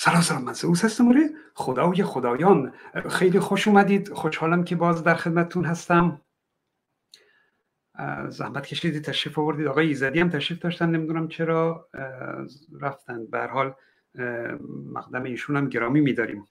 سلام 0.00 0.20
سلام 0.20 0.44
من 0.44 0.52
سعوس 0.52 0.84
هستم 0.84 1.08
آره. 1.08 1.30
خدای 1.54 2.04
خدایان. 2.04 2.72
خیلی 3.10 3.40
خوش 3.40 3.68
اومدید. 3.68 4.12
خوشحالم 4.12 4.64
که 4.64 4.76
باز 4.76 5.04
در 5.04 5.14
خدمتتون 5.14 5.64
هستم. 5.64 6.20
زحمت 8.28 8.66
کشیدید 8.66 9.04
تشریف 9.04 9.38
آوردید. 9.38 9.66
آقای 9.66 9.86
ایزدی 9.86 10.20
هم 10.20 10.28
تشریف 10.28 10.60
داشتن 10.60 10.90
نمی‌دونم 10.90 11.28
چرا. 11.28 11.88
رفتن. 12.80 13.26
به 13.26 13.46
حال 13.46 13.74
مقدم 14.92 15.22
ایشون 15.22 15.56
هم 15.56 15.68
گرامی 15.68 16.00
میداریم. 16.00 16.46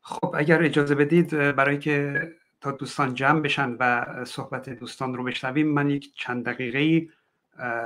خب 0.00 0.34
اگر 0.38 0.62
اجازه 0.62 0.94
بدید 0.94 1.30
برای 1.30 1.78
که 1.78 2.28
تا 2.60 2.70
دوستان 2.70 3.14
جمع 3.14 3.40
بشن 3.40 3.76
و 3.80 4.06
صحبت 4.24 4.70
دوستان 4.70 5.14
رو 5.14 5.24
بشنویم 5.24 5.68
من 5.68 5.90
یک 5.90 6.14
چند 6.14 6.44
دقیقه 6.44 7.08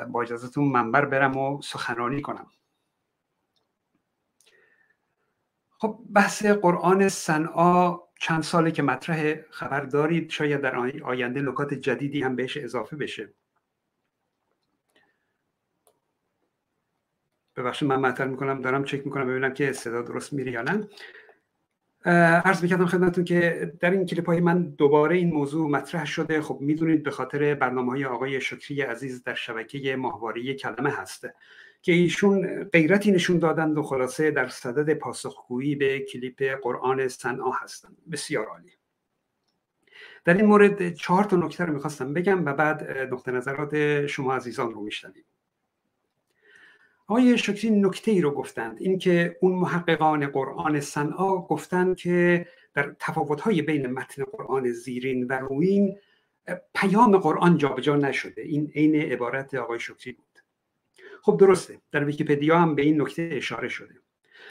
با 0.09 0.23
اجازهتون 0.23 0.65
منبر 0.65 1.05
برم 1.05 1.37
و 1.37 1.63
سخنرانی 1.63 2.21
کنم. 2.21 2.47
خب 5.81 6.01
بحث 6.15 6.47
قرآن 6.47 7.09
صنعا 7.09 7.99
چند 8.21 8.43
ساله 8.43 8.71
که 8.71 8.83
مطرح 8.83 9.35
خبر 9.51 9.81
دارید 9.81 10.31
شاید 10.31 10.61
در 10.61 10.77
آینده 11.05 11.43
نکات 11.43 11.75
جدیدی 11.75 12.23
هم 12.23 12.37
بهش 12.37 12.57
اضافه 12.57 12.97
بشه. 12.97 13.33
ببخشید 17.57 17.89
من 17.89 18.01
مطرح 18.01 18.27
می‌کنم 18.27 18.63
دارم 18.63 18.85
چک 18.85 19.07
می‌کنم 19.07 19.27
ببینم 19.29 19.55
که 19.55 19.73
صدا 19.73 20.03
درست 20.03 20.33
میره 20.33 20.53
یا 20.53 20.63
نه. 20.63 20.89
عرض 22.45 22.63
می‌کردم 22.63 22.87
خدمتتون 22.87 23.25
که 23.25 23.73
در 23.81 23.91
این 23.91 24.07
کلیپ 24.07 24.27
های 24.27 24.41
من 24.41 24.63
دوباره 24.63 25.17
این 25.17 25.33
موضوع 25.33 25.71
مطرح 25.71 26.07
شده. 26.07 26.43
خب 26.43 26.59
می‌دونید 26.61 27.03
به 27.03 27.11
خاطر 27.11 27.55
برنامه 27.55 27.91
های 27.91 28.05
آقای 28.05 28.41
شکری 28.41 28.83
عزیز 28.83 29.23
در 29.23 29.35
شبکه 29.35 29.97
ماهواره 29.97 30.55
کلمه 30.55 30.91
هسته 30.91 31.35
که 31.83 31.93
ایشون 31.93 32.65
غیرتی 32.65 33.13
نشون 33.13 33.39
دادند 33.39 33.79
و 33.79 33.83
خلاصه 33.83 34.31
در 34.31 34.49
صدد 34.49 34.95
پاسخگویی 34.95 35.75
به 35.75 36.01
کلیپ 36.01 36.43
قرآن 36.63 37.09
صنعا 37.09 37.51
هستند. 37.51 37.97
بسیار 38.13 38.47
عالی. 38.47 38.73
در 40.25 40.35
این 40.35 40.47
مورد 40.47 40.95
چهار 40.95 41.25
تا 41.25 41.37
نکته 41.37 41.65
رو 41.65 41.73
می‌خواستم 41.73 42.13
بگم 42.13 42.45
و 42.45 42.53
بعد 42.55 42.91
نقطه 43.13 43.33
نظرات 43.33 44.07
شما 44.07 44.35
عزیزان 44.35 44.73
رو 44.73 44.81
میشنویم. 44.81 45.25
آقای 47.07 47.39
شکری 47.39 47.71
نکته 47.71 48.11
ای 48.11 48.21
رو 48.21 48.31
گفتند. 48.31 48.77
اینکه 48.81 49.37
اون 49.41 49.53
محققان 49.53 50.27
قرآن 50.27 50.81
صنعا 50.81 51.39
گفتند 51.39 51.97
که 51.97 52.47
در 52.75 52.97
تفاوت‌های 52.99 53.63
بین 53.63 53.87
متن 53.87 54.25
قرآن 54.25 54.73
زیرین 54.73 55.27
و 55.27 55.33
روین 55.33 55.99
پیام 56.75 57.19
قرآن 57.19 57.59
جابجا 57.59 57.97
نشده. 57.97 58.43
این 58.43 58.73
عین 58.75 58.95
عبارت 58.95 59.55
آقای 59.55 59.81
شکری 59.81 60.13
بود. 60.13 60.30
خب 61.23 61.37
درسته 61.37 61.81
در 61.93 62.05
ویکیپدیا 62.05 62.59
هم 62.59 62.75
به 62.75 62.83
این 62.83 63.01
نکته 63.03 63.31
اشاره 63.33 63.69
شده. 63.69 63.95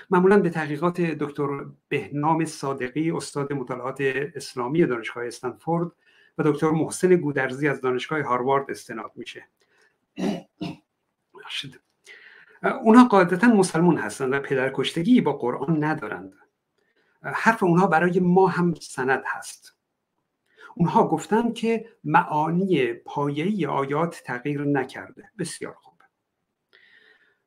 معمولا 0.09 0.39
به 0.39 0.49
تحقیقات 0.49 1.01
دکتر 1.01 1.65
بهنام 1.89 2.45
صادقی 2.45 3.11
استاد 3.11 3.53
مطالعات 3.53 4.01
اسلامی 4.35 4.85
دانشگاه 4.85 5.25
استنفورد 5.25 5.91
و 6.37 6.43
دکتر 6.43 6.69
محسن 6.69 7.15
گودرزی 7.15 7.67
از 7.67 7.81
دانشگاه 7.81 8.21
هاروارد 8.21 8.71
استناد 8.71 9.11
میشه. 9.15 9.47
اونها 12.83 13.07
قاعدتا 13.07 13.47
مسلمون 13.47 13.97
هستند 13.97 14.33
و 14.33 14.39
پدرکشتگی 14.39 15.21
با 15.21 15.33
قرآن 15.33 15.83
ندارند. 15.83 16.33
حرف 17.21 17.63
اونها 17.63 17.87
برای 17.87 18.19
ما 18.19 18.47
هم 18.47 18.73
سند 18.73 19.23
هست. 19.25 19.75
اونها 20.75 21.07
گفتند 21.07 21.53
که 21.53 21.89
معانی 22.03 22.93
پایه‌ای 22.93 23.65
آیات 23.65 24.21
تغییر 24.25 24.61
نکرده. 24.61 25.29
بسیار 25.39 25.73
خوب. 25.73 25.88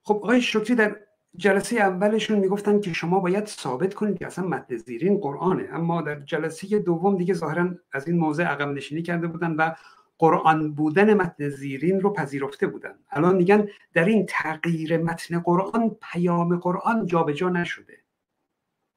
خب 0.03 0.15
آقای 0.15 0.43
شکری 0.43 0.75
در 0.75 0.97
جلسه 1.37 1.77
اولشون 1.77 2.39
می‌گفتن 2.39 2.81
که 2.81 2.93
شما 2.93 3.21
باید 3.21 3.47
ثابت 3.47 3.95
کنید 3.95 4.19
که 4.19 4.27
اصلا 4.27 4.47
متن 4.47 4.77
زیرین 4.77 5.19
قرآنه. 5.19 5.69
اما 5.73 6.03
در 6.03 6.21
جلسه 6.21 6.79
دوم 6.79 7.17
دیگه 7.17 7.35
ظاهرا 7.35 7.75
از 7.93 8.09
این 8.09 8.19
موضع 8.19 8.45
عقب 8.45 8.69
نشینی 8.69 9.03
کرده 9.03 9.27
بودن 9.27 9.51
و 9.53 9.75
قرآن 10.19 10.75
بودن 10.75 11.15
متن 11.15 11.49
زیرین 11.49 12.01
رو 12.01 12.13
پذیرفته 12.13 12.67
بودن. 12.67 12.99
الان 13.11 13.37
میگن 13.37 13.69
در 13.93 14.05
این 14.05 14.27
تغییر 14.29 14.99
متن 14.99 15.41
قرآن 15.41 15.97
پیام 16.13 16.59
قرآن 16.59 17.07
جابجا 17.07 17.49
نشده. 17.49 17.99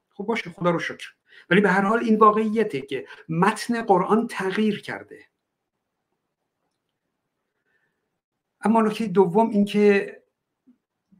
خب 0.09 0.23
باشه 0.23 0.49
خدا 0.49 0.69
رو 0.69 0.79
شکر. 0.79 1.13
ولی 1.49 1.61
به 1.61 1.69
هر 1.69 1.81
حال 1.81 1.99
این 1.99 2.19
واقعیته 2.19 2.81
که 2.81 3.05
متن 3.29 3.81
قرآن 3.81 4.27
تغییر 4.27 4.81
کرده. 4.81 5.19
اما 8.61 8.81
نکته 8.81 9.07
دوم 9.07 9.49
اینکه 9.49 10.24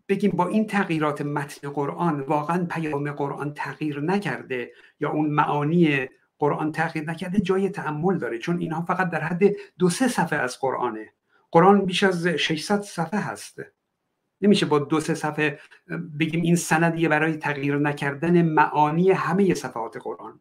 بگیم 0.09 0.31
با 0.31 0.47
این 0.47 0.67
تغییرات 0.67 1.21
متن 1.21 1.69
قرآن 1.69 2.19
واقعا 2.19 2.65
پیام 2.65 3.11
قرآن 3.11 3.53
تغییر 3.53 3.99
نکرده 3.99 4.71
یا 4.99 5.11
اون 5.11 5.29
معانی 5.29 6.09
قرآن 6.39 6.71
تغییر 6.71 7.09
نکرده 7.09 7.39
جای 7.39 7.69
تعمل 7.69 8.17
داره. 8.17 8.37
چون 8.37 8.59
اینها 8.59 8.81
فقط 8.81 9.09
در 9.09 9.19
حد 9.19 9.43
دو 9.79 9.89
سه 9.89 10.07
صفحه 10.07 10.39
از 10.39 10.59
قرآنه. 10.59 11.13
قرآن 11.51 11.85
بیش 11.85 12.03
از 12.03 12.27
600 12.27 12.81
صفحه 12.81 13.19
هست. 13.19 13.61
نمیشه 14.41 14.65
با 14.65 14.79
دو 14.79 14.99
سه 14.99 15.13
صفحه 15.13 15.59
بگیم 16.19 16.41
این 16.41 16.55
سندیه 16.55 17.09
برای 17.09 17.37
تغییر 17.37 17.77
نکردن 17.77 18.41
معانی 18.41 19.11
همه 19.11 19.53
صفحات 19.53 19.97
قرآن. 19.97 20.39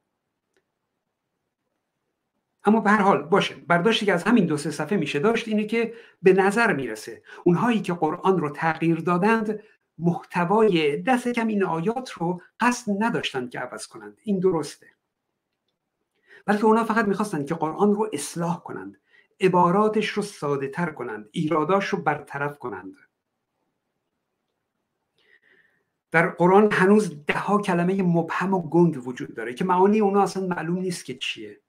اما 2.65 2.81
به 2.81 2.91
هر 2.91 3.03
حال 3.03 3.23
باشه 3.23 3.55
برداشتی 3.55 4.07
که 4.07 4.13
از 4.13 4.25
همین 4.25 4.47
دو 4.47 4.57
سه 4.57 4.71
صفحه 4.71 4.99
میشه 4.99 5.19
داشت 5.19 5.49
اینه 5.49 5.65
که 5.65 5.95
به 6.23 6.33
نظر 6.33 6.73
می‌رسه 6.73 7.23
اونهایی 7.45 7.81
که 7.81 7.93
قرآن 7.93 8.39
رو 8.39 8.51
تغییر 8.51 9.01
دادند 9.01 9.61
محتوای 9.99 11.03
دست 11.03 11.29
کم 11.29 11.47
این 11.47 11.65
آیات 11.65 12.13
رو 12.13 12.41
قصد 12.61 12.93
نداشتند 12.99 13.51
که 13.51 13.59
عوض 13.59 13.87
کنند. 13.87 14.19
این 14.23 14.39
درسته. 14.39 14.87
بلکه 16.47 16.65
اونا 16.65 16.85
فقط 16.85 17.05
می‌خواستند 17.05 17.47
که 17.47 17.55
قرآن 17.55 17.95
رو 17.95 18.11
اصلاح 18.13 18.63
کنند 18.63 19.01
عباراتش 19.41 20.09
رو 20.09 20.23
ساده 20.23 20.69
تر 20.69 20.91
کنند 20.91 21.29
ایراداش 21.33 21.89
رو 21.89 21.99
برطرف 21.99 22.59
کنند. 22.59 22.97
در 26.11 26.29
قرآن 26.29 26.73
هنوز 26.73 27.25
ده 27.27 27.39
ها 27.39 27.59
کلمه 27.59 28.03
مبهم 28.03 28.55
و 28.55 28.69
گنگ 28.69 29.07
وجود 29.07 29.35
داره 29.35 29.55
که 29.55 29.65
معانی 29.65 30.01
اونا 30.01 30.23
اصلا 30.23 30.47
معلوم 30.47 30.79
نیست 30.79 31.05
که 31.05 31.15
چیه. 31.15 31.61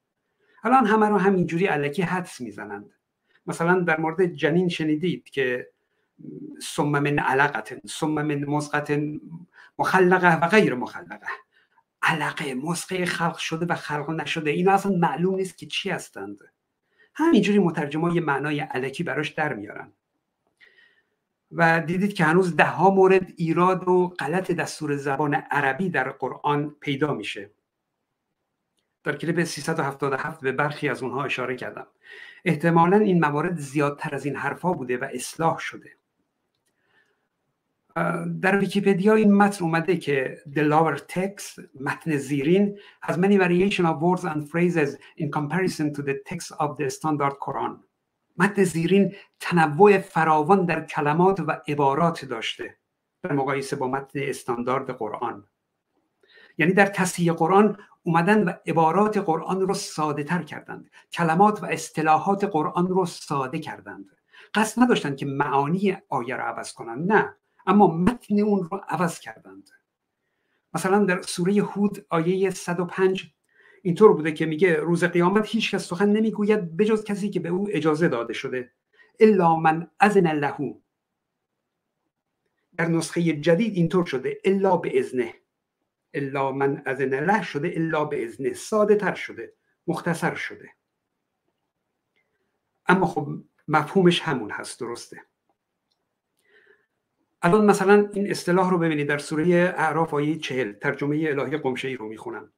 الان 0.66 0.86
همه 0.86 1.10
رو 1.10 1.18
همینجوری 1.18 1.66
علکی 1.66 2.02
حدس 2.02 2.42
می‌زنند. 2.42 2.90
مثلا 3.48 3.80
در 3.80 4.00
مورد 4.00 4.26
جنین 4.26 4.70
شنیدید 4.70 5.30
که 5.30 5.70
ثم 6.64 6.90
من 6.90 7.20
علقت 7.20 7.88
ثم 7.88 8.08
من 8.08 8.46
مزقت 8.46 9.00
مخلقه 9.80 10.40
و 10.40 10.48
غیر 10.48 10.76
مخلقه 10.76 11.28
علقه 12.02 12.54
مسقه 12.54 13.06
خلق 13.06 13.38
شده 13.38 13.66
و 13.66 13.76
خلق 13.76 14.10
نشده 14.10 14.50
اینا 14.50 14.72
اصلا 14.72 14.92
معلوم 14.92 15.36
نیست 15.36 15.58
که 15.58 15.66
چی 15.66 15.90
هستند. 15.90 16.40
همینجوری 17.16 17.60
مترجما 17.60 18.16
یه 18.16 18.22
معنای 18.22 18.60
علکی 18.60 19.04
براش 19.04 19.30
در 19.30 19.54
میارن. 19.54 19.92
و 21.52 21.82
دیدید 21.82 22.14
که 22.14 22.24
هنوز 22.24 22.56
ده 22.56 22.66
ها 22.66 22.90
مورد 22.90 23.34
ایراد 23.38 23.88
و 23.88 24.08
غلط 24.08 24.52
دستور 24.52 24.96
زبان 24.96 25.34
عربی 25.34 25.90
در 25.90 26.10
قرآن 26.10 26.76
پیدا 26.80 27.14
میشه. 27.14 27.50
در 29.06 29.16
کلیپ 29.16 29.44
377 29.44 30.42
به 30.42 30.52
برخی 30.52 30.90
از 30.90 31.04
اونها 31.04 31.24
اشاره 31.24 31.56
کردم. 31.56 31.88
احتمالا 32.46 32.98
این 32.98 33.20
موارد 33.20 33.58
زیادتر 33.58 34.16
از 34.16 34.26
این 34.26 34.36
حرفا 34.36 34.74
بوده 34.74 34.98
و 34.98 35.08
اصلاح 35.14 35.60
شده. 35.60 35.92
در 38.42 38.58
ویکیپدیا 38.58 39.14
این 39.14 39.34
متن 39.34 39.66
اومده 39.66 39.98
که 39.98 40.38
the 40.52 40.60
lower 40.60 41.00
text 41.00 41.64
متن 41.82 42.18
زیرین 42.18 42.80
has 43.04 43.14
many 43.14 43.38
variation 43.38 43.86
of 43.86 44.00
words 44.02 44.24
and 44.24 44.50
phrases 44.50 44.98
in 45.18 45.32
comparison 45.32 45.94
to 45.94 46.02
the 46.02 46.16
text 46.30 46.52
of 46.60 46.78
the 46.78 46.90
standard 46.90 47.36
Quran. 47.40 47.84
متن 48.38 48.64
زیرین 48.64 49.16
تنوع 49.40 49.98
فراوان 49.98 50.66
در 50.66 50.86
کلمات 50.86 51.40
و 51.40 51.62
عبارات 51.68 52.26
داشته. 52.26 52.78
در 53.24 53.34
مقایسه 53.34 53.76
با 53.76 53.88
متن 53.88 54.20
استاندارد 54.24 54.90
قرآن. 54.90 55.44
یعنی 56.58 56.74
در 56.74 56.86
تصحیح 56.86 57.34
قرآن 57.34 57.78
اومدن 58.04 58.44
و 58.44 58.54
عبارات 58.66 59.18
قرآن 59.18 59.62
رو 59.62 59.74
ساده 59.74 60.24
تر 60.24 60.44
کردند. 60.44 60.90
کلمات 61.12 61.64
و 61.64 61.66
اصطلاحات 61.66 62.44
قرآن 62.44 62.88
رو 62.88 63.06
ساده 63.06 63.60
کردند. 63.60 64.06
قصد 64.54 64.82
نداشتند 64.82 65.18
که 65.18 65.26
معانی 65.26 65.98
آیه 66.10 66.36
رو 66.36 66.44
عوض 66.44 66.74
کنند. 66.74 67.12
نه 67.12 67.36
اما 67.68 67.88
متن 67.88 68.40
اون 68.40 68.68
رو 68.72 68.82
عوض 68.90 69.20
کردند. 69.20 69.70
مثلا 70.74 71.06
در 71.06 71.22
سوره 71.22 71.54
هود 71.54 72.06
آیه 72.10 72.50
105 72.50 73.34
اینطور 73.82 74.14
بوده 74.14 74.32
که 74.32 74.46
میگه 74.46 74.76
روز 74.76 75.04
قیامت 75.04 75.48
هیچ 75.48 75.76
کس 75.76 75.88
سخن 75.88 76.10
نمی‌گوید 76.10 76.78
بجز 76.78 77.04
کسی 77.04 77.30
که 77.30 77.40
به 77.40 77.50
او 77.50 77.68
اجازه 77.72 78.08
داده 78.08 78.34
شده. 78.34 78.72
الا 79.20 79.56
من 79.56 79.88
اذن 80.00 80.32
له. 80.32 80.76
در 82.78 82.88
نسخه 82.88 83.22
جدید 83.22 83.76
اینطور 83.76 84.06
شده 84.06 84.42
الا 84.46 84.78
به 84.78 85.00
ازنه 85.00 85.34
الا 86.16 86.52
من 86.52 86.82
از 86.86 87.02
له 87.02 87.44
شده 87.44 87.74
الا 87.76 88.06
به 88.06 88.26
ازنه 88.26 88.54
ساده 88.54 88.96
تر 88.96 89.16
شده 89.16 89.54
مختصر 89.88 90.36
شده. 90.36 90.70
اما 92.88 93.06
خب 93.06 93.28
مفهومش 93.68 94.22
همون 94.22 94.52
هست 94.52 94.80
درسته. 94.80 95.22
الان 97.42 97.66
مثلا 97.66 98.10
این 98.14 98.32
اصطلاح 98.32 98.70
رو 98.70 98.78
ببینید 98.78 99.08
در 99.08 99.18
سوره 99.18 99.74
اعراف 99.78 100.14
آیه 100.14 100.38
چهل 100.38 100.74
ترجمه 100.74 101.16
الهی 101.30 101.58
قمشه 101.58 101.88
ای 101.88 101.96
رو 101.96 102.08
می‌خونم. 102.08 102.54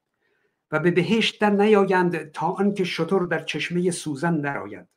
و 0.71 0.79
به 0.79 0.91
بهشت 0.91 1.41
در 1.41 1.49
نیایند 1.49 2.31
تا 2.31 2.47
آنکه 2.47 2.83
شطور 2.83 3.27
در 3.27 3.43
چشمه 3.43 3.91
سوزن 3.91 4.41
درآید. 4.41 4.87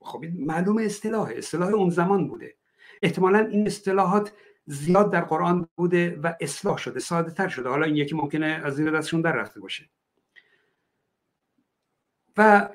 خب 0.00 0.22
این 0.22 0.44
معلوم 0.46 0.78
اصطلاح 0.78 1.32
اصطلاح 1.36 1.68
اون 1.68 1.90
زمان 1.90 2.28
بوده. 2.28 2.56
احتمالا 3.02 3.38
این 3.38 3.66
اصطلاحات 3.66 4.32
زیاد 4.66 5.12
در 5.12 5.20
قرآن 5.20 5.68
بوده 5.76 6.20
و 6.22 6.34
اصلاح 6.40 6.76
شده 6.76 7.00
ساده 7.00 7.30
تر 7.30 7.48
شده. 7.48 7.68
حالا 7.68 7.86
این 7.86 7.96
یکی 7.96 8.14
ممکنه 8.14 8.46
از 8.46 8.74
زیر 8.74 8.90
دستشون 8.90 9.20
در 9.20 9.32
رفته 9.32 9.60
باشه. 9.60 9.90
و 12.36 12.68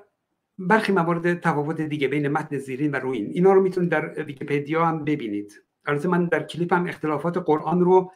برخی 0.59 0.91
موارد 0.91 1.39
تفاوت 1.39 1.81
دیگه 1.81 2.07
بین 2.07 2.27
متن 2.27 2.57
زیرین 2.57 2.91
و 2.91 2.95
روین. 2.95 3.25
اینا 3.33 3.53
رو 3.53 3.61
می‌تونید 3.61 3.89
در 3.89 4.23
ویکیپدیا 4.23 4.85
هم 4.85 5.05
ببینید. 5.05 5.63
البته 5.85 6.07
من 6.07 6.25
در 6.25 6.43
کلیپ 6.43 6.73
هم 6.73 6.87
اختلافات 6.87 7.37
قرآن 7.37 7.81
رو 7.81 8.11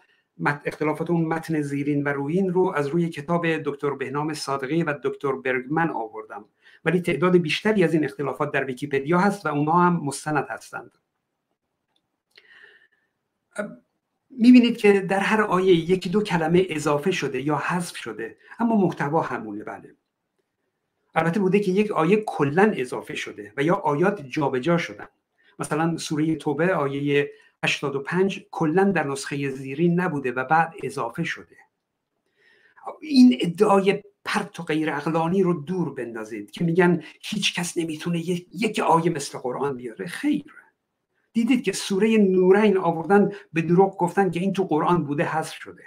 اختلافات 0.66 1.10
اون 1.10 1.26
متن 1.26 1.62
زیرین 1.62 2.04
و 2.04 2.08
روین 2.08 2.54
رو 2.54 2.74
از 2.76 2.88
روی 2.88 3.10
کتاب 3.10 3.48
دکتر 3.48 3.90
بهنام 3.90 4.34
صادقی 4.34 4.84
و 4.84 4.94
دکتر 5.04 5.32
برگمن 5.32 5.90
آوردم. 5.90 6.46
ولی 6.86 7.02
تعداد 7.02 7.38
بیشتری 7.38 7.84
از 7.84 7.94
این 7.94 8.04
اختلافات 8.04 8.52
در 8.52 8.64
ویکیپدیا 8.66 9.20
هست 9.20 9.46
و 9.46 9.50
اونها 9.50 9.84
هم 9.84 10.02
مستند 10.04 10.46
هستند. 10.50 10.98
می‌بینید 14.30 14.78
که 14.78 15.00
در 15.02 15.20
هر 15.20 15.42
آیه 15.42 15.74
یکی 15.74 16.10
دو 16.10 16.24
کلمه 16.24 16.66
اضافه 16.70 17.12
شده 17.12 17.42
یا 17.42 17.56
حذف 17.58 17.98
شده 17.98 18.38
اما 18.60 18.76
محتوا 18.76 19.22
همونه 19.22 19.64
بله. 19.64 19.96
البته 21.16 21.40
بوده 21.40 21.60
که 21.60 21.72
یک 21.72 21.92
آیه 21.92 22.24
کلا 22.28 22.74
اضافه 22.76 23.16
شده 23.16 23.54
و 23.58 23.64
یا 23.64 23.76
آیات 23.76 24.22
جابجا 24.22 24.78
شدن. 24.78 25.08
مثلا 25.60 25.98
سوره 25.98 26.36
توبه 26.36 26.74
آیه 26.74 27.32
85 27.64 28.46
کلا 28.52 28.84
در 28.84 29.08
نسخه 29.08 29.50
زیرین 29.50 30.00
نبوده 30.00 30.32
و 30.32 30.44
بعد 30.44 30.74
اضافه 30.84 31.24
شده. 31.24 31.58
این 33.02 33.38
ادعای 33.42 34.04
پرت 34.26 34.60
و 34.60 34.64
غیر 34.64 34.90
اقلانی 34.90 35.44
رو 35.44 35.54
دور 35.54 35.94
بندازید 35.94 36.52
که 36.52 36.64
میگن 36.64 37.04
هیچ 37.22 37.56
کس 37.56 37.78
نمی‌تونه 37.78 38.20
یک 38.54 38.80
آیه 38.80 39.10
مثل 39.10 39.38
قرآن 39.38 39.78
بیاره. 39.78 40.08
خیر. 40.08 40.61
دیدید 41.34 41.64
که 41.64 41.72
سوره 41.72 42.18
نورین 42.18 42.78
آوردن 42.78 43.32
به 43.54 43.62
دروغ 43.62 43.98
گفتن 43.98 44.32
که 44.32 44.40
این 44.40 44.54
تو 44.54 44.64
قرآن 44.64 45.04
بوده 45.04 45.24
حذف 45.24 45.54
شده. 45.54 45.84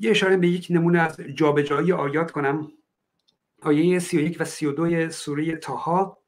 یه 0.00 0.10
اشاره 0.10 0.36
به 0.36 0.48
یک 0.48 0.66
نمونه 0.70 1.00
از 1.00 1.20
جابجایی 1.20 1.92
آیات 1.92 2.30
کنم. 2.30 2.72
آیه 3.62 3.98
31 3.98 4.40
و 4.40 4.44
32 4.44 5.10
سوره 5.10 5.56
تاها 5.56 6.18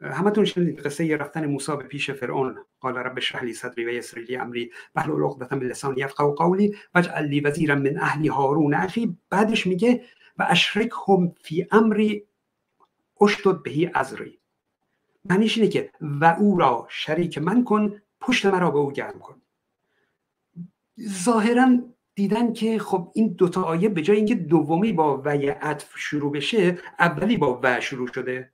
همتون 0.00 0.44
شنیدید 0.44 0.80
قصه 0.80 1.16
رفتن 1.16 1.46
موسی 1.46 1.76
به 1.76 1.82
پیش 1.82 2.10
فرعون. 2.10 2.64
قال 2.80 2.96
رب 2.96 3.18
اشرح 3.18 3.42
لي 3.42 3.52
صدري 3.52 3.84
ويسر 3.84 4.18
لي 4.18 4.36
امري 4.36 4.70
واحلل 4.96 5.22
عقدة 5.22 5.56
من 5.56 5.68
لساني 5.68 6.00
يفقهوا 6.00 6.34
قولي 6.34 6.76
واجعل 6.94 7.28
لي 7.28 7.42
وزيرا 7.44 7.74
من 7.74 7.98
اهلی 7.98 8.28
هارون 8.28 8.74
اخی. 8.74 9.16
بعدش 9.30 9.66
میگه 9.66 10.04
و 10.38 10.46
اشرکهم 10.48 11.34
فی 11.40 11.66
امری 11.72 12.26
اشتد 13.20 13.62
بهی 13.62 13.90
ازری 13.94 14.37
معنیش 15.28 15.58
اینه 15.58 15.70
که 15.70 15.90
و 16.02 16.36
او 16.38 16.58
را 16.58 16.86
شریک 16.90 17.38
من 17.38 17.64
کن 17.64 18.02
پشت 18.20 18.46
مرا 18.46 18.70
به 18.70 18.78
او 18.78 18.92
گرم 18.92 19.18
کن. 19.18 19.42
ظاهرا 21.00 21.78
دیدن 22.14 22.52
که 22.52 22.78
خب 22.78 23.12
این 23.14 23.28
دوتا 23.32 23.62
آیه 23.62 23.88
به 23.88 24.02
جای 24.02 24.16
اینکه 24.16 24.34
دومی 24.34 24.92
با 24.92 25.22
وی 25.24 25.48
عطف 25.48 25.98
شروع 25.98 26.32
بشه 26.32 26.78
اولی 26.98 27.36
با 27.36 27.60
و 27.62 27.80
شروع 27.80 28.08
شده. 28.12 28.52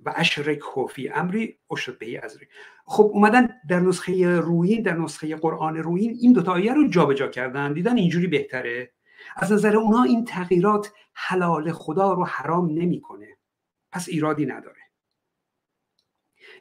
و 0.00 0.12
اشرک 0.16 0.60
خوفی 0.60 1.08
امری 1.08 1.58
اشرک 1.70 1.98
بهی 1.98 2.18
ازری. 2.18 2.46
خب 2.86 3.10
اومدن 3.12 3.48
در 3.68 3.80
نسخه 3.80 4.40
روین 4.40 4.82
در 4.82 4.96
نسخه 4.96 5.36
قرآن 5.36 5.76
روین 5.76 6.16
این 6.20 6.32
دوتا 6.32 6.52
آیه 6.52 6.74
رو 6.74 6.88
جابجا 6.88 7.28
کردن. 7.28 7.72
دیدن 7.72 7.96
اینجوری 7.96 8.26
بهتره. 8.26 8.92
از 9.36 9.52
نظر 9.52 9.76
اونها 9.76 10.02
این 10.02 10.24
تغییرات 10.24 10.92
حلال 11.14 11.72
خدا 11.72 12.12
رو 12.12 12.24
حرام 12.24 12.70
نمی‌کنه. 12.70 13.36
پس 13.92 14.08
ایرادی 14.08 14.46
نداره. 14.46 14.83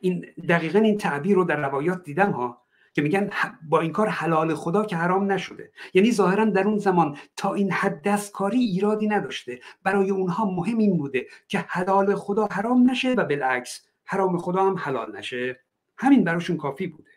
این 0.02 0.26
دقیقا 0.50 0.80
این 0.80 0.98
تعبیر 0.98 1.36
رو 1.36 1.44
در 1.44 1.56
روایات 1.56 2.04
دیدم 2.04 2.32
ها 2.32 2.64
که 2.94 3.02
میگن 3.02 3.30
با 3.70 3.80
این 3.80 3.92
کار 3.92 4.08
حلال 4.08 4.56
خدا 4.56 4.86
که 4.86 4.96
حرام 4.96 5.32
نشده. 5.32 5.72
یعنی 5.94 6.12
ظاهرا 6.12 6.46
در 6.46 6.68
اون 6.68 6.78
زمان 6.78 7.18
تا 7.36 7.54
این 7.54 7.72
حد 7.72 8.02
دستکاری 8.02 8.60
ایرادی 8.60 9.08
نداشته. 9.08 9.60
برای 9.84 10.10
اونها 10.10 10.46
مهم 10.46 10.78
این 10.78 10.98
بوده 10.98 11.28
که 11.48 11.66
حلال 11.68 12.16
خدا 12.16 12.48
حرام 12.52 12.92
نشه 12.92 13.14
و 13.14 13.26
بالعکس 13.26 13.86
حرام 14.06 14.38
خدا 14.38 14.66
هم 14.66 14.78
حلال 14.78 15.18
نشه. 15.18 15.60
همین 15.98 16.24
براشون 16.24 16.58
کافی 16.58 16.88
بوده. 16.88 17.10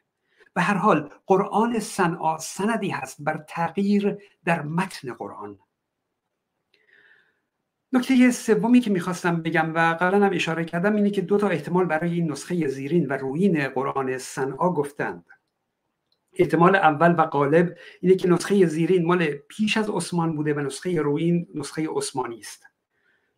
به 0.54 0.62
هر 0.62 0.76
حال 0.76 1.10
قرآن 1.26 1.78
صنعا 1.78 2.38
سندی 2.38 2.88
هست 2.88 3.16
بر 3.20 3.44
تغییر 3.48 4.18
در 4.44 4.62
متن 4.62 5.12
قرآن. 5.12 5.58
نکته 7.96 8.31
سومی 8.31 8.81
که 8.81 8.90
می‌خواستم 8.90 9.43
بگم 9.43 9.75
و 9.75 9.78
قبلا 10.00 10.26
هم 10.26 10.32
اشاره 10.34 10.64
کردم 10.64 10.96
اینه 10.96 11.10
که 11.10 11.20
دو 11.20 11.38
تا 11.38 11.48
احتمال 11.48 11.84
برای 11.84 12.12
این 12.12 12.32
نسخه 12.32 12.69
زیرین 12.69 13.06
و 13.06 13.12
روین 13.12 13.69
قرآن 13.69 14.19
صنعا 14.19 14.72
گفتند. 14.72 15.25
احتمال 16.32 16.76
اول 16.76 17.14
و 17.19 17.26
غالب 17.26 17.76
اینه 18.00 18.16
که 18.16 18.28
نسخه 18.28 18.66
زیرین 18.66 19.06
مال 19.06 19.26
پیش 19.26 19.76
از 19.76 19.90
عثمان 19.90 20.37
بوده 20.37 20.54
و 20.54 20.60
نسخه 20.60 21.00
روین 21.00 21.46
نسخه 21.54 21.88
عثمانی 21.90 22.40
است. 22.40 22.66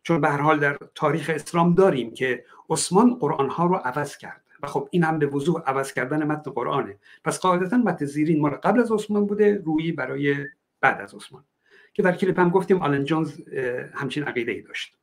چون 0.03 0.21
به 0.21 0.29
هر 0.29 0.41
حال 0.41 0.59
در 0.59 0.77
تاریخ 0.95 1.31
اسلام 1.33 1.75
داریم 1.75 2.13
که 2.13 2.45
عثمان 2.69 3.15
قرآن 3.15 3.49
ها 3.49 3.65
رو 3.65 3.75
عوض 3.75 4.17
کرد 4.17 4.43
و 4.63 4.67
خب 4.67 4.89
این 4.91 5.03
هم 5.03 5.19
به 5.19 5.25
وضوح 5.25 5.61
عوض 5.65 5.93
کردن 5.93 6.23
متن 6.23 6.51
قرآنه. 6.51 6.99
پس 7.23 7.39
قاعدتا 7.39 7.77
متن 7.77 8.05
زیرین 8.05 8.41
مال 8.41 8.51
قبل 8.51 8.79
از 8.79 8.91
عثمان 8.91 9.25
بوده 9.25 9.61
روی 9.65 9.91
برای 9.91 10.35
بعد 10.81 11.01
از 11.01 11.15
عثمان. 11.15 11.43
که 11.93 12.03
در 12.03 12.15
کلیپ 12.15 12.39
هم 12.39 12.49
گفتیم 12.49 12.81
آلن 12.81 13.03
جونز 13.03 13.41
همچین 13.93 14.23
عقیده 14.23 14.51
ای 14.51 14.61
داشت. 14.61 14.97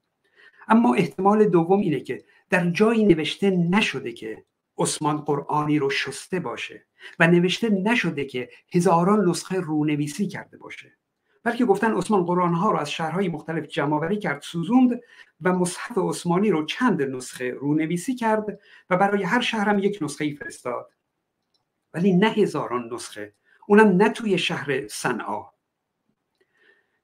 اما 0.68 0.94
احتمال 0.94 1.44
دوم 1.44 1.80
اینه 1.80 2.00
که 2.00 2.24
در 2.50 2.70
جایی 2.70 3.04
نوشته 3.04 3.50
نشده 3.50 4.12
که 4.12 4.44
عثمان 4.78 5.16
قرآنی 5.16 5.78
رو 5.78 5.90
شسته 5.90 6.40
باشه 6.40 6.86
و 7.18 7.26
نوشته 7.26 7.68
نشده 7.68 8.24
که 8.24 8.48
هزاران 8.74 9.28
نسخه 9.28 9.60
رونویسی 9.60 10.26
کرده 10.26 10.56
باشه. 10.56 10.92
بلکه 11.42 11.64
گفتن 11.64 11.94
عثمان 11.94 12.24
قرآن 12.24 12.54
ها 12.54 12.70
رو 12.70 12.78
از 12.78 12.90
شهرهای 12.90 13.28
مختلف 13.28 13.66
جمعآوری 13.66 14.18
کرد 14.18 14.42
سوزوند 14.42 15.00
و 15.40 15.52
مصحف 15.52 15.98
عثمانی 15.98 16.50
رو 16.50 16.64
چند 16.64 17.02
نسخه 17.02 17.50
رونویسی 17.50 18.14
کرد 18.14 18.60
و 18.90 18.96
برای 18.96 19.22
هر 19.22 19.40
شهرم 19.40 19.78
یک 19.78 19.98
نسخه 20.02 20.34
فرستاد. 20.34 20.90
ولی 21.94 22.12
نه 22.12 22.30
هزاران 22.30 22.90
نسخه 22.92 23.34
اونم 23.68 23.88
نه 23.88 24.08
توی 24.08 24.38
شهر 24.38 24.88
صنعا. 24.88 25.55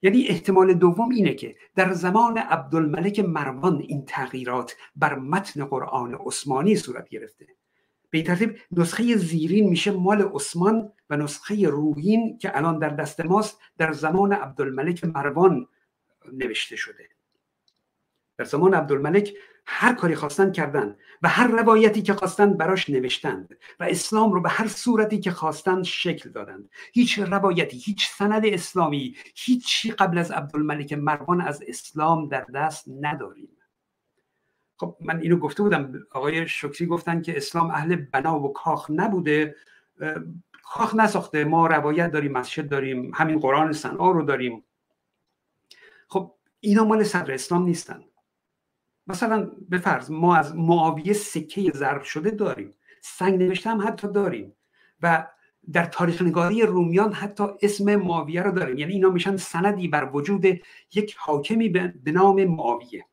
یعنی 0.03 0.27
احتمال 0.27 0.75
دوم 0.75 1.09
اینه 1.09 1.35
که 1.35 1.57
در 1.77 1.93
زمان 1.93 2.39
عبدالملک 2.39 3.21
مروان 3.21 3.81
این 3.89 4.05
تغییرات 4.05 4.77
بر 4.97 5.15
متن 5.15 5.65
قرآن 5.65 6.15
عثمانی 6.15 6.77
صورت 6.77 7.09
گرفته. 7.09 7.47
به 8.11 8.19
این 8.19 8.27
ترتیب 8.27 8.57
نسخه 8.73 9.17
زیرین 9.17 9.69
میشه 9.69 9.91
مال 9.91 10.23
عثمان 10.23 10.93
و 11.11 11.17
نسخه 11.17 11.69
روحین 11.69 12.39
که 12.39 12.57
الان 12.57 12.79
در 12.79 12.89
دست 12.89 13.21
ماست 13.21 13.59
در 13.79 13.93
زمان 13.93 14.33
عبدالملک 14.33 15.05
مروان 15.05 15.69
نوشته 16.33 16.77
شده. 16.77 17.09
در 18.39 18.45
زمان 18.45 18.75
عبدالملک 18.75 19.35
هر 19.67 19.95
کاری 19.95 20.15
خواستن 20.15 20.53
کردن 20.53 20.97
و 21.23 21.29
هر 21.29 21.47
روایتی 21.47 22.03
که 22.03 22.15
خواستن 22.15 22.55
براش 22.55 22.91
نوشتند 22.91 23.59
و 23.81 23.85
اسلام 23.85 24.33
رو 24.33 24.41
به 24.41 24.49
هر 24.49 24.69
صورتی 24.69 25.21
که 25.21 25.31
خواستن 25.31 25.83
شکل 25.83 26.31
دادند. 26.31 26.71
هیچ 26.93 27.19
روایتی 27.19 27.79
هیچ 27.79 28.09
سند 28.09 28.47
اسلامی 28.47 29.17
هیچی 29.35 29.91
قبل 29.91 30.19
از 30.19 30.31
عبدالملک 30.31 30.93
مروان 30.93 31.41
از 31.41 31.63
اسلام 31.67 32.29
در 32.29 32.47
دست 32.55 32.85
نداریم. 33.01 33.49
خب 34.77 34.97
من 35.01 35.21
اینو 35.21 35.37
گفته 35.37 35.63
بودم. 35.63 35.93
آقای 36.11 36.49
شکری 36.49 36.87
گفتن 36.87 37.23
که 37.23 37.37
اسلام 37.37 37.71
اهل 37.71 37.97
بنا 37.97 38.41
و 38.41 38.53
کاخ 38.53 38.91
نبوده. 38.91 39.57
کاخ 40.63 40.95
نساخته. 40.95 41.45
ما 41.45 41.67
روایت 41.67 42.11
داریم 42.11 42.33
مسجد 42.33 42.69
داریم 42.69 43.11
همین 43.15 43.39
قرآن 43.39 43.73
صنعا 43.73 44.11
رو 44.11 44.23
داریم. 44.23 44.65
خب 46.09 46.35
اینا 46.61 46.85
مال 46.85 47.05
صدر 47.05 47.35
اسلام 47.35 47.65
نیستن. 47.65 48.05
مثلا 49.07 49.51
به 49.69 49.79
فرض 49.79 50.11
ما 50.11 50.37
از 50.37 50.57
معاویه 50.57 51.13
سکه 51.13 51.71
ضرب 51.75 52.03
شده 52.03 52.31
داریم 52.31 52.75
سنگ 53.01 53.43
نوشته 53.43 53.71
هم 53.71 53.89
حتی 53.89 54.13
داریم 54.13 54.57
و 55.03 55.27
در 55.73 55.85
تاریخ 55.85 56.23
نگاری 56.23 56.63
رومیان 56.63 57.13
حتی 57.13 57.45
اسم 57.63 57.97
معاویه 57.97 58.43
رو 58.43 58.51
داریم. 58.51 58.79
یعنی 58.79 58.93
اینا 58.93 59.11
میشن 59.11 59.37
سندی 59.37 59.89
بر 59.89 60.11
وجود 60.13 60.45
یک 60.95 61.17
حاکمی 61.19 61.69
به 61.69 62.13
نام 62.13 62.45
معاویه. 62.45 63.07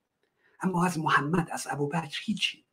اما 0.62 0.86
از 0.86 1.00
محمد 1.00 1.50
از 1.52 1.68
ابوبکر 1.72 2.20
هیچی. 2.24 2.66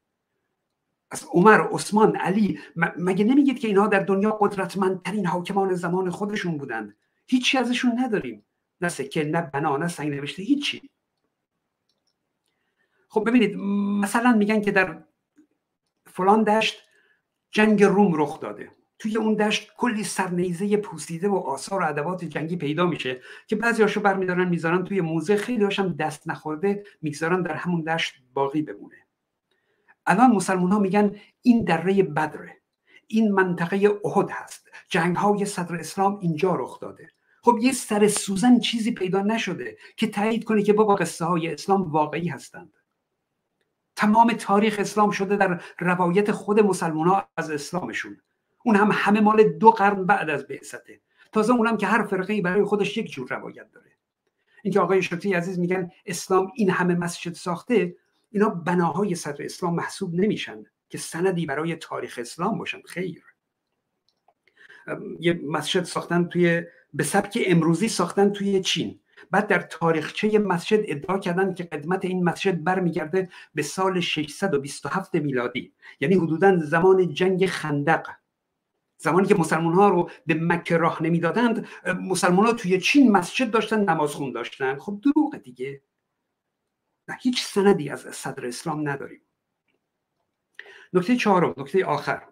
از 1.11 1.27
عمر 1.33 1.61
عثمان 1.73 2.17
علی 2.17 2.59
مگه 2.97 3.25
نمیگید 3.25 3.59
که 3.59 3.69
اینها 3.69 3.87
در 3.87 4.01
دنیا 4.01 4.31
قدرتمندترین 4.31 5.27
حاکمان 5.27 5.75
زمان 5.75 6.11
خودشون 6.11 6.59
بودند 6.59 6.97
هیچی 7.27 7.59
ازشون 7.59 7.93
نداریم. 7.99 8.45
نه 8.81 8.89
سکه 8.89 9.25
نه 9.25 9.41
بنا 9.41 9.77
نه 9.77 9.89
سنگ 9.89 10.13
نوشته 10.13 10.43
هیچی. 10.43 10.91
خب 13.17 13.29
ببینید 13.29 13.57
مثلا 14.03 14.33
میگن 14.33 14.61
که 14.61 14.71
در 14.71 15.03
فلان 16.07 16.43
دشت 16.43 16.83
جنگ 17.51 17.85
روم 17.85 18.15
رخ 18.15 18.41
داده. 18.41 18.71
توی 18.99 19.17
اون 19.17 19.35
دشت 19.35 19.73
کلی 19.77 20.05
سرنیزه 20.05 20.77
پوسیده 20.77 21.29
و 21.29 21.35
آثار 21.35 21.81
و 21.81 21.87
ادوات 21.87 22.25
جنگی 22.25 22.57
پیدا 22.57 22.87
میشه 22.87 23.21
که 23.47 23.57
بعضیاشو 23.57 24.01
برمیدارن 24.01 24.49
می‌ذارن 24.49 24.85
توی 24.85 25.01
موزه. 25.01 25.37
خیلی 25.37 25.65
هاشم 25.65 25.93
دست 25.93 26.29
نخورده 26.29 26.85
می‌گذارن 27.03 27.43
در 27.43 27.55
همون 27.55 27.81
دشت 27.81 28.15
باقی 28.35 28.63
بمونه. 28.63 28.97
الان 30.07 30.31
مسلمان 30.31 30.73
ها 30.73 30.79
میگن 30.79 31.17
این 31.43 31.65
دره 31.65 32.03
بدره. 32.03 32.57
این 33.07 33.33
منطقه 33.33 34.01
احد 34.05 34.31
هست. 34.31 34.69
جنگ 34.89 35.17
های 35.17 35.45
صدر 35.45 35.75
اسلام 35.75 36.19
اینجا 36.19 36.55
رخ 36.55 36.81
داده. 36.81 37.11
خب 37.43 37.59
یه 37.61 37.73
سر 37.73 38.09
سوزن 38.09 38.59
چیزی 38.59 38.93
پیدا 38.93 39.23
نشده 39.23 39.77
که 39.97 40.07
تایید 40.07 40.45
کنه 40.45 40.63
که 40.63 40.73
بابا 40.73 40.95
قصه 40.95 41.25
های 41.25 41.53
اسلام 41.53 41.83
واقعی 41.83 42.29
هستند. 42.29 42.73
تمام 43.97 44.33
تاریخ 44.33 44.77
اسلام 44.79 45.11
شده 45.11 45.37
در 45.37 45.61
روایت 45.79 46.33
خود 46.33 46.61
مسلمان 46.61 47.09
ها 47.09 47.29
از 47.37 47.51
اسلامشون. 47.51 48.21
اون 48.65 48.77
هم 48.77 48.91
همه 48.93 49.21
مال 49.21 49.43
دو 49.43 49.71
قرن 49.71 50.07
بعد 50.07 50.31
از 50.31 50.47
بعثته. 50.47 51.01
تازه 51.33 51.53
اونم 51.53 51.77
که 51.77 51.87
هر 51.87 52.03
فرقه 52.03 52.43
برای 52.43 52.65
خودش 52.65 52.97
یک 52.97 53.11
جور 53.11 53.29
روایت 53.29 53.71
داره. 53.73 53.93
اینکه 54.63 54.81
آقای 54.81 55.03
شکری 55.03 55.33
عزیز 55.33 55.59
میگن 55.59 55.91
اسلام 56.07 56.53
این 56.55 56.71
همه 56.71 56.95
مسجد 56.95 57.33
ساخته 57.33 57.97
اینا 58.31 58.49
بناهای 58.49 59.15
صدر 59.15 59.45
اسلام 59.45 59.75
محسوب 59.75 60.15
نمیشن 60.15 60.65
که 60.89 60.99
سندی 60.99 61.47
برای 61.47 61.77
تاریخ 61.77 62.19
اسلام 62.23 62.59
باشن. 62.59 62.83
خیر. 62.87 63.25
یه 65.21 65.41
مسجد 65.45 65.85
ساختن 65.85 66.25
توی 66.25 66.63
به 66.95 67.05
سبک 67.05 67.39
امروزی 67.47 67.89
ساختن 67.89 68.31
توی 68.31 68.61
چین. 68.61 69.01
بعد 69.31 69.47
در 69.47 69.61
تاریخچه 69.61 70.39
مسجد 70.39 70.81
ادعا 70.85 71.19
کردن 71.19 71.55
که 71.55 71.65
قدمت 71.65 72.05
این 72.05 72.25
مسجد 72.25 72.65
برمیگرده 72.65 73.29
به 73.55 73.63
سال 73.63 74.01
627 74.01 75.15
میلادی. 75.15 75.73
یعنی 76.01 76.15
حدودا 76.15 76.57
زمان 76.57 77.15
جنگ 77.15 77.47
خندق. 77.47 78.07
زمانی 78.99 79.29
که 79.29 79.35
مسلمان 79.35 79.75
ها 79.75 79.89
رو 79.89 80.11
به 80.27 80.35
مکه 80.35 80.77
راه 80.77 81.03
نمی‌دادند 81.03 81.69
مسلمان 82.01 82.47
ها 82.47 82.53
توی 82.53 82.81
چین 82.81 83.13
مسجد 83.13 83.51
داشتن 83.51 83.91
نماز 83.91 84.11
خون 84.11 84.33
داشتن. 84.33 84.79
خب 84.79 85.01
دروغ 85.03 85.37
دیگه. 85.37 85.83
نه 87.09 87.19
هیچ 87.23 87.45
سندی 87.45 87.91
از 87.91 88.01
صدر 88.01 88.47
اسلام 88.47 88.89
نداریم. 88.89 89.21
نکته 90.93 91.17
چهارم 91.17 91.55
نکته 91.57 91.85
آخر. 91.85 92.23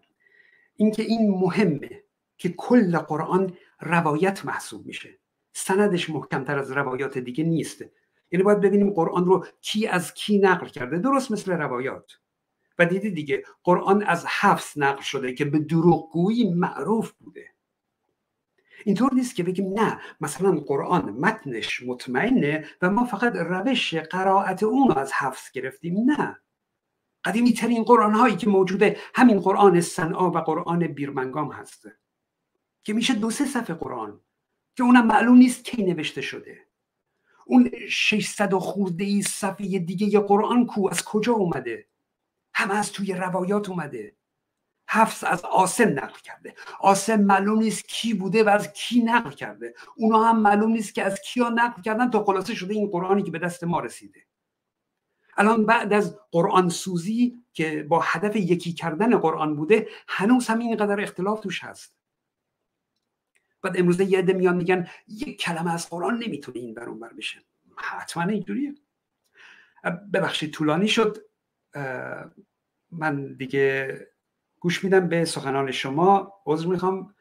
اینکه 0.77 1.03
این 1.03 1.31
مهمه 1.31 2.03
که 2.37 2.49
کل 2.49 2.99
قرآن 2.99 3.57
روایت 3.81 4.45
محسوب 4.45 4.87
میشه. 4.87 5.19
سندش 5.55 6.11
محکمتر 6.11 6.59
از 6.59 6.73
روایات 6.73 7.19
دیگه 7.19 7.45
نیست. 7.45 7.85
یعنی 8.31 8.43
باید 8.43 8.61
ببینیم 8.61 8.91
قرآن 8.91 9.25
رو 9.25 9.47
کی 9.61 9.87
از 9.87 10.15
کی 10.15 10.39
نقل 10.39 10.67
کرده. 10.67 10.99
درست 10.99 11.31
مثل 11.31 11.53
روایات. 11.53 12.13
و 12.79 12.87
دیدی 12.87 13.11
دیگه 13.11 13.45
قرآن 13.65 14.03
از 14.03 14.27
حفظ 14.27 14.79
نقل 14.79 15.03
شده 15.03 15.33
که 15.33 15.45
به 15.45 15.59
دروغگویی 15.59 16.55
معروف 16.55 17.13
بوده. 17.13 17.47
اینطور 18.85 19.15
نیست 19.15 19.37
که 19.37 19.43
بگیم 19.43 19.73
نه 19.73 20.01
مثلا 20.21 20.51
قرآن 20.51 21.11
متنش 21.11 21.83
مطمئنه 21.83 22.65
و 22.83 22.91
ما 22.91 23.05
فقط 23.05 23.33
روش 23.37 23.95
قرائت 23.95 24.63
اون 24.63 24.89
رو 24.89 24.99
از 24.99 25.13
حفظ 25.13 25.51
گرفتیم. 25.51 26.11
نه. 26.11 26.41
قدیمی 27.25 27.53
ترین 27.53 27.83
قرآن 27.83 28.15
هایی 28.15 28.37
که 28.37 28.49
موجوده 28.49 28.97
همین 29.15 29.41
قرآن 29.41 29.81
سنعا 29.81 30.31
و 30.31 30.39
قرآن 30.39 30.87
بیرمنگام 30.87 31.53
هست. 31.53 31.89
که 32.85 32.93
میشه 32.93 33.15
دو 33.15 33.31
سه 33.31 33.45
صفحه 33.45 33.75
قرآن 33.75 34.21
که 34.77 34.83
اونم 34.83 35.07
معلوم 35.07 35.37
نیست 35.37 35.65
کی 35.65 35.83
نوشته 35.83 36.21
شده. 36.21 36.59
اون 37.47 37.71
600 37.89 38.53
و 38.53 38.61
خورده 38.61 39.05
ای 39.05 39.23
صفحه 39.23 39.79
دیگه 39.79 40.21
قرآن 40.21 40.67
کو 40.67 40.89
از 40.91 41.05
کجا 41.05 41.33
اومده؟ 41.33 41.89
همه 42.55 42.75
از 42.75 42.93
توی 42.93 43.15
روایات 43.15 43.69
اومده. 43.69 44.17
حفظ 44.89 45.25
از 45.25 45.45
آسم 45.45 45.89
نقل 45.89 46.19
کرده. 46.23 46.55
آسم 46.81 47.21
معلوم 47.21 47.59
نیست 47.59 47.89
کی 47.89 48.15
بوده 48.15 48.45
و 48.45 48.49
از 48.49 48.73
کی 48.73 49.03
نقل 49.03 49.31
کرده. 49.31 49.75
اونا 49.97 50.25
هم 50.25 50.41
معلوم 50.41 50.71
نیست 50.73 50.95
که 50.95 51.03
از 51.03 51.21
کیا 51.21 51.49
نقل 51.49 51.83
کردن 51.83 52.11
تا 52.11 52.25
خلاصه 52.25 52.55
شده 52.55 52.75
این 52.75 52.91
قرآنی 52.91 53.23
که 53.23 53.31
به 53.31 53.39
دست 53.39 53.65
ما 53.65 53.81
رسیده. 53.81 54.27
الان 55.37 55.67
بعد 55.67 55.93
از 55.93 56.19
قرآن 56.31 56.69
سوزی 56.69 57.45
که 57.53 57.83
با 57.83 58.01
هدف 58.01 58.37
یکی 58.37 58.73
کردن 58.73 59.19
قرآن 59.19 59.57
بوده 59.57 59.89
هنوز 60.09 60.47
هم 60.47 60.59
اینقدر 60.59 61.01
اختلاف 61.01 61.41
توش 61.41 61.65
هست. 61.65 61.97
بعد 63.65 63.79
امروزه 63.79 64.05
یه 64.05 64.19
عده 64.19 64.33
میان 64.33 64.57
میگن 64.57 64.91
یک 65.09 65.41
کلمه 65.41 65.75
از 65.75 65.91
قرآن 65.91 66.19
نمی‌تونه 66.19 66.59
این 66.59 66.75
بر 66.75 66.89
بشه. 67.09 67.45
حتما 67.77 68.23
اینجوریه. 68.23 68.75
ببخشید 70.15 70.55
طولانی 70.55 70.89
شد. 70.89 71.17
من 72.91 73.35
دیگه 73.37 73.99
گوش 74.61 74.85
میدم 74.85 75.09
به 75.09 75.25
سخنان 75.25 75.71
شما. 75.71 76.43
عذر 76.47 76.67
می‌خوام 76.67 77.15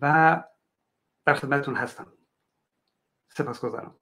و 0.00 0.36
در 1.26 1.34
خدمتتون 1.34 1.76
هستم. 1.76 2.12
سپاس 3.28 3.60
گذارم 3.60 4.00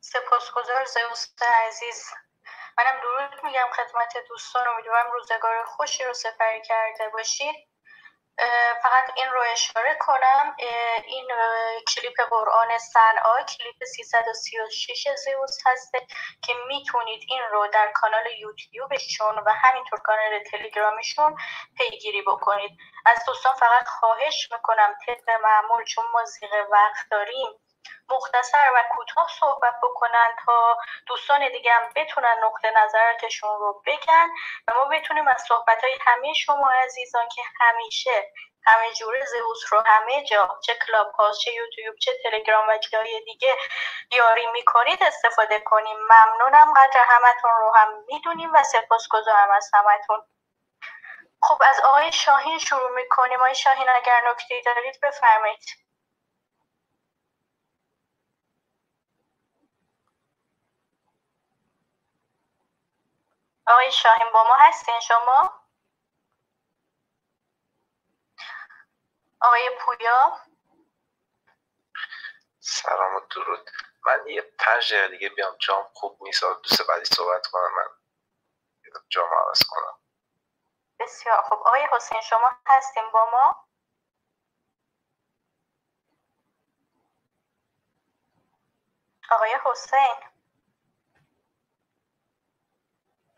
سپاسگزار 0.00 0.84
زئوس 0.84 1.26
عزیز. 1.66 2.04
منم 2.78 3.00
درود 3.02 3.44
میگم 3.44 3.66
خدمت 3.72 4.28
دوستان. 4.28 4.62
امیدوارم 4.74 5.12
روزگار 5.12 5.64
خوشی 5.66 6.04
رو 6.04 6.14
سپری 6.14 6.62
کرده 6.64 7.10
باشید. 7.12 7.54
فقط 8.82 9.10
این 9.16 9.26
رو 9.32 9.40
اشاره 9.52 9.96
کنم. 10.00 10.56
این 11.06 11.28
کلیپ 11.94 12.20
قرآن 12.30 12.78
صنعا 12.78 13.42
کلیپ 13.42 13.84
336 13.84 15.08
زیوس 15.24 15.58
هسته 15.66 16.06
که 16.42 16.54
می‌تونید 16.68 17.22
این 17.28 17.42
رو 17.50 17.66
در 17.66 17.92
کانال 17.94 18.26
یوتیوبشون 18.38 19.38
و 19.46 19.50
همینطور 19.50 19.98
کانال 19.98 20.42
تلگرامیشون 20.50 21.36
پیگیری 21.78 22.22
بکنید. 22.22 22.78
از 23.06 23.24
دوستان 23.26 23.52
فقط 23.52 23.86
خواهش 23.88 24.48
می‌کنم 24.52 24.94
طبق 25.06 25.30
معمول 25.42 25.84
چون 25.84 26.04
ما 26.12 26.24
زیغ 26.24 26.50
وقت 26.70 27.06
داریم 27.10 27.48
مختصر 28.08 28.70
و 28.74 28.84
کوتاه 28.92 29.28
صحبت 29.40 29.74
بکنن 29.82 30.36
تا 30.46 30.78
دوستان 31.06 31.48
دیگه 31.48 31.72
هم 31.72 31.88
بتونن 31.96 32.36
نقطه 32.44 32.70
نظراتشون 32.70 33.50
رو 33.58 33.82
بگن 33.86 34.28
و 34.68 34.74
ما 34.74 34.84
بتونیم 34.84 35.28
از 35.28 35.42
صحبت 35.48 35.84
های 35.84 35.98
همه 36.00 36.32
شما 36.32 36.70
عزیزان 36.70 37.28
که 37.28 37.42
همیشه 37.60 38.32
همه 38.66 38.92
جوره 38.92 39.24
زئوس 39.24 39.72
رو 39.72 39.80
همه 39.86 40.24
جا 40.24 40.58
چه 40.62 40.74
کلاب 40.86 41.12
هاست 41.12 41.40
چه 41.40 41.52
یوتیوب 41.52 41.96
چه 41.96 42.12
تلگرام 42.22 42.68
و 42.68 42.78
جای 42.78 43.20
دیگه 43.24 43.56
یاری 44.12 44.46
می‌کنید 44.46 45.02
استفاده 45.02 45.60
کنیم. 45.60 45.96
ممنونم. 45.98 46.72
قدر 46.72 47.04
همتون 47.08 47.50
رو 47.50 47.72
هم 47.76 48.04
می‌دونیم 48.06 48.52
و 48.54 48.62
سپاسگزارم 48.62 49.50
از 49.50 49.70
همتون. 49.74 50.22
خب 51.42 51.62
از 51.68 51.80
آقای 51.84 52.12
شاهین 52.12 52.58
شروع 52.58 52.90
می‌کنیم. 52.90 53.40
آقای 53.40 53.54
شاهین 53.54 53.88
اگر 53.88 54.22
نکته 54.30 54.60
دارید 54.66 55.00
بفرمایید. 55.02 55.83
آقای 63.66 63.92
شاهین 63.92 64.32
با 64.34 64.44
ما 64.44 64.54
هستین 64.54 65.00
شما؟ 65.00 65.64
آقای 69.40 69.70
پویا؟ 69.80 70.40
سلام 72.60 73.16
و 73.16 73.20
درود. 73.20 73.70
من 74.06 74.28
یه 74.28 74.42
پنج 74.42 74.94
دقیقه 74.94 75.08
دیگه 75.08 75.28
بیام 75.28 75.56
جام 75.58 75.90
خوب 75.94 76.18
نیست. 76.22 76.44
دوست 76.44 76.86
بعدی 76.88 77.04
صحبت 77.04 77.46
کنم 77.46 77.74
من 77.76 77.88
جام 79.10 79.30
عوض 79.34 79.62
کنم. 79.68 79.98
بسیار 81.00 81.42
خوب. 81.42 81.58
آقای 81.60 81.88
حسین 81.92 82.20
شما 82.20 82.50
هستیم 82.66 83.10
با 83.12 83.30
ما؟ 83.32 83.68
آقای 89.30 89.56
حسین. 89.64 90.33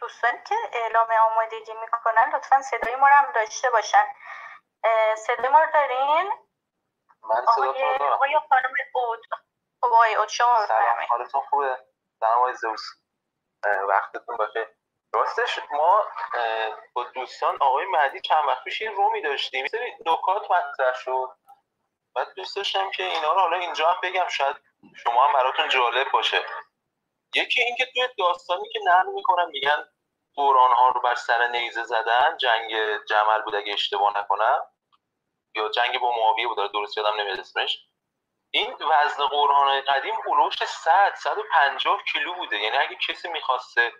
دوستانی 0.06 0.38
که 0.46 0.54
اعلام 0.72 1.08
آمادگی 1.30 1.72
می‌کنن 1.82 2.32
لطفا 2.34 2.62
صدای 2.62 2.96
ما 2.96 3.08
رو 3.08 3.14
هم 3.14 3.32
داشته 3.32 3.70
باشن. 3.70 4.06
صدای 5.16 5.48
ما 5.48 5.60
رو 5.60 5.72
دارین؟ 5.72 6.32
من 7.22 7.46
صدای 7.54 7.84
آقای 8.12 8.38
خانم 8.48 8.74
اود. 8.94 9.20
خب 9.80 9.86
آقای 9.92 10.14
اود 10.14 10.28
شما 10.28 10.62
بفرمایید. 10.62 11.10
حالتون 11.10 11.40
خوبه؟ 11.50 11.78
سلام 12.20 12.38
آقای 12.38 12.54
زوس. 12.54 12.82
وقتتون 13.88 14.36
بخیر 14.36 14.68
راستش 15.12 15.58
ما 15.70 16.04
با 16.92 17.04
دوستان 17.04 17.58
آقای 17.60 17.86
مهدی 17.86 18.20
چند 18.20 18.44
وقت 18.44 18.64
پیش 18.64 18.82
این 18.82 18.94
رومی 18.94 19.22
داشتیم. 19.22 19.64
یه 19.64 19.68
سری 19.68 19.96
نکات 20.06 20.50
مطرح 20.50 20.94
شد. 20.94 21.28
بعد 22.14 22.34
دوست 22.34 22.56
داشتم 22.56 22.90
که 22.90 23.02
اینا 23.02 23.32
رو 23.32 23.40
حالا 23.40 23.56
اینجا 23.56 23.88
هم 23.88 24.00
بگم 24.02 24.28
شاید 24.28 24.56
شما 24.96 25.26
هم 25.26 25.32
براتون 25.32 25.68
جالب 25.68 26.10
باشه. 26.12 26.44
یکی 27.34 27.62
اینکه 27.62 27.86
توی 27.86 28.08
داستانی 28.18 28.68
که 28.68 28.80
نقل 28.84 29.08
می‌کنن 29.12 29.46
میگن 29.50 29.88
قرآن 30.36 30.72
ها 30.72 30.88
رو 30.88 31.00
بر 31.00 31.14
سر 31.14 31.46
نیزه 31.46 31.82
زدن 31.82 32.36
جنگ 32.36 32.96
جمل 33.04 33.42
بود 33.42 33.54
اگه 33.54 33.72
اشتباه 33.72 34.18
نکنم. 34.18 34.62
یا 35.54 35.68
جنگ 35.68 35.98
با 36.00 36.10
معاویه 36.10 36.48
بود 36.48 36.72
درست 36.72 36.98
یادم 36.98 37.20
نمیاد 37.20 37.40
اسمش. 37.40 37.78
این 38.50 38.74
وزن 38.74 39.26
قرآن 39.26 39.80
قدیم 39.80 40.14
هلوش 40.26 40.64
100 40.64 41.14
150 41.14 42.02
کیلو 42.12 42.34
بوده. 42.34 42.58
یعنی 42.58 42.76
اگه 42.76 42.96
کسی 43.08 43.28
می‌خواسته 43.28 43.92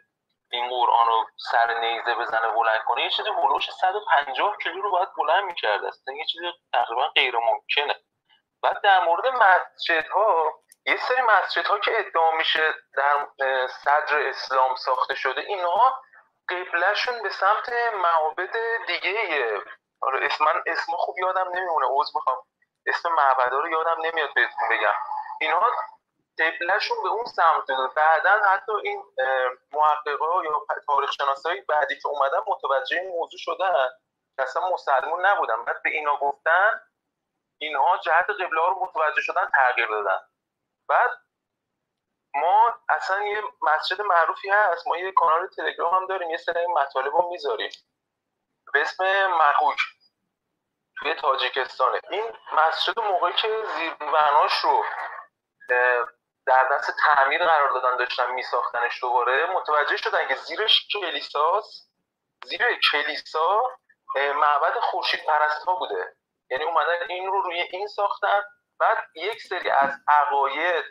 این 0.50 0.69
قرآن 0.69 1.07
رو 1.07 1.26
سر 1.52 1.78
نیزه 1.81 2.14
بزنه 2.14 2.49
بلند 2.49 2.85
کنه 2.85 3.02
یه 3.02 3.11
چیزی 3.11 3.28
هلوش 3.28 3.71
150 3.71 4.57
کیلو 4.62 4.81
رو 4.83 4.90
باید 4.90 5.09
بلند 5.16 5.45
می‌کرد 5.45 5.85
است 5.85 6.09
یه 6.09 6.25
چیزی 6.25 6.52
تقریبا 6.73 7.09
غیر 7.09 7.37
ممکنه 7.37 8.00
بعد 8.62 8.81
در 8.81 9.05
مورد 9.05 9.26
مسجد 9.26 10.09
ها 10.09 10.52
یه 10.87 10.97
سری 10.97 11.21
مسجد 11.23 11.66
ها 11.66 11.78
که 11.78 11.99
ادعا 11.99 12.31
میشه 12.31 12.75
در 12.97 13.26
صدر 13.69 14.28
اسلام 14.28 14.75
ساخته 14.75 15.14
شده 15.14 15.40
اینها 15.40 16.00
قبلشون 16.49 17.23
به 17.23 17.31
سمت 17.31 17.73
معابد 17.95 18.57
دیگه 18.87 19.62
حالا 20.00 20.26
اسم 20.26 20.45
من 20.45 20.62
اسم 20.67 20.93
خوب 20.97 21.19
یادم 21.19 21.49
نمیمونه 21.55 21.87
عوض 21.87 22.17
می‌خوام. 22.17 22.37
اسم 22.87 23.12
معبدا 23.12 23.59
رو 23.59 23.69
یادم 23.69 23.97
نمیاد 24.00 24.35
بهتون 24.35 24.69
بگم. 24.71 24.95
اینها 25.41 25.71
قبلشون 26.38 27.03
به 27.03 27.09
اون 27.09 27.25
سمت 27.25 27.69
داره 27.69 27.91
بعدا 27.97 28.31
حتی 28.31 28.73
این 28.83 29.05
محققا 29.73 30.45
یا 30.45 30.67
تاریخ 30.87 31.12
شناسایی 31.12 31.61
بعدی 31.61 31.99
که 32.00 32.09
اومدن 32.09 32.38
متوجه 32.47 32.97
این 32.97 33.09
موضوع 33.11 33.38
شدن 33.41 33.88
اصلا 34.38 34.69
مسلمون 34.69 35.26
نبودن. 35.26 35.65
بعد 35.65 35.83
به 35.83 35.91
اینا 35.91 36.17
گفتن 36.17 36.81
اینها 37.59 37.97
جهت 37.97 38.31
قبله 38.31 38.67
رو 38.67 38.79
متوجه 38.83 39.21
شدن 39.21 39.49
تغییر 39.55 39.88
دادن. 39.88 40.21
بعد 40.88 41.11
ما 42.40 42.75
اصلا 42.88 43.23
یه 43.23 43.43
مسجد 43.62 44.00
معروفی 44.00 44.50
هست. 44.50 44.87
ما 44.87 44.97
یه 44.97 45.12
کانال 45.12 45.47
تلگرام 45.47 45.95
هم 45.95 46.07
داریم 46.07 46.31
یه 46.31 46.37
سری 46.37 46.66
مطالب 46.66 47.16
رو 47.16 47.28
می‌ذاریم. 47.28 47.71
به 48.73 48.81
اسم 48.81 49.26
مقوک 49.26 49.78
توی 50.99 51.14
تاجیکستانه 51.14 52.00
این 52.11 52.37
مسجد 52.52 53.00
موقعی 53.00 53.33
که 53.33 53.64
زیربناش 53.76 54.52
رو 54.64 54.85
در 56.47 56.69
دست 56.73 56.97
تعمیر 57.07 57.45
قرار 57.45 57.71
دادن 57.71 57.97
داشتن 57.97 58.31
میساختنش 58.31 59.00
دوباره 59.02 59.47
متوجه 59.47 59.97
شدن 59.97 60.28
که 60.28 60.35
زیرش 60.35 60.88
کلیساست. 60.93 61.90
زیر 62.45 62.81
کلیسا 62.93 63.62
معبد 64.16 64.78
خورشید 64.81 65.26
پرست 65.26 65.64
ها 65.64 65.75
بوده. 65.75 66.16
یعنی 66.50 66.64
اومدن 66.64 66.99
این 67.09 67.33
رو 67.33 67.43
روی 67.43 67.61
این 67.61 67.87
ساختن. 67.87 68.43
بعد 68.81 68.99
یک 69.14 69.43
سری 69.43 69.71
از 69.71 69.90
عقاید 70.09 70.85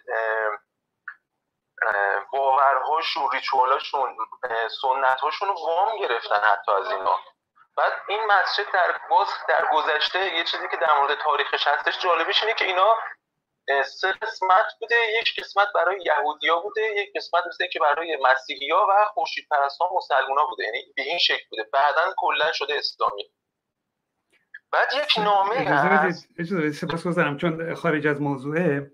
باورهاشون 2.34 3.24
ریچوالاشون 3.34 4.17
سنتهاشون 4.82 5.48
رو 5.48 5.53
وام 5.53 5.98
گرفتن 6.00 6.36
حتی 6.36 6.72
از 6.72 6.91
اینا. 6.91 7.15
بعد 7.77 7.91
این 8.10 8.20
مسجد 8.25 8.72
در 8.74 9.00
باز 9.10 9.27
در 9.48 9.65
گذشته 9.74 10.36
یه 10.36 10.44
چیزی 10.44 10.67
که 10.72 10.77
در 10.77 11.00
مورد 11.00 11.17
تاریخش 11.24 11.67
هستش 11.67 12.00
جالبش 12.00 12.44
اینه 12.44 12.55
که 12.55 12.65
اینا 12.65 12.98
سه 13.86 14.12
قسمت 14.12 14.65
بوده. 14.79 14.96
یک 15.22 15.39
قسمت 15.39 15.67
برای 15.75 16.03
یهودیا 16.05 16.60
بوده 16.60 16.82
یک 16.82 17.10
قسمت 17.15 17.44
مثل 17.48 17.67
که 17.67 17.79
برای 17.79 18.17
مسیحیا 18.24 18.88
و 18.89 19.05
خورشید 19.05 19.48
پرستان 19.51 19.88
مسلمونا 19.96 20.46
بوده. 20.46 20.63
یعنی 20.63 20.84
به 20.96 21.01
این 21.01 21.17
شکل 21.17 21.44
بوده. 21.50 21.63
بعدا 21.74 22.13
کلا 22.17 22.51
شده 22.51 22.75
اسلامی. 22.75 23.32
بعد 24.72 24.88
یک 24.94 25.20
نامه 25.20 25.55
هست. 25.55 26.29
اجازه 26.39 26.72
سپاس 26.72 27.08
گذارم 27.08 27.38
چون 27.38 27.75
خارج 27.75 28.08
از 28.08 28.22
موضوعه. 28.22 28.91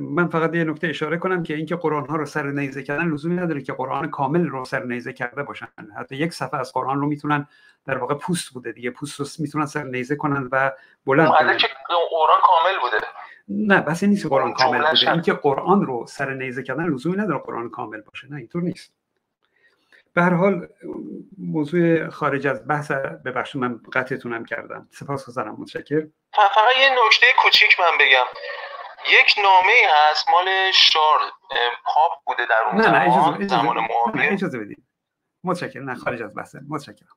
من 0.00 0.28
فقط 0.28 0.54
یه 0.54 0.64
نکته 0.64 0.88
اشاره 0.88 1.16
کنم 1.16 1.42
که 1.42 1.54
اینکه 1.54 1.76
قرآن 1.76 2.06
ها 2.06 2.16
رو 2.16 2.26
سر 2.26 2.42
نیزه 2.42 2.82
کردن 2.82 3.08
لزومی 3.08 3.36
نداره 3.36 3.62
که 3.62 3.72
قرآن 3.72 4.10
کامل 4.10 4.46
رو 4.46 4.64
سر 4.64 4.82
نیزه 4.82 5.12
کرده 5.12 5.42
باشن. 5.42 5.68
حتی 5.98 6.16
یک 6.16 6.32
صفحه 6.32 6.60
از 6.60 6.72
قرآن 6.72 7.00
رو 7.00 7.06
می‌تونن 7.06 7.48
در 7.86 7.98
واقع 7.98 8.14
پوست 8.14 8.54
بوده 8.54 8.72
دیگه. 8.72 8.90
پوست 8.90 9.20
رو 9.20 9.26
می‌تونن 9.38 9.66
سر 9.66 9.82
نیزه 9.82 10.16
کنن 10.16 10.48
و 10.52 10.70
بلند 11.06 11.28
کنن. 11.28 11.56
که 11.56 11.68
قرآن 12.10 12.38
کامل 12.42 12.78
بوده. 12.80 13.06
نه 13.48 13.80
بس 13.80 14.04
نیست 14.04 14.26
قرآن 14.26 14.52
کامل 14.52 14.90
بوده. 14.90 15.12
اینکه 15.12 15.32
قرآن 15.32 15.86
رو 15.86 16.06
سر 16.08 16.34
نیزه 16.34 16.62
کردن 16.62 16.84
لزومی 16.88 17.16
نداره 17.16 17.38
قرآن 17.38 17.70
کامل 17.70 18.00
باشه. 18.00 18.30
نه 18.30 18.36
اینطور 18.36 18.62
نیست. 18.62 18.92
به 20.14 20.22
هر 20.22 20.34
حال 20.34 20.68
موضوع 21.38 22.08
خارج 22.10 22.46
از 22.46 22.68
بحث 22.68 22.90
ببخشید 22.90 23.60
من 23.60 23.80
قطعتونم 23.92 24.44
کردم. 24.44 24.88
سپاسگزارم 24.90 25.56
متشکر 25.58 26.06
فقط 26.32 26.76
یه 26.80 26.90
نکته 26.90 27.26
کوچیک 27.42 27.80
من 27.80 27.98
بگم. 28.00 28.24
یک 29.06 29.34
نامه 29.42 29.72
هست 29.90 30.28
مال 30.28 30.70
شارل 30.72 31.30
پاپ 31.84 32.24
بوده 32.26 32.46
در 32.46 32.62
اون 32.62 32.80
نه 32.80 32.88
نه 32.88 33.10
زمان 33.10 33.34
اجازه, 33.34 33.48
زمان 33.48 33.78
اجازه, 33.78 33.94
معاویه 33.94 34.32
اجازه 34.32 34.58
بدید. 34.58 34.88
متشکرم. 35.44 35.90
نه 35.90 35.94
خارج 35.94 36.22
از 36.22 36.34
بحثه 36.36 36.58
متشکرم. 36.68 37.16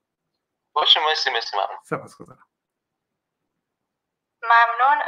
باشه 0.73 0.99
مرسی 0.99 1.29
مرسی 1.29 1.57
ممنون. 1.57 1.79
سپاسگزارم. 1.83 2.47
ممنون. 4.43 5.03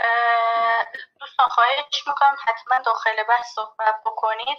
دوستان 1.20 1.48
خواهش 1.48 2.08
می‌کنم 2.08 2.36
حتما 2.48 2.82
داخل 2.86 3.24
بحث 3.24 3.54
صحبت 3.56 4.02
بکنید. 4.06 4.58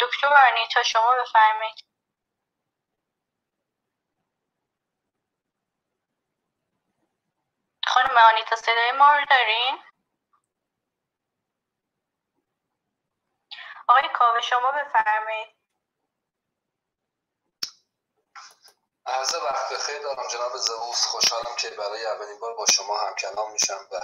دکتر 0.00 0.34
آنیتا 0.52 0.82
شما 0.82 1.14
بفرمایید. 1.22 1.84
خانم 7.86 8.16
آنیتا 8.32 8.56
صدای 8.56 8.92
ما 8.92 9.14
رو 9.14 9.24
دارین؟ 9.30 9.78
آقای 13.88 14.08
کاوه 14.14 14.40
شما 14.40 14.72
بفرمایید. 14.72 15.48
عرض 19.06 19.34
وقت 19.34 19.72
بخیر 19.72 20.02
دارم 20.02 20.28
جناب 20.28 20.56
زووس 20.56 21.06
خوشحالم 21.06 21.56
که 21.56 21.70
برای 21.70 22.06
اولین 22.06 22.38
بار 22.38 22.54
با 22.54 22.66
شما 22.66 22.98
هم 22.98 23.14
کلام 23.14 23.52
میشم 23.52 23.88
و 23.90 24.00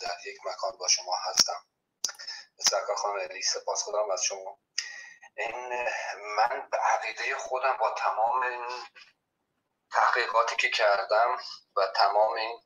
در 0.00 0.16
یک 0.26 0.36
مکان 0.46 0.76
با 0.78 0.88
شما 0.88 1.16
هستم. 1.16 1.66
سرکار 2.70 2.96
خانم 2.96 3.18
علی 3.20 3.42
سپاس 3.42 3.82
خودم 3.82 4.10
از 4.10 4.22
شما. 4.24 4.58
این 5.36 5.88
من 6.36 6.68
به 6.70 6.76
عقیده 6.76 7.36
خودم 7.36 7.76
با 7.76 7.90
تمام 7.90 8.42
این 8.42 8.86
تحقیقاتی 9.92 10.56
که 10.56 10.70
کردم 10.70 11.38
و 11.76 11.86
تمام 11.96 12.32
این 12.32 12.60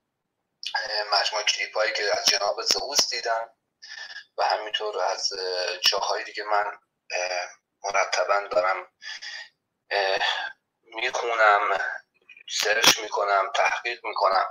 مجموع 1.12 1.42
کلیپ 1.42 1.76
هایی 1.76 1.92
که 1.92 2.18
از 2.18 2.26
جناب 2.26 2.62
زئوس 2.62 3.10
دیدم 3.10 3.50
و 4.38 4.44
همینطور 4.44 5.02
از 5.02 5.28
جاهای 5.90 6.24
دیگه 6.24 6.44
من 6.44 6.78
مرتبا 7.84 8.40
دارم 8.50 8.88
می‌خونم 10.82 11.78
سرچ 12.48 12.98
می‌کنم 12.98 13.50
تحقیق 13.54 14.04
می‌کنم. 14.04 14.46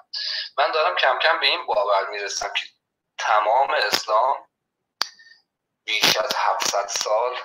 من 0.57 0.71
دارم 0.71 0.95
کم 0.95 1.19
کم 1.19 1.39
به 1.39 1.45
این 1.45 1.65
باور 1.65 2.09
می‌رسم 2.09 2.53
که 2.53 2.67
تمام 3.17 3.71
اسلام 3.71 4.47
بیش 5.85 6.17
از 6.17 6.31
700 6.35 6.87
سال 6.87 7.37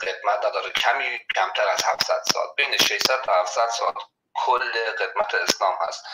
قدمت 0.00 0.44
نداره. 0.44 0.70
کمی 0.70 1.18
کمتر 1.34 1.68
از 1.68 1.84
700 1.84 2.22
سال 2.32 2.46
بین 2.56 2.76
600 2.76 3.22
تا 3.22 3.40
700 3.40 3.68
سال 3.68 3.94
کل 4.34 4.90
قدمت 4.90 5.34
اسلام 5.34 5.78
هست. 5.80 6.04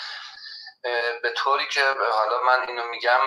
به 1.23 1.33
طوری 1.37 1.69
که 1.69 1.85
حالا 2.13 2.43
من 2.43 2.69
اینو 2.69 2.85
میگم 2.85 3.21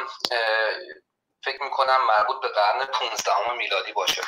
فکر 1.44 1.64
می‌کنم 1.64 2.06
مربوط 2.06 2.42
به 2.42 2.48
قرن 2.48 2.86
15 2.86 3.52
میلادی 3.52 3.94
باشه. 3.94 4.22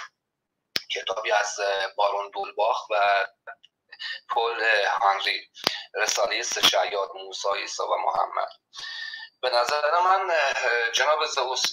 کتابی 0.91 1.31
از 1.31 1.59
بارون 1.97 2.29
دولباخ 2.29 2.89
و 2.89 3.25
پل 4.29 4.63
هانری 5.01 5.49
رساله 5.93 6.43
سه 6.43 6.61
شیاد 6.61 7.09
موسی 7.15 7.47
عیسی 7.55 7.83
و 7.83 7.95
محمد. 7.95 8.49
به 9.41 9.49
نظر 9.49 9.99
من 9.99 10.35
جناب 10.93 11.25
زوس 11.25 11.63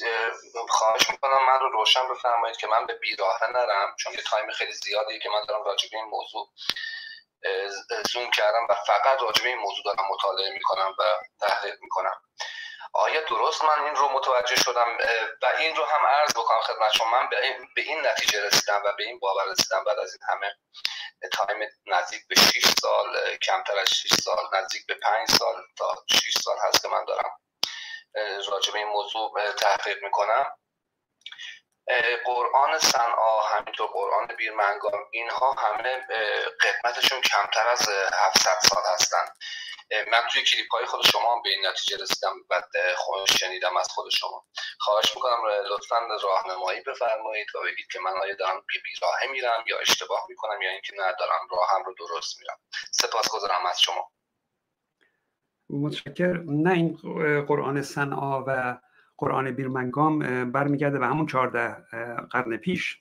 خواهش 0.69 1.11
می‌کنم 1.11 1.47
من 1.47 1.61
رو 1.61 1.69
روشن 1.69 2.09
بفرمایید 2.09 2.57
که 2.57 2.67
من 2.67 2.87
به 2.87 2.95
بیراهه 2.95 3.51
نرم 3.51 3.97
چون 3.99 4.13
یه 4.13 4.23
time 4.23 4.51
خیلی 4.51 4.73
زیادیه 4.73 5.19
که 5.19 5.29
من 5.29 5.45
دارم 5.49 5.65
راجع 5.65 5.89
به 5.91 5.97
این 5.97 6.07
موضوع 6.07 6.49
زوم 8.13 8.31
کردم 8.31 8.67
و 8.69 8.75
فقط 8.75 9.23
راجع 9.23 9.43
به 9.43 9.49
این 9.49 9.59
موضوع 9.59 9.85
دارم 9.85 10.09
مطالعه 10.11 10.51
می‌کنم 10.51 10.95
و 10.99 11.03
تحقیق 11.41 11.75
می‌کنم. 11.81 12.23
آیا 12.93 13.21
درست 13.21 13.65
من 13.65 13.85
این 13.85 13.95
رو 13.95 14.09
متوجه 14.09 14.57
شدم؟ 14.57 14.99
و 15.43 15.47
این 15.47 15.77
رو 15.77 15.85
هم 15.85 16.07
عرض 16.07 16.31
بکنم 16.31 16.61
خدمت 16.61 16.93
شما 16.93 17.11
من 17.11 17.29
به 17.75 17.83
این 17.83 18.07
نتیجه 18.07 18.47
رسیدم 18.47 18.83
و 18.85 18.93
به 18.93 19.05
این 19.05 19.19
باور 19.19 19.45
رسیدم 19.45 19.85
بعد 19.85 19.99
از 19.99 20.13
این 20.13 20.23
همه 20.29 20.57
time 21.33 21.69
نزدیک 21.87 22.29
به 22.29 22.35
6 22.35 22.67
سال 22.83 23.37
کمتر 23.37 23.79
از 23.79 23.89
6 23.89 24.09
سال 24.15 24.49
نزدیک 24.53 24.87
به 24.87 24.95
5 24.95 25.31
سال 25.31 25.63
تا 25.79 26.05
6 26.11 26.39
سال 26.45 26.57
هست 26.65 26.83
که 26.83 26.89
من 26.89 27.05
دارم 27.05 27.41
راجع 28.49 28.73
به 28.73 28.79
این 28.79 28.89
موضوع 28.89 29.53
تحقیق 29.53 30.03
می‌کنم. 30.03 30.57
قرآن 32.25 32.79
صنعا 32.79 33.41
همینطور 33.41 33.87
قرآن 33.87 34.27
بیرمنگام 34.27 35.01
اینها 35.11 35.53
همه 35.53 36.07
قدمتشون 36.61 37.21
کمتر 37.21 37.69
از 37.69 37.89
700 38.15 38.59
سال 38.63 38.83
هستن. 38.95 39.25
من 39.91 40.23
توی 40.33 40.43
کلیپ 40.43 40.73
های 40.73 40.87
خود 40.87 41.07
شما 41.07 41.35
هم 41.35 41.43
به 41.43 41.51
این 41.51 41.67
نتیجه 41.67 41.97
رسیدم 42.03 42.33
و 42.51 42.63
شنیدم 43.39 43.77
از 43.77 43.89
خود 43.89 44.11
شما. 44.11 44.47
خواهش 44.79 45.15
می‌کنم 45.15 45.39
لطفا 45.71 45.97
راهنمایی 46.23 46.81
بفرمایید 46.81 47.47
و 47.55 47.59
بگید 47.65 47.87
که 47.93 47.99
من 48.01 48.13
آیا 48.23 48.35
دارم 48.35 48.65
بی 48.69 48.79
راهه 49.03 49.33
میرم 49.33 49.65
یا 49.67 49.79
اشتباه 49.79 50.27
می‌کنم 50.29 50.63
یا 50.63 50.71
اینکه 50.71 50.93
نه 50.97 51.15
دارم 51.19 51.49
راهم 51.51 51.85
رو 51.85 51.95
درست 51.99 52.41
میرم. 52.41 52.57
سپاسگزارم 52.91 53.67
از 53.67 53.81
شما. 53.81 54.11
متشکر 55.71 56.39
نه 56.47 56.73
این 56.73 56.97
قرآن 57.47 57.83
صنعا 57.83 58.45
و 58.47 58.81
قرآن 59.19 59.51
بیرمنگام 59.51 60.19
برمیگرده 60.53 60.99
به 60.99 61.07
همون 61.07 61.27
14 61.27 61.77
قرن 62.31 62.57
پیش 62.57 62.99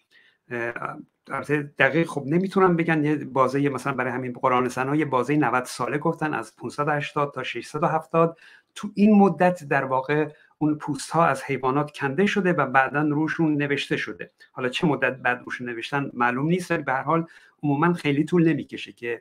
البته 1.30 1.74
دقیق 1.80 2.08
خب 2.08 2.24
نمی‌تونم 2.26 2.76
بگن 2.76 3.04
یه 3.04 3.16
بازه 3.16 3.70
مثلا 3.70 3.94
برای 3.94 4.12
همین 4.12 4.34
قرآن 4.34 4.70
سنا 4.70 4.96
یه 4.96 5.06
بازه 5.06 5.38
90 5.38 5.64
ساله 5.66 5.98
گفتن 5.98 6.34
از 6.34 6.56
580 6.56 7.34
تا 7.34 7.44
670 7.44 8.38
تو 8.76 8.90
این 8.96 9.16
مدت 9.16 9.64
در 9.64 9.86
واقع 9.86 10.30
اون 10.58 10.76
پوست 10.76 11.12
ها 11.12 11.26
از 11.26 11.44
حیوانات 11.44 11.92
کنده 11.92 12.26
شده 12.26 12.54
و 12.54 12.66
بعدا 12.66 13.02
روشون 13.02 13.56
نوشته 13.56 13.98
شده. 13.98 14.32
حالا 14.52 14.70
چه 14.70 14.88
مدت 14.88 15.16
بعد 15.18 15.42
روشون 15.46 15.70
نوشتن 15.70 16.12
معلوم 16.14 16.48
نیست 16.48 16.72
ولی 16.72 16.84
به 16.84 16.94
هر 16.94 17.04
حال 17.04 17.26
عموما 17.64 17.94
خیلی 17.94 18.24
طول 18.24 18.50
نمی‌کشه 18.50 18.92
که 18.92 19.20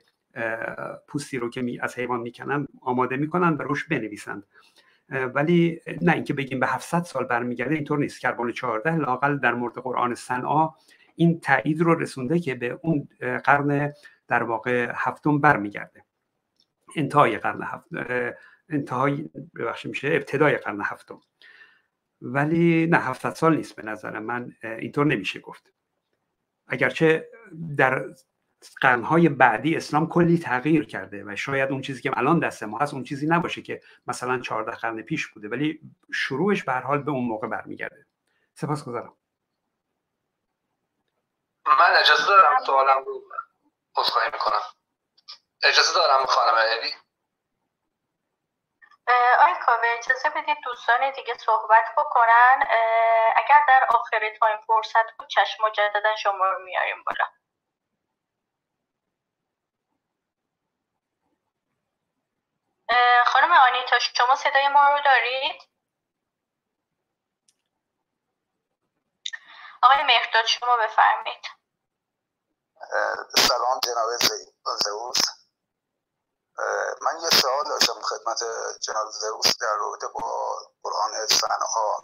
پوستی 1.09 1.38
رو 1.38 1.51
که 1.51 1.79
از 1.81 1.99
حیوان 1.99 2.21
می‌کنن 2.21 2.66
آماده 2.81 3.16
می‌کنن 3.16 3.53
و 3.53 3.62
روش 3.62 3.85
بنویسند. 3.85 4.42
ولی 5.35 5.81
نه 6.03 6.12
اینکه 6.12 6.35
بگیم 6.35 6.61
به 6.61 6.66
700 6.66 7.03
سال 7.03 7.25
برمیگرده 7.25 7.75
اینطور 7.75 7.99
نیست. 7.99 8.21
کربن 8.21 8.53
14 8.53 8.97
لاقل 8.97 9.38
در 9.38 9.55
مورد 9.55 9.75
قرآن 9.75 10.14
صنعا 10.14 10.71
این 11.18 11.40
تایید 11.40 11.81
رو 11.81 11.94
رسونده 11.94 12.38
که 12.38 12.54
به 12.54 12.78
اون 12.83 13.09
قرن 13.44 13.92
در 14.28 14.42
واقع 14.42 14.92
هفتم 14.94 15.38
برمیگرده. 15.38 16.04
انتهای 16.96 17.38
قرن 17.38 17.62
هفت 17.62 17.88
انتهای 18.68 19.31
ببخشید 19.54 19.90
میشه 19.90 20.09
ابتدای 20.09 20.57
قرن 20.57 20.81
هفتم. 20.81 21.20
ولی 22.22 22.87
نه 22.87 22.98
700 22.98 23.35
سال 23.35 23.57
نیست 23.57 23.76
به 23.76 23.83
نظر 23.83 24.18
من 24.18 24.52
اینطور 24.62 25.07
نمیشه 25.07 25.40
گفت. 25.40 25.72
اگرچه 26.66 27.28
در 27.76 28.04
قرنهای 28.81 29.28
بعدی 29.28 29.76
اسلام 29.76 30.09
کلی 30.09 30.38
تغییر 30.38 30.85
کرده 30.85 31.24
و 31.26 31.37
شاید 31.37 31.70
اون 31.70 31.83
چیزی 31.83 32.02
که 32.02 32.18
الان 32.18 32.38
دست 32.38 32.62
ما 32.62 32.78
هست 32.78 32.94
اون 32.94 33.04
چیزی 33.04 33.26
نباشه 33.26 33.62
که 33.62 33.81
مثلا 34.07 34.38
14 34.38 34.70
قرن 34.70 35.02
پیش 35.02 35.26
بوده 35.26 35.48
ولی 35.48 35.81
شروعش 36.12 36.64
به 36.64 36.72
حال 36.72 37.02
به 37.02 37.11
اون 37.11 37.24
موقع 37.24 37.48
برمیگرده. 37.48 38.07
سپاس 38.54 38.85
گذارم 38.85 39.12
من 41.74 41.96
اجازه 41.96 42.26
دارم 42.26 42.64
سوالم 42.64 43.04
رو 43.04 43.22
عذرخواهی 43.96 44.31
می‌کنم. 44.33 44.62
اجازه 45.62 45.94
دارم 45.94 46.26
خانم 46.26 46.54
الی 46.54 46.94
آی 49.44 49.54
کاوه 49.66 49.88
اجازه 49.98 50.31
بدید 50.31 50.59
دوستان 50.64 51.11
دیگه 51.11 51.35
صحبت 51.38 51.94
بکنن. 51.98 52.68
اگر 53.37 53.64
در 53.68 53.87
آخر 53.90 54.37
تایم 54.40 54.59
فرصت 54.66 55.12
بود 55.18 55.28
چشم 55.28 55.64
مجددا 55.66 56.16
شما 56.16 56.46
رو 56.50 56.59
میاریم 56.64 57.04
بالا. 57.04 57.26
خانم 63.26 63.52
آنیتا 63.52 63.98
شما 63.98 64.35
صدای 64.35 64.68
ما 64.68 64.88
رو 64.88 65.00
دارید؟ 65.04 65.62
آقای 69.83 70.04
مهرداد 70.04 70.46
شما 70.46 70.76
بفرمایید. 70.76 71.46
سلام 73.37 73.81
جناب 73.85 74.09
زئوس. 74.85 75.20
من 77.03 77.20
یه 77.22 77.29
سوال 77.29 77.64
داشتم 77.64 78.01
خدمت 78.01 78.38
جناب 78.81 79.11
زئوس 79.11 79.57
در 79.61 79.77
رابطه 79.77 80.07
با 80.14 80.57
قرآن 80.83 81.27
صنعا. 81.27 81.98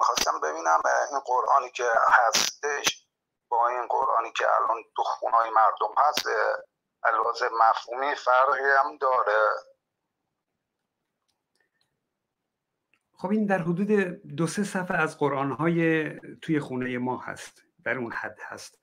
می‌خواستم 0.00 0.40
ببینم 0.40 0.80
این 1.10 1.20
قرآنی 1.20 1.70
که 1.70 1.90
هستش 2.08 3.08
با 3.48 3.68
این 3.68 3.86
قرآنی 3.86 4.32
که 4.32 4.44
الان 4.54 4.84
تو 4.96 5.02
خونهای 5.02 5.50
مردم 5.50 5.94
هست 5.98 6.26
الواز 7.04 7.42
مفهومی 7.42 8.14
فرقی 8.14 8.70
هم 8.84 8.96
داره. 8.96 9.50
خب 13.18 13.30
این 13.30 13.46
در 13.46 13.58
حدود 13.58 13.90
دو 14.36 14.46
سه 14.46 14.64
صفحه 14.64 14.96
از 14.96 15.18
قرآنهای 15.18 16.10
توی 16.42 16.60
خونه 16.60 16.98
ما 16.98 17.16
هست 17.18 17.62
در 17.84 17.98
اون 17.98 18.12
حد 18.12 18.38
هست. 18.40 18.77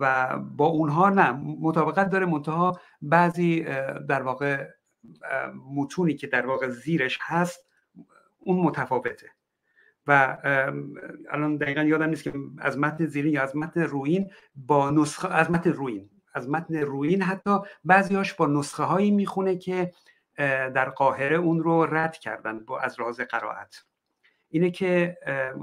و 0.00 0.36
با 0.38 0.66
اونها 0.66 1.10
نه 1.10 1.32
مطابقت 1.60 2.10
داره. 2.10 2.26
منتها 2.26 2.80
بعضی 3.02 3.62
در 4.08 4.22
واقع 4.22 4.66
متونی 5.74 6.14
که 6.14 6.26
در 6.26 6.46
واقع 6.46 6.68
زیرش 6.68 7.18
هست 7.22 7.66
اون 8.38 8.60
متفاوته. 8.60 9.30
و 10.06 10.38
الان 11.30 11.56
دقیقا 11.56 11.82
یادم 11.82 12.08
نیست 12.08 12.22
که 12.22 12.32
از 12.58 12.78
متن 12.78 13.06
زیرین 13.06 13.32
یا 13.32 13.42
از 13.42 13.56
متن 13.56 13.80
روین 13.80 14.30
با 14.56 14.90
نسخه 14.90 15.34
از 15.34 15.50
متن 15.50 15.72
روین 15.72 16.10
از 16.34 16.48
متن 16.48 16.76
روین 16.76 17.22
حتی 17.22 17.58
بعضیاش 17.84 18.34
با 18.34 18.46
نسخه 18.46 18.82
هایی 18.82 19.10
می‌خونه 19.10 19.56
که 19.56 19.92
در 20.74 20.90
قاهره 20.90 21.36
اون 21.36 21.60
رو 21.60 21.86
رد 21.94 22.16
کردن 22.16 22.64
با 22.64 22.80
از 22.80 23.00
راز 23.00 23.20
قرائت. 23.20 23.84
اینه 24.48 24.70
که 24.70 25.18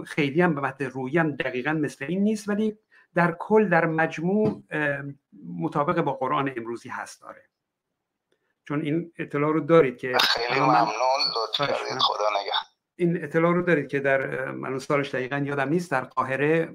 خیلی 0.06 0.42
هم 0.42 0.56
به 0.56 0.62
متن 0.62 0.86
روی 0.86 1.18
هم 1.18 1.32
دقیقا 1.32 1.74
مثل 1.74 2.06
این 2.06 2.24
نیست 2.24 2.50
ولی 2.50 2.78
در 3.16 3.36
کل 3.40 3.70
در 3.70 3.86
مجموع 3.86 4.64
مطابق 5.60 6.02
با 6.02 6.14
قرآن 6.14 6.54
امروزی 6.58 6.90
هست 6.90 7.22
داره. 7.22 7.44
چون 8.68 8.82
این 8.82 9.12
اطلاع 9.18 9.54
رو 9.54 9.60
دارید 9.60 9.98
که 9.98 10.18
خیلی 10.18 10.60
ممنون. 10.60 10.88
خدا 12.00 12.30
نگه 12.42 12.54
این 12.96 13.24
اطلاع 13.24 13.54
رو 13.54 13.62
دارید 13.62 13.88
که 13.88 14.00
در 14.00 14.52
من 14.52 14.80
سالش 14.80 15.16
دقیقا 15.16 15.38
یادم 15.38 15.70
نیست 15.70 15.92
در 15.92 16.02
قاهره 16.02 16.74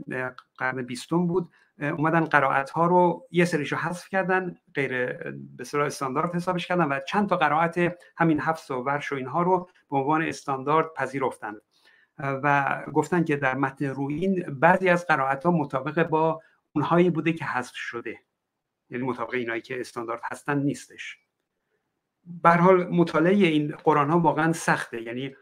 قرن 0.58 0.82
بیستم 0.82 1.26
بود. 1.26 1.50
اومدن 1.80 2.24
قرائت 2.24 2.70
ها 2.70 2.86
رو 2.86 3.26
یه 3.30 3.44
سریشو 3.44 3.76
حذف 3.76 4.08
کردن 4.08 4.56
غیر 4.74 5.12
به 5.56 5.64
صورت 5.64 5.86
استاندارد 5.86 6.34
حسابش 6.34 6.66
کردن 6.66 6.84
و 6.84 7.00
چند 7.08 7.28
تا 7.28 7.36
قرائت 7.36 7.98
همین 8.16 8.40
حفظ 8.40 8.70
و 8.70 8.74
ورش 8.74 9.12
و 9.12 9.14
اینها 9.14 9.42
رو 9.42 9.68
به 9.90 9.96
عنوان 9.96 10.22
استاندارد 10.22 10.92
پذیرفتن. 10.96 11.56
و 12.18 12.78
گفتن 12.92 13.24
که 13.24 13.36
در 13.36 13.54
متن 13.54 13.86
روین 13.86 14.42
بعضی 14.60 14.88
از 14.88 15.06
قرائت 15.06 15.44
ها 15.44 15.50
مطابق 15.50 16.08
با 16.08 16.42
اونهایی 16.72 17.10
بوده 17.10 17.32
که 17.32 17.44
حذف 17.44 17.74
شده. 17.74 18.20
یعنی 18.90 19.04
مطابق 19.04 19.34
اینایی 19.34 19.62
که 19.62 19.80
استاندارد 19.80 20.20
هستن 20.24 20.58
نیستش. 20.58 21.18
به 22.42 22.50
حال 22.50 22.86
مطالعه 22.86 23.34
این 23.34 23.76
قرآن 23.84 24.10
ها 24.10 24.20
واقعا 24.20 24.52
سخته. 24.52 25.02
یعنی 25.02 25.36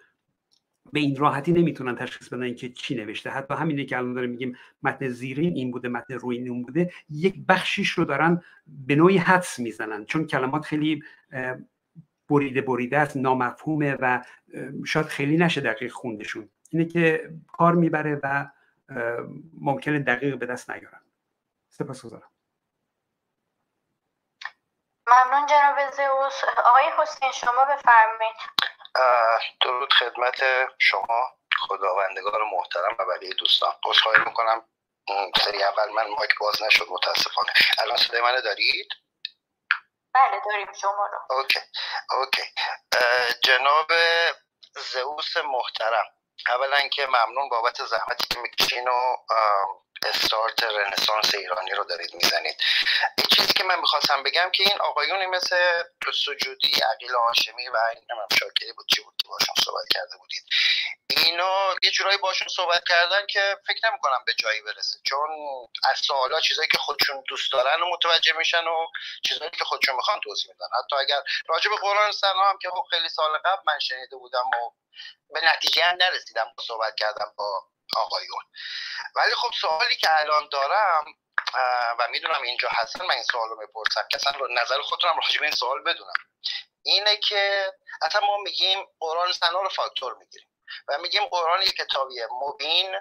به 0.93 1.01
این 1.01 1.17
راحتی 1.17 1.53
نمی‌تونن 1.53 1.97
تشخیص 1.97 2.29
بدن 2.29 2.55
که 2.55 2.69
چی 2.69 2.95
نوشته. 2.95 3.31
حتی 3.31 3.55
همینه 3.55 3.85
که 3.85 3.97
الان 3.97 4.15
داریم 4.15 4.31
میگیم 4.31 4.57
متن 4.83 5.09
زیرین 5.09 5.55
این 5.55 5.71
بوده 5.71 5.89
متن 5.89 6.15
روین 6.15 6.49
اون 6.49 6.63
بوده. 6.63 6.93
یک 7.11 7.35
بخشیش 7.49 7.91
رو 7.91 8.05
دارن 8.05 8.43
به 8.67 8.95
نوعی 8.95 9.19
حدس 9.19 9.59
می‌زنن. 9.59 10.05
چون 10.05 10.27
کلمات 10.27 10.65
خیلی 10.65 11.03
بریده 12.29 12.61
بریده 12.61 12.99
است 12.99 13.17
نامفهومه 13.17 13.97
و 14.01 14.25
شاید 14.87 15.07
خیلی 15.07 15.37
نشه 15.37 15.61
دقیق 15.61 15.93
خوندشون. 15.93 16.49
اینه 16.77 16.93
که 16.93 17.31
کار 17.53 17.73
می‌بره 17.73 18.21
و 18.23 18.47
ممکنه 19.61 19.99
دقیق 19.99 20.39
به 20.39 20.47
دست 20.47 20.71
نیارن. 20.71 21.01
سپاس 21.69 22.05
گذارم 22.05 22.33
ممنون 25.07 25.47
جناب 25.47 25.91
زئوس. 25.91 26.45
آقای 26.65 26.85
حسین 26.99 27.33
شما 27.33 27.65
بفرمایید. 27.65 28.37
درود 29.61 29.93
خدمت 29.93 30.45
شما 30.79 31.39
خداوندگار 31.59 32.41
محترم 32.53 32.97
و 32.99 33.05
بقیه 33.05 33.35
دوستان. 33.35 33.73
خوشحالی 33.83 34.25
می‌کنم. 34.27 34.65
سری 35.37 35.63
اول 35.63 35.93
من 35.93 36.07
مایک 36.19 36.39
باز 36.41 36.63
نشد 36.63 36.87
متاسفانه. 36.91 37.53
الان 37.79 37.97
صدای 37.97 38.21
منو 38.21 38.41
دارید؟ 38.41 38.89
بله 40.15 40.41
داریم. 40.51 40.73
شما 40.73 41.07
رو. 41.13 41.37
OK. 41.37 41.61
OK. 42.11 42.43
جناب 43.45 43.87
زئوس 44.93 45.37
محترم. 45.37 46.05
اولا 46.49 46.89
که 46.89 47.07
ممنون 47.07 47.49
بابت 47.49 47.85
زحمتی 47.85 48.27
که 48.31 48.41
می‌کشین 48.41 48.89
و 48.89 49.17
استارت 50.03 50.65
رنسانس 50.65 51.35
ایرانی 51.35 51.71
رو 51.71 51.85
دارید 51.85 52.15
می‌زنید. 52.15 52.57
این 53.19 53.27
چیزی 53.37 53.53
که 53.53 53.65
من 53.65 53.81
می‌خواستم 53.81 54.23
بگم 54.23 54.51
که 54.55 54.63
این 54.63 54.81
آقایونی 54.81 55.27
مثل 55.27 55.83
سجودی 56.25 56.81
عقیل 56.81 57.15
هاشمی 57.15 57.69
و 57.69 57.77
این 57.95 58.05
شاکری 58.41 58.73
بود 58.73 58.87
چی 58.87 59.03
بود 59.03 59.15
که 59.23 59.29
باشون 59.29 59.55
صحبت 59.65 59.89
کرده 59.95 60.17
بودید. 60.17 60.45
اینا 61.09 61.75
یه 61.83 61.91
جورایی 61.91 62.19
باشون 62.19 62.49
صحبت 62.49 62.83
کردن 62.89 63.27
که 63.27 63.57
فکر 63.67 63.91
نمی‌کنم 63.91 64.23
به 64.27 64.35
جایی 64.35 64.63
برسه. 64.63 64.99
چون 65.05 65.29
از 65.91 65.99
سوالا 65.99 66.41
چیزایی 66.41 66.69
که 66.73 66.79
خودشون 66.79 67.25
دوست 67.29 67.53
دارن 67.53 67.83
و 67.83 67.91
متوجه 67.93 68.33
میشن 68.33 68.65
و 68.65 68.87
چیزایی 69.29 69.51
که 69.51 69.65
خودشون 69.65 69.97
می‌خوان 69.97 70.21
توضیح 70.21 70.51
میدن. 70.53 70.67
حتی 70.79 70.97
اگر 70.97 71.23
راجع 71.49 71.71
به 71.71 71.77
قرآن 71.77 72.13
سنا 72.13 72.51
هم 72.51 72.59
که 72.59 72.71
خب 72.71 72.87
خیلی 72.91 73.09
سال 73.09 73.39
قبل 73.39 73.63
من 73.67 73.79
شنیده 73.79 74.17
بودم 74.17 74.45
و 74.47 74.71
به 75.35 75.41
نتیجه 75.45 75.85
هم 75.85 75.97
نرسیدم 75.97 76.53
صحبت 76.67 76.95
کردم 76.97 77.33
با 77.37 77.63
آقایون. 77.97 78.43
ولی 79.15 79.35
خب 79.35 79.51
سوالی 79.61 79.97
که 79.97 80.21
الان 80.21 80.49
دارم 80.53 81.05
و 81.99 82.09
می‌دونم 82.11 82.43
اینجا 82.43 82.69
هستن 82.73 83.07
من 83.07 83.15
این 83.15 83.23
سوال 83.23 83.49
رو 83.49 83.57
بپرسم 83.57 84.09
که 84.11 84.17
اصلا 84.17 84.47
نظر 84.51 84.81
خودتونم 84.81 85.15
راجع 85.17 85.41
به 85.41 85.47
این 85.47 85.55
سوال 85.55 85.83
بدونم. 85.83 86.13
اینه 86.83 87.17
که 87.17 87.73
اصلا 88.03 88.21
ما 88.21 88.37
میگیم 88.37 88.87
قرآن 89.01 89.33
سنا 89.33 89.63
رو 89.63 89.69
فاکتور 89.69 90.15
می‌گیریم. 90.15 90.49
و 90.89 90.99
میگیم 90.99 91.27
قرآن 91.27 91.63
یک 91.63 91.77
کتابی 91.77 92.15
مبین 92.31 92.97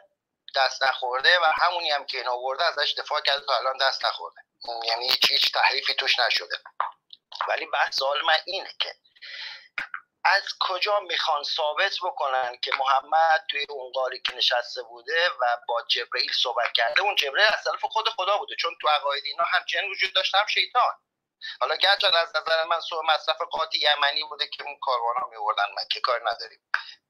دست 0.55 0.83
نخورده 0.83 1.39
و 1.39 1.45
همونی 1.61 1.91
هم 1.91 2.05
که 2.05 2.17
این 2.17 2.27
آورده 2.27 2.65
ازش 2.65 2.93
دفاع 2.97 3.21
کرده 3.21 3.45
تا 3.45 3.57
الان 3.57 3.77
دست 3.77 4.05
نخورده. 4.05 4.41
یعنی 4.85 5.07
هیچ 5.29 5.53
تحریفی 5.53 5.93
توش 5.93 6.19
نشده. 6.19 6.57
ولی 7.47 7.65
بحث 7.65 7.95
سوال 7.95 8.21
من 8.21 8.37
اینه 8.45 8.73
که 8.79 8.95
از 10.25 10.43
کجا 10.59 10.99
می‌خوان 10.99 11.43
ثابت 11.43 11.95
بکنن 12.03 12.57
که 12.61 12.71
محمد 12.79 13.45
توی 13.49 13.65
اون 13.69 13.91
قاری 13.91 14.21
که 14.21 14.35
نشسته 14.35 14.83
بوده 14.83 15.29
و 15.29 15.57
با 15.67 15.83
جبرئیل 15.89 16.31
صحبت 16.43 16.71
کرده 16.73 17.01
اون 17.01 17.15
جبرئیل 17.15 17.47
از 17.47 17.63
طرف 17.63 17.85
خود 17.85 18.09
خدا 18.09 18.37
بوده 18.37 18.55
چون 18.55 18.77
تو 18.81 18.87
عقاید 18.87 19.23
اینا 19.25 19.43
هم 19.43 19.63
جن 19.67 19.89
وجود 19.91 20.13
داشته 20.13 20.37
هم 20.37 20.47
شیطان. 20.47 20.93
حالا 21.61 21.75
گرچه 21.75 22.17
از 22.17 22.35
نظر 22.35 22.63
من 22.63 22.79
سو 22.79 23.01
مصرف 23.03 23.41
قاطی 23.51 23.79
یمنی 23.79 24.23
بوده 24.23 24.47
که 24.47 24.63
اون 24.63 24.77
کاروانا 24.81 25.27
میوردن 25.27 25.65
مکه 25.77 25.99
کار 25.99 26.21
نداریم. 26.31 26.59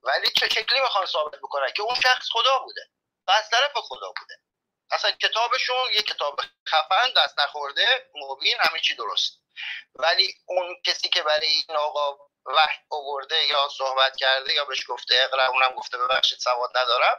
ولی 0.04 0.28
چه 0.30 0.50
شکلی 0.50 0.82
می‌خوان 0.82 1.06
ثابت 1.06 1.40
بکنن؟ 1.40 1.72
که 1.72 1.82
اون 1.82 1.96
شخص 1.96 2.30
خدا 2.32 2.60
بوده 2.60 2.82
و 3.28 3.32
از 3.32 3.50
طرف 3.50 3.72
خدا 3.74 4.14
بوده. 4.20 4.40
اصلا 4.92 5.12
کتابشون 5.12 5.94
یه 5.94 6.02
کتاب 6.02 6.40
خفن 6.70 7.14
دست 7.18 7.40
نخورده 7.40 8.10
مبین 8.16 8.58
همه 8.60 8.80
چی 8.80 8.96
درست. 8.96 9.42
ولی 9.96 10.36
اون 10.46 10.82
کسی 10.86 11.10
که 11.10 11.24
برای 11.24 11.48
این 11.48 11.78
آقا 11.78 12.18
وحی 12.46 12.78
آورده 12.90 13.46
یا 13.46 13.70
صحبت 13.78 14.16
کرده 14.16 14.54
یا 14.54 14.66
بهش 14.66 14.84
گفته 14.88 15.16
اقرا 15.24 15.48
اونم 15.48 15.72
گفته 15.72 15.98
ببخشید 15.98 16.40
سواد 16.40 16.78
ندارم. 16.78 17.18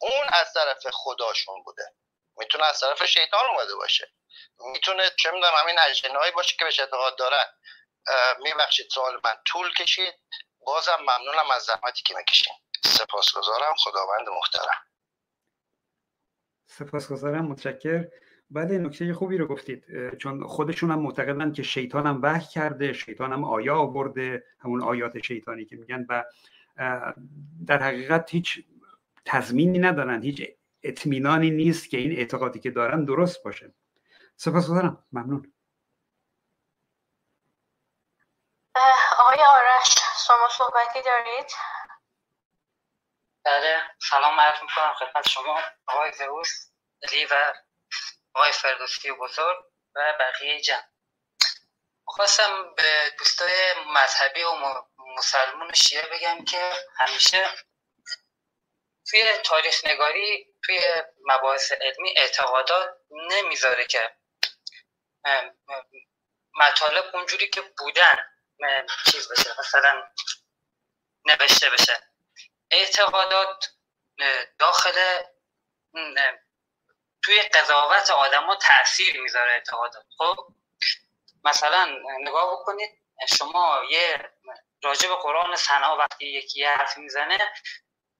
اون 0.00 0.26
از 0.32 0.52
طرف 0.52 0.86
خداشون 0.92 1.62
بوده. 1.62 1.94
می‌تونه 2.36 2.64
از 2.64 2.80
طرف 2.80 3.04
شیطان 3.04 3.46
اومده 3.46 3.74
باشه. 3.74 4.12
می‌تونه 4.58 5.10
چه 5.18 5.30
می‌دونم 5.30 5.52
همین 5.54 5.78
اجنهایی 5.78 6.32
باشه 6.32 6.56
که 6.58 6.64
بهش 6.64 6.80
اعتقاد 6.80 7.18
دارن. 7.18 7.44
میبخشید 8.38 8.90
سوال 8.90 9.20
من 9.24 9.36
طول 9.46 9.74
کشید. 9.74 10.14
بازم 10.66 10.98
ممنونم 11.00 11.50
از 11.50 11.62
زحمتی 11.62 12.02
که 12.02 12.14
می‌کشیم 12.14 12.54
سپاسگزارم. 12.84 13.74
خداوند 13.74 14.28
محترم. 14.28 14.84
سپاسگزارم. 16.66 17.44
متشکر 17.44 18.04
بله 18.50 18.78
نکته 18.78 19.14
خوبی 19.14 19.38
رو 19.38 19.46
گفتید 19.46 19.84
چون 20.16 20.46
خودشون 20.46 20.90
هم 20.90 20.98
معتقدن 20.98 21.52
که 21.52 21.62
شیطان 21.62 22.06
هم 22.06 22.20
وحی 22.22 22.46
کرده 22.46 22.92
شیطان 22.92 23.32
هم 23.32 23.44
آیا 23.44 23.76
آورده 23.76 24.44
همون 24.60 24.82
آیات 24.82 25.18
شیطانی 25.22 25.64
که 25.64 25.76
میگن 25.76 26.06
و 26.08 26.24
در 27.66 27.82
حقیقت 27.82 28.30
هیچ 28.30 28.64
تضمینی 29.24 29.78
ندارن 29.78 30.22
هیچ 30.22 30.42
اطمینانی 30.82 31.50
نیست 31.50 31.90
که 31.90 31.96
این 31.96 32.12
اعتقادی 32.18 32.60
که 32.60 32.70
دارن 32.70 33.04
درست 33.04 33.44
باشه. 33.44 33.74
سپاسگزارم 34.36 35.04
ممنون. 35.12 35.52
آقای 39.18 39.38
آرش 39.38 39.94
شما 40.26 40.48
صحبتی 40.50 41.02
دارید؟ 41.02 41.52
بله 43.44 43.76
سلام 44.10 44.40
عرض 44.40 44.62
می‌کنم 44.62 44.92
خدمت 44.98 45.28
شما 45.28 45.58
آقای 45.86 46.12
زئوس 46.12 46.70
لی 47.12 47.24
و 47.24 47.52
آقای 48.34 48.52
فردوسی 48.52 49.12
بزرگ 49.12 49.64
و 49.94 50.16
بقیه 50.20 50.60
جمع. 50.60 50.82
خواستم 52.04 52.74
به 52.74 53.14
دوستای 53.18 53.74
مذهبی 53.86 54.42
و 54.42 54.52
مسلمون 55.16 55.72
شیعه 55.74 56.06
بگم 56.06 56.44
که 56.44 56.72
همیشه 56.96 57.50
توی 59.10 59.22
تاریخ 59.44 59.84
نگاری 59.84 60.54
توی 60.64 60.80
مباحث 61.24 61.72
علمی 61.72 62.14
اعتقادات 62.18 62.96
نمی‌ذاره 63.10 63.86
که 63.86 64.16
مطالب 66.54 67.16
اونجوری 67.16 67.48
که 67.50 67.60
بودن 67.60 68.24
چیز 69.12 69.32
بشه 69.32 69.60
مثلا 69.60 70.10
نوشته 71.24 71.70
بشه. 71.70 72.02
اعتقادات 72.70 73.70
داخل 74.58 75.22
توی 77.30 77.42
قضاوت 77.42 78.10
آدما 78.10 78.56
تاثیر 78.56 79.20
می‌ذاره 79.20 79.52
اعتقادات 79.52 80.04
خب 80.18 80.36
مثلا 81.44 81.98
نگاه 82.20 82.52
بکنید 82.52 82.90
شما 83.38 83.82
یه 83.90 84.30
راجع 84.82 85.08
به 85.08 85.16
قرآن 85.16 85.56
صنعا 85.56 85.96
وقتی 85.96 86.26
یکی 86.26 86.60
یه 86.60 86.70
حرفی 86.70 87.00
می‌زنه 87.00 87.52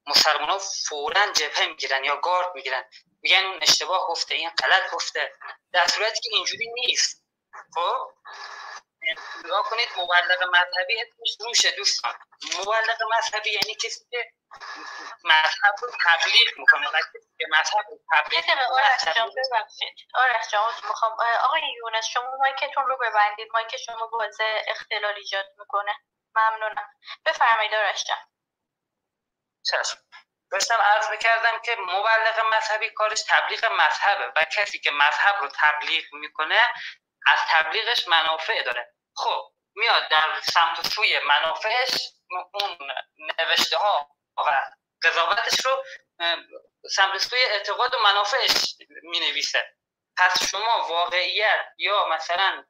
مسلمان 0.07 0.51
ها 0.51 0.59
فورا 0.59 1.33
جبهه 1.33 1.66
می‌گیرن 1.66 2.05
یا 2.05 2.16
گارد 2.16 2.55
می‌گیرن. 2.55 2.85
میگن 3.23 3.44
اون 3.44 3.59
اشتباه 3.62 4.07
گفته 4.07 4.35
این 4.35 4.51
غلط 4.51 4.90
گفته. 4.90 5.33
در 5.73 5.87
صورتی 5.87 6.20
که 6.20 6.31
اینجوری 6.33 6.68
نیست. 6.75 7.25
خب 7.75 8.11
نگاه 9.44 9.62
کنید 9.70 9.88
مبلغ 9.96 10.42
مذهبی 10.42 11.01
اسمش 11.01 11.37
روشه 11.40 11.70
دوستان. 11.70 12.14
مبلغ 12.59 12.99
مذهبی 13.18 13.51
یعنی 13.51 13.75
کسی 13.75 14.05
که 14.11 14.33
مذهب 15.24 15.74
رو 15.82 15.90
تبلیغ 16.06 16.58
می‌کنه. 16.58 16.88
و 16.88 16.92
مذهب 17.48 17.86
رو 17.90 17.98
تبلیغ 18.12 18.44
آرش 20.14 20.50
جان 20.50 20.72
می‌خوام. 20.88 21.12
آقای 21.44 21.62
یونس 21.76 22.06
شما 22.06 22.36
مایکتون 22.38 22.86
رو 22.86 22.96
ببندید. 22.96 23.48
مایک 23.54 23.76
شما 23.76 24.06
باز 24.06 24.38
اختلال 24.68 25.14
ایجاد 25.14 25.46
می‌کنه. 25.58 25.94
ممنونم. 26.34 26.88
بفرمایید 27.26 27.74
آرش 27.74 28.04
جان. 28.04 28.18
چشم. 29.66 29.98
داشتم 30.52 30.80
عرض 30.80 31.10
می‌کردم 31.10 31.58
که 31.58 31.76
مبلغ 31.76 32.40
مذهبی 32.52 32.90
کارش 32.90 33.22
تبلیغ 33.28 33.64
مذهبه 33.64 34.32
و 34.36 34.44
کسی 34.44 34.80
که 34.80 34.90
مذهب 34.90 35.36
رو 35.40 35.48
تبلیغ 35.60 36.04
می‌کنه 36.12 36.74
از 37.26 37.38
تبلیغش 37.48 38.08
منافع 38.08 38.62
داره. 38.62 38.94
خب 39.16 39.52
میاد 39.74 40.08
در 40.08 40.40
سمت 40.40 40.86
سوی 40.86 41.18
منافعش 41.18 41.90
اون 42.30 42.78
نوشته 43.38 43.76
ها 43.76 44.08
و 44.46 44.70
قضاوتش 45.03 45.64
رو 45.64 45.85
سمت 46.96 47.18
سوی 47.18 47.42
اعتقاد 47.42 47.94
و 47.94 47.98
منافعش 47.98 48.74
می 49.03 49.20
نویسه 49.20 49.76
پس 50.16 50.50
شما 50.50 50.87
واقعیت 50.88 51.66
یا 51.79 52.09
مثلا 52.09 52.64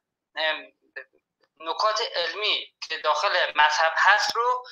نکات 1.61 2.02
علمی 2.14 2.74
که 2.88 2.98
داخل 2.98 3.52
مذهب 3.54 3.92
هست 3.96 4.37
رو 4.37 4.64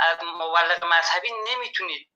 از 0.00 0.18
مبلغ 0.22 0.84
مذهبی 0.84 1.30
نمی‌تونید 1.48 2.08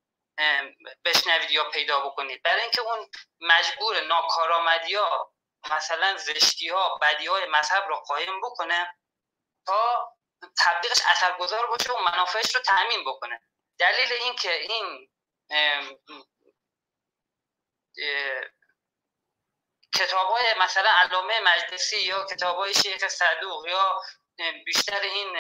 بشنوید 1.05 1.51
یا 1.51 1.71
پیدا 1.71 2.01
بکنید. 2.01 2.43
برای 2.43 2.63
اینکه 2.63 2.81
اون 2.81 3.11
مجبور 3.41 4.01
ناکارآمدی 4.01 4.95
ها 4.95 5.33
مثلا 5.71 6.17
زشتی 6.17 6.69
ها 6.69 6.99
بدی 7.03 7.27
های 7.27 7.47
مذهب 7.47 7.89
رو 7.89 7.97
قایم 7.97 8.41
بکنه 8.41 8.95
تا 9.67 10.13
تبلیغش 10.65 11.01
اثرگذار 11.11 11.67
باشه 11.67 11.93
و 11.93 11.99
منافعش 11.99 12.55
رو 12.55 12.61
تأمین 12.61 13.05
بکنه. 13.05 13.41
دلیل 13.79 14.13
اینکه 14.13 14.53
این 14.53 15.09
کتاب 19.95 20.29
های 20.31 20.55
مثلا 20.59 20.91
علامه 20.91 21.41
مجلسی 21.41 22.01
یا 22.01 22.25
کتاب 22.25 22.57
های 22.57 22.75
شیخ 22.75 23.09
صدوق 23.09 23.67
یا 23.67 24.01
بیشتر 24.65 25.01
این 25.01 25.37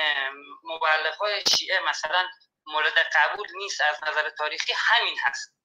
مبلغ 0.64 1.14
های 1.14 1.42
شیعه 1.56 1.80
مثلا 1.80 2.28
مورد 2.66 2.98
قبول 3.14 3.48
نیست 3.56 3.80
از 3.80 4.04
نظر 4.06 4.30
تاریخی 4.30 4.72
همین 4.76 5.16
هست. 5.24 5.56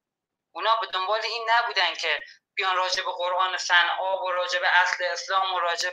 اونا 0.51 0.75
به 0.75 0.87
دنبال 0.87 1.21
این 1.23 1.49
نبودن 1.49 1.93
که 1.93 2.19
بیان 2.55 2.75
راجع 2.75 3.03
به 3.03 3.11
قرآن 3.11 3.57
صنعا 3.57 4.23
و 4.23 4.31
راجع 4.31 4.59
به 4.59 4.67
اصل 4.67 5.03
اسلام 5.03 5.53
و 5.53 5.59
راجع 5.59 5.89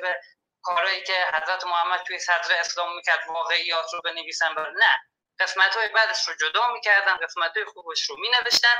کارهایی 0.63 1.03
که 1.03 1.27
حضرت 1.35 1.65
محمد 1.65 2.03
توی 2.03 2.19
صدر 2.19 2.61
اسلام 2.61 2.97
می‌کرد 2.97 3.29
واقعیات 3.29 3.95
رو 3.95 4.01
بنویسن. 4.01 4.55
نه. 4.59 4.97
قسمت 5.41 5.77
های 5.77 5.89
بعدش 5.89 6.29
رو 6.29 6.35
جدا 6.35 6.73
می‌کردن 6.73 7.17
قسمت 7.17 7.57
های 7.57 7.65
خوبش 7.65 8.11
رو 8.11 8.17
مینوشتن 8.21 8.77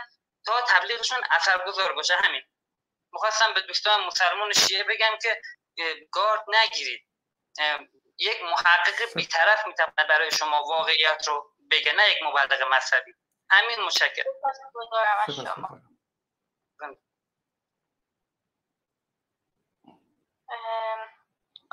تا 0.47 0.61
تبلیغشون 0.69 1.19
اثرگذار 1.31 1.93
باشه. 1.93 2.17
همین. 2.17 2.43
می‌خواستم 3.13 3.55
به 3.55 3.61
دوستان 3.61 4.05
مسلمان 4.05 4.53
شیعه 4.53 4.85
بگم 4.85 5.19
که 5.23 5.43
گارد 6.13 6.45
نگیرید. 6.49 7.07
یک 8.19 8.43
محقق 8.43 9.15
بیطرف 9.15 9.67
می‌تونه 9.67 9.93
برای 10.09 10.31
شما 10.31 10.63
واقعیت 10.63 11.29
رو 11.29 11.55
بگه 11.71 11.93
نه 11.93 12.11
یک 12.11 12.23
مبلغ 12.23 12.63
مذهبی. 12.63 13.15
همین 13.51 13.81
مشکل. 13.81 14.23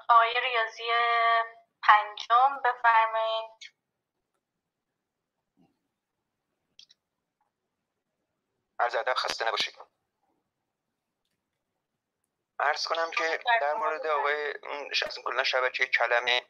آقای 0.09 0.33
ریاضی 0.41 0.83
پنجم 1.83 2.61
بفرمایید. 2.65 3.74
عرض 8.79 8.95
ادب 8.95 9.13
خسته 9.13 9.45
نباشید 9.45 9.75
عرض 12.59 12.87
کنم 12.87 13.11
که 13.11 13.39
در 13.61 13.73
مورد 13.73 14.05
آقای 14.05 14.53
کلا 15.25 15.43
شبکه 15.43 15.87
کلمه 15.87 16.45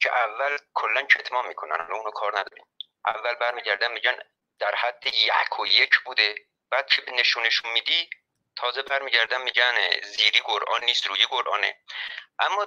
که 0.00 0.12
اول 0.12 0.58
کلا 0.74 1.02
کتمان 1.02 1.46
می‌کنن 1.46 1.92
اونو 1.92 2.10
کار 2.10 2.38
نداریم. 2.38 2.66
اول 3.06 3.34
برمیگردن 3.34 3.92
میگن 3.92 4.18
در 4.58 4.74
حد 4.74 5.06
یک 5.06 5.60
و 5.60 5.66
یک 5.66 5.98
بوده. 6.04 6.34
بعد 6.70 6.86
که 6.86 7.10
نشونشون 7.12 7.72
میدی؟ 7.72 8.10
تازه 8.56 8.82
برمیگردن 8.82 9.42
میگن 9.42 10.00
زیری 10.02 10.40
قرآن 10.40 10.84
نیست 10.84 11.06
روی 11.06 11.26
قرآنه. 11.26 11.78
اما 12.38 12.66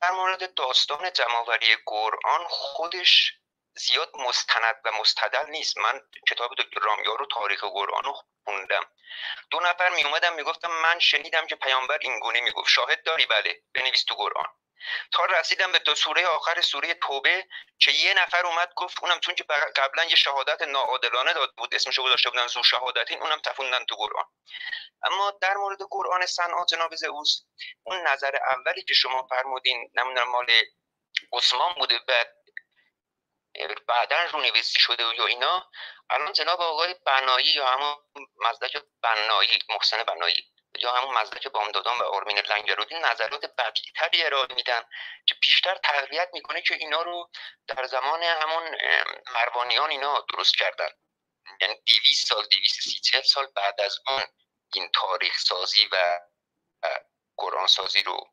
در 0.00 0.10
مورد 0.10 0.54
داستان 0.54 1.12
جمعوری 1.12 1.76
قرآن 1.86 2.44
خودش 2.48 3.41
زیاد 3.74 4.10
مستند 4.14 4.80
و 4.84 4.92
مستدل 4.92 5.46
نیست. 5.48 5.78
من 5.78 6.00
کتاب 6.28 6.50
دکتر 6.58 6.80
رامیار 6.80 7.18
رو 7.18 7.26
تاریخ 7.26 7.64
قرآن 7.64 8.04
رو 8.04 8.14
خوندم. 8.44 8.86
دو 9.50 9.60
نفر 9.60 9.88
می 9.88 10.04
اومدم 10.04 10.32
می‌گفتم 10.32 10.70
من 10.70 10.98
شنیدم 10.98 11.46
که 11.46 11.56
پیامبر 11.56 11.98
این 12.00 12.20
گونه 12.20 12.40
می‌گفت. 12.40 12.70
شاهد 12.70 13.02
داری؟ 13.02 13.26
بله. 13.26 13.62
بنویس 13.74 14.04
تو 14.04 14.14
قرآن. 14.14 14.46
تا 15.12 15.24
رسیدم 15.24 15.72
به 15.72 15.78
دو 15.78 15.94
سوره 15.94 16.26
آخر 16.26 16.60
سوره 16.60 16.94
توبه 16.94 17.46
که 17.78 17.90
یه 17.90 18.14
نفر 18.14 18.46
اومد 18.46 18.72
گفت 18.76 19.02
اونم 19.02 19.20
چون 19.20 19.34
که 19.34 19.44
قبلا 19.76 20.04
یه 20.04 20.16
شهادت 20.16 20.62
ناعادلانه 20.62 21.32
داد 21.32 21.54
بود 21.56 21.74
اسمش 21.74 21.98
رو 21.98 22.04
گذاشته 22.04 22.30
بودن 22.30 22.46
زو 22.46 22.62
شهادتین 22.62 23.22
اونم 23.22 23.40
تفوندن 23.40 23.84
تو 23.84 23.94
قرآن. 23.94 24.24
اما 25.02 25.38
در 25.40 25.54
مورد 25.54 25.78
قرآن 25.90 26.26
صنعا 26.26 26.64
جناب 26.64 26.94
زئوس 26.94 27.42
اون 27.82 28.06
نظر 28.06 28.36
اولی 28.36 28.82
که 28.82 28.94
شما 28.94 29.26
فرمودین 29.30 29.90
نمی‌دونم 29.94 30.28
مال 30.28 30.46
عثمان 31.32 31.74
بوده 31.74 31.98
بعد 31.98 32.41
بعدا 33.88 34.24
رونویسی 34.24 34.80
شده 34.80 35.06
و 35.06 35.12
یا 35.14 35.26
اینا 35.26 35.70
الان 36.10 36.32
جناب 36.32 36.60
آقای 36.60 36.94
بنایی 37.06 37.46
یا 37.46 37.66
همون 37.66 37.96
مزدک 38.40 38.82
بنایی 39.02 39.58
محسن 39.68 40.02
بنایی 40.02 40.52
یا 40.78 40.92
همون 40.92 41.14
مزدک 41.14 41.48
بامدادان 41.48 41.98
و 41.98 42.02
آرمین 42.02 42.38
لنگرودی 42.38 42.94
نظرات 42.94 43.46
بدیتری 43.58 44.22
ارائه 44.22 44.54
میدن 44.54 44.82
که 45.26 45.34
بیشتر 45.34 45.74
تقویت 45.74 46.28
می‌کنه 46.32 46.62
که 46.62 46.74
اینا 46.74 47.02
رو 47.02 47.30
در 47.68 47.86
زمان 47.86 48.22
همون 48.22 48.76
مروانیان 49.34 49.90
اینا 49.90 50.26
درست 50.32 50.56
کردن. 50.56 50.88
یعنی 51.60 51.74
دیویس 51.74 52.26
سال 52.28 52.46
دیویس 52.46 52.72
سی 52.72 53.22
سال 53.22 53.46
بعد 53.56 53.80
از 53.80 53.98
اون 54.08 54.22
این 54.74 54.90
تاریخ 54.94 55.38
سازی 55.38 55.88
و 55.92 56.20
قرآن 57.36 57.66
سازی 57.66 58.02
رو 58.02 58.31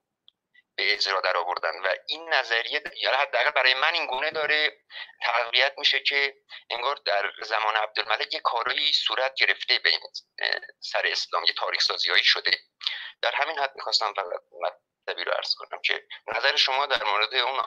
به 0.80 0.94
اجرا 0.94 1.22
در 1.22 1.38
آوردن 1.38 1.80
و 1.84 1.88
این 2.08 2.34
نظریه 2.34 2.84
یا 3.02 3.18
حداقل 3.18 3.52
برای 3.52 3.74
من 3.74 3.94
این 3.94 4.08
گونه 4.08 4.32
داره 4.32 4.78
تقویت 5.22 5.74
میشه 5.78 6.00
که 6.00 6.36
انگار 6.70 6.96
در 7.06 7.32
زمان 7.44 7.76
عبدالملک 7.76 8.34
یه 8.34 8.40
کارایی 8.40 8.94
صورت 8.94 9.34
گرفته 9.36 9.80
به 9.80 9.90
این 9.90 10.00
سر 10.80 11.02
اسلام 11.06 11.44
یه 11.44 11.54
تاریخ 11.54 11.82
سازی 11.82 12.10
هایی 12.10 12.24
شده. 12.24 12.52
در 13.22 13.32
همین 13.36 13.60
حد 13.60 13.72
می‌خواستم 13.76 14.14
فقط 14.14 14.42
مطلبی 14.62 15.24
رو 15.24 15.32
عرض 15.32 15.56
کنم 15.56 15.82
که 15.82 16.08
نظر 16.36 16.56
شما 16.56 16.86
در 16.86 17.04
مورد 17.04 17.34
اون 17.34 17.60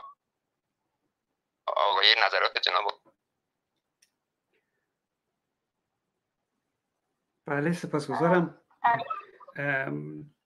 آقای 1.66 2.14
نظرات 2.26 2.58
جناب 2.58 3.02
بله 7.46 7.72
سپاسگزارم. 7.72 8.62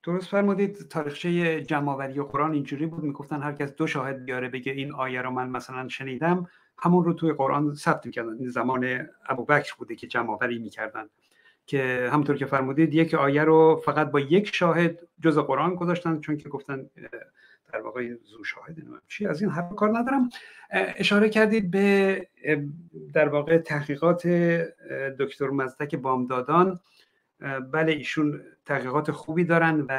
درست 0.07 0.27
فرمودید 0.27 0.87
تاریخچه 0.89 1.61
جمعآوری 1.61 2.21
قرآن 2.21 2.51
اینجوری 2.51 2.85
بود 2.85 3.03
می‌گفتن 3.03 3.41
هر 3.41 3.51
کس 3.51 3.75
دو 3.75 3.87
شاهد 3.87 4.25
بیاره 4.25 4.49
بگه 4.49 4.71
این 4.71 4.93
آیه 4.93 5.21
رو 5.21 5.31
من 5.31 5.49
مثلا 5.49 5.87
شنیدم 5.87 6.47
همون 6.77 7.05
رو 7.05 7.13
توی 7.13 7.33
قرآن 7.33 7.75
ثبت 7.75 8.05
می‌کردن. 8.05 8.47
زمان 8.47 9.07
ابوبکر 9.29 9.73
بوده 9.77 9.95
که 9.95 10.07
جمعآوری 10.07 10.59
می‌کردن. 10.59 11.05
که 11.65 12.09
همونطور 12.11 12.37
که 12.37 12.45
فرمودید 12.45 12.93
یک 12.93 13.13
آیه 13.13 13.43
رو 13.43 13.81
فقط 13.85 14.11
با 14.11 14.19
یک 14.19 14.55
شاهد 14.55 15.07
جز 15.23 15.37
قرآن 15.37 15.75
گذاشتن 15.75 16.19
چون 16.19 16.37
که 16.37 16.49
گفتن 16.49 16.89
در 17.73 17.81
واقع 17.81 18.13
زو 18.23 18.43
شاهد 18.43 18.75
چی 19.07 19.27
از 19.27 19.41
این 19.41 19.51
حرف 19.51 19.75
کار 19.75 19.97
ندارم. 19.97 20.29
اشاره 20.71 21.29
کردید 21.29 21.71
به 21.71 22.27
در 23.13 23.29
واقع 23.29 23.57
تحقیقات 23.57 24.27
دکتر 25.19 25.47
مزدک 25.47 25.95
بامدادان. 25.95 26.79
بله 27.71 27.91
ایشون 27.91 28.41
تحقیقات 28.65 29.11
خوبی 29.11 29.43
دارن 29.43 29.81
و 29.81 29.91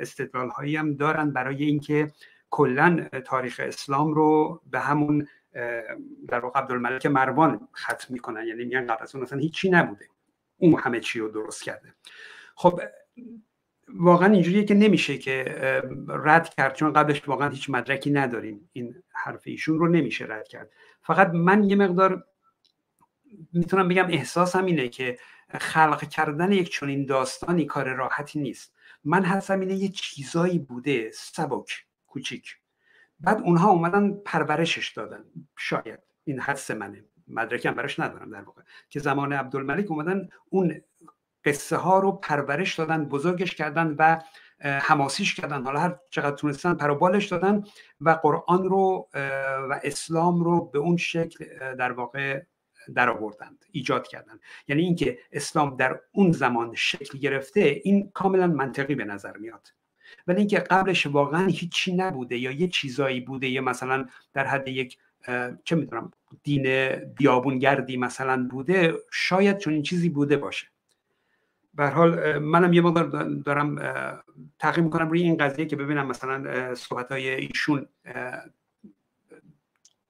استدلال 0.00 0.48
هایی 0.48 0.76
هم 0.76 0.94
دارن 0.94 1.30
برای 1.30 1.64
اینکه 1.64 2.12
کلا 2.50 3.08
تاریخ 3.24 3.60
اسلام 3.64 4.14
رو 4.14 4.60
به 4.70 4.80
همون 4.80 5.28
در 6.28 6.38
واقع 6.38 6.60
عبدالملک 6.60 7.06
مروان 7.06 7.68
ختم 7.76 8.14
می‌کنن. 8.14 8.46
یعنی 8.46 8.64
میگن 8.64 8.86
قبل 8.86 9.02
از 9.02 9.14
اون 9.14 9.24
اصلا 9.24 9.38
هیچی 9.38 9.70
نبوده. 9.70 10.06
اون 10.56 10.80
همه 10.80 11.00
چی 11.00 11.20
رو 11.20 11.28
درست 11.28 11.62
کرده. 11.62 11.94
خب 12.54 12.80
واقعا 13.88 14.32
اینجوریه 14.32 14.64
که 14.64 14.74
نمیشه 14.74 15.18
که 15.18 15.44
رد 16.08 16.48
کرد 16.48 16.74
چون 16.74 16.92
قبلش 16.92 17.28
واقعا 17.28 17.48
هیچ 17.48 17.70
مدرکی 17.70 18.10
نداریم. 18.10 18.70
این 18.72 19.02
حرف 19.12 19.42
ایشون 19.44 19.78
رو 19.78 19.88
نمیشه 19.88 20.26
رد 20.28 20.48
کرد. 20.48 20.70
فقط 21.02 21.30
من 21.30 21.64
یه 21.64 21.76
مقدار 21.76 22.24
می‌تونم 23.52 23.88
بگم 23.88 24.06
احساسم 24.08 24.64
اینه 24.64 24.88
که 24.88 25.18
خلق 25.58 26.08
کردن 26.08 26.52
یک 26.52 26.72
چنین 26.72 27.06
داستانی 27.06 27.64
کار 27.64 27.94
راحتی 27.94 28.40
نیست. 28.40 28.74
من 29.04 29.24
حسم 29.24 29.60
اینه 29.60 29.74
یه 29.74 29.88
چیزایی 29.88 30.58
بوده 30.58 31.10
سبک 31.14 31.86
کوچیک. 32.06 32.56
بعد 33.20 33.40
اونها 33.40 33.70
اومدن 33.70 34.14
پرورشش 34.14 34.92
دادن. 34.92 35.24
شاید. 35.56 36.00
این 36.24 36.40
حدس 36.40 36.70
منه. 36.70 37.04
مدرکی 37.28 37.68
هم 37.68 37.74
براش 37.74 38.00
ندارم 38.00 38.30
در 38.30 38.42
واقع. 38.42 38.62
که 38.90 39.00
زمان 39.00 39.32
عبدالملک 39.32 39.90
اومدن 39.90 40.28
اون 40.48 40.80
قصه 41.44 41.76
ها 41.76 41.98
رو 41.98 42.12
پرورش 42.12 42.74
دادن 42.74 43.04
بزرگش 43.04 43.54
کردن 43.54 43.94
و 43.98 44.20
حماسیش 44.60 45.34
کردن. 45.34 45.64
حالا 45.64 45.80
هر 45.80 45.96
چقدر 46.10 46.36
تونستن 46.36 46.74
پروبالش 46.74 47.26
دادن 47.26 47.64
و 48.00 48.10
قرآن 48.10 48.64
رو 48.64 49.08
و 49.70 49.80
اسلام 49.82 50.44
رو 50.44 50.64
به 50.64 50.78
اون 50.78 50.96
شکل 50.96 51.44
در 51.74 51.92
واقع 51.92 52.42
در 52.94 53.10
آوردند 53.10 53.64
ایجاد 53.72 54.06
کردند. 54.06 54.40
یعنی 54.68 54.82
اینکه 54.82 55.18
اسلام 55.32 55.76
در 55.76 56.00
اون 56.12 56.32
زمان 56.32 56.74
شکل 56.74 57.18
گرفته 57.18 57.80
این 57.84 58.10
کاملا 58.14 58.46
منطقی 58.46 58.94
به 58.94 59.04
نظر 59.04 59.36
میاد. 59.36 59.72
ولی 60.26 60.38
اینکه 60.38 60.58
قبلش 60.58 61.06
واقعا 61.06 61.46
هیچی 61.46 61.94
نبوده 61.94 62.38
یا 62.38 62.50
یه 62.50 62.68
چیزایی 62.68 63.20
بوده 63.20 63.48
یا 63.48 63.62
مثلا 63.62 64.08
در 64.32 64.46
حد 64.46 64.68
یک 64.68 64.98
چه 65.64 65.76
می‌دونم 65.76 66.12
دین 66.42 66.88
بیابونگردی 66.96 67.96
مثلا 67.96 68.48
بوده 68.50 68.94
شاید 69.12 69.58
چون 69.58 69.72
این 69.72 69.82
چیزی 69.82 70.08
بوده 70.08 70.36
باشه. 70.36 70.66
به 71.74 71.86
حال 71.86 72.38
منم 72.38 72.72
یه 72.72 72.80
مقدار 72.80 73.28
دارم 73.28 73.76
تحقیق 74.58 74.84
می‌کنم 74.84 75.08
روی 75.08 75.22
این 75.22 75.36
قضیه 75.36 75.66
که 75.66 75.76
ببینم 75.76 76.06
مثلا 76.06 76.74
صحبت 76.74 77.12
های 77.12 77.28
ایشون 77.28 77.86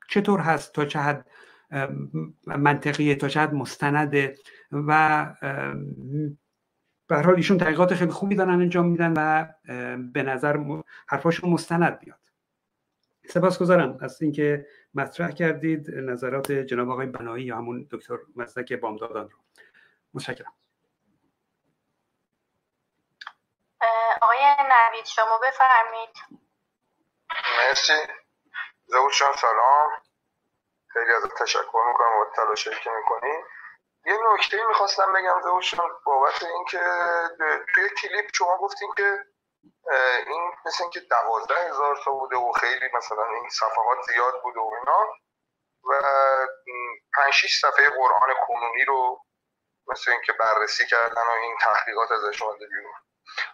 چطور 0.08 0.40
هست 0.40 0.72
تا 0.72 0.84
چه 0.84 0.98
حد 0.98 1.26
منطقیه 2.46 3.14
تا 3.14 3.28
چقدر 3.28 3.52
مستنده 3.52 4.34
و 4.72 5.26
به 7.06 7.16
حال 7.16 7.34
ایشون 7.34 7.58
تحقیقات 7.58 7.94
خیلی 7.94 8.10
خوبی 8.10 8.34
دارن 8.34 8.50
انجام 8.50 8.86
میدن 8.88 9.12
و 9.16 9.46
به 10.12 10.22
نظر 10.22 10.58
حرفاشون 11.08 11.50
مستند 11.50 11.98
بیاد. 11.98 12.20
سپاسگزارم 13.28 13.98
از 14.00 14.22
اینکه 14.22 14.66
مطرح 14.94 15.30
کردید 15.30 15.90
نظرات 15.90 16.52
جناب 16.52 16.90
آقای 16.90 17.06
بنایی 17.06 17.44
یا 17.44 17.56
همون 17.56 17.88
دکتر 17.90 18.18
مزدک 18.36 18.72
بامدادان 18.72 19.30
رو. 19.30 19.38
متشکرم. 20.14 20.52
آقای 24.22 24.38
نوید 24.58 25.04
شما 25.04 25.40
بفرمید 25.42 26.40
مرسی. 27.58 28.12
زود 28.86 29.12
سلام. 29.12 29.90
خیلی 30.94 31.12
از 31.12 31.22
تشکر 31.22 31.84
می‌کنم 31.88 32.16
و 32.16 32.24
تلاشی 32.36 32.70
که 32.70 32.90
می‌کنی. 32.90 33.44
یه 34.06 34.18
نکته 34.32 34.66
می‌خواستم 34.66 35.12
بگم 35.12 35.40
دوشون 35.40 35.90
بابت 36.06 36.42
اینکه 36.42 36.80
توی 37.74 37.88
کلیپ 37.88 38.30
شما 38.34 38.56
گفتین 38.58 38.92
که 38.96 39.18
این 40.26 40.52
مثل 40.66 40.84
اینکه 40.84 41.00
دوازده 41.00 41.68
هزار 41.68 41.96
تا 42.04 42.10
بوده 42.10 42.36
و 42.36 42.52
خیلی 42.52 42.90
مثلا 42.94 43.24
این 43.24 43.48
صفحات 43.48 43.98
زیاد 44.08 44.42
بوده 44.42 44.60
و 44.60 44.72
اینا 44.80 45.08
و 45.84 46.02
پنج 47.16 47.32
شیش 47.32 47.60
صفحه 47.60 47.90
قرآن 47.90 48.34
کنونی 48.46 48.84
رو 48.84 49.20
مثل 49.92 50.10
اینکه 50.10 50.32
بررسی 50.32 50.86
کردن 50.86 51.26
و 51.26 51.30
این 51.30 51.56
تحقیقات 51.60 52.12
ازش 52.12 52.42
اومده 52.42 52.66
بیرون. 52.66 52.92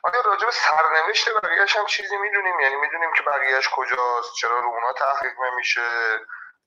آیا 0.05 0.21
راجع 0.21 0.47
به 0.47 0.53
سرنوشت 0.53 1.35
بقیهش 1.35 1.77
هم 1.77 1.87
چیزی 1.87 2.17
می‌دونیم؟ 2.17 2.61
یعنی 2.61 2.77
می‌دونیم 2.77 3.13
که 3.13 3.23
بقیهش 3.23 3.69
کجاست 3.69 4.35
چرا 4.41 4.59
رو 4.59 4.69
اونا 4.69 4.93
تحقیق 4.93 5.33
نمیشه؟ 5.41 5.81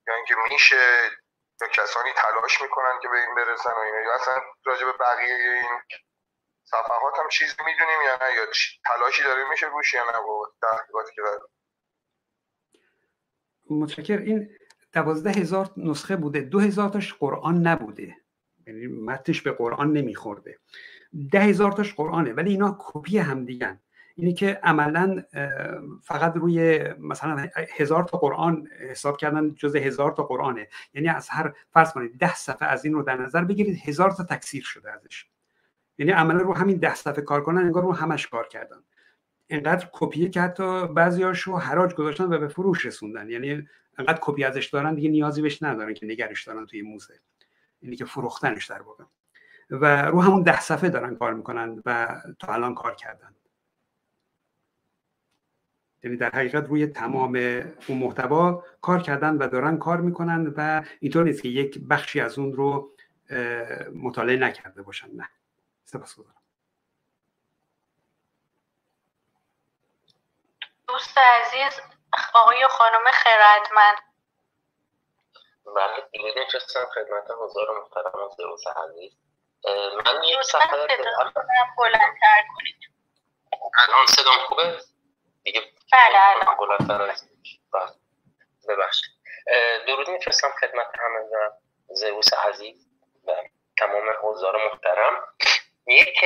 یا 0.07 0.15
اینکه 0.15 0.35
میشه 0.53 0.75
یا 1.61 1.67
کسانی 1.67 2.09
تلاش 2.15 2.61
می‌کنن 2.61 2.99
که 3.01 3.07
به 3.07 3.17
این 3.17 3.35
برسن 3.35 3.71
و 3.71 3.77
اینا. 3.77 3.99
یا 4.01 4.15
اصلا 4.15 4.41
راجع 4.65 4.85
به 4.85 4.91
بقیه 4.91 5.35
این 5.35 5.79
صفحات 6.63 7.19
هم 7.19 7.29
چیزی 7.29 7.55
می‌دونیم 7.65 8.01
یا 8.05 8.15
نه؟ 8.21 8.35
یا 8.35 8.45
تلاشی 8.85 9.23
داره 9.23 9.49
میشه 9.49 9.67
روش 9.67 9.93
یا 9.93 10.03
نه 10.11 10.19
با 10.27 10.53
تحقیقاتی 10.61 11.15
که 11.15 11.21
داره؟ 11.21 11.41
متشکر 13.69 14.17
این 14.17 14.57
دوازده 14.93 15.31
هزار 15.31 15.69
نسخه 15.77 16.15
بوده. 16.15 16.41
دو 16.41 16.59
هزار 16.59 16.89
تاش 16.89 17.13
قرآن 17.13 17.67
نبوده. 17.67 18.15
یعنی 18.67 18.87
متنش 18.87 19.41
به 19.41 19.51
قرآن 19.51 19.93
نمیخورده. 19.93 20.59
ده 21.31 21.39
هزار 21.39 21.71
تاش 21.71 21.95
قرآنه. 21.95 22.33
ولی 22.33 22.51
اینا 22.51 22.77
کپی 22.79 23.17
هم 23.17 23.45
دیگن. 23.45 23.82
اینه 24.15 24.33
که 24.33 24.59
عملا 24.63 25.23
فقط 26.01 26.35
روی 26.35 26.83
مثلا 26.99 27.47
هزار 27.77 28.03
تا 28.03 28.17
قرآن 28.17 28.67
حساب 28.89 29.17
کردن 29.17 29.55
جز 29.55 29.75
هزار 29.75 30.11
تا 30.11 30.23
قرآنه. 30.23 30.67
یعنی 30.93 31.07
از 31.07 31.29
هر 31.29 31.53
فرض 31.71 31.93
کنید 31.93 32.17
ده 32.17 32.35
صفحه 32.35 32.67
از 32.67 32.85
این 32.85 32.93
رو 32.93 33.03
در 33.03 33.17
نظر 33.17 33.43
بگیرید 33.43 33.79
هزار 33.83 34.11
تا 34.11 34.23
تکثیر 34.23 34.63
شده 34.63 34.91
ازش. 34.91 35.25
یعنی 35.97 36.11
عملا 36.11 36.41
رو 36.41 36.53
همین 36.53 36.77
ده 36.77 36.95
صفحه 36.95 37.21
کار 37.21 37.43
کنن 37.43 37.61
انگار 37.61 37.83
رو 37.83 37.93
همش 37.93 38.27
کار 38.27 38.47
کردن. 38.47 38.77
اینقدر 39.47 39.89
کپیه 39.91 40.29
که 40.29 40.41
حتی 40.41 40.87
بعضیاشو 40.87 41.57
حراج 41.57 41.93
گذاشتن 41.93 42.33
و 42.33 42.37
به 42.37 42.47
فروش 42.47 42.85
رسوندن. 42.85 43.29
یعنی 43.29 43.67
انقدر 43.97 44.19
کپی 44.21 44.43
ازش 44.43 44.65
دارن 44.65 44.95
دیگه 44.95 45.09
نیازی 45.09 45.41
بهش 45.41 45.63
ندارن 45.63 45.93
که 45.93 46.05
نگرش 46.05 46.43
دارن 46.47 46.65
توی 46.65 46.81
موزه. 46.81 47.19
اینی 47.79 47.95
که 47.95 48.05
فروختنش 48.05 48.65
در 48.65 48.81
واقع. 48.81 49.03
و 49.69 50.05
رو 50.05 50.21
همون 50.21 50.43
ده 50.43 50.61
صفحه 50.61 50.89
دارن 50.89 51.15
کار 51.15 51.33
می‌کنن 51.33 51.81
و 51.85 52.21
تا 52.39 52.53
الان 52.53 52.75
کار 52.75 52.95
کردن. 52.95 53.35
یعنی 56.03 56.17
در 56.17 56.29
حقیقت 56.29 56.67
روی 56.67 56.87
تمام 56.87 57.35
اون 57.87 57.97
محتوا 57.97 58.63
کار 58.81 59.01
کردن 59.01 59.37
و 59.37 59.47
دارن 59.47 59.77
کار 59.77 59.97
می‌کنن 59.97 60.53
و 60.57 60.83
اینطور 60.99 61.23
نیست 61.23 61.41
که 61.43 61.49
یک 61.49 61.79
بخشی 61.89 62.21
از 62.21 62.39
اون 62.39 62.53
رو 62.53 62.89
مطالعه 63.95 64.37
نکرده 64.37 64.81
باشن. 64.81 65.07
نه. 65.15 65.29
سپاس 65.83 66.15
گذارم 66.15 66.41
دوست 70.87 71.17
عزیز 71.17 71.81
آقای 72.33 72.67
خانم 72.69 73.03
خیرتمند 73.13 73.97
بله 75.75 76.09
درود 76.13 76.37
میفرستم 76.37 76.85
خدمت 76.93 77.31
حضار 77.41 77.67
محترم 77.79 78.29
زئوس 78.37 78.67
عزیز 78.67 79.13
من 80.05 80.23
یک 80.23 80.41
سفر 80.43 80.87
بلندتر 81.77 82.43
کنید. 82.55 82.75
الان 83.89 84.05
صدام 84.07 84.37
خوبه؟ 84.47 84.92
دیگه 85.43 85.61
بله 85.91 86.55
بلندتر 86.59 86.97
بله. 87.73 87.89
ببخشید. 88.69 89.13
درود 89.87 90.09
میفرستم 90.09 90.51
خدمت 90.59 90.87
همه 90.99 91.19
و 91.19 91.49
زئوس 91.87 92.33
عزیز 92.33 92.87
و 93.27 93.31
تمام 93.79 94.03
حضار 94.21 94.67
محترم. 94.67 95.23
یک 95.87 96.19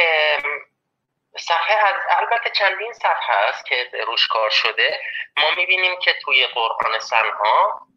صفحه 1.40 1.76
از 1.86 1.96
البته 2.10 2.50
چندین 2.50 2.94
صفحه 2.94 3.36
است 3.36 3.66
که 3.66 3.90
روش 4.08 4.28
کار 4.28 4.50
شده. 4.50 5.02
ما 5.38 5.52
می‌بینیم 5.58 6.00
که 6.00 6.14
توی 6.24 6.48
قرآن 6.48 7.00
سنها 7.00 7.88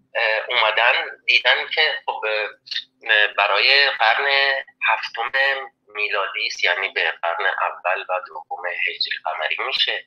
اومدن 0.48 0.92
دیدن 1.26 1.68
که 1.74 2.02
خب 2.06 2.20
برای 3.38 3.90
قرن 3.90 4.54
هفتم 4.88 5.32
میلادی 5.86 6.46
است. 6.46 6.64
یعنی 6.64 6.88
به 6.88 7.10
قرن 7.22 7.46
اول 7.46 8.04
و 8.08 8.20
دوم 8.26 8.66
هجری 8.66 9.18
قمری 9.24 9.56
میشه. 9.58 10.06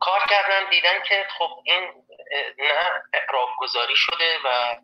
کار 0.00 0.20
کردن 0.30 0.70
دیدن 0.70 1.02
که 1.02 1.26
خب 1.38 1.50
این 1.64 2.06
نه 2.58 3.02
اعراب 3.14 3.48
گذاری 3.58 3.96
شده 3.96 4.38
و 4.44 4.76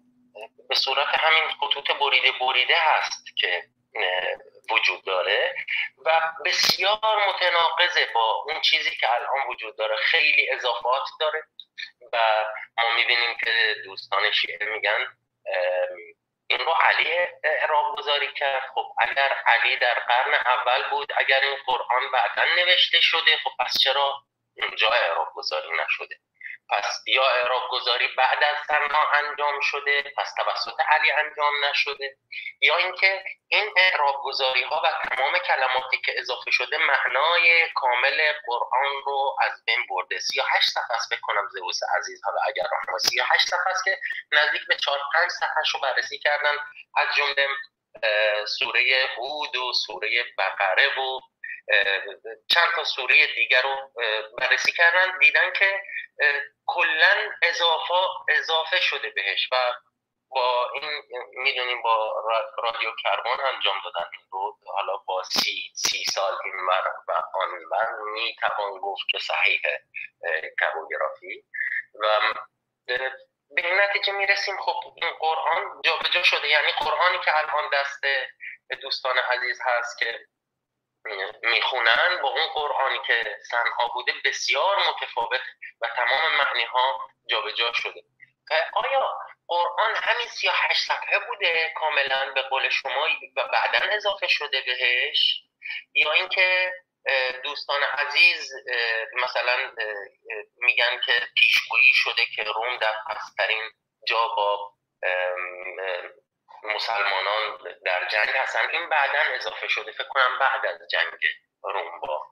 به 0.68 0.74
صورت 0.74 1.08
همین 1.08 1.44
خطوط 1.60 1.90
بریده 1.90 2.32
بریده 2.40 2.76
هست 2.78 3.36
که 3.36 3.64
وجود 4.70 5.04
داره 5.04 5.54
و 6.04 6.20
بسیار 6.44 7.28
متناقضه 7.28 8.08
با 8.14 8.44
اون 8.46 8.60
چیزی 8.60 8.90
که 8.90 9.14
الان 9.14 9.46
وجود 9.48 9.76
داره. 9.76 9.96
خیلی 9.96 10.50
اضافات 10.50 11.02
داره 11.20 11.42
و 12.12 12.44
ما 12.78 12.94
می‌بینیم 12.96 13.36
که 13.44 13.74
دوستان 13.84 14.30
شیعه 14.30 14.66
میگن 14.66 15.16
این 16.46 16.58
رو 16.58 16.72
علی 16.72 17.18
اعراب 17.44 17.96
گذاری 17.96 18.32
کرد. 18.34 18.70
خب 18.74 18.86
اگر 18.98 19.32
علی 19.46 19.76
در 19.76 19.94
قرن 19.94 20.34
اول 20.34 20.90
بود 20.90 21.12
اگر 21.16 21.40
این 21.40 21.56
قرآن 21.66 22.10
بعدا 22.12 22.44
نوشته 22.56 23.00
شده 23.00 23.36
خب 23.44 23.50
پس 23.58 23.78
چرا 23.78 24.22
اونجا 24.62 24.88
اعراب 24.88 25.28
گذاری 25.34 25.68
نشده. 25.84 26.16
پس 26.70 27.02
یا 27.06 27.28
اعراب 27.28 27.62
گذاری 27.70 28.08
بعد 28.18 28.44
از 28.44 28.56
سرنا 28.68 29.02
انجام 29.14 29.60
شده 29.60 30.12
پس 30.16 30.34
توسط 30.34 30.80
علی 30.88 31.10
انجام 31.10 31.64
نشده 31.64 32.16
یا 32.60 32.76
اینکه 32.76 33.24
این 33.48 33.74
اعراب 33.76 34.20
گذاری 34.22 34.62
ها 34.62 34.82
و 34.84 35.08
تمام 35.08 35.38
کلماتی 35.38 36.00
که 36.04 36.12
اضافه 36.18 36.50
شده 36.50 36.78
معنای 36.78 37.68
کامل 37.74 38.32
قرآن 38.46 39.02
رو 39.06 39.36
از 39.40 39.64
بین 39.66 39.86
برده. 39.88 40.18
38 40.18 40.70
صفحه 40.70 40.96
است 40.96 41.12
بکنم 41.12 41.48
زئوس 41.52 41.80
عزیز. 41.98 42.20
حالا 42.24 42.40
اگر 42.46 42.62
رحمه 42.72 42.98
38 42.98 43.46
صفحه 43.46 43.68
است 43.68 43.84
که 43.84 43.98
نزدیک 44.32 44.66
به 44.68 44.76
4 44.76 44.98
5 45.14 45.30
صفحه 45.30 45.62
رو 45.74 45.80
بررسی 45.80 46.18
کردن 46.18 46.56
از 46.96 47.08
جمله 47.16 47.46
سوره 48.58 49.08
هود 49.16 49.56
و 49.56 49.72
سوره 49.86 50.24
بقره 50.38 50.88
و 50.88 51.20
چند 52.50 52.68
تا 52.76 52.84
سوره 52.84 53.34
دیگر 53.34 53.62
رو 53.62 53.90
بررسی 54.38 54.72
کردن 54.72 55.18
دیدن 55.18 55.52
که 55.52 55.82
کلا 56.66 57.32
اضافه 57.42 57.94
اضافه 58.28 58.80
شده 58.80 59.10
بهش 59.10 59.48
و 59.52 59.74
با 60.30 60.70
این 60.74 61.02
می‌دونیم 61.32 61.82
با 61.82 62.14
رادیو 62.58 62.90
کربن 63.02 63.44
انجام 63.54 63.76
دادن 63.84 64.06
این 64.12 64.26
رو 64.32 64.58
حالا 64.66 64.96
با 64.96 65.22
سی, 65.22 65.72
سی 65.74 66.04
سال 66.04 66.32
این 66.44 66.54
و 67.08 67.12
آن 67.34 67.50
من 67.70 68.12
می 68.12 68.36
توان 68.40 68.80
گفت 68.80 69.02
که 69.08 69.18
صحیح 69.18 69.60
کبوگرافی 70.60 71.44
و 72.00 72.20
به 73.50 73.66
این 73.66 73.80
نتیجه 73.80 74.12
می‌رسیم 74.12 74.56
خب 74.56 74.92
این 74.96 75.10
قرآن 75.20 75.80
جابجا 75.84 76.22
شده 76.22 76.48
یعنی 76.48 76.72
قرآنی 76.72 77.18
که 77.24 77.38
الان 77.38 77.70
دست 77.72 78.04
دوستان 78.82 79.18
عزیز 79.18 79.60
هست 79.64 79.98
که 79.98 80.26
می‌خونن 81.42 82.18
با 82.22 82.28
اون 82.28 82.46
قرآنی 82.46 82.98
که 83.06 83.38
سنها 83.50 83.88
بوده 83.94 84.12
بسیار 84.24 84.76
متفاوت 84.88 85.40
و 85.80 85.88
تمام 85.96 86.32
معنی 86.36 86.64
ها 86.64 87.08
جابجا 87.30 87.72
شده. 87.72 88.02
آیا 88.74 89.18
قرآن 89.48 89.94
همین 89.94 90.26
38 90.26 90.86
صفحه 90.86 91.18
بوده 91.18 91.72
کاملا 91.76 92.32
به 92.34 92.42
قول 92.42 92.68
شما 92.68 93.06
و 93.36 93.48
بعدا 93.52 93.78
اضافه 93.96 94.28
شده 94.28 94.60
بهش؟ 94.60 95.42
یا 95.94 96.12
اینکه 96.12 96.72
دوستان 97.44 97.82
عزیز 97.82 98.52
مثلا 99.12 99.72
میگن 100.56 101.00
که 101.06 101.12
پیشگویی 101.36 101.94
شده 101.94 102.26
که 102.36 102.42
روم 102.42 102.76
در 102.76 102.94
پسترین 103.08 103.70
جا 104.08 104.28
با 104.28 104.72
مسلمانان 106.64 107.58
در 107.84 108.08
جنگ 108.08 108.28
هستن. 108.28 108.70
این 108.70 108.88
بعدا 108.88 109.20
اضافه 109.34 109.68
شده 109.68 109.92
فکر 109.92 110.08
کنم 110.08 110.38
بعد 110.38 110.66
از 110.66 110.78
جنگ 110.90 111.12
روم 111.62 112.00
با 112.00 112.26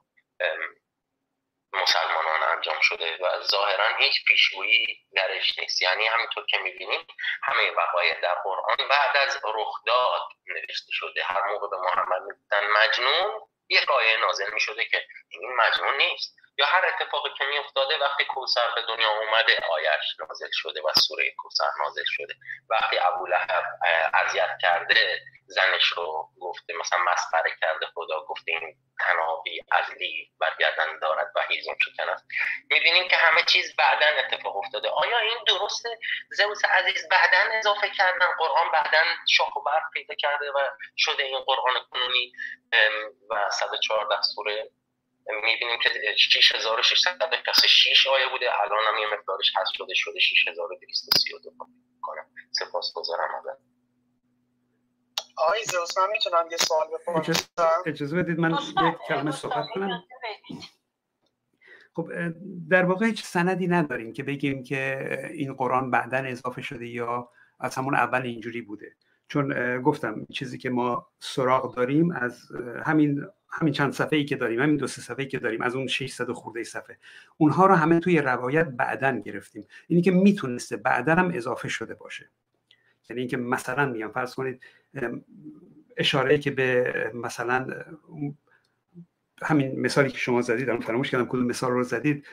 مسلمانان 1.73 2.43
انجام 2.43 2.79
شده 2.81 3.17
و 3.17 3.41
ظاهرا 3.41 3.87
هیچ 3.97 4.25
پیشگویی 4.27 5.05
درش 5.15 5.59
نیست. 5.59 5.81
یعنی 5.81 6.07
همینطور 6.07 6.45
که 6.45 6.57
می‌بینیم 6.57 7.07
همه 7.43 7.71
وقایع 7.71 8.21
در 8.21 8.35
قرآن 8.43 8.87
بعد 8.89 9.17
از 9.17 9.41
رخداد 9.43 10.21
نوشته 10.47 10.91
شده. 10.91 11.23
هر 11.23 11.43
موقع 11.43 11.67
به 11.69 11.77
محمد 11.77 12.21
می‌گفتن 12.21 12.67
مجنون 12.67 13.41
یک 13.69 13.91
آیه 13.91 14.17
نازل 14.17 14.53
می‌شده 14.53 14.85
که 14.85 15.05
این 15.29 15.55
مجنون 15.55 15.97
نیست. 15.97 16.35
یا 16.59 16.65
هر 16.65 16.85
اتفاقی 16.85 17.29
که 17.37 17.45
میافتاده 17.45 17.97
وقتی 17.97 18.25
کوسر 18.25 18.75
به 18.75 18.81
دنیا 18.81 19.09
اومده 19.09 19.57
آیش 19.69 20.19
نازل 20.19 20.49
شده 20.51 20.81
و 20.81 20.93
سوره 20.93 21.31
کوسر 21.37 21.69
نازل 21.79 22.03
شده. 22.05 22.33
وقتی 22.69 22.97
ابو 22.99 23.27
لهب 23.27 23.63
اذیت 24.13 24.57
کرده 24.61 25.19
زنش 25.47 25.85
رو 25.85 26.29
گفته 26.41 26.73
مثلا 26.73 26.99
مسخره 26.99 27.51
کرده 27.61 27.85
خدا 27.85 28.25
گفته 28.25 28.51
این 28.51 28.75
تنابی 28.99 29.61
ازلی 29.71 30.31
برگردن 30.39 30.99
دارد 30.99 31.31
و 31.35 31.41
هیزم 31.49 31.75
شکن 31.85 32.09
است. 32.09 32.25
می‌بینیم 32.69 33.07
که 33.07 33.15
همه 33.15 33.43
چیز 33.43 33.75
بعدا 33.75 34.05
اتفاق 34.05 34.57
افتاده. 34.57 34.89
آیا 34.89 35.19
این 35.19 35.37
درسته 35.47 35.89
زوس 36.31 36.65
عزیز 36.65 37.09
بعدا 37.09 37.57
اضافه 37.57 37.89
کردن؟ 37.89 38.27
قرآن 38.39 38.71
بعدا 38.71 39.03
شاخ 39.27 39.55
و 39.55 39.61
برق 39.61 39.83
پیدا 39.93 40.15
کرده 40.15 40.51
و 40.51 40.67
شده 40.97 41.23
این 41.23 41.39
قرآن 41.39 41.73
کنونی 41.91 42.31
و 43.29 43.49
114 43.51 44.21
سوره 44.21 44.69
می‌بینیم 45.35 45.79
که 45.83 45.89
6600 46.17 47.17
پس 47.47 47.65
6 47.65 48.07
آیه 48.07 48.29
بوده؟ 48.31 48.45
الان 48.61 48.79
هم 48.87 48.99
یه 49.01 49.07
مقدارش 49.13 49.51
هست 49.57 49.71
شده 49.73 49.93
شده 49.93 50.19
6232 50.19 51.51
کنم 52.01 52.25
سپاس 52.51 52.93
گذارم 52.95 53.29
ازت. 53.39 53.59
آقای 55.37 55.63
زوس 55.63 55.97
من 55.97 56.09
می‌تونم 56.11 56.47
یه 56.51 56.57
سوال 56.57 56.87
بپرسم؟ 56.87 57.83
اجازه 57.85 58.17
بدید 58.17 58.39
من 58.39 58.51
یک 58.51 58.95
کلمه 59.07 59.31
صحبت 59.31 59.65
کنم. 59.73 60.03
خب 61.95 62.09
در 62.69 62.85
واقع 62.85 63.05
هیچ 63.05 63.23
سندی 63.23 63.67
نداریم 63.67 64.13
که 64.13 64.23
بگیم 64.23 64.63
که 64.63 65.29
این 65.33 65.53
قرآن 65.53 65.91
بعدا 65.91 66.17
اضافه 66.17 66.61
شده 66.61 66.87
یا 66.87 67.31
از 67.59 67.75
همون 67.75 67.95
اول 67.95 68.21
اینجوری 68.21 68.61
بوده. 68.61 68.95
چون 69.27 69.81
گفتم 69.81 70.25
چیزی 70.33 70.57
که 70.57 70.69
ما 70.69 71.07
سراغ 71.19 71.75
داریم 71.75 72.11
از 72.11 72.51
همین 72.85 73.27
همین 73.51 73.73
چند 73.73 73.93
صفحه 73.93 74.19
ای 74.19 74.25
که 74.25 74.35
داریم 74.35 74.61
همین 74.61 74.77
دو 74.77 74.87
سه 74.87 75.01
صفحه 75.01 75.19
ای 75.19 75.27
که 75.27 75.39
داریم 75.39 75.61
از 75.61 75.75
اون 75.75 75.87
600 75.87 76.31
خورده 76.31 76.63
صفحه 76.63 76.97
اونها 77.37 77.65
رو 77.65 77.75
همه 77.75 77.99
توی 77.99 78.21
روایت 78.21 78.67
بعدا 78.67 79.11
گرفتیم. 79.11 79.67
اینی 79.87 80.01
که 80.01 80.11
می‌تونسته 80.11 80.77
بعدا 80.77 81.15
هم 81.15 81.31
اضافه 81.33 81.69
شده 81.69 81.93
باشه. 81.93 82.29
یعنی 83.09 83.21
اینکه 83.21 83.37
مثلا 83.37 83.85
میگم 83.85 84.11
فرض 84.11 84.35
کنید 84.35 84.63
اشاره 85.97 86.37
که 86.37 86.51
به 86.51 86.93
مثلا 87.13 87.67
همین 89.41 89.79
مثالی 89.79 90.09
که 90.09 90.17
شما 90.17 90.41
زدید 90.41 90.69
الان 90.69 90.81
فراموش 90.81 91.11
کردم 91.11 91.25
کدوم 91.25 91.45
مثال 91.45 91.71
رو 91.71 91.83
زدید 91.83 92.25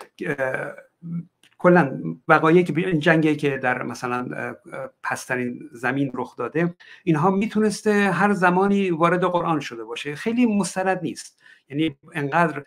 کلا 1.58 2.02
وقایعی 2.28 2.64
که 2.64 2.72
این 2.76 3.00
جنگی 3.00 3.36
که 3.36 3.58
در 3.58 3.82
مثلا 3.82 4.54
پسترین 5.02 5.68
زمین 5.72 6.10
رخ 6.14 6.36
داده 6.36 6.76
اینها 7.04 7.30
می‌تونسته 7.30 7.92
هر 7.92 8.32
زمانی 8.32 8.90
وارد 8.90 9.24
قرآن 9.24 9.60
شده 9.60 9.84
باشه. 9.84 10.14
خیلی 10.14 10.46
مستند 10.46 11.02
نیست. 11.02 11.42
یعنی 11.68 11.98
انقدر 12.14 12.64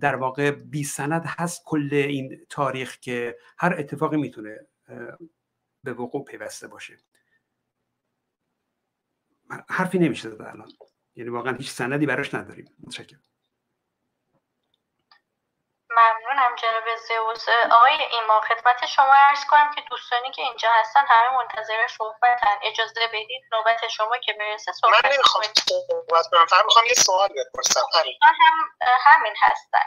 در 0.00 0.16
واقع 0.16 0.50
بی 0.50 0.84
سند 0.84 1.22
هست 1.26 1.62
کل 1.64 1.88
این 1.92 2.46
تاریخ 2.48 2.98
که 2.98 3.38
هر 3.58 3.74
اتفاقی 3.78 4.16
می‌تونه 4.16 4.66
به 5.84 5.92
وقوع 5.92 6.24
پیوسته 6.24 6.68
باشه. 6.68 6.98
حرفی 9.68 9.98
نمیشه 9.98 10.30
زد 10.30 10.42
الان. 10.42 10.68
یعنی 11.14 11.30
واقعا 11.30 11.52
هیچ 11.52 11.70
سندی 11.70 12.06
براش 12.06 12.34
نداریم. 12.34 12.66
متشکرم 12.80 13.22
ممنون 15.90 16.21
ممنونم 16.32 16.56
جناب 16.56 16.96
زئوس. 17.08 17.48
آقای 17.70 18.02
ایما 18.10 18.40
خدمت 18.40 18.86
شما 18.86 19.14
عرض 19.14 19.44
کنم 19.50 19.70
که 19.74 19.82
دوستانی 19.90 20.30
که 20.30 20.42
اینجا 20.42 20.68
هستن 20.72 21.04
همه 21.08 21.36
منتظر 21.36 21.86
صحبتن. 21.86 22.58
اجازه 22.62 23.06
بدید 23.06 23.42
نوبت 23.52 23.88
شما 23.88 24.18
که 24.18 24.32
برسه 24.32 24.72
صحبت 24.72 25.04
من 25.04 25.10
نمی‌خوام 25.12 25.44
صحبت 25.44 26.26
کنم 26.30 26.46
فقط 26.46 26.64
می‌خوام 26.64 26.84
یه 26.86 26.94
سوال 26.94 27.28
بپرسم. 27.28 27.80
همین 27.94 28.18
هم 28.22 28.70
همین 29.00 29.34
هستن. 29.42 29.78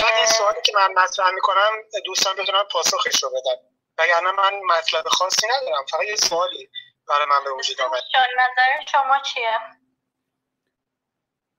شاید 0.00 0.14
این 0.16 0.26
سوالی 0.26 0.60
که 0.64 0.72
من 0.74 0.92
مطرح 0.92 1.30
می‌کنم 1.30 1.72
دوستان 2.04 2.36
بتونن 2.36 2.64
پاسخش 2.72 3.22
رو 3.22 3.30
بدن. 3.30 3.56
وگرنه 3.98 4.30
من 4.30 4.60
مطلب 4.66 5.08
خاصی 5.08 5.46
ندارم 5.46 5.84
فقط 5.90 6.02
یه 6.02 6.16
سوالی 6.16 6.70
برای 7.08 7.26
من 7.26 7.44
به 7.44 7.50
وجود 7.50 7.80
آمد. 7.80 8.02
نظر 8.36 8.86
شما 8.92 9.18
چیه؟ 9.18 9.58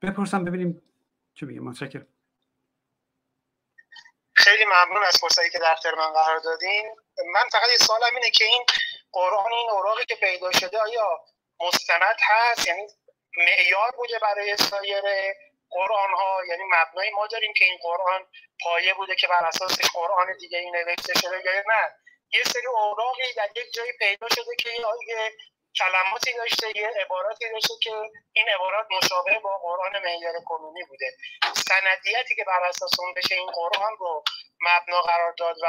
بپرسم 0.02 0.46
ببینیم 0.46 0.82
چه 1.36 1.46
میگه. 1.46 1.62
متشکرم. 1.62 2.15
خیلی 4.46 4.66
ممنون 4.66 5.04
از 5.04 5.18
فرصتی 5.18 5.50
که 5.50 5.60
در 5.60 5.72
اختیار 5.72 5.96
من 5.96 6.14
قرار 6.14 6.40
دادین. 6.40 6.96
من 7.34 7.50
فقط 7.52 7.70
یه 7.72 7.78
سوالم 7.78 8.16
اینه 8.16 8.30
که 8.30 8.46
این 8.46 8.66
قرآن 9.12 9.54
این 9.54 9.70
اوراقی 9.70 10.06
که 10.06 10.16
پیدا 10.16 10.52
شده 10.52 10.80
آیا 10.80 11.20
مستند 11.60 12.18
هست؟ 12.22 12.68
یعنی 12.68 12.88
معیار 13.38 13.92
بوده 13.92 14.20
برای 14.20 14.58
سایر 14.58 15.04
قرآن 15.70 16.14
ها 16.14 16.42
یعنی 16.50 16.64
مبنای 16.64 17.10
ما 17.10 17.28
داریم 17.28 17.54
که 17.54 17.66
این 17.66 17.78
قرآن 17.82 18.28
پایه 18.64 18.94
بوده 18.94 19.16
که 19.16 19.28
بر 19.28 19.46
اساسش 19.46 19.90
قرآن 19.94 20.28
دیگه 20.40 20.58
این 20.58 20.76
نوشته 20.76 21.20
شده 21.20 21.42
یا 21.46 21.54
نه؟ 21.54 21.94
یه 22.34 22.44
سری 22.44 22.68
اوراقی 22.68 23.34
در 23.38 23.50
یک 23.56 23.74
جایی 23.74 23.92
پیدا 24.00 24.28
شده 24.30 24.56
که 24.60 24.70
یه 24.70 24.86
کلماتی 25.80 26.32
داشته 26.38 26.68
یه 26.76 26.92
عباراتی 27.06 27.46
داشته 27.54 27.74
که 27.82 27.92
این 28.34 28.46
عبارات 28.56 28.88
مشابه 28.98 29.40
با 29.44 29.58
قرآن 29.58 30.04
معیار 30.04 30.34
کنونی 30.46 30.84
بوده. 30.90 31.10
سندیتی 31.54 32.36
که 32.36 32.44
بر 32.48 32.62
اساس 32.70 33.00
اون 33.00 33.14
بشه 33.18 33.36
این 33.36 33.50
قرآن 33.52 33.92
رو 34.00 34.24
مبنا 34.62 35.02
قرار 35.02 35.34
داد 35.38 35.56
و 35.64 35.68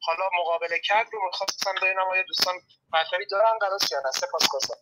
حالا 0.00 0.30
مقابله 0.40 0.78
کرد 0.78 1.06
رو 1.12 1.24
می‌خواستم 1.26 1.74
ببینم 1.82 2.06
آیا 2.12 2.22
دوستان 2.22 2.54
مطلبی 2.92 3.26
دارن 3.30 3.58
قرار 3.60 3.78
یا 3.92 3.98
نه 4.04 4.10
سپاسگزارم 4.10 4.80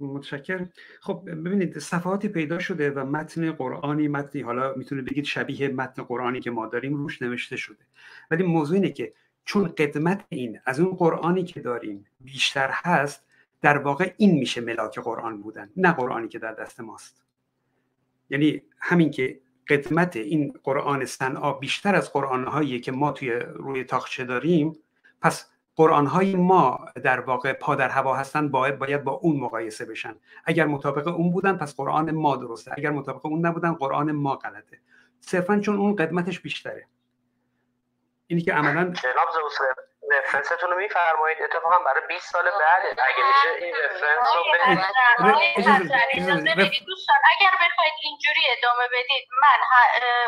متشکرم. 0.00 0.72
خب 1.02 1.22
ببینید 1.24 1.78
صفحاتی 1.78 2.28
پیدا 2.28 2.58
شده 2.58 2.90
و 2.90 3.04
متن 3.04 3.52
قرآنی 3.52 4.08
متنی 4.08 4.42
حالا 4.42 4.74
می‌تونه 4.74 5.02
بگید 5.02 5.24
شبیه 5.24 5.68
متن 5.68 6.02
قرآنی 6.02 6.40
که 6.40 6.50
ما 6.50 6.66
داریم 6.66 6.96
روش 6.96 7.22
نوشته 7.22 7.56
شده. 7.56 7.84
ولی 8.30 8.42
موضوع 8.42 8.74
اینه 8.74 8.92
که 8.92 9.12
چون 9.44 9.74
قدمت 9.78 10.24
این 10.28 10.60
از 10.66 10.80
اون 10.80 10.96
قرآنی 10.96 11.44
که 11.44 11.60
داریم 11.60 12.06
بیشتر 12.20 12.70
هست 12.70 13.29
در 13.62 13.78
واقع 13.78 14.14
این 14.16 14.38
میشه 14.38 14.60
ملاک 14.60 14.98
قرآن 14.98 15.42
بودن 15.42 15.70
نه 15.76 15.92
قرآنی 15.92 16.28
که 16.28 16.38
در 16.38 16.52
دست 16.52 16.80
ماست. 16.80 17.22
یعنی 18.30 18.62
همین 18.80 19.10
که 19.10 19.40
قدمت 19.68 20.16
این 20.16 20.52
قرآن 20.62 21.04
صنعا 21.04 21.52
بیشتر 21.52 21.94
از 21.94 22.12
قرآن 22.12 22.80
که 22.80 22.92
ما 22.92 23.12
توی 23.12 23.30
روی 23.32 23.84
تاخچه 23.84 24.24
داریم 24.24 24.78
پس 25.20 25.50
قرآن 25.76 26.06
های 26.06 26.36
ما 26.36 26.86
در 27.02 27.20
واقع 27.20 27.52
پا 27.52 27.74
در 27.74 27.88
هوا 27.88 28.16
هستن 28.16 28.48
باید 28.48 28.78
باید 28.78 29.04
با 29.04 29.12
اون 29.12 29.36
مقایسه 29.36 29.84
بشن. 29.84 30.14
اگر 30.44 30.66
مطابق 30.66 31.08
اون 31.08 31.30
بودن 31.30 31.56
پس 31.56 31.76
قرآن 31.76 32.10
ما 32.10 32.36
درسته. 32.36 32.72
اگر 32.76 32.90
مطابق 32.90 33.26
اون 33.26 33.46
نبودن 33.46 33.74
قرآن 33.74 34.12
ما 34.12 34.34
غلطه. 34.34 34.80
صرفا 35.20 35.60
چون 35.60 35.76
اون 35.76 35.96
قدمتش 35.96 36.40
بیشتره. 36.40 36.86
اینی 38.26 38.42
که 38.42 38.52
عملا 38.52 38.92
رفرنستون 40.10 40.70
رو 40.70 40.76
میفرمایید. 40.76 41.42
اتفاقا 41.42 41.78
برای 41.78 42.06
20 42.08 42.32
سال 42.32 42.50
بعد 42.50 42.86
اگه 42.86 43.22
میشه 43.28 43.64
این 43.64 43.74
رفرنس 43.74 44.36
رو 44.36 44.42
دوستان 46.86 47.16
اگر 47.32 47.50
بخواید 47.50 47.94
اینجوری 48.02 48.40
ادامه 48.58 48.88
بدید 48.88 49.28
من 49.42 49.58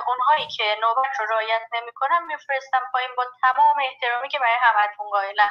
اونهایی 0.07 0.49
که 0.57 0.77
نوبت 0.81 1.21
رو 1.21 1.27
رعایت 1.27 1.63
نمی‌کنم 1.73 2.27
میفرستم 2.27 2.83
پایین 2.93 3.11
با 3.17 3.27
تمام 3.43 3.77
احترامی 3.83 4.29
که 4.29 4.39
برای 4.39 4.59
همتون 4.63 5.11
قائلم. 5.11 5.51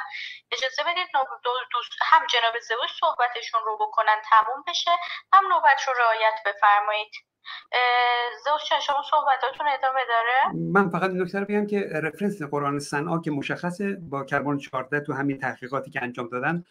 اجازه 0.52 0.82
بدید 0.82 1.08
دوست 1.72 1.92
هم 2.02 2.26
جناب 2.26 2.58
زوج 2.58 2.90
صحبتشون 3.00 3.60
رو 3.64 3.78
بکنن 3.78 4.22
تموم 4.30 4.64
بشه. 4.66 4.90
هم 5.32 5.46
نوبت 5.52 5.88
رو 5.88 5.94
رعایت 5.94 6.34
بفرمایید. 6.46 7.12
زوج 8.44 8.80
شما 8.80 9.02
صحبتاتون 9.10 9.66
ادامه 9.78 10.00
داره؟ 10.08 10.62
من 10.72 10.90
فقط 10.90 11.10
این 11.10 11.22
نکته 11.22 11.40
رو 11.40 11.44
بگم 11.44 11.66
که 11.66 11.88
رفرنس 11.92 12.42
قرآن 12.42 12.78
سنا 12.78 13.18
که 13.18 13.30
مشخصه 13.30 13.92
با 13.92 14.24
کربن 14.24 14.58
14 14.58 15.00
تو 15.00 15.12
همین 15.12 15.38
تحقیقاتی 15.38 15.90
که 15.90 16.02
انجام 16.02 16.28
دادن 16.28 16.64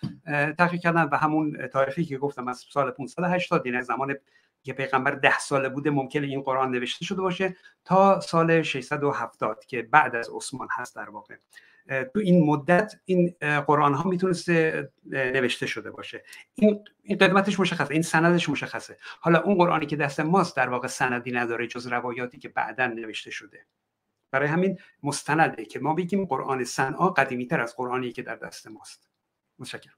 تحقیق 0.58 0.82
کردن 0.82 1.10
و 1.12 1.18
همون 1.18 1.68
تاریخی 1.68 2.06
که 2.06 2.18
گفتم 2.18 2.48
از 2.48 2.66
سال 2.70 2.92
580 2.92 3.66
یعنی 3.66 3.82
زمان 3.82 4.16
که 4.64 4.74
پیغمبر 4.74 5.12
ده 5.12 5.40
ساله 5.40 5.70
بوده 5.70 5.90
ممکنه 5.90 6.28
این 6.28 6.42
قرآن 6.42 6.72
نوشته 6.72 7.06
شده 7.06 7.22
باشه 7.22 7.56
تا 7.86 8.20
سال 8.20 8.62
670 8.62 9.66
که 9.66 9.82
بعد 9.82 10.16
از 10.16 10.30
عثمان 10.30 10.68
هست 10.72 10.96
در 10.96 11.10
واقع. 11.10 11.36
تو 12.14 12.20
این 12.20 12.46
مدت 12.46 12.94
این 13.06 13.36
قرآن 13.68 13.94
ها 13.94 14.10
می‌تونسته 14.10 14.90
نوشته 15.06 15.66
شده 15.66 15.92
باشه. 15.92 16.24
این 16.56 16.86
این 17.04 17.18
قدمتش 17.18 17.60
مشخصه 17.60 17.94
این 17.94 18.02
سندش 18.02 18.50
مشخصه. 18.50 18.98
حالا 19.20 19.40
اون 19.40 19.58
قرآنی 19.58 19.86
که 19.86 19.96
دست 19.96 20.20
ماست 20.20 20.56
در 20.56 20.70
واقع 20.70 20.88
سندی 20.88 21.32
نداره 21.32 21.68
جز 21.68 21.88
روایاتی 21.88 22.40
که 22.40 22.50
بعدا 22.50 22.88
نوشته 22.88 23.32
شده. 23.32 23.66
برای 24.32 24.48
همین 24.48 24.80
مستنده 25.04 25.66
که 25.66 25.80
ما 25.80 25.94
بگیم 25.94 26.26
قرآن 26.26 26.64
سنا 26.64 27.10
قدیمی 27.10 27.48
تر 27.48 27.62
از 27.62 27.76
قرآنی 27.76 28.12
که 28.12 28.22
در 28.22 28.36
دست 28.36 28.68
ماست. 28.68 29.10
متشکرم. 29.60 29.94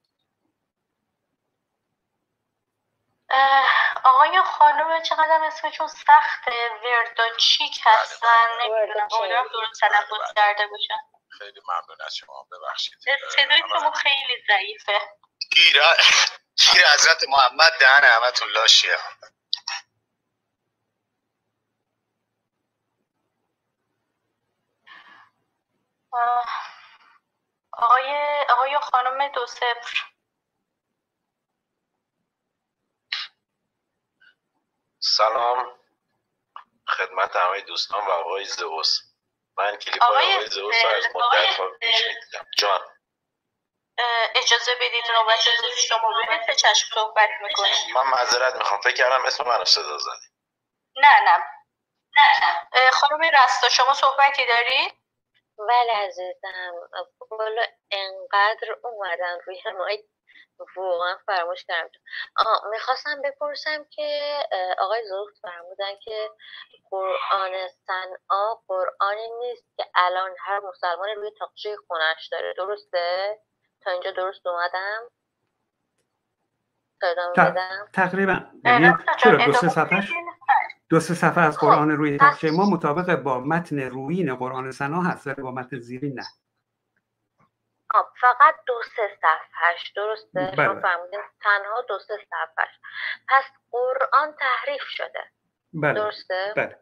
آقای 4.05 4.41
خانم 4.45 5.01
چقدر 5.01 5.39
اسمشون 5.47 5.87
سخته؟ 5.87 6.51
ورداچیک 6.83 7.79
هستن. 7.83 8.27
نمی‌دونم 8.61 9.07
درست 9.53 9.81
تلفظ 9.81 10.33
کرده 10.35 10.67
باشن. 10.71 10.99
خیلی 11.37 11.61
ممنون 11.67 12.01
از 12.05 12.15
شما. 12.15 12.47
ببخشید. 12.51 12.99
صدای 13.35 13.63
شما 13.69 13.91
خیلی 13.91 14.43
ضعیفه. 14.47 14.99
گیر 15.55 15.81
گیر 16.57 16.87
حضرت 16.87 17.23
محمد 17.29 17.73
دهن 17.79 18.05
همتون 18.05 18.49
لاشیه. 18.49 18.97
آقای 27.73 28.15
آقای 28.49 28.79
خانم 28.79 29.27
دو 29.27 29.47
صفر. 29.47 29.97
سلام. 34.99 35.79
خدمت 36.87 37.35
همه 37.35 37.61
دوستان 37.61 38.07
و 38.07 38.11
آقای 38.11 38.45
زوس 38.45 39.12
من 39.57 39.75
کلیپ 39.75 40.03
های 40.03 40.15
آقای 40.15 40.33
از 40.95 41.05
مدت 41.15 41.59
ها 41.59 41.69
پیش 41.81 42.03
جان. 42.57 42.81
اجازه 44.35 44.75
بدید 44.75 45.03
نوبت 45.11 45.39
شما 45.87 46.13
بدید 46.23 46.47
به 46.47 46.55
چشم 46.55 46.87
صحبت 46.95 47.29
می‌کنید 47.41 47.95
من 47.95 48.03
معذرت 48.03 48.55
می‌خوام. 48.55 48.81
فکر 48.81 48.93
کردم 48.93 49.25
اسم 49.25 49.43
من 49.47 49.65
صدا 49.65 49.97
زدی 49.97 50.27
نه 50.95 51.19
نه. 51.19 51.43
نه 52.17 52.91
خانم 52.91 53.21
رستا 53.43 53.69
شما 53.69 53.93
صحبتی 53.93 54.45
دارید 54.45 54.93
بله 55.69 55.93
عزیزم. 55.93 56.73
بالا 57.29 57.65
انقدر 57.91 58.75
اومدن 58.83 59.39
روی 59.45 59.61
مایک. 59.77 60.05
واقعا 60.75 61.17
فراموش 61.25 61.65
کردم 61.65 61.99
می‌خواستم 62.71 63.21
بپرسم 63.21 63.85
که 63.89 64.37
آقای 64.79 65.07
زوخت 65.09 65.37
فرمودن 65.41 65.95
که 66.03 66.29
قرآن 66.91 67.51
سنعا 67.87 68.55
قرآنی 68.67 69.29
نیست 69.39 69.65
که 69.77 69.85
الان 69.95 70.31
هر 70.39 70.59
مسلمان 70.69 71.09
روی 71.15 71.31
تاقچه 71.39 71.75
خونش 71.87 72.27
داره. 72.31 72.53
درسته؟ 72.57 73.39
تا 73.81 73.91
اینجا 73.91 74.11
درست 74.11 74.47
اومدم؟ 74.47 75.01
تقریبا. 77.93 78.39
یعنی 78.65 78.93
چرا؟ 79.19 79.45
دو 79.45 79.53
سه 79.53 79.69
صفحه 79.69 80.03
دو 80.89 80.99
سه 80.99 81.13
صفحه 81.13 81.43
از 81.43 81.57
خب، 81.57 81.67
قرآن 81.67 81.91
روی 81.91 82.17
تاقچه 82.17 82.51
ما 82.51 82.65
مطابق 82.65 83.15
با 83.15 83.39
متن 83.39 83.79
روین 83.79 84.35
قرآن 84.35 84.71
سنا 84.71 85.01
هست 85.01 85.27
با 85.29 85.51
متن 85.51 85.79
زیرین 85.79 86.13
نه. 86.19 86.25
فقط 88.21 88.55
دو 88.65 88.81
سه 88.95 89.17
صفحش 89.21 89.91
درسته 89.95 90.39
بله. 90.39 90.55
شما 90.55 90.81
فرمودین 90.81 91.21
تنها 91.41 91.81
دو 91.81 91.99
سه 91.99 92.17
صفحش 92.17 92.79
پس 93.29 93.43
قرآن 93.71 94.35
تحریف 94.39 94.81
شده 94.87 95.31
بله. 95.73 95.93
درسته 95.93 96.53
بله. 96.55 96.79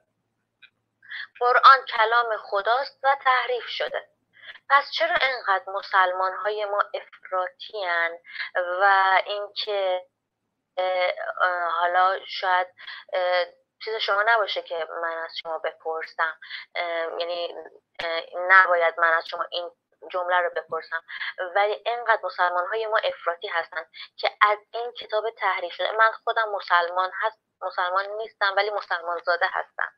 قرآن 1.39 1.85
کلام 1.97 2.37
خداست 2.37 2.99
و 3.03 3.15
تحریف 3.23 3.65
شده 3.67 4.07
پس 4.69 4.91
چرا 4.91 5.15
انقدر 5.21 5.63
مسلمان 5.67 6.33
های 6.33 6.65
ما 6.65 6.83
افراطی 6.93 7.85
و 8.81 9.21
اینکه 9.25 10.05
حالا 11.71 12.19
شاید 12.25 12.67
چیز 13.83 13.95
شما 13.95 14.23
نباشه 14.27 14.61
که 14.61 14.87
من 15.01 15.17
از 15.17 15.31
شما 15.43 15.57
بپرسم 15.57 16.39
یعنی 17.19 17.55
نباید 18.49 18.99
من 18.99 19.13
از 19.13 19.27
شما 19.27 19.45
این 19.51 19.71
جمله 20.11 20.35
رو 20.35 20.49
بپرسم. 20.55 21.03
ولی 21.55 21.83
اینقدر 21.85 22.19
مسلمان 22.23 22.67
های 22.67 22.85
ما 22.87 22.97
افراطی 22.97 23.47
هستن 23.47 23.85
که 24.15 24.29
از 24.41 24.57
این 24.73 24.91
کتاب 24.91 25.29
تحریف 25.29 25.73
شده. 25.73 25.91
من 25.91 26.11
خودم 26.23 26.49
مسلمان 26.51 27.11
هست 27.21 27.37
مسلمان 27.61 28.05
نیستم 28.05 28.53
ولی 28.57 28.69
مسلمان 28.69 29.21
زاده 29.25 29.45
هستم. 29.49 29.91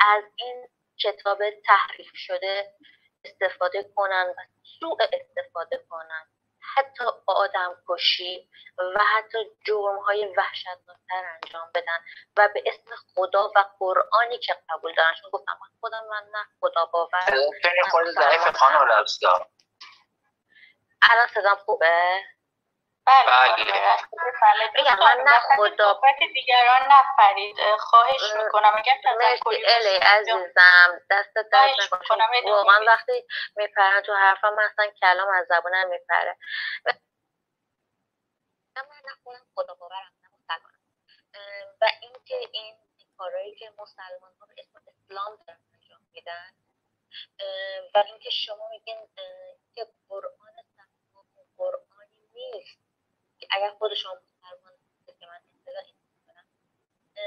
از 0.00 0.24
این 0.36 0.68
کتاب 1.02 1.38
تحریف 1.50 2.10
شده 2.14 2.74
استفاده 3.24 3.90
کنن 3.96 4.34
و 4.38 4.42
سوء 4.80 4.96
استفاده 5.12 5.84
کنن. 5.90 6.26
حتی 6.74 7.04
آدم 7.26 7.76
کشی 7.88 8.50
و 8.78 8.98
حتی 9.16 9.38
جرم 9.66 9.98
های 9.98 10.34
وحشتناکتر 10.36 11.24
انجام 11.34 11.70
بدن 11.74 11.98
و 12.36 12.48
به 12.54 12.62
اسم 12.66 12.90
خدا 13.14 13.52
و 13.56 13.64
قرآنی 13.78 14.38
که 14.38 14.56
قبول 14.68 14.94
دارن. 14.94 15.14
چون 15.14 15.30
گفتم 15.30 15.52
من 15.52 15.68
خودم 15.80 16.06
من 16.10 16.22
نه 16.32 16.46
خدا 16.60 16.84
باور. 16.84 17.20
خود 17.90 18.06
ضعیف 18.06 18.56
خانم 18.56 19.04
الان 21.10 21.26
صدام 21.34 21.56
خوبه؟ 21.56 22.22
بله, 23.06 23.56
بله. 24.42 24.70
بگم 24.74 24.98
من 24.98 25.24
نه 25.26 25.40
خدا 25.56 26.00
دیگران 26.34 26.82
نفرید. 26.92 27.56
خواهش 27.78 28.22
می‌کنم. 28.36 28.72
اگر 28.76 29.14
مرسی 29.18 29.64
الی 29.66 29.96
عزیزم. 29.96 31.00
دست 31.10 31.34
دست 31.52 31.92
واقعا 32.46 32.84
وقتی 32.86 33.26
میپرن 33.56 34.00
تو 34.00 34.14
حرفا 34.14 34.50
من 34.50 34.62
اصلا 34.62 34.86
کلام 35.00 35.28
از 35.28 35.46
زبونم 35.48 35.88
میپره. 35.88 36.36
من 38.76 38.84
خودم 39.24 39.46
خدا 39.54 39.74
باورم 39.74 40.12
نه 40.22 40.28
مسلمانم. 40.32 40.78
و 41.80 41.86
اینکه 42.02 42.34
این 42.52 42.76
کارهایی 43.18 43.54
که 43.54 43.72
مسلمان 43.78 44.32
ها 44.40 44.46
به 44.46 44.54
اسم 44.58 44.78
اسلام 44.86 45.36
دارن 45.46 45.60
انجام 45.74 46.00
میدن 46.12 46.52
و 47.94 47.98
اینکه 48.06 48.30
شما 48.30 48.68
میگین 48.68 49.08
که 49.74 49.86
قرآن 50.08 50.54
قرآنی 51.56 52.28
نیست. 52.34 52.93
اگر 53.54 53.70
خود 53.70 53.94
شما 53.94 54.12
مسلمان 54.14 54.72
که 55.20 55.26
من 55.26 55.40
اصطلاح 55.54 55.84
این 55.84 55.96
کنم 56.26 56.44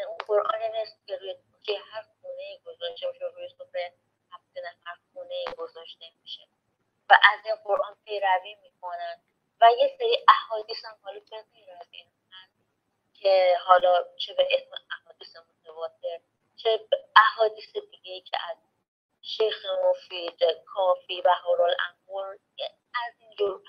اون 0.08 0.18
قرآن 0.28 0.62
نیست 0.62 1.08
که 1.08 1.18
روی 1.18 1.36
که 1.64 1.80
هر 1.92 2.04
خونه 2.22 2.60
گذاشته 2.66 3.08
میشه 3.12 3.26
روی 3.36 3.50
سفره 3.50 3.94
هفت 4.32 4.58
نفر 4.58 4.98
خونه 5.14 5.46
گذاشته 5.58 6.06
میشه. 6.22 6.48
و 7.10 7.14
از 7.14 7.46
این 7.46 7.56
قرآن 7.56 7.96
پیروی 8.06 8.56
می‌کنن. 8.56 9.22
و 9.62 9.72
یه 9.78 9.96
سری 9.98 10.26
احادیث 10.28 10.86
هم 10.86 10.98
حالا 11.04 11.20
به 11.20 11.44
غیر 11.54 11.72
از 11.80 11.88
این 11.92 12.08
که 13.14 13.58
حالا 13.66 14.04
چه 14.18 14.34
به 14.34 14.48
اسم 14.52 14.72
احادیث 14.92 15.36
متواتر 15.38 16.20
چه 16.56 16.88
احادیث 17.16 17.78
دیگه 17.92 18.22
که 18.22 18.38
از 18.50 18.58
شیخ 19.22 19.66
مفید 19.86 20.40
کافی 20.66 21.22
و 21.22 21.30
هارالانگور 21.30 22.40
از 22.94 23.14
اینجور 23.20 23.64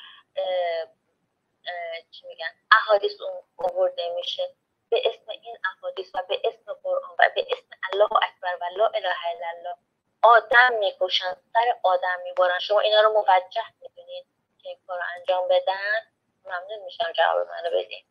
چی 2.11 2.27
میگن؟ 2.27 2.51
احادیث 2.73 3.13
آورده 3.59 4.03
میشه. 4.17 4.43
به 4.91 5.03
اسم 5.05 5.31
این 5.31 5.57
احادیث 5.77 6.15
و 6.15 6.19
به 6.29 6.41
اسم 6.45 6.73
قرآن 6.83 7.17
و 7.19 7.31
به 7.35 7.47
اسم 7.51 7.67
الله 7.93 8.09
اکبر 8.13 8.55
و 8.61 8.65
لا 8.77 8.87
اله 8.87 9.15
الا 9.31 9.49
الله 9.59 9.77
آدم 10.23 10.79
می‌کشن 10.79 11.33
سر 11.53 11.75
آدم 11.83 12.19
می‌برن. 12.25 12.59
شما 12.59 12.81
اینا 12.81 13.01
رو 13.01 13.13
موجه 13.13 13.63
می‌دونید 13.83 14.27
که 14.63 14.69
این 14.69 14.79
کار 14.87 15.01
انجام 15.17 15.49
بدن؟ 15.49 16.01
ممنون 16.45 16.85
میشم 16.85 17.13
جواب 17.13 17.49
منو 17.49 17.71
بدین. 17.79 18.05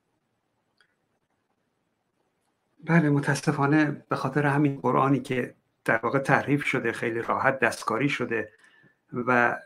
بله 2.84 3.10
متاسفانه 3.10 4.05
به 4.10 4.16
خاطر 4.16 4.45
همین 4.45 4.82
قرآنی 4.82 5.20
که 5.20 5.55
در 5.86 5.97
واقع 5.97 6.20
تحریف 6.20 6.64
شده 6.64 6.91
خیلی 6.91 7.22
راحت 7.22 7.60
دستکاری 7.60 8.10
شده 8.10 8.53
و 9.14 9.60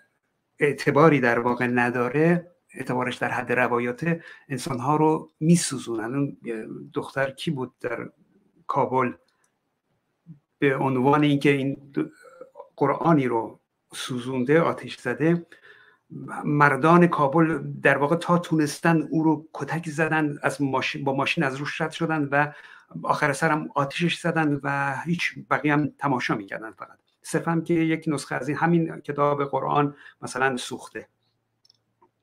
اعتباری 0.59 1.21
در 1.21 1.39
واقع 1.39 1.67
نداره 1.67 2.51
اعتبارش 2.73 3.15
در 3.15 3.31
حد 3.31 3.51
روایات 3.51 4.19
انسانها 4.49 4.95
رو 4.95 5.29
میسوزونن. 5.39 6.15
اون 6.15 6.37
دختر 6.93 7.31
کی 7.31 7.51
بود 7.51 7.73
در 7.79 8.09
کابل؟ 8.67 9.11
به 10.59 10.77
عنوان 10.77 11.23
اینکه 11.23 11.51
این 11.51 11.93
قرآنی 12.75 13.27
رو 13.27 13.59
سوزونده 13.93 14.61
آتش 14.61 14.97
زده 14.97 15.45
مردان 16.43 17.07
کابل 17.07 17.59
در 17.83 17.97
واقع 17.97 18.15
تا 18.15 18.37
تونستن 18.37 19.01
او 19.01 19.23
رو 19.23 19.47
کتک 19.53 19.89
زدن 19.89 20.37
از 20.41 20.61
ماشین 20.61 21.03
با 21.03 21.13
ماشین 21.13 21.43
از 21.43 21.55
روش 21.55 21.81
رد 21.81 21.91
شدن 21.91 22.29
و 22.31 22.53
آخر 23.03 23.33
سرم 23.33 23.69
آتیشش 23.75 24.19
زدن 24.19 24.59
و 24.63 24.95
هیچ 25.05 25.33
بقیه 25.49 25.73
هم 25.73 25.93
تماشا 25.97 26.35
می‌کردن 26.35 26.71
فقط. 26.71 26.97
صرفا 27.21 27.63
که 27.65 27.73
یک 27.73 28.03
نسخه 28.07 28.35
از 28.35 28.47
این 28.47 28.57
همین 28.57 28.99
کتاب 28.99 29.45
قرآن 29.45 29.95
مثلا 30.21 30.57
سوخته. 30.57 31.07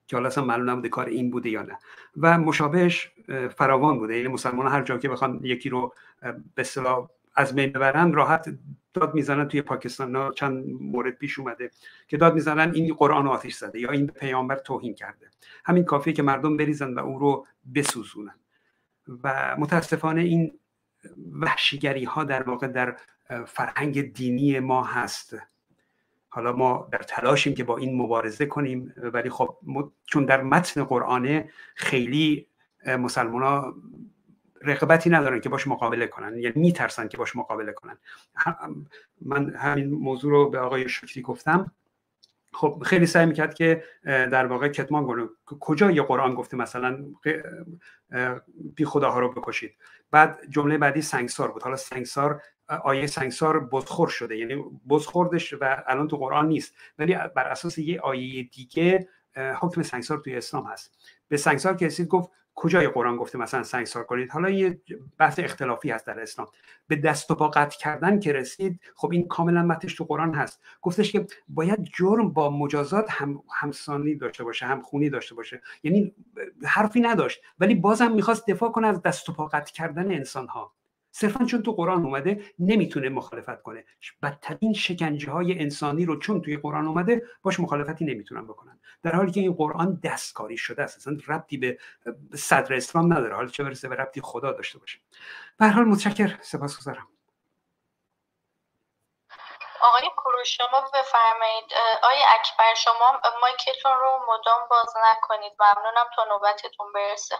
که 0.09 0.15
حالا 0.15 0.27
اصلا 0.27 0.45
معلوم 0.45 0.69
نبوده 0.69 0.89
کار 0.89 1.05
این 1.05 1.31
بوده 1.31 1.49
یا 1.49 1.61
نه. 1.61 1.79
و 2.17 2.37
مشابهش 2.37 3.11
فراوان 3.57 3.99
بوده. 3.99 4.17
یعنی 4.17 4.27
مسلمان 4.27 4.67
هر 4.67 4.81
جا 4.81 4.97
که 4.97 5.09
بخوان 5.09 5.39
یکی 5.43 5.69
رو 5.69 5.93
به 6.21 6.61
اصطلاح 6.61 7.09
از 7.35 7.55
بین 7.55 7.71
ببرن 7.71 8.13
راحت 8.13 8.57
داد 8.93 9.13
می‌زنن 9.15 9.47
توی 9.47 9.61
پاکستان. 9.61 10.31
چند 10.31 10.65
مورد 10.81 11.13
پیش 11.13 11.39
اومده 11.39 11.71
که 12.07 12.17
داد 12.17 12.33
می‌زنن 12.33 12.71
این 12.73 12.93
قرآن 12.93 13.27
آتش 13.27 13.53
زده 13.53 13.79
یا 13.79 13.91
این 13.91 14.07
پیامبر 14.07 14.55
توهین 14.55 14.93
کرده. 14.93 15.27
همین 15.65 15.83
کافیه 15.83 16.13
که 16.13 16.23
مردم 16.23 16.57
بریزن 16.57 16.93
و 16.93 16.99
او 16.99 17.19
رو 17.19 17.45
بسوزونن. 17.75 18.35
و 19.23 19.55
متاسفانه 19.59 20.21
این 20.21 20.59
وحشیگری 21.39 22.03
ها 22.03 22.23
در 22.23 22.43
واقع 22.43 22.67
در 22.67 22.97
فرهنگ 23.47 24.13
دینی 24.13 24.59
ما 24.59 24.83
هست. 24.83 25.37
حالا 26.29 26.51
ما 26.51 26.89
در 26.91 26.97
تلاشیم 26.97 27.53
که 27.53 27.63
با 27.63 27.77
این 27.77 28.01
مبارزه 28.01 28.45
کنیم 28.45 28.93
ولی 28.97 29.29
خب 29.29 29.57
چون 30.05 30.25
در 30.25 30.41
متن 30.43 30.83
قرآنه 30.83 31.49
خیلی 31.75 32.47
مسلمان 32.87 33.43
ها 33.43 33.75
رقبتی 34.61 35.09
ندارن 35.09 35.39
که 35.39 35.49
باش 35.49 35.67
مقابله 35.67 36.07
کنن. 36.07 36.37
یعنی 36.37 36.61
میترسن 36.61 37.07
که 37.07 37.17
باش 37.17 37.35
مقابله 37.35 37.71
کنن. 37.71 37.97
من 39.21 39.55
همین 39.55 39.89
موضوع 39.89 40.31
رو 40.31 40.49
به 40.49 40.59
آقای 40.59 40.89
شکری 40.89 41.21
گفتم. 41.21 41.71
خب 42.53 42.83
خیلی 42.85 43.05
سعی 43.05 43.25
می‌کرد 43.25 43.53
که 43.53 43.83
در 44.03 44.45
واقع 44.45 44.67
کتمان 44.67 45.07
کنه. 45.07 45.29
کجا 45.45 45.91
یه 45.91 46.01
قرآن 46.01 46.35
گفته 46.35 46.57
مثلا 46.57 47.05
بی 48.75 48.85
خداها 48.85 49.19
رو 49.19 49.33
بکشید. 49.33 49.75
بعد 50.11 50.39
جمله 50.49 50.77
بعدی 50.77 51.01
سنگسار 51.01 51.51
بود. 51.51 51.63
حالا 51.63 51.75
سنگسار 51.75 52.41
آیه 52.83 53.07
سنگسار 53.07 53.59
بزخور 53.59 54.07
شده. 54.07 54.37
یعنی 54.37 54.63
بزخوردش 54.89 55.53
و 55.53 55.83
الان 55.87 56.07
تو 56.07 56.17
قرآن 56.17 56.47
نیست. 56.47 56.75
ولی 56.99 57.15
بر 57.35 57.47
اساس 57.47 57.77
یه 57.77 57.99
آیه 57.99 58.43
دیگه 58.43 59.07
حکم 59.35 59.81
سنگسار 59.81 60.17
توی 60.17 60.35
اسلام 60.35 60.65
هست. 60.65 60.97
به 61.27 61.37
سنگسار 61.37 61.75
که 61.75 61.85
رسید 61.85 62.07
گفت 62.07 62.29
کجای 62.55 62.87
قرآن 62.87 63.17
گفته 63.17 63.37
مثلا 63.37 63.63
سنگسار 63.63 64.03
کنید؟ 64.03 64.29
حالا 64.29 64.49
یه 64.49 64.81
بحث 65.17 65.39
اختلافی 65.39 65.91
هست 65.91 66.07
در 66.07 66.19
اسلام. 66.19 66.47
به 66.87 66.95
دست 66.95 67.31
و 67.31 67.35
پا 67.35 67.47
قطع 67.47 67.77
کردن 67.77 68.19
که 68.19 68.33
رسید 68.33 68.81
خب 68.95 69.11
این 69.11 69.27
کاملا 69.27 69.63
متش 69.63 69.95
تو 69.95 70.03
قرآن 70.03 70.33
هست. 70.33 70.61
گفتش 70.81 71.11
که 71.11 71.27
باید 71.47 71.89
جرم 71.97 72.33
با 72.33 72.49
مجازات 72.49 73.11
هم 73.11 73.43
همسانی 73.53 74.15
داشته 74.15 74.43
باشه 74.43 74.65
هم 74.65 74.81
خونی 74.81 75.09
داشته 75.09 75.35
باشه. 75.35 75.61
یعنی 75.83 76.13
حرفی 76.65 77.01
نداشت. 77.01 77.41
ولی 77.59 77.75
بازم 77.75 78.11
می‌خواست 78.11 78.47
دفاع 78.47 78.71
کنه 78.71 78.87
از 78.87 79.01
دست 79.01 79.29
و 79.29 79.33
پا 79.33 79.45
قطع 79.45 79.73
کردن 79.73 80.11
انسان 80.11 80.47
ها 80.47 80.73
صرفا 81.11 81.45
چون 81.45 81.63
تو 81.63 81.71
قرآن 81.71 82.05
اومده 82.05 82.53
نمی‌تونه 82.59 83.09
مخالفت 83.09 83.61
کنه. 83.61 83.85
بدترین 84.23 84.73
شکنجه 84.73 85.31
های 85.31 85.59
انسانی 85.59 86.05
رو 86.05 86.19
چون 86.19 86.41
توی 86.41 86.57
قرآن 86.57 86.87
اومده 86.87 87.27
باش 87.41 87.59
مخالفتی 87.59 88.05
نمی‌تونن 88.05 88.47
بکنن. 88.47 88.79
در 89.03 89.15
حالی 89.15 89.31
که 89.31 89.39
این 89.39 89.53
قرآن 89.53 89.99
دستکاری 90.03 90.57
شده 90.57 90.83
است. 90.83 90.97
اصلا 90.97 91.17
ربطی 91.27 91.57
به 91.57 91.77
صدر 92.35 92.75
اسلام 92.75 93.13
نداره. 93.13 93.35
حالا 93.35 93.47
چه 93.47 93.63
برسه 93.63 93.87
به 93.87 93.95
ربطی 93.95 94.21
خدا 94.21 94.51
داشته 94.51 94.79
باشه. 94.79 94.99
به 95.57 95.67
حال 95.67 95.83
متشکر 95.83 96.37
سپاسگزارم 96.41 97.07
آقای 99.81 100.09
کروش 100.17 100.57
شما 100.57 100.81
بفرمایید. 100.93 101.65
آقای 102.03 102.17
اکبر 102.39 102.73
شما 102.73 103.21
مایکتون 103.41 103.91
رو 103.91 104.19
مدام 104.27 104.61
باز 104.69 104.93
نکنید. 105.11 105.53
ممنونم 105.59 106.05
تا 106.15 106.25
نوبتتون 106.29 106.93
برسه. 106.93 107.35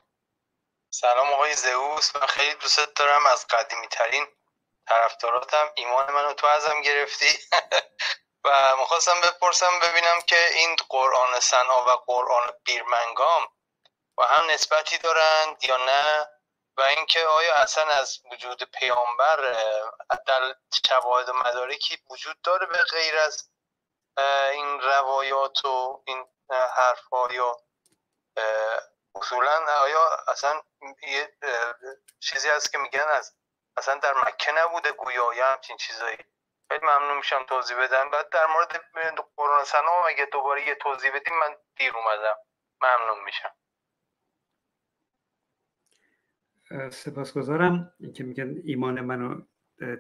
سلام 0.91 1.33
آقای 1.33 1.55
زئوس 1.55 2.15
من 2.15 2.27
خیلی 2.27 2.55
دوست 2.55 2.95
دارم. 2.95 3.25
از 3.25 3.47
قدیمی 3.47 3.87
ترین 3.87 4.27
طرفداراتم. 4.87 5.71
ایمان 5.75 6.11
منو 6.11 6.33
تو 6.33 6.47
ازم 6.47 6.81
گرفتی. 6.81 7.39
و 8.45 8.75
می‌خواستم 8.75 9.21
بپرسم 9.21 9.79
ببینم 9.79 10.21
که 10.21 10.47
این 10.53 10.75
قرآن 10.89 11.39
سنا 11.39 11.85
و 11.85 11.89
قرآن 11.89 12.53
بیرمنگام 12.65 13.47
و 14.17 14.23
هم 14.23 14.49
نسبتی 14.49 14.97
دارند 14.97 15.63
یا 15.63 15.77
نه؟ 15.77 16.27
و 16.77 16.81
اینکه 16.81 17.25
آیا 17.25 17.55
اصلا 17.55 17.83
از 17.83 18.19
وجود 18.31 18.63
پیامبر 18.63 19.37
در 20.25 20.55
شواهد 20.87 21.29
و 21.29 21.33
مدارکی 21.33 21.97
وجود 22.09 22.41
داره 22.41 22.65
به 22.65 22.83
غیر 22.83 23.17
از 23.17 23.49
این 24.51 24.79
روایات 24.81 25.65
و 25.65 26.03
این 26.07 26.25
حرفها 26.49 27.27
یا 27.31 27.57
اصولا 29.15 29.59
آیا 29.83 29.99
اصلا 30.27 30.61
یه 31.01 31.33
چیزی 32.19 32.47
هست 32.49 32.71
که 32.71 32.77
میگن 32.77 33.05
از 33.17 33.35
اصلا 33.77 33.95
در 33.95 34.13
مکه 34.27 34.51
نبوده 34.51 34.91
گویا 34.91 35.33
یا 35.37 35.51
همچین 35.51 35.77
چیزایی؟ 35.77 36.17
خیلی 36.71 36.85
ممنون 36.85 37.17
میشم 37.17 37.45
توضیح 37.49 37.77
بدم 37.77 38.09
بعد 38.11 38.29
در 38.29 38.45
مورد 38.45 38.81
قرآن 39.35 39.63
سنا 39.65 40.05
اگه 40.07 40.27
دوباره 40.31 40.67
یه 40.67 40.75
توضیح 40.75 41.11
بدیم 41.15 41.33
من 41.39 41.55
دیر 41.75 41.91
اومدم. 41.95 42.35
ممنون 42.81 43.23
میشم. 43.25 43.49
سپاسگزارم. 46.91 47.93
که 48.15 48.23
میگن 48.23 48.55
ایمان 48.65 49.01
منو 49.01 49.41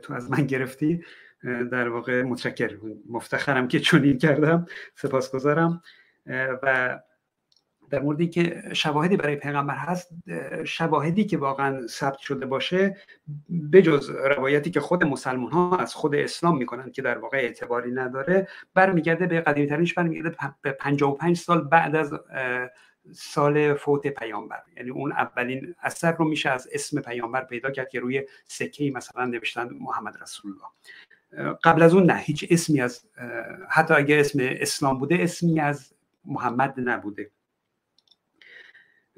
تو 0.03 0.13
از 0.13 0.31
من 0.31 0.47
گرفتی. 0.47 1.05
در 1.71 1.89
واقع 1.89 2.21
متشکر 2.21 2.77
مفتخرم 3.09 3.67
که 3.67 3.79
چنین 3.79 4.17
کردم. 4.17 4.65
سپاسگزارم. 4.95 5.83
و 6.63 6.99
در 7.89 7.99
موردی 7.99 8.27
که 8.27 8.63
شواهدی 8.73 9.17
برای 9.17 9.35
پیغمبر 9.35 9.75
هست 9.75 10.09
شواهدی 10.63 11.25
که 11.25 11.37
واقعا 11.37 11.87
ثبت 11.87 12.17
شده 12.17 12.45
باشه 12.45 12.97
بجز 13.73 14.09
روایتی 14.09 14.71
که 14.71 14.79
خود 14.79 15.03
مسلمان 15.03 15.51
ها 15.51 15.77
از 15.77 15.95
خود 15.95 16.15
اسلام 16.15 16.57
می‌کنن 16.57 16.91
که 16.91 17.01
در 17.01 17.17
واقع 17.17 17.37
اعتباری 17.37 17.91
نداره 17.91 18.47
برمیگرده 18.73 19.27
به 19.27 19.41
قدیمی 19.41 19.67
ترینش 19.67 19.93
برمیگرده 19.93 20.35
به 20.61 20.71
55 20.71 21.37
سال 21.37 21.61
بعد 21.61 21.95
از 21.95 22.13
سال 23.13 23.73
فوت 23.73 24.07
پیامبر. 24.07 24.61
یعنی 24.77 24.89
اون 24.89 25.11
اولین 25.11 25.75
اثر 25.81 26.11
رو 26.11 26.25
میشه 26.25 26.49
از 26.49 26.67
اسم 26.71 27.01
پیامبر 27.01 27.43
پیدا 27.43 27.71
کرد 27.71 27.89
که 27.89 27.99
روی 27.99 28.23
سکه 28.47 28.91
مثلا 28.95 29.25
نوشتن 29.25 29.69
محمد 29.79 30.17
رسول 30.21 30.51
الله 30.51 31.55
قبل 31.63 31.81
از 31.81 31.93
اون 31.93 32.03
نه 32.03 32.17
هیچ 32.17 32.47
اسمی 32.49 32.81
از 32.81 33.05
حتی 33.69 33.93
اگر 33.93 34.19
اسم 34.19 34.39
اسلام 34.41 34.99
بوده 34.99 35.17
اسمی 35.19 35.59
از 35.59 35.93
محمد 36.25 36.73
نبوده. 36.77 37.31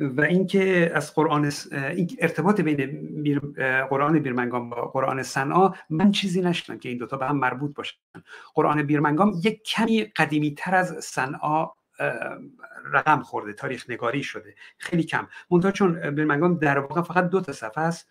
و 0.01 0.21
اینکه 0.21 0.91
از 0.95 1.13
قرآن 1.13 1.51
این 1.71 2.09
ارتباط 2.19 2.61
بین 2.61 3.39
قرآن 3.89 4.19
بیرمنگام 4.19 4.69
با 4.69 4.85
قرآن 4.85 5.23
صنعا 5.23 5.71
من 5.89 6.11
چیزی 6.11 6.41
نشدم 6.41 6.79
که 6.79 6.89
این 6.89 6.97
دوتا 6.97 7.17
به 7.17 7.25
هم 7.27 7.37
مربوط 7.37 7.75
باشن. 7.75 7.97
قرآن 8.53 8.83
بیرمنگام 8.83 9.33
یک 9.43 9.63
کمی 9.63 10.03
قدیمی 10.03 10.55
تر 10.55 10.75
از 10.75 11.05
صنعا 11.05 11.67
رقم 12.93 13.21
خورده 13.21 13.53
تاریخ 13.53 13.89
نگاری 13.89 14.23
شده. 14.23 14.55
خیلی 14.77 15.03
کم. 15.03 15.27
منتها 15.51 15.71
چون 15.71 16.15
بیرمنگام 16.15 16.57
در 16.57 16.79
واقع 16.79 17.01
فقط 17.01 17.29
دو 17.29 17.41
تا 17.41 17.51
صفحه 17.51 17.83
است 17.83 18.09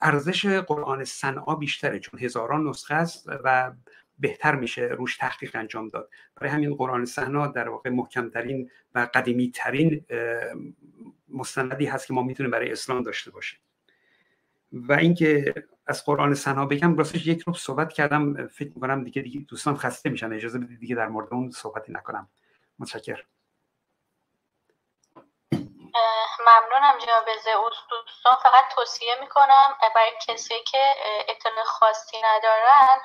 ارزش 0.00 0.46
قرآن 0.46 1.04
صنعا 1.04 1.54
بیشتره 1.54 1.98
چون 1.98 2.20
هزاران 2.20 2.68
نسخه 2.68 2.94
است 2.94 3.28
و 3.44 3.72
بهتر 4.18 4.54
میشه 4.54 4.82
روش 4.82 5.16
تحقیق 5.16 5.50
انجام 5.54 5.88
داد. 5.88 6.10
برای 6.36 6.52
همین 6.52 6.74
قرآن 6.74 7.04
صحنا 7.04 7.46
در 7.46 7.68
واقع 7.68 7.90
محکمترین 7.90 8.70
و 8.94 9.08
قدیمی 9.14 9.50
ترین 9.54 10.04
مستندی 11.32 11.86
هست 11.86 12.06
که 12.06 12.12
ما 12.12 12.22
می‌تونیم 12.22 12.50
برای 12.50 12.72
اسلام 12.72 13.02
داشته 13.02 13.30
باشیم. 13.30 13.60
و 14.72 14.92
اینکه 14.92 15.54
از 15.86 16.04
قرآن 16.04 16.34
سنا 16.34 16.66
بگم 16.66 16.96
راستش 16.96 17.26
یک 17.26 17.42
رو 17.42 17.54
صحبت 17.54 17.92
کردم 17.92 18.46
فکر 18.46 18.70
می‌کنم 18.74 19.04
دیگه 19.04 19.22
دیگه 19.22 19.40
دوستان 19.40 19.76
خسته 19.76 20.10
میشن. 20.10 20.32
اجازه 20.32 20.58
بدید 20.58 20.80
دیگه 20.80 20.94
در 20.94 21.08
مورد 21.08 21.28
اون 21.34 21.50
صحبتی 21.50 21.92
نکنم. 21.92 22.28
متشکر 22.78 23.24
ممنونم 26.40 26.98
جناب 26.98 27.24
زئوس 27.44 27.76
دوستان 27.90 28.34
فقط 28.42 28.64
توصیه 28.74 29.14
می‌کنم 29.20 29.74
برای 29.94 30.12
کسی 30.28 30.54
که 30.66 30.78
اطلاع 31.28 31.64
خاصی 31.64 32.16
ندارن 32.24 33.00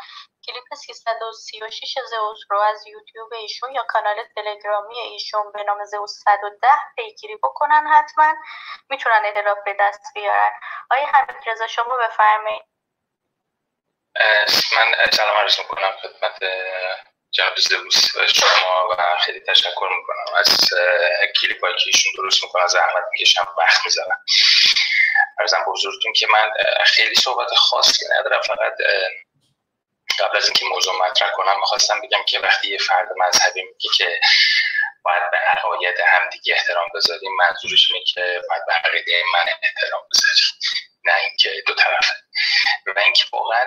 کلیپ 0.45 0.73
336 0.73 1.97
زئوس 2.09 2.39
رو 2.49 2.59
از 2.59 2.87
یوتیوب 2.87 3.33
ایشون 3.33 3.75
یا 3.75 3.85
کانال 3.89 4.15
تلگرامی 4.35 4.99
ایشون 4.99 5.51
به 5.51 5.63
نام 5.63 5.85
زئوس 5.85 6.11
110 6.25 6.67
پیگیری 6.95 7.35
بکنن 7.35 7.87
حتما. 7.87 8.33
می‌تونن 8.89 9.21
اطلاع 9.25 9.55
به 9.65 9.75
دست 9.79 10.01
بیارن. 10.15 10.51
آیا 10.91 11.05
حمید 11.05 11.49
رضا 11.49 11.67
شما 11.67 11.97
بفرمایید؟ 11.97 12.63
من 14.75 15.11
سلام 15.11 15.37
عرض 15.37 15.59
می‌کنم 15.59 15.91
خدمت 16.01 16.39
جناب 17.31 17.55
زئوس 17.57 18.17
شما 18.33 18.87
و 18.91 19.17
خیلی 19.19 19.39
تشکر 19.39 19.89
می‌کنم. 19.97 20.35
از 20.37 20.69
کلیپ 21.41 21.63
هایی 21.63 21.75
که 21.75 21.83
ایشون 21.85 22.13
درست 22.17 22.43
می‌کنن 22.43 22.67
زحمت 22.67 23.03
می‌کشم 23.11 23.47
وقت 23.57 23.85
می‌ذارم. 23.85 24.19
ارزم 25.39 25.65
بزرگتون 25.67 26.13
که 26.13 26.27
من 26.27 26.51
خیلی 26.85 27.15
صحبت 27.15 27.53
خاصی 27.55 28.05
ندارم 28.19 28.41
فقط 28.41 28.73
قبل 30.19 30.37
از 30.37 30.45
اینکه 30.45 30.65
موضوع 30.65 30.95
مطرح 30.95 31.31
کنم 31.31 31.59
می‌خواستم 31.59 32.01
بگم 32.01 32.23
که 32.23 32.39
وقتی 32.39 32.67
یه 32.67 32.77
فرد 32.77 33.07
مذهبی 33.17 33.61
میگه 33.61 33.89
که 33.97 34.19
باید 35.05 35.31
به 35.31 35.37
عقاید 35.37 35.95
همدیگه 35.99 36.53
احترام 36.53 36.87
بذاریم 36.95 37.31
منظورش 37.35 37.91
اینه 37.91 38.05
که 38.05 38.41
باید 38.49 38.61
به 38.67 38.73
عقیده 38.73 39.23
من 39.33 39.45
احترام 39.63 40.01
بذاریم 40.11 40.53
نه 41.05 41.13
اینکه 41.23 41.63
دو 41.67 41.73
طرفه. 41.73 42.13
و 42.95 42.99
اینکه 42.99 43.23
واقعا 43.33 43.65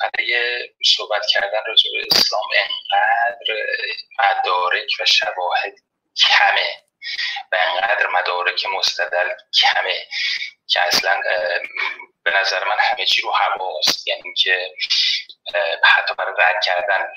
برای 0.00 0.58
صحبت 0.96 1.26
کردن 1.26 1.60
راجع 1.66 1.90
به 1.92 2.06
اسلام 2.16 2.48
انقدر 2.56 3.66
مدارک 4.18 4.90
و 5.00 5.04
شواهد 5.04 5.74
کمه 6.16 6.82
و 7.52 7.56
انقدر 7.56 8.06
مدارک 8.06 8.66
مستدل 8.66 9.28
کمه 9.60 10.06
که 10.66 10.80
اصلا 10.80 11.20
به 12.24 12.30
نظر 12.30 12.64
من 12.64 12.76
همه 12.80 13.06
چی 13.06 13.22
رو 13.22 13.30
هواست 13.30 14.08
یعنی 14.08 14.34
که 14.34 14.74
حتی 15.84 16.14
برای 16.14 16.34
رد 16.38 16.64
کردن 16.64 17.08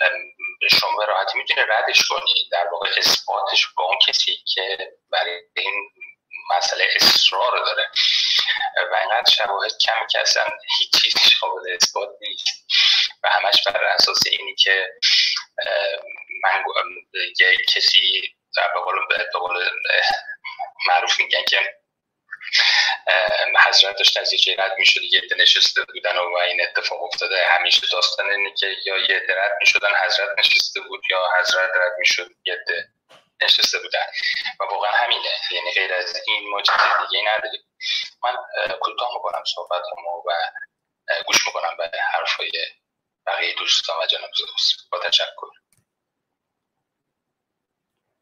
شما 0.71 0.97
به 0.97 1.05
راحتی 1.05 1.37
می‌تونه 1.37 1.65
ردش 1.69 2.07
کنی. 2.07 2.49
در 2.51 2.67
واقع 2.71 2.89
اثباتش 2.97 3.67
با 3.77 3.83
اون 3.83 3.97
کسی 4.07 4.43
که 4.53 4.77
برای 5.11 5.39
این 5.55 5.89
مسئله 6.57 6.87
اصرار 6.95 7.57
داره. 7.57 7.89
و 8.91 8.95
اینقدر 8.95 9.31
شواهد 9.31 9.71
کم 9.85 10.07
که 10.11 10.19
اصلا 10.19 10.45
هیچ 10.79 11.01
چیزی 11.01 11.29
قابل 11.41 11.71
اثبات 11.81 12.09
نیست. 12.21 12.65
و 13.23 13.29
همش 13.29 13.63
بر 13.67 13.83
اساس 13.83 14.19
اینی 14.31 14.55
که 14.55 14.93
من 16.43 16.63
یه 17.39 17.57
کسی 17.75 18.21
در 18.57 18.73
به 18.73 19.39
قول 19.39 19.69
معروف 20.87 21.19
میگن 21.19 21.43
که 21.49 21.80
حضرت 23.67 23.97
داشت 23.97 24.17
از 24.17 24.33
یه 24.47 24.55
رد 24.59 24.77
می‌شد 24.77 25.01
یه 25.03 25.21
نشسته 25.37 25.81
بودن 25.83 26.17
و 26.17 26.37
این 26.37 26.61
اتفاق 26.61 27.03
افتاده. 27.03 27.45
همیشه 27.49 27.87
داستان 27.91 28.29
اینه 28.29 28.53
که 28.57 28.75
یا 28.85 28.97
یه 28.97 29.25
رد 29.29 29.57
می‌شدن 29.59 29.89
حضرت 30.05 30.29
نشسته 30.39 30.81
بود 30.81 31.01
یا 31.09 31.23
حضرت 31.39 31.69
رد 31.75 31.91
می‌شد 31.99 32.29
یه 32.45 32.57
نشسته 33.43 33.79
بودن. 33.79 34.05
و 34.59 34.63
واقعا 34.63 34.91
همینه 34.91 35.29
یعنی 35.51 35.71
غیر 35.71 35.93
از 35.93 36.23
این 36.27 36.49
ما 36.49 36.61
چیز 36.61 36.75
دیگه 37.09 37.23
نداریم. 37.37 37.61
من 38.23 38.35
کوتاه 38.81 39.09
می‌کنم 39.13 39.43
صحبت 39.55 39.81
و 39.81 40.31
گوش 41.27 41.47
می‌کنم 41.47 41.77
به 41.77 41.91
حرفای 42.13 42.51
بقیه 43.27 43.55
دوستان 43.55 43.95
و 44.03 44.05
جناب 44.05 44.29
زوس 44.37 44.89
با 44.91 44.99
تشکر. 44.99 45.47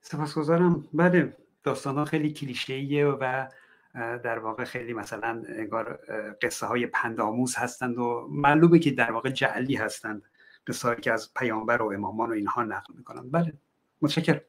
سپاسگزارم. 0.02 0.90
بله 0.94 1.38
داستان 1.64 1.98
ها 1.98 2.06
خیلی 2.06 2.34
کلیشه 2.34 3.04
و 3.04 3.48
در 3.96 4.40
واقع 4.40 4.64
خیلی 4.64 4.94
مثلا 4.94 5.44
انگار 5.48 6.00
قصه 6.42 6.66
های 6.66 6.86
پندآموز 6.88 7.56
هستند 7.56 7.98
و 7.98 8.28
معلومه 8.30 8.80
که 8.80 8.92
در 8.92 9.12
واقع 9.12 9.30
جعلی 9.30 9.76
هستند. 9.76 10.32
قصه 10.68 10.96
که 10.96 11.14
از 11.14 11.34
پیامبر 11.34 11.82
و 11.82 11.92
امامان 11.94 12.30
و 12.30 12.34
اینها 12.34 12.64
نقل 12.64 12.94
می‌کنن. 12.94 13.32
بله. 13.32 13.54
متشکر 14.02 14.42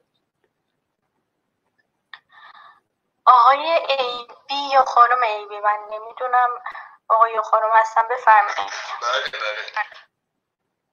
آقای 3.25 3.65
ایبی 3.99 4.73
یا 4.73 4.85
خانم 4.85 5.21
ایبی 5.21 5.59
من 5.59 5.79
نمی‌دونم. 5.91 6.49
آقای 7.07 7.33
یا 7.33 7.41
خانم 7.41 7.69
هستم 7.73 8.07
بفرمایید. 8.11 8.71
بله 9.01 9.31
بله. 9.31 10.01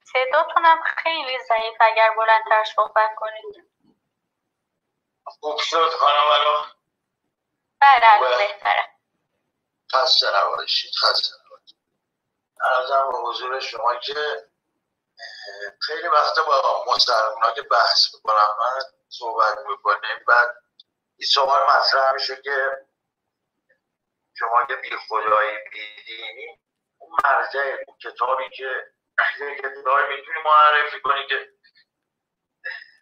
صداتونم 0.03 0.77
خیلی 0.83 1.39
ضعیف 1.47 1.77
اگر 1.79 2.09
بلندتر 2.17 2.63
صحبت 2.75 3.11
کنید. 3.15 3.69
خوب 5.25 5.59
شد 5.59 5.89
خانم 5.99 6.27
الان. 6.33 6.78
بله 7.81 8.37
بهتره. 8.37 8.85
خسته 9.93 10.27
نباشید 10.37 10.91
خسته 11.01 11.35
نباشید. 11.45 11.77
ارزم 12.65 13.09
به 13.11 13.17
حضور 13.17 13.59
شما 13.59 13.95
که 13.95 14.49
خیلی 15.81 16.07
وقتا 16.07 16.43
با 16.43 16.85
مسلمان 16.95 17.53
که 17.55 17.61
بحث 17.61 18.13
می‌کنم 18.13 18.55
من 18.59 18.81
صحبت 19.09 19.57
می‌کنیم 19.57 20.23
بعد 20.27 20.49
این 21.17 21.27
سوال 21.27 21.63
مطرح 21.63 22.11
میشه 22.13 22.41
که 22.41 22.71
شما 24.39 24.65
که 24.65 24.75
بی 24.75 24.97
خدایی 25.09 25.57
بیدینی 25.71 26.59
اون 26.97 27.11
مرجع 27.23 27.75
اون 27.87 27.97
کتابی 27.97 28.49
که 28.49 28.93
یک 29.39 29.57
کتابی 29.57 30.15
می‌تونی 30.15 30.39
معرفی 30.45 31.01
کنی 31.01 31.27
که 31.27 31.49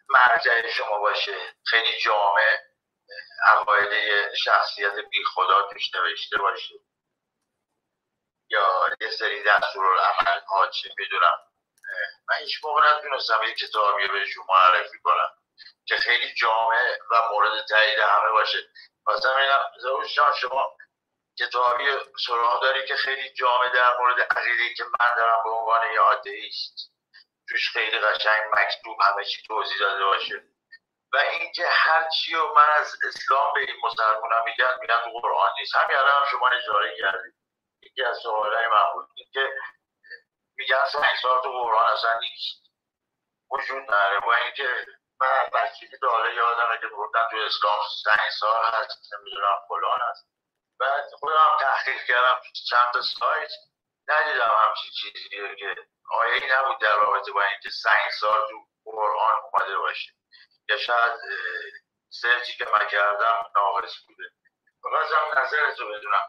مرجع 0.08 0.68
شما 0.68 0.98
باشه 0.98 1.54
خیلی 1.64 2.00
جامع. 2.00 2.58
عقاید 3.46 4.34
شخصیت 4.34 4.94
بی 4.94 5.24
خدا 5.24 5.62
توش 5.62 5.94
نوشته 5.94 6.38
باشه. 6.38 6.74
یا 8.50 8.88
یه 9.00 9.10
سری 9.10 9.42
دستور 9.42 9.98
عمل 9.98 10.40
ها 10.40 10.66
چه 10.66 10.90
می‌دونم. 10.98 11.38
من 12.28 12.36
هیچ 12.36 12.64
موقع 12.64 12.96
نتونستم 12.96 13.42
یه 13.42 13.54
کتابی 13.54 14.08
بهشون 14.08 14.44
معرفی 14.48 14.98
کنم 15.04 15.30
که 15.86 15.96
خیلی 15.96 16.34
جامع 16.34 16.98
و 17.10 17.28
مورد 17.30 17.66
تایید 17.66 17.98
همه 17.98 18.30
باشه. 18.30 18.58
مثلا 19.06 20.06
شان 20.08 20.34
شما 20.34 20.76
کتابی 21.38 21.84
سراغ 22.26 22.62
داری 22.62 22.86
که 22.86 22.96
خیلی 22.96 23.34
جامع 23.34 23.68
در 23.68 23.98
مورد 23.98 24.20
عقیده 24.20 24.74
که 24.74 24.84
من 24.84 25.14
دارم 25.16 25.42
به 25.44 25.50
عنوان 25.50 25.92
یه 25.92 26.00
آتئیست 26.00 26.92
توش 27.48 27.70
خیلی 27.72 27.98
قشنگ 27.98 28.42
مکتوب 28.52 28.98
همه 29.02 29.24
چی 29.24 29.42
توضیح 29.42 29.78
داده 29.78 30.04
باشه. 30.04 30.42
و 31.12 31.16
اینکه 31.16 31.68
هر 31.68 32.08
چی 32.08 32.34
و 32.34 32.54
من 32.54 32.68
از 32.70 32.96
اسلام 33.08 33.54
به 33.54 33.60
این 33.60 33.76
مسلمان 33.82 34.42
میگن 34.44 34.78
میگن 34.80 35.20
قرآن 35.22 35.52
نیست. 35.58 35.76
همین 35.76 35.96
هم 35.96 36.24
شما 36.30 36.48
اشاره 36.48 36.96
کردید. 36.98 37.34
یکی 37.82 38.02
از 38.02 38.18
سوالای 38.22 38.66
من 38.66 39.06
که 39.32 39.52
میگن 40.56 40.84
سنگسار 40.92 41.42
تو 41.42 41.52
قرآن 41.52 41.92
اصلا 41.92 42.18
نیست. 42.20 42.62
وجود 43.50 43.82
نداره. 43.82 44.20
با 44.20 44.34
اینکه 44.34 44.86
من 45.20 45.48
بچگی 45.54 45.98
داره 46.02 46.34
یادمه 46.34 46.78
که 46.80 46.88
گفتن 46.88 47.28
تو 47.30 47.36
اسلام 47.36 47.78
سنگسار 48.04 48.64
هست 48.64 49.14
نمی‌دونم 49.14 49.56
فلان 49.68 49.98
هست. 50.10 50.28
بعد 50.80 51.04
خودم 51.18 51.56
تحقیق 51.60 52.04
کردم 52.04 52.40
چند 52.70 52.92
تا 52.92 53.00
سایت. 53.02 53.50
ندیدم 54.08 54.50
همچین 54.58 54.90
چیزی 54.90 55.28
که 55.56 55.76
آیه 56.10 56.32
ای 56.32 56.50
نبود 56.52 56.80
در 56.80 56.96
رابطه 56.96 57.32
با 57.32 57.42
اینکه 57.42 57.70
سنگسار 57.70 58.48
تو 58.48 58.66
قرآن 58.84 59.34
اومده 59.52 59.78
باشه. 59.78 60.17
یا 60.68 60.76
شاید 60.76 61.12
سرچی 62.08 62.52
که 62.58 62.64
من 62.64 62.88
کردم 62.90 63.44
ناقص 63.56 63.94
بوده. 64.08 64.24
هم 64.84 65.42
نظرتو 65.42 65.88
بدونم 65.88 66.28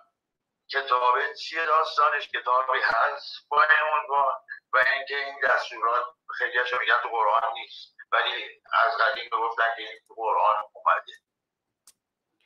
کتابه 0.71 1.33
چیه 1.33 1.65
داستانش 1.65 2.27
کتابی 2.27 2.79
هست 2.83 3.47
با 3.49 3.61
این 3.61 4.01
عنوان 4.01 4.33
و 4.73 4.77
اینکه 4.77 5.15
این 5.15 5.35
دستورات 5.43 6.05
خیلی 6.37 6.57
میگن 6.79 6.95
تو 7.03 7.09
قرآن 7.09 7.53
نیست 7.53 7.95
ولی 8.11 8.61
از 8.85 8.91
قدیم 8.97 9.29
گفتن 9.31 9.63
که 9.75 9.81
این 9.81 9.99
تو 10.07 10.13
قرآن 10.13 10.55
اومده. 10.73 11.13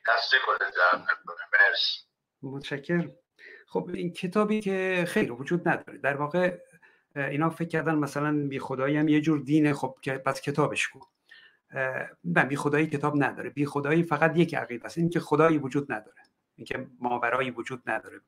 دسته 0.08 0.38
کنه 0.46 0.72
مرسی. 1.54 2.02
متشکر 2.42 3.10
خب 3.68 3.90
این 3.94 4.14
کتابی 4.14 4.62
که 4.62 5.06
خیلی 5.08 5.30
وجود 5.30 5.68
نداره. 5.68 5.98
در 5.98 6.18
واقع 6.18 6.58
اینا 7.16 7.50
فکر 7.50 7.68
کردن 7.68 7.96
مثلا 7.96 8.48
بی 8.50 8.60
خدایی 8.60 8.98
هم 8.98 9.08
یه 9.08 9.22
جور 9.22 9.40
دینه. 9.40 9.74
خب 9.74 9.96
که 10.02 10.18
پس 10.18 10.42
کتابش 10.42 10.88
کن 10.88 11.13
نه 12.24 12.44
بی 12.44 12.56
خدایی 12.56 12.88
کتاب 12.88 13.24
نداره. 13.24 13.50
بی 13.50 13.66
خدایی 13.66 14.04
فقط 14.04 14.38
یک 14.38 14.56
عقیده 14.56 14.86
است 14.86 14.98
این 14.98 15.10
که 15.10 15.20
خدایی 15.20 15.58
وجود 15.58 15.92
نداره. 15.92 16.18
اینکه 16.56 16.88
ماورایی 17.00 17.52
وجود 17.52 17.84
نداره. 17.86 18.22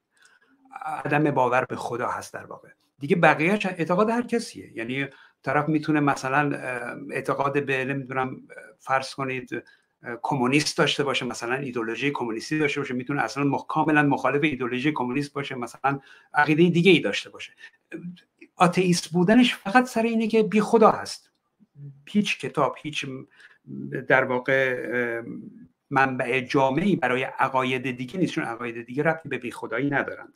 عدم 0.86 1.32
باور 1.32 1.66
به 1.66 1.76
خدا 1.76 2.10
هست 2.10 2.34
در 2.34 2.46
واقع. 2.46 2.70
دیگه 3.00 3.16
بقیهش 3.16 3.66
اعتقاد 3.66 4.10
هر 4.10 4.22
کسیه. 4.22 4.78
یعنی 4.78 5.08
طرف 5.43 5.70
می‌تونه 5.70 6.00
مثلا 6.00 6.58
اعتقاد 7.12 7.66
به 7.66 7.86
نمی‌دونم 7.86 8.41
فرض 8.80 9.14
کنید 9.14 9.64
کمونیست 10.22 10.78
داشته 10.78 11.04
باشه 11.04 11.26
مثلا 11.26 11.56
ایدولوژی 11.56 12.12
کمونیستی 12.12 12.60
داشته 12.60 12.82
باشه 12.82 12.93
می‌تونه 12.93 13.22
اصلا 13.22 13.43
مخ... 13.43 13.68
کاملا 13.68 14.04
مخالف 14.04 14.43
ایدولوژی 14.43 14.91
کمونیست 14.91 15.34
باشه 15.34 15.56
مثلا 15.56 16.00
عقیده 16.34 16.70
دیگه 16.70 16.91
ای 16.91 17.00
داشته 17.00 17.30
باشه. 17.30 17.54
آتئیست 18.56 19.10
بودنش 19.10 19.56
فقط 19.56 19.86
سر 19.86 20.04
اینه 20.04 20.28
که 20.28 20.43
بی 20.43 20.62
خدا 20.62 20.91
هست. 20.91 21.32
هیچ 22.09 22.39
کتاب 22.39 22.76
هیچ 22.82 23.05
در 24.07 24.23
واقع 24.23 25.21
منبع 25.89 26.39
جامعی 26.39 26.95
برای 26.95 27.23
عقاید 27.23 27.91
دیگه 27.91 28.19
نیست 28.19 28.34
چون 28.34 28.43
عقاید 28.43 28.86
دیگه 28.86 29.03
ربطی 29.03 29.30
به 29.30 29.38
بیخدایی 29.38 29.89
ندارند. 29.89 30.34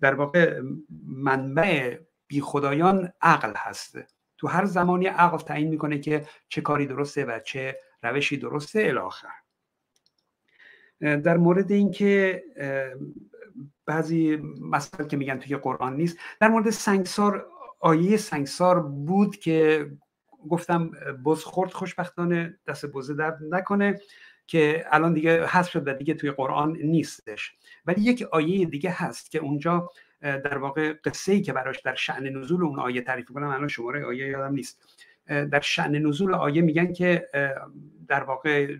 در 0.00 0.14
واقع 0.14 0.60
منبع 1.06 1.98
بیخدایان 2.26 3.12
عقل 3.20 3.52
هست. 3.56 3.98
تو 4.38 4.48
هر 4.48 4.64
زمانی 4.64 5.06
عقل 5.06 5.38
تعیین 5.38 5.68
می‌کنه 5.68 5.98
که 5.98 6.26
چه 6.48 6.60
کاری 6.60 6.86
درسته 6.86 7.24
و 7.24 7.38
چه 7.44 7.78
روشی 8.02 8.36
درسته 8.36 8.80
الاخر. 8.80 9.32
در 11.00 11.36
مورد 11.36 11.72
اینکه 11.72 12.44
بعضی 13.86 14.36
مسائل 14.60 15.08
که 15.08 15.16
میگن 15.16 15.38
توی 15.38 15.56
قرآن 15.56 15.96
نیست 15.96 16.18
در 16.40 16.48
مورد 16.48 16.70
سنگسار 16.70 17.46
آیه 17.80 18.16
سنگسار 18.16 18.80
بود 18.80 19.36
که 19.36 19.90
گفتم 20.48 20.90
بز 21.24 21.42
خورد 21.44 21.72
خوشبختانه 21.72 22.58
دست 22.66 22.86
بزه 22.86 23.14
درد 23.14 23.38
نکنه 23.50 24.00
که 24.46 24.84
الان 24.90 25.12
دیگه 25.12 25.46
حذف 25.46 25.70
شد 25.70 25.88
و 25.88 25.94
دیگه 25.94 26.14
توی 26.14 26.30
قرآن 26.30 26.76
نیستش. 26.76 27.54
ولی 27.86 28.02
یک 28.02 28.22
آیه 28.22 28.66
دیگه 28.66 28.90
هست 28.90 29.30
که 29.30 29.38
اونجا 29.38 29.88
در 30.20 30.58
واقع 30.58 30.92
قصه 30.92 31.32
ای 31.32 31.42
که 31.42 31.52
براش 31.52 31.80
در 31.80 31.94
شعن 31.94 32.28
نزول 32.28 32.64
اون 32.64 32.80
آیه 32.80 33.00
تعریف 33.00 33.26
کنم 33.26 33.48
الان 33.48 33.68
شماره 33.68 34.04
آیه 34.04 34.26
یادم 34.26 34.54
نیست. 34.54 34.98
در 35.26 35.60
شعن 35.60 35.96
نزول 35.96 36.34
آیه 36.34 36.62
میگن 36.62 36.92
که 36.92 37.28
در 38.08 38.22
واقع 38.22 38.76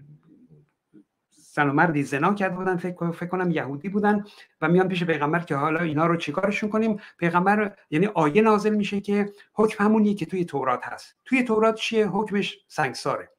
زن 1.54 1.68
و 1.68 1.72
مردی 1.72 2.02
زنا 2.02 2.34
کرده 2.34 2.56
بودن 2.56 2.76
فکر, 2.76 3.10
فکر 3.10 3.28
کنم 3.28 3.50
یهودی 3.50 3.88
بودن 3.88 4.24
و 4.60 4.68
میان 4.68 4.88
پیش 4.88 5.04
پیغمبر 5.04 5.38
که 5.38 5.56
حالا 5.56 5.80
اینا 5.80 6.06
رو 6.06 6.16
چیکارشون 6.16 6.70
کنیم؟ 6.70 7.00
پیغمبر 7.18 7.76
یعنی 7.90 8.06
آیه 8.06 8.42
نازل 8.42 8.74
میشه 8.74 9.00
که 9.00 9.32
حکم 9.52 9.84
همونیه 9.84 10.14
که 10.14 10.26
توی 10.26 10.44
تورات 10.44 10.84
هست. 10.84 11.16
توی 11.24 11.42
تورات 11.42 11.74
چیه؟ 11.74 12.06
حکمش 12.06 12.58
سنگساره. 12.68 13.30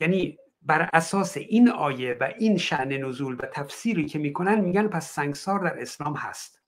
یعنی 0.00 0.38
بر 0.62 0.90
اساس 0.92 1.36
این 1.36 1.68
آیه 1.68 2.16
و 2.20 2.32
این 2.38 2.56
شعن 2.58 2.92
نزول 2.92 3.34
و 3.34 3.46
تفسیری 3.52 4.04
که 4.04 4.18
می‌کنن 4.18 4.60
میگن 4.60 4.88
پس 4.88 5.12
سنگسار 5.12 5.60
در 5.60 5.80
اسلام 5.80 6.14
هست. 6.14 6.59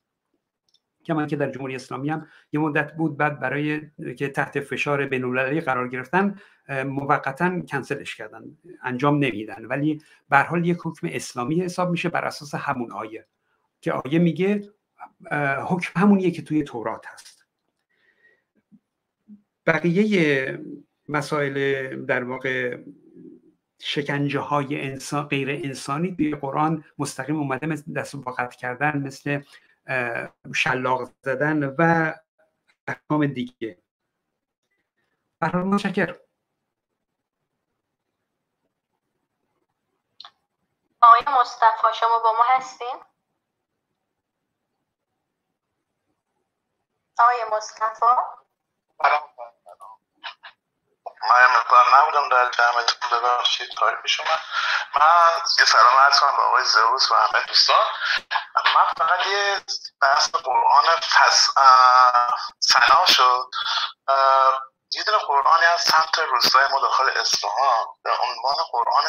کما 1.04 1.26
که 1.26 1.36
در 1.36 1.50
جمهوری 1.50 1.74
اسلامی 1.74 2.10
هم 2.10 2.26
یه 2.52 2.60
مدت 2.60 2.92
بود 2.96 3.16
بعد 3.16 3.40
برای 3.40 3.80
که 4.18 4.28
تحت 4.28 4.60
فشار 4.60 5.06
بین 5.06 5.60
قرار 5.60 5.88
گرفتن 5.88 6.34
موقتا 6.68 7.60
کنسلش 7.60 8.16
کردن 8.16 8.42
انجام 8.82 9.18
نمیدن. 9.18 9.64
ولی 9.64 10.02
به 10.28 10.38
حال 10.38 10.66
یک 10.66 10.78
حکم 10.84 11.08
اسلامی 11.10 11.60
حساب 11.60 11.90
میشه 11.90 12.08
بر 12.08 12.24
اساس 12.24 12.54
همون 12.54 12.92
آیه 12.92 13.26
که 13.80 13.92
آیه 13.92 14.18
میگه 14.18 14.72
حکم 15.68 16.00
همونیه 16.00 16.30
که 16.30 16.42
توی 16.42 16.62
تورات 16.62 17.06
هست. 17.06 17.46
بقیه 19.66 20.58
مسائل 21.08 21.86
در 22.04 22.24
واقع 22.24 22.78
شکنجه 23.78 24.38
های 24.38 24.80
انسان 24.80 25.22
غیر 25.22 25.50
انسانی 25.50 26.16
توی 26.16 26.34
قرآن 26.34 26.84
مستقیم 26.98 27.36
اومده 27.36 27.66
مثل 27.66 27.92
دست 27.92 28.14
کردن 28.60 28.98
مثل 28.98 29.40
شلاق 30.54 31.02
زدن 31.22 31.64
و 31.64 32.12
احکام 32.88 33.26
دیگه. 33.26 33.82
برای 35.40 35.64
متشکر 35.64 36.20
آقای 41.02 41.40
مصطفی 41.40 41.86
شما 42.00 42.18
با 42.24 42.32
ما 42.32 42.44
هستین؟ 42.48 43.00
آقای 47.18 47.56
مصطفی؟ 47.56 48.06
من 51.30 51.56
مقدار 51.56 51.98
نبودم 51.98 52.28
در 52.28 52.50
جمعتون 52.50 53.10
ببخشید 53.10 53.74
کاری 53.74 53.96
پیش 54.02 54.20
من 54.20 55.42
یه 55.58 55.64
سلام 55.64 55.98
عرض 55.98 56.20
کنم 56.20 56.36
به 56.36 56.42
آقای 56.42 56.64
زئوس 56.64 57.10
و 57.10 57.14
همه 57.14 57.44
دوستان. 57.48 57.86
من 58.74 58.86
فقط 59.06 59.26
یه 59.26 59.60
بحث 60.00 60.30
قرآن 60.30 60.84
فس... 61.00 61.48
سنا 62.60 63.06
شد. 63.06 63.50
یه 64.94 65.02
دونه 65.02 65.18
قرآنی 65.18 65.66
از 65.66 65.80
سمت 65.80 66.18
روستای 66.18 66.68
ما 66.68 66.80
داخل 66.80 67.08
اصفهان 67.08 67.86
به 68.04 68.10
عنوان 68.10 68.56
قرآن 68.72 69.04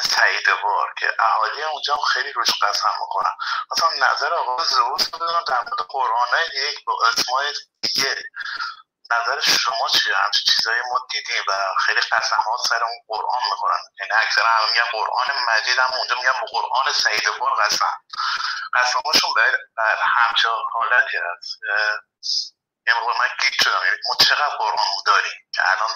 بار 0.63 0.93
که 0.97 1.13
اهالی 1.19 1.63
اونجا 1.63 1.95
خیلی 1.95 2.33
روش 2.33 2.49
قسم 2.61 2.89
می‌کنن. 3.01 3.31
مثلا 3.71 3.89
نظر 4.11 4.33
آقای 4.33 4.65
زئوس 4.65 5.09
بدونم 5.09 5.43
در 5.47 5.61
مورد 5.63 5.87
قرآن 5.89 6.27
یک 6.53 6.85
با 6.85 6.97
اسمای 7.07 7.53
دیگه. 7.81 8.15
نظر 9.11 9.39
شما 9.39 9.89
چیه؟ 9.89 10.15
همچین 10.17 10.53
چیزایی 10.55 10.81
ما 10.91 11.07
دیدیم 11.11 11.43
و 11.47 11.53
خیلی 11.85 12.01
قسمات 12.01 12.59
سر 12.69 12.83
اون 12.83 13.01
قرآن 13.07 13.41
می‌خورن. 13.51 13.79
یعنی 13.99 14.11
اکثر 14.13 14.45
هم 14.45 14.69
میگن 14.69 14.89
قرآن 14.91 15.27
مجید 15.47 15.79
هم 15.79 15.93
اونجا 15.93 16.15
میگن 16.15 16.31
قرآن 16.51 16.93
سعید 16.93 17.37
بار 17.39 17.55
قسم. 17.61 17.97
قسمهاشون 18.73 19.33
بر 19.77 19.95
همچه 20.03 20.49
حالتی 20.73 21.17
هست. 21.17 21.59
یه 22.87 22.93
موقع 22.93 23.19
من 23.19 23.29
گیت 23.39 23.53
شدم. 23.63 23.85
یعنی 23.85 23.97
ما 24.09 24.15
چقدر 24.15 24.55
قرآن 24.57 24.87
داریم 25.05 25.49
که 25.55 25.61
الان 25.71 25.95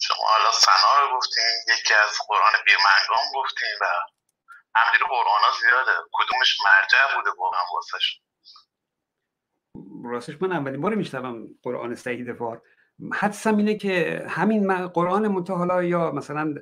شما 0.00 0.28
حالا 0.28 0.52
سنا 0.52 1.00
رو 1.00 1.16
گفتیم 1.16 1.44
یکی 1.68 1.94
از 1.94 2.18
قرآن 2.28 2.52
بیرمنگام 2.66 3.32
گفتیم 3.34 3.78
و 3.80 3.86
همینجوری 4.74 5.04
قرآن 5.10 5.42
ها 5.42 5.52
زیاده. 5.60 5.96
کدومش 6.12 6.56
مرجع 6.60 7.14
بوده 7.14 7.30
واقعا 7.38 7.62
واسه 7.72 7.98
راستش 10.04 10.42
من 10.42 10.52
اولین 10.52 10.80
بار 10.80 10.94
میشنوم 10.94 11.48
قرآن 11.62 11.94
سعید 11.94 12.32
فار 12.32 12.62
حدسم 13.12 13.56
اینه 13.56 13.74
که 13.74 14.24
همین 14.28 14.86
قرآن 14.86 15.28
منتها 15.28 15.84
یا 15.84 16.12
مثلا 16.12 16.54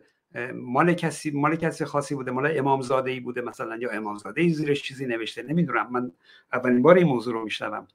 مال 0.55 0.95
کسی 0.95 1.31
مال 1.31 1.57
کسی 1.57 1.85
خاصی 1.85 2.15
بوده 2.15 2.31
مال 2.31 2.59
امامزاده 2.59 3.11
ای 3.11 3.21
بوده 3.21 3.41
مثلا 3.41 3.77
یا 3.77 3.91
امامزاده 3.91 4.43
ای 4.43 4.49
زیرش 4.49 4.83
چیزی 4.83 5.07
نوشته 5.07 5.43
نمی‌دونم. 5.43 5.93
من 5.93 6.13
اولین 6.53 6.83
بار 6.83 6.97
این 6.97 7.07
موضوع 7.07 7.35
رو 7.35 7.45
میشنوم. 7.45 7.89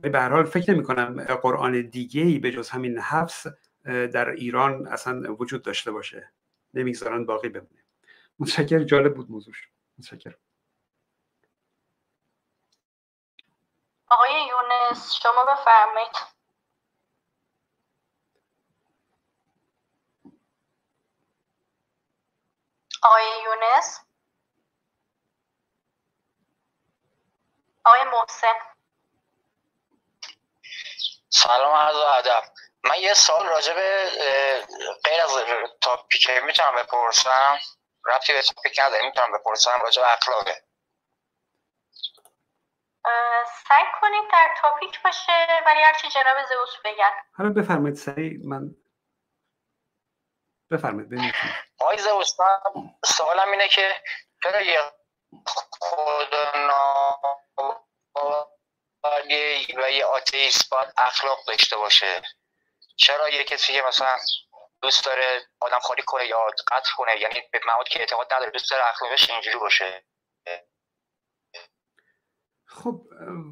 به 0.00 0.20
هر 0.20 0.28
حال 0.28 0.44
فکر 0.44 0.74
نمی 0.74 0.82
کنم 0.82 1.24
قرآن 1.42 1.80
دیگه 1.80 2.22
ای 2.22 2.38
به 2.38 2.50
جز 2.50 2.68
همین 2.68 2.98
حفظ 2.98 3.46
در 3.84 4.30
ایران 4.30 4.86
اصلا 4.86 5.34
وجود 5.34 5.62
داشته 5.62 5.90
باشه. 5.90 6.30
نمی‌گذارن 6.74 7.24
باقی 7.24 7.48
بمونه. 7.48 7.84
متشکر 8.38 8.78
جالب 8.78 9.14
بود 9.14 9.30
موضوعش. 9.30 9.68
متشکر 9.98 10.34
آقای 14.10 14.32
یونس 14.46 15.14
شما 15.22 15.44
بفرمایید. 15.44 16.16
آقای 23.02 23.42
یونس. 23.44 24.00
آقای 27.84 28.04
محسن. 28.04 28.54
سلام 31.30 31.74
عرض 31.76 31.96
ادب. 31.96 32.42
من 32.84 32.98
یه 33.00 33.14
سال 33.14 33.46
راجع 33.46 33.74
به 33.74 34.10
غیر 35.04 35.22
از 35.22 35.30
تاپیک 35.80 36.30
می‌تونم 36.30 36.74
بپرسم 36.76 37.58
ربطی 38.06 38.32
به 38.32 38.42
تاپیک 38.42 38.80
نداره 38.80 39.06
می‌تونم 39.06 39.32
بپرسم 39.32 39.80
راجع 39.82 40.02
به 40.02 40.12
اخلاقه. 40.12 40.67
سعی 43.68 43.84
کنید 44.00 44.24
در 44.32 44.54
تاپیک 44.62 45.02
باشه 45.02 45.46
ولی 45.66 45.82
هرچی 45.82 46.08
جناب 46.08 46.36
زئوس 46.48 46.76
بگن. 46.84 47.10
حالا 47.36 47.50
بفرمایید 47.50 47.96
سعی 47.96 48.38
من 48.44 48.74
بفرمایید 50.70 51.10
ببینید 51.10 51.34
آقای 51.80 51.98
زئوس 51.98 52.36
سوالم 53.04 53.50
اینه 53.50 53.68
که 53.68 53.94
چرا 54.42 54.60
یه 54.60 54.80
خدا 55.80 57.18
و 59.76 59.90
یه 59.90 60.04
آتیست 60.04 60.70
باید 60.70 60.88
اخلاق 60.98 61.38
داشته 61.46 61.76
باشه. 61.76 62.22
چرا 62.96 63.28
یه 63.28 63.44
کسی 63.44 63.72
که 63.72 63.82
مثلا 63.82 64.16
دوست 64.82 65.04
داره 65.04 65.46
آدم 65.60 65.78
خالی 65.78 66.02
کنه 66.02 66.26
یا 66.26 66.46
قتل 66.46 66.90
کنه 66.96 67.20
یعنی 67.20 67.42
به 67.52 67.60
مواد 67.66 67.88
که 67.88 68.00
اعتقاد 68.00 68.34
نداره 68.34 68.50
دوست 68.50 68.70
داره 68.70 68.88
اخلاقش 68.88 69.30
اینجوری 69.30 69.58
باشه؟ 69.58 70.04
خب 72.70 73.02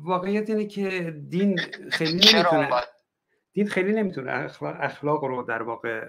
واقعیت 0.03 0.51
اینه 0.51 0.67
که 0.67 1.15
دین 1.29 1.59
خیلی 1.91 2.13
نمی‌تونه 2.13 2.71
دین 3.53 3.69
خیلی 3.69 3.93
نمی‌تونه 3.93 4.33
اخلاق, 4.33 4.77
اخلاق 4.81 5.25
رو 5.25 5.43
در 5.43 5.63
واقع 5.63 6.09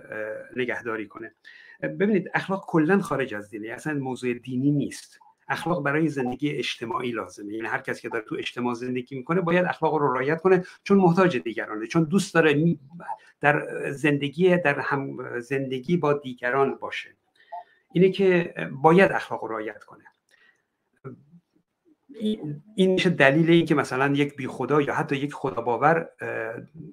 نگهداری 0.56 1.08
کنه. 1.08 1.34
ببینید 1.82 2.32
اخلاق 2.34 2.66
کلا 2.68 3.02
خارج 3.02 3.34
از 3.34 3.50
دینه 3.50 3.70
اصلا 3.70 3.94
موضوع 3.94 4.34
دینی 4.34 4.72
نیست. 4.72 5.20
اخلاق 5.50 5.84
برای 5.84 6.08
زندگی 6.08 6.50
اجتماعی 6.50 7.12
لازمه. 7.12 7.54
یعنی 7.54 7.68
هر 7.68 7.82
کسی 7.82 8.02
که 8.02 8.10
داره 8.10 8.26
تو 8.26 8.36
اجتماع 8.40 8.74
زندگی 8.74 9.16
می‌کنه 9.16 9.42
باید 9.42 9.66
اخلاق 9.66 9.94
رو 9.96 10.14
رعایت 10.14 10.42
کنه 10.42 10.64
چون 10.84 10.98
محتاج 10.98 11.38
دیگرانه 11.38 11.88
چون 11.88 12.04
دوست 12.04 12.34
داره 12.34 12.78
در 13.42 13.92
زندگی 13.92 14.58
در 14.58 14.80
هم 14.80 15.40
زندگی 15.40 15.98
با 15.98 16.14
دیگران 16.14 16.76
باشه. 16.76 17.10
اینه 17.94 18.10
که 18.10 18.54
باید 18.72 19.12
اخلاق 19.12 19.44
رو 19.44 19.50
رعایت 19.50 19.84
کنه. 19.84 20.04
این 22.76 22.92
میشه 22.92 23.10
دلیل 23.10 23.50
این 23.50 23.66
که 23.66 23.76
مثلا 23.76 24.14
یک 24.16 24.36
بی 24.36 24.48
خدا 24.48 24.82
یا 24.82 24.94
حتی 24.94 25.16
یک 25.16 25.34
خدا 25.34 25.62
باور 25.62 26.10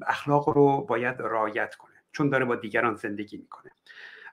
اخلاق 0.07 0.49
رو 0.49 0.81
باید 0.89 1.16
رعایت 1.18 1.75
کنه 1.75 1.95
چون 2.12 2.29
داره 2.29 2.45
با 2.45 2.57
دیگران 2.57 2.95
زندگی 2.95 3.37
می‌کنه. 3.37 3.70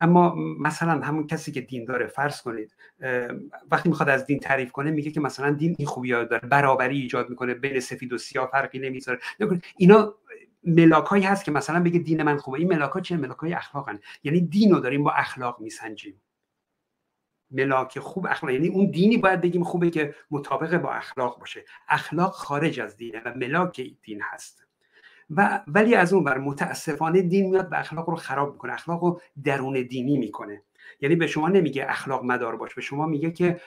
اما 0.02 0.36
مثلا 0.60 0.92
همون 0.92 1.28
کسی 1.28 1.52
که 1.52 1.62
دین 1.62 1.86
داره 1.86 2.08
فرض 2.08 2.42
کنید 2.42 2.76
وقتی 3.72 3.89
می‌خواد 3.89 4.10
از 4.10 4.26
دین 4.26 4.39
تعریف 4.39 4.72
کنه 4.72 4.92
میگه 4.92 5.12
که 5.12 5.20
مثلا 5.20 5.52
دین 5.52 5.76
این 5.80 5.88
خوبی 5.88 6.10
داره 6.10 6.39
برابری 6.39 7.00
ایجاد 7.00 7.30
می‌کنه 7.30 7.54
بین 7.54 7.80
سفید 7.80 8.14
و 8.14 8.18
سیاه 8.18 8.50
فرقی 8.52 8.80
نمی‌ذاره. 8.80 9.20
اینا 9.78 10.14
ملاک 10.64 11.06
هایی 11.06 11.24
هست 11.24 11.46
که 11.46 11.52
مثلا 11.52 11.84
بگه 11.84 12.00
دین 12.00 12.24
من 12.24 12.38
خوبه 12.38 12.60
این 12.60 12.68
ملاک 12.68 12.92
ها 12.92 13.00
چه؟ 13.02 13.18
ملاک 13.18 13.38
های 13.38 13.54
اخلاقن. 13.54 14.00
یعنی 14.24 14.42
دین 14.42 14.72
رو 14.72 14.80
داریم 14.80 15.04
با 15.04 15.12
اخلاق 15.12 15.62
میسنجیم. 15.62 16.22
ملاک 17.52 17.99
خوب 17.99 18.28
اخلاق 18.28 18.54
یعنی 18.54 18.68
اون 18.68 18.91
دینی 18.91 19.18
باید 19.18 19.41
بگیم 19.41 19.64
خوبه 19.64 19.89
که 19.89 20.16
مطابق 20.32 20.78
با 20.78 20.91
اخلاق 20.91 21.39
باشه. 21.39 21.66
اخلاق 21.89 22.32
خارج 22.32 22.80
از 22.80 22.97
دینه 22.97 23.22
و 23.26 23.34
ملاک 23.36 23.82
دین 24.02 24.22
هست. 24.24 24.66
و 25.30 25.64
ولی 25.68 25.95
از 25.95 26.14
اون 26.14 26.24
بر 26.24 26.38
متاسفانه 26.38 27.22
دین 27.22 27.49
میاد 27.49 27.70
به 27.70 27.80
اخلاق 27.80 28.10
رو 28.10 28.16
خراب 28.16 28.54
می‌کنه. 28.54 28.74
اخلاق 28.74 29.04
رو 29.04 29.22
درون 29.43 29.88
دینی 29.88 30.18
می‌کنه. 30.18 30.64
یعنی 31.02 31.16
به 31.16 31.28
شما 31.28 31.49
نمیگه 31.49 31.86
اخلاق 31.89 32.24
مدار 32.24 32.56
باش 32.56 32.76
به 32.76 32.82
شما 32.82 33.06
میگه 33.06 33.32
که 33.32 33.62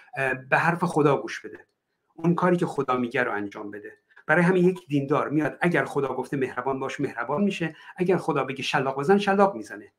به 0.51 0.59
حرف 0.59 0.85
خدا 0.85 1.17
گوش 1.17 1.41
بده. 1.41 1.67
اون 2.15 2.35
کاری 2.35 2.57
که 2.57 2.67
خدا 2.67 2.97
میگه 2.97 3.23
رو 3.23 3.33
انجام 3.33 3.71
بده. 3.71 3.93
برای 4.27 4.45
همین 4.45 4.65
یک 4.65 4.87
دیندار 4.89 5.29
میاد 5.29 5.59
اگر 5.61 5.85
خدا 5.85 6.15
گفته 6.15 6.37
مهربان 6.37 6.81
باش 6.81 7.01
مهربان 7.01 7.45
میشه. 7.45 7.77
اگر 7.97 8.17
خدا 8.17 8.45
بگه 8.45 8.63
شلاق 8.63 8.99
بزن 8.99 9.19
شلاق 9.19 9.55
می‌زنه. 9.55 9.93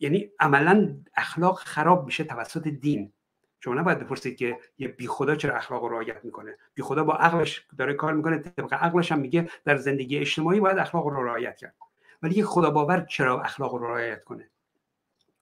یعنی 0.00 0.30
عملا 0.40 0.96
اخلاق 1.16 1.58
خراب 1.58 2.06
میشه 2.06 2.24
توسط 2.24 2.68
دین. 2.68 3.12
شما 3.60 3.74
نباید 3.74 3.98
بپرسید 3.98 4.36
که 4.36 4.58
یه 4.78 4.88
بی 4.88 5.06
خدا 5.06 5.36
چرا 5.36 5.56
اخلاق 5.56 5.82
رو 5.82 5.88
رعایت 5.88 6.24
می‌کنه. 6.24 6.56
بی 6.74 6.82
خدا 6.82 7.04
با 7.04 7.14
عقلش 7.14 7.66
داره 7.78 7.94
کار 7.94 8.14
می‌کنه 8.14 8.38
طبق 8.38 8.74
عقلش 8.74 9.12
هم 9.12 9.18
میگه 9.18 9.50
در 9.64 9.76
زندگی 9.76 10.18
اجتماعی 10.18 10.60
باید 10.60 10.78
اخلاق 10.78 11.06
رو 11.06 11.24
رعایت 11.24 11.56
کرد. 11.56 11.74
ولی 12.22 12.34
یه 12.34 12.44
خدا 12.44 12.70
باور 12.70 13.06
چرا 13.10 13.42
اخلاق 13.42 13.74
رو 13.74 13.86
رعایت 13.86 14.24
کنه؟ 14.24 14.50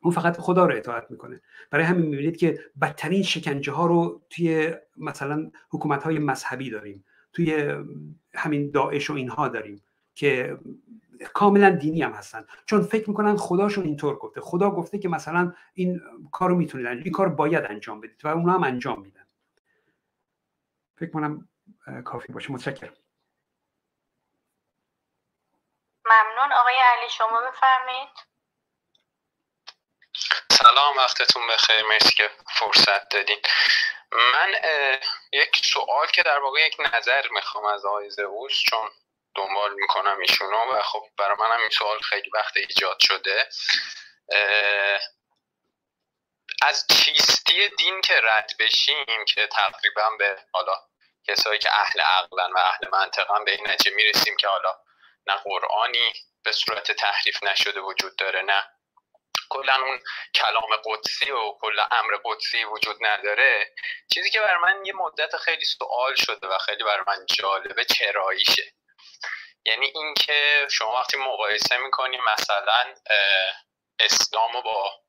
اون 0.01 0.15
فقط 0.15 0.37
خدا 0.37 0.67
رو 0.67 0.77
اطاعت 0.77 1.11
می‌کنه. 1.11 1.41
برای 1.71 1.85
همین 1.85 2.07
می‌بینید 2.07 2.37
که 2.37 2.59
بدترین 2.81 3.23
شکنجه 3.23 3.73
ها 3.73 3.87
رو 3.87 4.23
توی 4.31 4.75
مثلا 4.97 5.51
حکومت 5.71 6.03
های 6.03 6.19
مذهبی 6.19 6.71
داریم. 6.71 7.05
توی 7.33 7.75
همین 8.35 8.71
داعش 8.71 9.11
و 9.11 9.13
اینها 9.13 9.49
داریم 9.49 9.83
که 10.15 10.59
کاملا 11.25 11.71
دینی 11.71 12.03
هم 12.03 12.13
هستن. 12.13 12.47
چون 12.67 12.83
فکر 12.83 13.11
می‌کنن 13.11 13.37
خداشون 13.37 13.85
اینطور 13.85 14.17
گفته. 14.19 14.41
خدا 14.41 14.71
گفته 14.71 14.99
که 14.99 15.09
مثلا 15.09 15.55
این 15.75 16.01
کارو 16.33 16.55
می‌تونید 16.55 16.87
این 16.87 17.13
کار 17.13 17.29
باید 17.29 17.65
انجام 17.65 18.01
بدید 18.01 18.25
و 18.25 18.29
اونا 18.29 18.53
هم 18.53 18.65
انجام 18.65 19.01
میدن. 19.01 19.27
فکر 20.97 21.11
کنم 21.11 21.49
کافی 22.05 22.33
باشه. 22.33 22.53
متشکرم. 22.53 22.97
ممنون. 26.05 26.53
آقای 26.53 26.75
علی 26.75 27.11
شما 27.11 27.41
بفرمایید. 27.51 28.09
سلام 30.53 30.97
وقتتون 30.97 31.43
بخیر. 31.51 31.87
مرسی 31.89 32.17
که 32.17 32.31
فرصت 32.59 33.09
دادین. 33.09 33.39
من 34.13 34.53
یک 35.33 35.57
سوال 35.57 36.07
که 36.07 36.23
در 36.23 36.39
واقع 36.39 36.67
یک 36.67 36.77
نظر 36.95 37.23
می‌خوام 37.35 37.65
از 37.65 37.85
آقای 37.85 38.11
زئوس 38.11 38.53
چون 38.53 38.89
دنبال 39.35 39.75
می‌کنم 39.75 40.19
ایشونو 40.19 40.73
و 40.73 40.83
خب 40.83 41.09
برای 41.19 41.37
منم 41.39 41.61
این 41.61 41.71
سوال 41.71 41.99
خیلی 41.99 42.31
وقت 42.35 42.57
ایجاد 42.57 42.99
شده. 43.01 43.49
از 46.63 46.87
چیستی 46.91 47.69
دین 47.69 48.01
که 48.01 48.21
رد 48.23 48.51
بشیم 48.59 49.25
که 49.35 49.47
تقریبا 49.47 50.11
به 50.19 50.39
حالا 50.53 50.81
کسایی 51.29 51.59
که 51.59 51.69
اهل 51.73 52.01
عقلن 52.01 52.53
و 52.53 52.59
اهل 52.59 52.89
منطقن 52.93 53.45
به 53.45 53.51
این 53.51 53.69
نتیجه 53.69 53.97
می‌رسیم 53.97 54.37
که 54.37 54.49
حالا 54.49 54.75
نه 55.27 55.35
قرآنی 55.37 56.13
به 56.45 56.53
صورت 56.53 56.93
تحریف 56.93 57.43
نشده 57.43 57.81
وجود 57.81 58.17
داره 58.17 58.43
نه 58.43 58.71
کلا 59.51 59.75
اون 59.75 60.01
کلام 60.35 60.77
قدسی 60.85 61.31
و 61.31 61.53
کلا 61.61 61.89
امر 61.91 62.17
قدسی 62.25 62.65
وجود 62.65 62.97
نداره. 63.01 63.75
چیزی 64.15 64.31
که 64.31 64.41
بر 64.41 64.57
من 64.57 64.87
یه 64.87 64.93
مدت 64.93 65.37
خیلی 65.37 65.65
سوال 65.65 66.15
شده 66.15 66.49
و 66.49 66.59
خیلی 66.59 66.85
بر 66.85 67.05
من 67.07 67.27
جالبه 67.27 67.85
چراییشه. 67.85 68.73
یعنی 69.65 69.87
اینکه 69.87 70.67
شما 70.71 70.93
وقتی 70.93 71.17
مقایسه 71.17 71.77
می‌کنی 71.77 72.17
مثلا 72.17 72.95
اسلام 74.01 74.61
با 74.61 75.01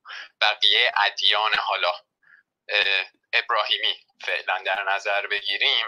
بقیه 0.41 0.91
ادیان 0.97 1.53
حالا 1.55 1.93
ابراهیمی 3.33 4.05
فعلا 4.25 4.63
در 4.65 4.83
نظر 4.83 5.27
بگیریم 5.27 5.85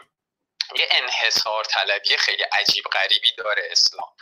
یه 0.75 0.87
انحصار 0.91 1.63
طلبی 1.63 2.17
خیلی 2.17 2.43
عجیب 2.43 2.83
غریبی 2.83 3.31
داره 3.31 3.67
اسلام. 3.71 4.15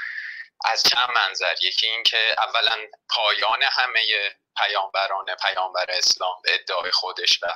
از 0.65 0.83
چند 0.83 1.09
منظر. 1.09 1.55
یکی 1.61 1.87
اینکه 1.87 2.35
اولا 2.37 2.77
پایان 3.09 3.63
همه 3.63 4.35
پیامبران 4.57 5.35
پیامبر 5.35 5.85
اسلام 5.89 6.41
به 6.41 6.53
ادعای 6.53 6.91
خودش 6.91 7.39
و 7.43 7.47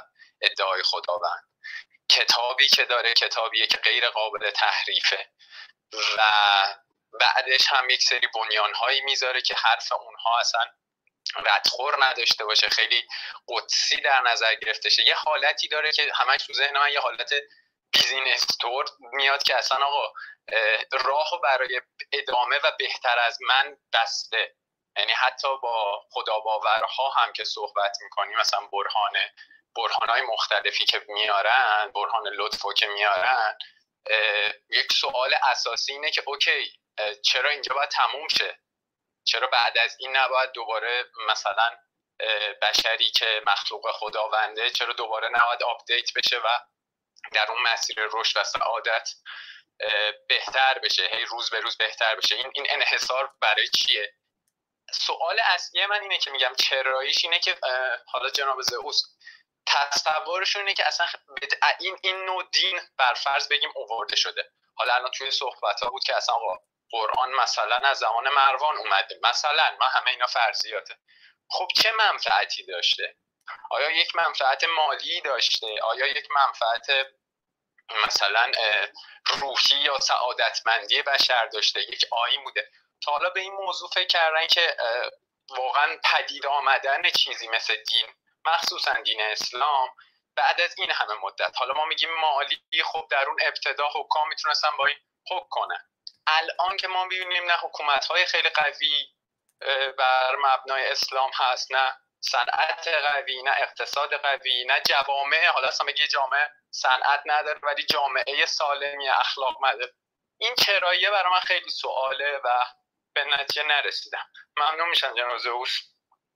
ادعای 0.42 0.84
خداوند. 0.84 1.48
کتابی 2.10 2.68
که 2.68 2.86
داره 2.86 3.14
کتابیه 3.14 3.68
که 3.68 3.78
غیر 3.78 4.10
قابل 4.10 4.52
تحریفه. 4.52 5.30
و 6.18 6.24
بعدش 7.20 7.68
هم 7.68 7.90
یک 7.90 8.04
سری 8.04 8.28
بنیان 8.28 8.74
هایی 8.74 9.02
می‌ذاره 9.02 9.42
که 9.42 9.56
حرف 9.56 9.92
اونها 9.92 10.40
اصلا 10.40 10.66
ردخور 11.46 12.06
نداشته 12.06 12.46
باشه 12.46 12.70
خیلی 12.70 13.08
قدسی 13.48 14.02
در 14.02 14.22
نظر 14.22 14.56
گرفته 14.56 14.90
شه 14.90 15.04
یه 15.08 15.16
حالتی 15.16 15.68
داره 15.68 15.92
که 15.92 16.12
همش 16.16 16.44
تو 16.44 16.54
ذهن 16.54 16.78
من 16.78 16.92
یه 16.92 17.00
حالت 17.00 17.34
بیزینس 17.92 18.46
تور 18.60 18.86
میاد 19.00 19.44
که 19.44 19.56
اصلا 19.56 19.86
آقا 19.86 20.14
راه 20.92 21.30
برای 21.44 21.82
ادامه 22.12 22.60
و 22.64 22.72
بهتر 22.80 23.20
از 23.20 23.38
من 23.42 23.78
بسته. 23.94 24.56
یعنی 24.98 25.12
حتی 25.12 25.48
با 25.64 26.06
خدا 26.12 26.40
باورها 26.40 27.10
هم 27.10 27.34
که 27.34 27.44
صحبت 27.44 27.98
می‌کنیم 28.02 28.38
مثلا 28.38 28.60
برهان 28.60 29.14
برهان 29.76 30.10
های 30.10 30.22
مختلفی 30.22 30.86
که 30.86 31.02
میارن 31.08 31.92
برهان 31.96 32.28
لطفو 32.28 32.74
که 32.74 32.88
میارن 32.88 33.58
یک 34.70 34.94
سوال 34.94 35.36
اساسی 35.44 35.92
اینه 35.92 36.12
که 36.12 36.24
OK 36.26 36.80
چرا 37.26 37.50
اینجا 37.50 37.76
باید 37.76 37.90
تموم 37.90 38.28
شه؟ 38.28 38.60
چرا 39.24 39.48
بعد 39.48 39.78
از 39.78 39.96
این 40.00 40.18
نباید 40.18 40.52
دوباره 40.52 41.06
مثلا 41.28 41.78
بشری 42.62 43.12
که 43.12 43.42
مخلوق 43.48 43.92
خداونده 43.92 44.70
چرا 44.70 44.94
دوباره 44.94 45.30
نباید 45.30 45.64
update 45.64 46.14
بشه 46.16 46.38
و 46.38 46.60
در 47.32 47.52
اون 47.52 47.62
مسیر 47.62 47.98
رشد 48.14 48.40
و 48.40 48.44
سعادت 48.44 49.10
بهتر 50.30 50.80
بشه 50.80 51.06
هی 51.06 51.26
روز 51.26 51.50
به 51.50 51.60
روز 51.60 51.78
بهتر 51.78 52.16
بشه؟ 52.16 52.36
این 52.36 52.52
این 52.56 52.68
انحصار 52.70 53.32
برای 53.42 53.68
چیه؟ 53.68 54.14
سوال 54.92 55.40
اصلی 55.40 55.86
من 55.86 56.02
اینه 56.02 56.18
که 56.18 56.32
میگم 56.32 56.54
چراییش 56.58 57.24
اینه 57.24 57.40
که 57.40 57.58
حالا 58.08 58.30
جناب 58.30 58.62
زئوس 58.62 59.02
تصورشون 59.66 60.62
اینه 60.62 60.74
که 60.74 60.88
اصلا 60.88 61.08
این 61.80 61.98
این 62.02 62.26
نوع 62.26 62.44
دین 62.52 62.82
بر 62.98 63.14
فرض 63.14 63.48
بگیم 63.48 63.72
اوورده 63.76 64.16
شده. 64.16 64.52
حالا 64.76 64.94
الان 64.96 65.12
توی 65.12 65.32
صحبت 65.32 65.80
ها 65.80 65.90
بود 65.90 66.04
که 66.04 66.16
اصلا 66.16 66.36
قرآن 66.92 67.32
مثلا 67.32 67.76
از 67.76 67.98
زمان 67.98 68.30
مروان 68.30 68.78
اومده. 68.78 69.20
مثلا 69.24 69.76
ما 69.80 69.86
همه 69.86 70.12
اینا 70.12 70.28
فرضیاته. 70.28 70.98
خب 71.50 71.68
چه 71.82 71.92
منفعتی 71.92 72.66
داشته؟ 72.66 73.16
آیا 73.72 73.92
یک 73.92 74.16
منفعت 74.16 74.64
مالی 74.64 75.22
داشته؟ 75.22 75.76
آیا 75.84 76.08
یک 76.08 76.28
منفعت 76.32 76.88
مثلا 78.06 78.52
روحی 79.26 79.76
یا 79.76 80.00
سعادتمندی 80.00 81.02
بشر 81.02 81.46
داشته؟ 81.46 81.82
یک 81.82 82.06
آین 82.12 82.44
بوده. 82.44 82.72
تا 83.06 83.12
حالا 83.12 83.30
به 83.30 83.40
این 83.40 83.54
موضوع 83.54 83.90
فکر 83.90 84.08
کردن 84.08 84.48
که 84.48 84.78
واقعا 85.50 85.98
پدید 86.04 86.46
آمدن 86.46 87.10
چیزی 87.10 87.48
مثل 87.48 87.76
دین 87.76 88.08
مخصوصا 88.46 88.94
دین 88.94 89.22
اسلام 89.22 89.90
بعد 90.36 90.62
از 90.62 90.76
این 90.78 90.92
همه 90.92 91.14
مدت. 91.14 91.58
حالا 91.58 91.74
ما 91.74 91.86
میگیم 91.86 92.14
مالی 92.14 92.84
خب 92.86 93.08
در 93.12 93.26
اون 93.26 93.38
ابتدا 93.42 93.88
حکام 93.96 94.28
می‌تونستن 94.30 94.70
با 94.78 94.86
این 94.86 94.98
حکم 95.32 95.48
کنن. 95.50 95.90
الان 96.28 96.78
که 96.78 96.88
ما 96.88 97.06
می‌بینیم 97.06 97.46
نه 97.46 97.58
حکومت 97.58 98.06
های 98.06 98.26
خیلی 98.26 98.50
قوی 98.50 99.08
بر 99.98 100.36
مبنای 100.36 100.88
اسلام 100.92 101.32
هست 101.36 101.72
نه 101.72 101.98
صنعت 102.20 102.88
قوی 102.88 103.44
نه 103.44 103.52
اقتصاد 103.58 104.14
قوی 104.16 104.66
نه 104.66 104.82
جوامع. 104.82 105.46
حالا 105.46 105.68
اصلا 105.68 105.88
بگی 105.88 106.08
جامعه 106.08 106.50
صنعت 106.72 107.22
نداره 107.26 107.60
ولی 107.64 107.86
جامعه 107.86 108.46
سالمی 108.46 109.10
اخلاق 109.10 109.66
نداره 109.66 109.94
این 110.38 110.56
چراییه 110.56 111.10
برای 111.10 111.34
من 111.34 111.40
خیلی 111.40 111.70
سواله 111.70 112.38
و 112.44 112.66
به 113.16 113.24
نتیجه 113.24 113.64
نرسیدم. 113.64 114.26
ممنون 114.58 114.90
میشن 114.90 115.16
جناب 115.16 115.38
زوش 115.38 115.84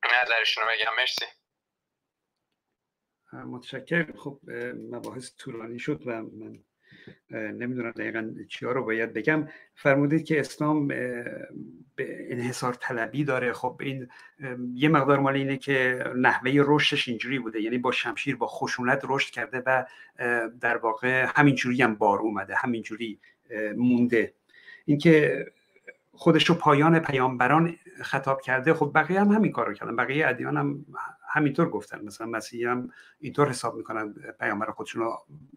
نظرشون 0.04 0.64
رو 0.64 0.70
بگم. 0.70 0.96
مرسی. 0.96 1.26
متشکر 3.34 4.12
خب 4.16 4.40
مباحث 4.92 5.32
طولانی 5.38 5.80
شد 5.80 6.04
و 6.06 6.22
من 6.22 6.60
نمی‌دونم 7.32 7.92
دقیقا 7.92 8.34
چیا 8.50 8.72
رو 8.72 8.84
باید 8.84 9.14
بگم. 9.14 9.48
فرمودید 9.76 10.24
که 10.24 10.40
اسلام 10.40 10.88
به 10.88 12.28
انحصار 12.30 12.74
طلبی 12.74 13.24
داره. 13.24 13.54
خب 13.54 13.80
این 13.84 14.08
یه 14.74 14.90
مقدار 14.90 15.20
مال 15.20 15.36
اینه 15.36 15.58
که 15.58 16.04
نحوه 16.16 16.52
رشدش 16.56 17.08
اینجوری 17.08 17.40
بوده. 17.40 17.62
یعنی 17.62 17.78
با 17.78 17.92
شمشیر 17.92 18.36
با 18.36 18.48
خشونت 18.48 19.02
رشد 19.04 19.34
کرده 19.34 19.64
و 19.66 19.86
در 20.62 20.78
واقع 20.78 21.28
همینجوری 21.36 21.82
هم 21.82 21.96
بار 21.96 22.20
اومده 22.20 22.56
همینجوری 22.56 23.20
مونده. 23.78 24.34
اینکه 24.86 25.46
خودش 26.12 26.50
رو 26.50 26.56
پایان 26.56 27.00
پیامبران 27.00 27.76
خطاب 28.02 28.42
کرده 28.42 28.74
خب 28.74 28.92
بقیه 28.96 29.20
هم 29.20 29.28
همین 29.28 29.52
کار 29.52 29.68
رو 29.68 29.74
کردن. 29.74 29.96
بقیه 29.96 30.28
ادیان 30.28 30.58
هم 30.58 30.86
همینطور 31.38 31.70
گفتن. 31.70 32.02
مثلا 32.06 32.28
مسیحی 32.28 32.66
هم 32.66 32.90
اینطور 33.20 33.50
حساب 33.50 33.76
می‌کنن 33.76 34.14
پیامبر 34.40 34.72
خودشون 34.72 35.08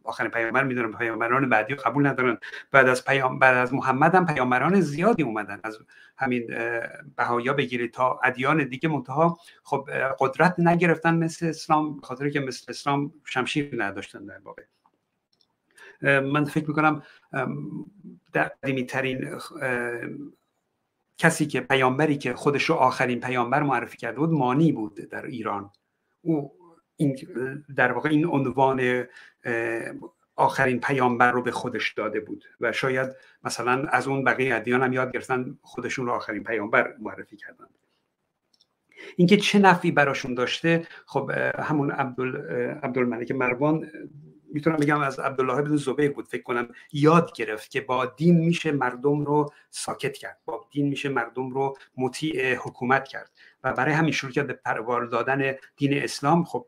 آخرین 0.05 0.31
پیامبر 0.31 0.65
می‌دونن 0.65 0.93
پیامبران 0.93 1.49
بعدی 1.49 1.75
قبول 1.75 2.07
ندارن. 2.07 2.39
بعد 2.71 2.89
از 2.89 3.05
پیام 3.05 3.39
بعد 3.39 3.57
از 3.57 3.75
محمد 3.75 4.15
هم 4.15 4.27
پیامبران 4.27 4.81
زیادی 4.81 5.23
اومدن. 5.23 5.61
از 5.65 5.79
همین 6.19 6.47
بهایا 7.17 7.53
بگیرید 7.53 7.93
تا 7.93 8.21
ادیان 8.25 8.69
دیگه 8.69 8.89
منتها 8.89 9.39
خب 9.63 9.91
قدرت 10.19 10.55
نگرفتن 10.59 11.17
مثل 11.17 11.47
اسلام 11.47 12.01
خاطر 12.01 12.31
که 12.31 12.41
مثل 12.41 12.67
اسلام 12.69 13.13
شمشیر 13.25 13.85
نداشتن 13.85 14.25
در 14.25 14.39
واقع. 14.39 14.63
من 16.21 16.45
فکر 16.45 16.69
می‌کنم 16.69 17.03
قدیمی 18.35 18.87
ترین 18.87 19.39
کسی 21.21 21.47
که 21.47 21.61
پیامبری 21.61 22.19
که 22.19 22.35
خودش 22.35 22.65
رو 22.65 22.75
آخرین 22.75 23.21
پیامبر 23.21 23.63
معرفی 23.63 23.97
کرده 23.97 24.19
بود 24.19 24.31
مانی 24.31 24.73
بود 24.73 24.95
در 24.95 25.27
ایران. 25.27 25.71
او 26.21 26.53
این 26.97 27.17
در 27.77 27.93
واقع 27.93 28.09
این 28.09 28.27
عنوان 28.27 29.05
آخرین 30.37 30.81
پیامبر 30.81 31.33
رو 31.33 31.43
به 31.43 31.51
خودش 31.51 31.93
داده 31.93 32.21
بود 32.21 32.45
و 32.61 32.73
شاید 32.73 33.09
مثلا 33.45 33.89
از 33.89 34.09
اون 34.09 34.25
بقیه 34.25 34.55
ادیان 34.55 34.83
هم 34.83 34.93
یاد 34.93 35.13
گرفتن 35.13 35.59
خودشون 35.63 36.07
رو 36.07 36.13
آخرین 36.13 36.45
پیامبر 36.45 36.95
معرفی 36.99 37.37
کردن. 37.37 37.67
اینکه 39.17 39.37
چه 39.37 39.59
نفی 39.59 39.91
براشون 39.93 40.35
داشته 40.35 40.87
خب 41.07 41.31
همون 41.59 41.91
عبدال 41.91 42.37
عبدالملک 42.83 43.31
مروان 43.31 43.91
می‌تونم 44.53 44.77
بگم 44.77 45.01
از 45.01 45.19
عبدالله 45.19 45.63
بن 45.63 45.77
زبیر 45.77 46.13
بود 46.13 46.29
فکر 46.29 46.43
کنم 46.43 46.69
یاد 46.93 47.33
گرفت 47.33 47.71
که 47.71 47.81
با 47.81 48.07
دین 48.07 48.39
میشه 48.39 48.73
مردم 48.73 49.25
رو 49.25 49.53
ساکت 49.71 50.17
کرد 50.17 50.39
با 50.45 50.67
دین 50.71 50.89
میشه 50.89 51.09
مردم 51.09 51.51
رو 51.51 51.77
مطیع 51.97 52.55
حکومت 52.55 53.09
کرد 53.09 53.31
و 53.65 53.73
برای 53.73 53.95
همین 53.95 54.13
شروع 54.13 54.33
کرد 54.33 54.47
به 54.47 54.53
پروار 54.53 55.05
دادن 55.05 55.55
دین 55.77 56.03
اسلام. 56.03 56.45
خب 56.45 56.67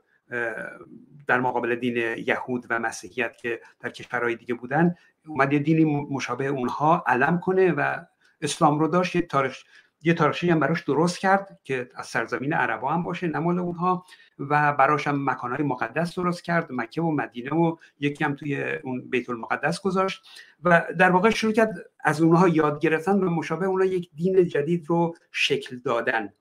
در 1.26 1.40
مقابل 1.40 1.74
دین 1.74 1.96
یهود 2.26 2.66
و 2.70 2.78
مسیحیت 2.78 3.36
که 3.36 3.60
در 3.80 3.90
کشورهای 3.90 4.36
دیگه 4.36 4.54
بودن 4.54 4.94
اومد 5.26 5.52
یه 5.52 5.58
دینی 5.58 5.84
مشابه 6.10 6.46
اونها 6.46 7.04
علم 7.06 7.40
کنه 7.40 7.72
و 7.72 7.96
اسلام 8.40 8.78
رو 8.78 8.88
داشت 8.88 9.16
یه 9.16 9.22
تاریخ 9.22 9.62
یه 10.03 10.14
تاریخی 10.14 10.50
هم 10.50 10.61
براش 10.61 10.82
درست 10.82 11.18
کرد 11.18 11.61
که 11.64 11.90
از 11.94 12.07
سرزمین 12.07 12.53
عربا 12.53 12.92
هم 12.92 13.03
باشه 13.03 13.26
نمال 13.26 13.59
اونها. 13.59 14.05
و 14.38 14.72
براش 14.72 15.07
هم 15.07 15.30
مکانهای 15.30 15.64
مقدس 15.64 16.14
درست 16.14 16.44
کرد 16.44 16.66
مکه 16.70 17.03
و 17.03 17.11
مدینه 17.11 17.50
و 17.50 17.76
یکی 18.00 18.24
هم 18.24 18.34
توی 18.34 18.64
اون 18.84 19.11
بیت 19.11 19.30
المقدس 19.30 19.80
گذاشت. 19.80 20.22
و 20.64 20.86
در 20.98 21.11
واقع 21.11 21.30
شروع 21.30 21.53
کرد 21.53 21.74
از 22.00 22.20
اونها 22.20 22.48
یاد 22.48 22.80
گرفتن 22.80 23.12
و 23.12 23.30
مشابه 23.30 23.66
اونها 23.66 23.86
یک 23.86 24.11
دین 24.14 24.48
جدید 24.48 24.84
رو 24.88 25.14
شکل 25.30 25.78
دادن. 25.78 26.32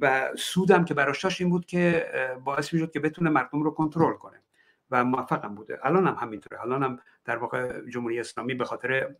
و 0.00 0.30
سودم 0.36 0.84
که 0.84 0.94
براش 0.94 1.24
داشت 1.24 1.40
این 1.40 1.50
بود 1.50 1.66
که 1.66 2.06
باعث 2.44 2.72
می‌شد 2.72 2.90
که 2.90 3.00
بتونه 3.00 3.30
مردم 3.30 3.62
رو 3.62 3.70
کنترل 3.70 4.14
کنه. 4.14 4.42
و 4.90 5.04
موفق 5.04 5.44
هم 5.44 5.54
بوده. 5.54 5.78
الان 5.82 6.06
هم 6.06 6.14
همینطوره. 6.14 6.62
الان 6.62 6.82
هم 6.82 6.98
در 7.24 7.36
واقع 7.36 7.80
جمهوری 7.88 8.20
اسلامی 8.20 8.54
به 8.54 8.64
خاطر 8.64 9.14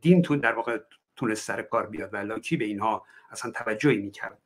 دین 0.00 0.22
تو 0.22 0.36
در 0.36 0.52
واقع 0.52 0.78
تونست 1.16 1.46
سر 1.46 1.62
کار 1.62 1.86
بیاد 1.86 2.10
و 2.12 2.38
کی 2.38 2.56
به 2.56 2.64
اینها 2.64 3.06
اصلا 3.30 3.50
توجهی 3.50 3.98
می‌کرد. 3.98 4.38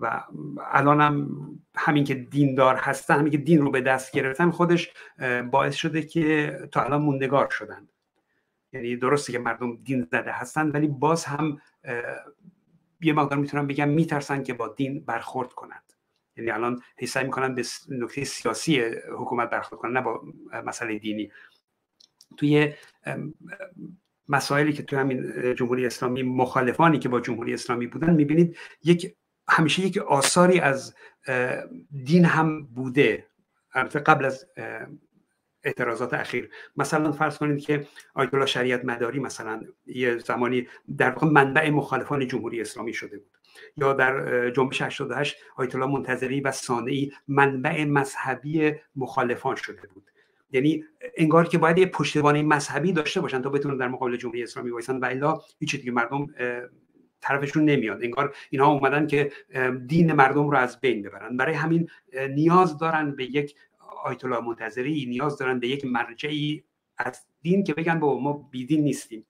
و 0.00 0.24
الان 0.60 1.00
هم 1.00 1.28
همین 1.74 2.04
که 2.04 2.14
دیندار 2.14 2.76
هستن 2.76 3.18
همین 3.18 3.32
که 3.32 3.38
دین 3.38 3.60
رو 3.60 3.70
به 3.70 3.80
دست 3.80 4.12
گرفتن 4.12 4.50
خودش 4.50 4.92
باعث 5.50 5.74
شده 5.74 6.02
که 6.02 6.58
تا 6.72 6.82
الان 6.82 7.02
موندگار 7.02 7.50
شدن. 7.50 7.88
یعنی 8.72 8.96
درسته 8.96 9.32
که 9.32 9.38
مردم 9.38 9.76
دین 9.76 10.02
زده 10.02 10.32
هستن 10.32 10.70
ولی 10.70 10.88
باز 10.88 11.24
هم 11.24 11.60
یه 13.00 13.12
مقدار 13.12 13.38
می‌تونم 13.38 13.66
بگم 13.66 13.88
میترسن 13.88 14.42
که 14.42 14.54
با 14.54 14.68
دین 14.68 15.04
برخورد 15.04 15.52
کنند. 15.52 15.92
یعنی 16.36 16.50
الان 16.50 16.82
سعی 17.08 17.24
می‌کنن 17.24 17.54
به 17.54 17.64
نکته 17.88 18.24
سیاسی 18.24 18.80
حکومت 19.18 19.50
برخورد 19.50 19.80
کنن 19.80 19.92
نه 19.92 20.00
با 20.00 20.22
مسئله 20.66 20.98
دینی. 20.98 21.32
توی 22.36 22.74
مسائلی 24.28 24.72
که 24.72 24.82
تو 24.82 24.96
همین 24.96 25.54
جمهوری 25.54 25.86
اسلامی 25.86 26.22
مخالفانی 26.22 26.98
که 26.98 27.08
با 27.08 27.20
جمهوری 27.20 27.54
اسلامی 27.54 27.86
بودن 27.86 28.14
می‌بینید 28.14 28.56
یک 28.84 29.14
همیشه 29.48 29.82
یک 29.82 29.98
آثاری 29.98 30.60
از 30.60 30.94
دین 32.04 32.24
هم 32.24 32.66
بوده. 32.66 33.26
البته 33.72 33.98
قبل 33.98 34.24
از 34.24 34.46
اعتراضات 35.64 36.14
اخیر. 36.14 36.50
مثلا 36.76 37.12
فرض 37.12 37.38
کنید 37.38 37.60
که 37.60 37.86
آیت 38.14 38.34
الله 38.34 38.46
شریعت 38.46 38.84
مداری 38.84 39.18
مثلا 39.18 39.62
یه 39.86 40.18
زمانی 40.18 40.68
در 40.98 41.10
واقع 41.10 41.26
منبع 41.26 41.70
مخالفان 41.70 42.26
جمهوری 42.26 42.60
اسلامی 42.60 42.92
شده 42.92 43.18
بود. 43.18 43.36
یا 43.76 43.92
در 43.92 44.50
جنبش 44.50 44.82
88 44.82 45.36
آیت 45.56 45.74
الله 45.74 45.86
منتظری 45.86 46.40
و 46.40 46.50
ثانوی 46.50 47.12
منبع 47.28 47.84
مذهبی 47.84 48.74
مخالفان 48.96 49.56
شده 49.56 49.86
بود. 49.86 50.10
یعنی 50.50 50.84
انگار 51.16 51.48
که 51.48 51.58
باید 51.58 51.78
یه 51.78 51.86
پشتوانه 51.86 52.42
مذهبی 52.42 52.92
داشته 52.92 53.20
باشن 53.20 53.42
تا 53.42 53.50
بتونن 53.50 53.76
در 53.76 53.88
مقابل 53.88 54.16
جمهوری 54.16 54.42
اسلامی 54.42 54.70
وایسن 54.70 54.98
و 54.98 55.04
الا 55.04 55.38
هیچ 55.58 55.76
دیگه 55.76 55.90
مردم 55.90 56.26
طرفشون 57.20 57.64
نمیاد. 57.64 58.04
انگار 58.04 58.34
اینها 58.50 58.72
اومدن 58.72 59.06
که 59.06 59.32
دین 59.86 60.12
مردم 60.12 60.48
رو 60.50 60.56
از 60.56 60.80
بین 60.80 61.02
ببرن. 61.02 61.36
برای 61.36 61.54
همین 61.54 61.88
نیاز 62.30 62.78
دارن 62.78 63.16
به 63.16 63.24
یک 63.24 63.54
آیت 64.04 64.24
الله 64.24 64.40
منتظری 64.40 65.06
نیاز 65.06 65.38
دارن 65.38 65.60
به 65.60 65.68
یک 65.68 65.84
مرجعی 65.84 66.64
از 66.98 67.26
دین 67.42 67.64
که 67.64 67.74
بگن 67.74 68.00
با 68.00 68.20
ما 68.20 68.32
بیدین 68.32 68.84
نیستیم. 68.84 69.26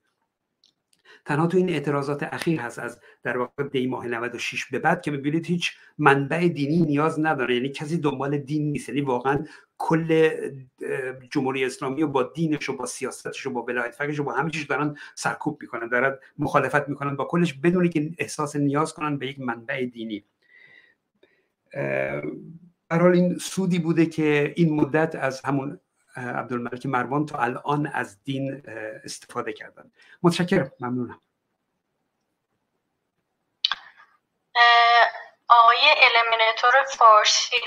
تنها 1.27 1.47
تو 1.47 1.57
این 1.57 1.69
اعتراضات 1.69 2.23
اخیر 2.23 2.59
هست 2.59 2.79
از 2.79 2.99
در 3.23 3.37
واقع 3.37 3.63
دی 3.63 3.87
ماه 3.87 4.07
96 4.07 4.65
به 4.65 4.79
بعد 4.79 5.01
که 5.01 5.11
می‌بینید 5.11 5.45
هیچ 5.45 5.71
منبع 5.97 6.47
دینی 6.47 6.79
نیاز 6.79 7.19
نداره. 7.19 7.55
یعنی 7.55 7.69
کسی 7.69 7.97
دنبال 7.97 8.37
دین 8.37 8.71
نیست. 8.71 8.89
یعنی 8.89 9.01
واقعا 9.01 9.45
کل 9.77 10.29
جمهوری 11.31 11.65
اسلامی 11.65 12.03
و 12.03 12.07
با 12.07 12.23
دینش 12.23 12.69
و 12.69 12.77
با 12.77 12.85
سیاستش 12.85 13.45
و 13.45 13.49
با 13.49 13.63
ولایت 13.63 13.95
فقیش 13.95 14.19
و 14.19 14.23
با 14.23 14.33
همه 14.33 14.49
چیز 14.49 14.67
دارن 14.67 14.95
سرکوب 15.15 15.57
می‌کنن. 15.61 15.87
دارن 15.87 16.17
مخالفت 16.37 16.89
می‌کنن 16.89 17.15
با 17.15 17.25
کلش 17.25 17.53
بدونی 17.53 17.89
که 17.89 18.11
احساس 18.17 18.55
نیاز 18.55 18.93
کنن 18.93 19.17
به 19.17 19.27
یک 19.27 19.39
منبع 19.39 19.85
دینی. 19.85 20.23
برحال 22.89 23.11
این 23.13 23.37
سودی 23.37 23.79
بوده 23.79 24.05
که 24.05 24.53
این 24.55 24.73
مدت 24.73 25.15
از 25.15 25.41
همون 25.41 25.79
عبدالملک 26.17 26.85
مروان 26.85 27.25
تا 27.25 27.37
الان 27.37 27.87
از 27.87 28.23
دین 28.23 28.63
استفاده 29.05 29.53
کردن. 29.53 29.91
متشکرم. 30.23 30.71
ممنونم. 30.79 31.21
آقای 35.49 35.95
المیناتور 36.15 36.83
فارسی. 36.97 37.57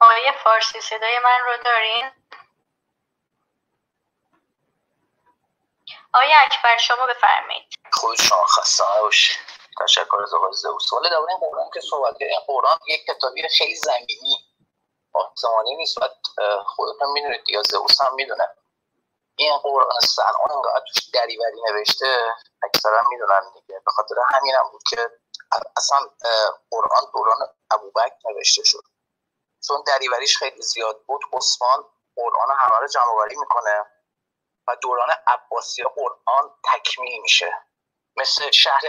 آقای 0.00 0.32
فارسی 0.44 0.80
صدای 0.80 1.18
من 1.24 1.38
رو 1.46 1.62
دارین؟ 1.64 2.10
آقای 6.12 6.34
اکبر 6.34 6.76
شما 6.78 7.06
بفرمایید. 7.06 7.74
خود 7.92 8.16
شما 8.16 8.44
خسته 8.46 8.84
نباشید. 8.98 9.63
تشکر 9.80 10.22
از 10.22 10.34
آقای 10.34 10.52
زوس 10.52 10.92
ولی 10.92 11.10
در 11.10 11.20
قرآن 11.40 11.70
که 11.74 11.80
صحبت 11.80 12.16
این 12.20 12.40
قرآن 12.46 12.78
یک 12.86 13.04
کتابی 13.04 13.48
خیلی 13.48 13.76
زمینی 13.76 14.36
آسمانی 15.12 15.76
نیست. 15.76 15.98
و 15.98 16.00
خودتون 16.66 17.10
می‌دونید 17.12 17.48
یا 17.48 17.62
زوس 17.62 18.00
هم 18.00 18.14
می‌دونه. 18.14 18.48
این 19.36 19.58
قرآن 19.58 20.00
سنان 20.00 20.50
انقدر 20.50 20.84
توش 20.94 21.10
دریوری 21.14 21.62
نوشته 21.62 22.34
اکثرا 22.62 23.02
می‌دونن 23.10 23.52
دیگه. 23.54 23.82
به 23.84 23.90
خاطر 23.90 24.14
همین 24.34 24.54
هم 24.54 24.68
بود 24.72 24.82
که 24.90 25.10
اصلا 25.76 25.98
قرآن 26.70 27.02
دوران 27.14 27.38
ابوبکر 27.70 28.16
نوشته 28.30 28.64
شد. 28.64 28.84
چون 29.66 29.82
دریوریش 29.86 30.36
خیلی 30.38 30.62
زیاد 30.62 31.02
بود 31.06 31.20
عثمان 31.32 31.84
قرآن 32.16 32.56
همه 32.58 32.78
رو 32.78 32.86
جمع 32.86 33.24
می‌کنه 33.28 33.86
و 34.68 34.76
دوران 34.76 35.08
عباسی 35.26 35.82
قرآن 35.82 36.54
تکمیل 36.72 37.22
میشه. 37.22 37.52
مثل 38.16 38.50
شهر 38.50 38.82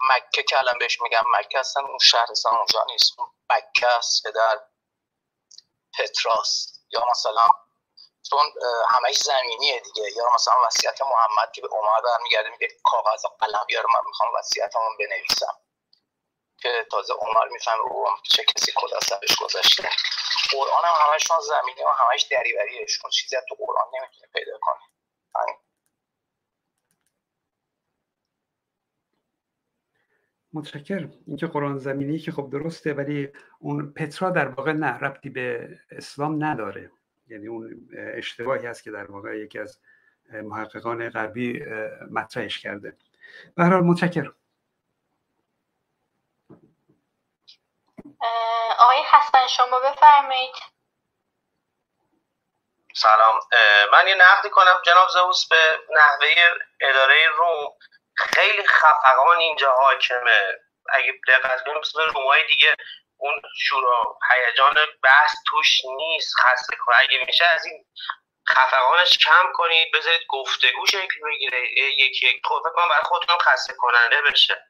مکه 0.00 0.42
که 0.42 0.58
الان 0.58 0.78
بهش 0.78 1.00
میگم 1.00 1.22
مکه 1.26 1.58
هستن 1.58 1.80
اون 1.80 1.98
شهر 1.98 2.26
اصلا 2.30 2.52
اونجا 2.52 2.84
نیست. 2.84 3.12
اون 3.18 3.28
مکه 3.50 3.86
است 3.86 4.22
که 4.22 4.30
در 4.30 4.60
پتراس. 5.98 6.80
یا 6.90 7.04
مثلا 7.10 7.46
چون 8.30 8.52
همش 8.90 9.18
زمینیه 9.18 9.80
دیگه. 9.80 10.12
یا 10.16 10.30
مثلا 10.34 10.54
وصیت 10.66 11.02
محمد 11.02 11.52
که 11.52 11.62
به 11.62 11.68
عمر 11.68 12.00
برمیگرده 12.00 12.48
میگه 12.50 12.68
کاغذ 12.84 13.24
و 13.24 13.28
قلم 13.28 13.64
بیار 13.66 13.86
من 13.86 14.00
می‌خوام 14.06 14.34
وصیتمون 14.34 14.96
بنویسم. 14.98 15.56
که 16.62 16.86
تازه 16.90 17.14
عمر 17.14 17.48
می‌فهمه 17.48 17.80
او 17.80 18.08
چه 18.22 18.44
کسی 18.44 18.72
کلا 18.76 19.00
سرش 19.00 19.36
گذاشته. 19.36 19.90
قرآن 20.52 20.84
هم 20.84 21.06
همشون 21.06 21.40
زمینی 21.40 21.82
و 21.82 21.88
همش 21.88 22.22
دریوریه. 22.22 22.86
شما 22.86 23.10
چیزی 23.10 23.36
تو 23.48 23.54
قرآن 23.54 23.86
نمی‌تونه 23.92 24.28
پیدا 24.32 24.58
کنه. 24.62 24.80
متشکر 30.54 31.08
اینکه 31.26 31.46
قرآن 31.46 31.78
زمینی 31.78 32.18
که 32.18 32.32
خب 32.32 32.50
درسته 32.52 32.92
ولی 32.92 33.32
اون 33.58 33.92
پترا 33.92 34.30
در 34.30 34.48
واقع 34.48 34.72
نه 34.72 34.98
ربطی 34.98 35.30
به 35.30 35.78
اسلام 35.90 36.44
نداره. 36.44 36.90
یعنی 37.28 37.46
اون 37.46 37.88
اشتباهی 37.96 38.66
هست 38.66 38.84
که 38.84 38.90
در 38.90 39.10
واقع 39.10 39.38
یکی 39.38 39.58
از 39.58 39.78
محققان 40.32 41.10
غربی 41.10 41.64
مطرحش 42.10 42.58
کرده. 42.58 42.96
به 43.54 43.64
هر 43.64 43.80
متشکر 43.80 44.32
آقای 48.78 49.02
حسن 49.12 49.46
شما 49.56 49.80
بفرمایید. 49.80 50.54
سلام. 52.94 53.40
من 53.92 54.08
یه 54.08 54.14
نقدی 54.14 54.50
کنم 54.50 54.76
جناب 54.86 55.08
زوس 55.08 55.48
به 55.48 55.56
نحوه 55.94 56.28
اداره 56.80 57.14
روم. 57.38 57.72
خیلی 58.16 58.66
خفقان 58.66 59.36
اینجا 59.36 59.72
حاکمه. 59.72 60.58
اگه 60.92 61.12
دقت 61.28 61.64
کنیم 61.64 61.78
مثل 61.78 62.02
رومای 62.02 62.46
دیگه 62.46 62.74
اون 63.16 63.42
شورا 63.56 64.18
هیجان 64.30 64.76
بحث 65.02 65.34
توش 65.46 65.80
نیست 65.96 66.34
خسته 66.40 66.76
کنه 66.76 66.96
اگه 66.98 67.24
میشه 67.26 67.44
از 67.46 67.66
این 67.66 67.84
خفقانش 68.48 69.18
کم 69.18 69.52
کنید 69.54 69.92
بذارید 69.94 70.26
گفتگو 70.28 70.86
شکل 70.86 71.20
بگیره 71.26 71.70
یکی 71.98 72.28
یک 72.28 72.46
خود 72.46 72.62
کنم 72.62 72.88
برای 72.88 73.02
خودتون 73.04 73.38
خسته 73.38 73.74
کننده 73.74 74.22
بشه. 74.22 74.66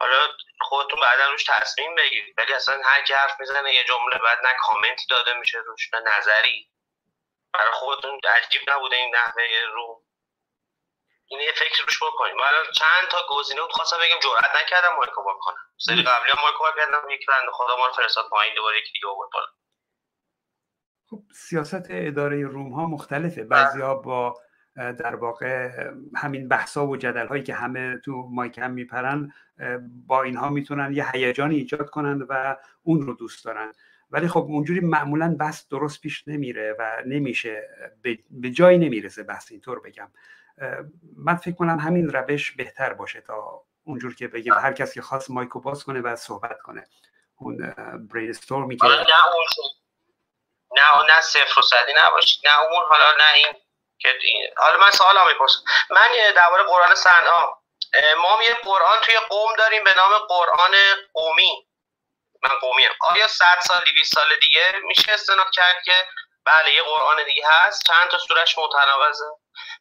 حالا 0.00 0.28
خودتون 0.60 1.00
بعدا 1.00 1.30
روش 1.30 1.44
تصمیم 1.44 1.94
بگیرید. 1.94 2.34
ولی 2.38 2.52
اصلا 2.52 2.80
هر 2.84 3.02
کی 3.02 3.14
حرف 3.14 3.40
می‌زنه 3.40 3.74
یه 3.74 3.84
جمله 3.84 4.18
بعد 4.18 4.46
نه 4.46 4.54
کامنتی 4.60 5.06
داده 5.10 5.32
میشه 5.34 5.58
روش 5.58 5.94
نه 5.94 6.18
نظری. 6.18 6.70
برای 7.52 7.72
خودتون 7.72 8.20
عجیب 8.28 8.70
نبوده 8.70 8.96
این 8.96 9.14
نحوه 9.16 9.44
رو 9.72 10.02
این 11.30 11.40
یه 11.40 11.52
فکر 11.56 11.82
روش 11.82 11.98
بکنیم. 12.02 12.36
من 12.36 12.72
چند 12.72 13.08
تا 13.10 13.18
گزینه 13.30 13.60
بود 13.60 13.72
خواستم 13.72 13.96
بگم 13.96 14.20
جرئت 14.22 14.50
نکردم 14.62 14.96
مایکو 14.96 15.22
کنم. 15.40 15.56
سری 15.76 16.02
قبلی 16.02 16.30
هم 16.30 16.42
مایکو 16.42 16.64
کردم 16.76 17.10
یک 17.10 17.26
بنده 17.26 17.52
خدا 17.52 17.76
ما 17.76 17.86
رو 17.86 17.92
فرستاد 17.92 18.24
پایین 18.30 18.54
دوباره 18.54 18.78
یکی 18.78 18.92
دیگه 18.92 19.08
آورد 19.08 19.30
بالا. 19.32 19.46
خب 21.10 21.22
سیاست 21.34 21.86
اداره 21.90 22.42
روم 22.46 22.72
ها 22.72 22.86
مختلفه. 22.86 23.44
بعضی 23.44 23.80
ها 23.80 23.94
با 23.94 24.34
در 24.76 25.14
واقع 25.14 25.70
همین 26.16 26.48
بحثا 26.48 26.86
و 26.86 26.96
جدل 26.96 27.26
هایی 27.26 27.42
که 27.42 27.54
همه 27.54 27.98
تو 28.04 28.12
مایک 28.12 28.58
هم 28.58 28.70
میپرن 28.70 29.32
با 30.06 30.22
اینها 30.22 30.48
می‌تونن 30.48 30.92
یه 30.92 31.10
هیجانی 31.10 31.56
ایجاد 31.56 31.90
کنند 31.90 32.26
و 32.28 32.56
اون 32.82 33.02
رو 33.02 33.14
دوست 33.14 33.44
دارن. 33.44 33.72
ولی 34.10 34.28
خب 34.28 34.40
اونجوری 34.40 34.80
معمولا 34.80 35.36
بحث 35.40 35.68
درست 35.68 36.00
پیش 36.00 36.28
نمیره 36.28 36.76
و 36.78 37.02
نمیشه 37.06 37.68
به 38.30 38.50
جایی 38.50 38.78
نمی‌رسه 38.78 39.22
بحث 39.22 39.52
اینطور 39.52 39.80
بگم. 39.80 40.10
من 41.16 41.36
فکر 41.36 41.54
کنم 41.54 41.78
همین 41.78 42.08
روش 42.08 42.50
بهتر 42.52 42.92
باشه 42.92 43.20
تا 43.20 43.62
اونجور 43.84 44.14
که 44.14 44.28
بگیم 44.28 44.54
هر 44.54 44.72
کسی 44.72 44.94
که 44.94 45.02
خواست 45.02 45.30
مایکو 45.30 45.60
باز 45.60 45.84
کنه 45.84 46.00
و 46.00 46.16
صحبت 46.16 46.58
کنه. 46.62 46.88
اون 47.36 47.74
برین 48.12 48.30
استورمی 48.30 48.76
که 48.76 48.86
نه 48.86 48.92
اون 48.92 49.46
نه 50.76 51.14
نه 51.14 51.20
صفر 51.20 51.60
و 51.60 51.62
صدی 51.62 51.92
نباشه 51.96 52.40
نه 52.44 52.58
اون 52.60 52.84
حالا 52.88 53.10
نه 53.18 53.34
این 53.34 53.46
که 53.98 54.08
حالا 54.56 54.78
من 54.78 54.90
سوال 54.90 55.32
می‌پرسم. 55.32 55.60
من 55.90 56.08
درباره 56.36 56.62
قرآن 56.62 56.94
سنا 56.94 57.62
ما 58.22 58.38
یه 58.42 58.54
قرآن 58.64 58.98
توی 59.02 59.16
قوم 59.28 59.56
داریم 59.58 59.84
به 59.84 59.94
نام 59.96 60.18
قرآن 60.28 60.74
قومی. 61.12 61.68
من 62.42 62.50
قومیم 62.60 62.88
آیا 63.00 63.28
100 63.28 63.44
سال 63.60 63.80
200 63.84 64.14
سال 64.14 64.26
دیگه 64.40 64.72
میشه 64.84 65.12
استناد 65.12 65.50
کرد 65.52 65.82
که 65.84 65.92
بله 66.44 66.72
یه 66.72 66.82
قرآن 66.82 67.24
دیگه 67.24 67.42
هست؟ 67.48 67.82
چند 67.86 68.08
تا 68.10 68.18
سورش 68.18 68.58
متناوزه 68.58 69.24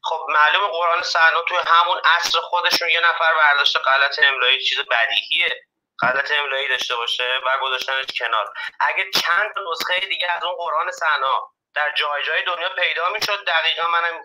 خب 0.04 0.26
معلوم 0.30 0.68
قرآن 0.68 1.02
سنا 1.02 1.42
توی 1.42 1.58
همون 1.58 2.02
عصر 2.06 2.40
خودشون 2.40 2.90
یه 2.90 3.00
نفر 3.00 3.34
برداشته 3.34 3.80
غلط 3.80 4.20
املایی 4.24 4.64
چیز 4.64 4.80
بدیهیه 4.80 5.64
غلط 6.02 6.32
املایی 6.32 6.68
داشته 6.68 6.96
باشه 6.96 7.40
و 7.46 7.58
گذاشتنش 7.62 8.06
کنار. 8.20 8.54
اگه 8.80 9.12
چند 9.12 9.54
نسخه 9.72 10.00
دیگه 10.00 10.32
از 10.32 10.44
اون 10.44 10.56
قرآن 10.56 10.92
سنا 10.92 11.52
در 11.76 11.92
جای 11.92 12.24
جای 12.24 12.44
دنیا 12.44 12.70
پیدا 12.70 13.10
می‌شد 13.10 13.46
دقیقا 13.46 13.88
منم 13.88 14.22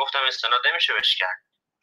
گفتم 0.00 0.22
استناد 0.22 0.66
نمیشه 0.66 0.92
بهش 0.92 1.16
کرد. 1.16 1.36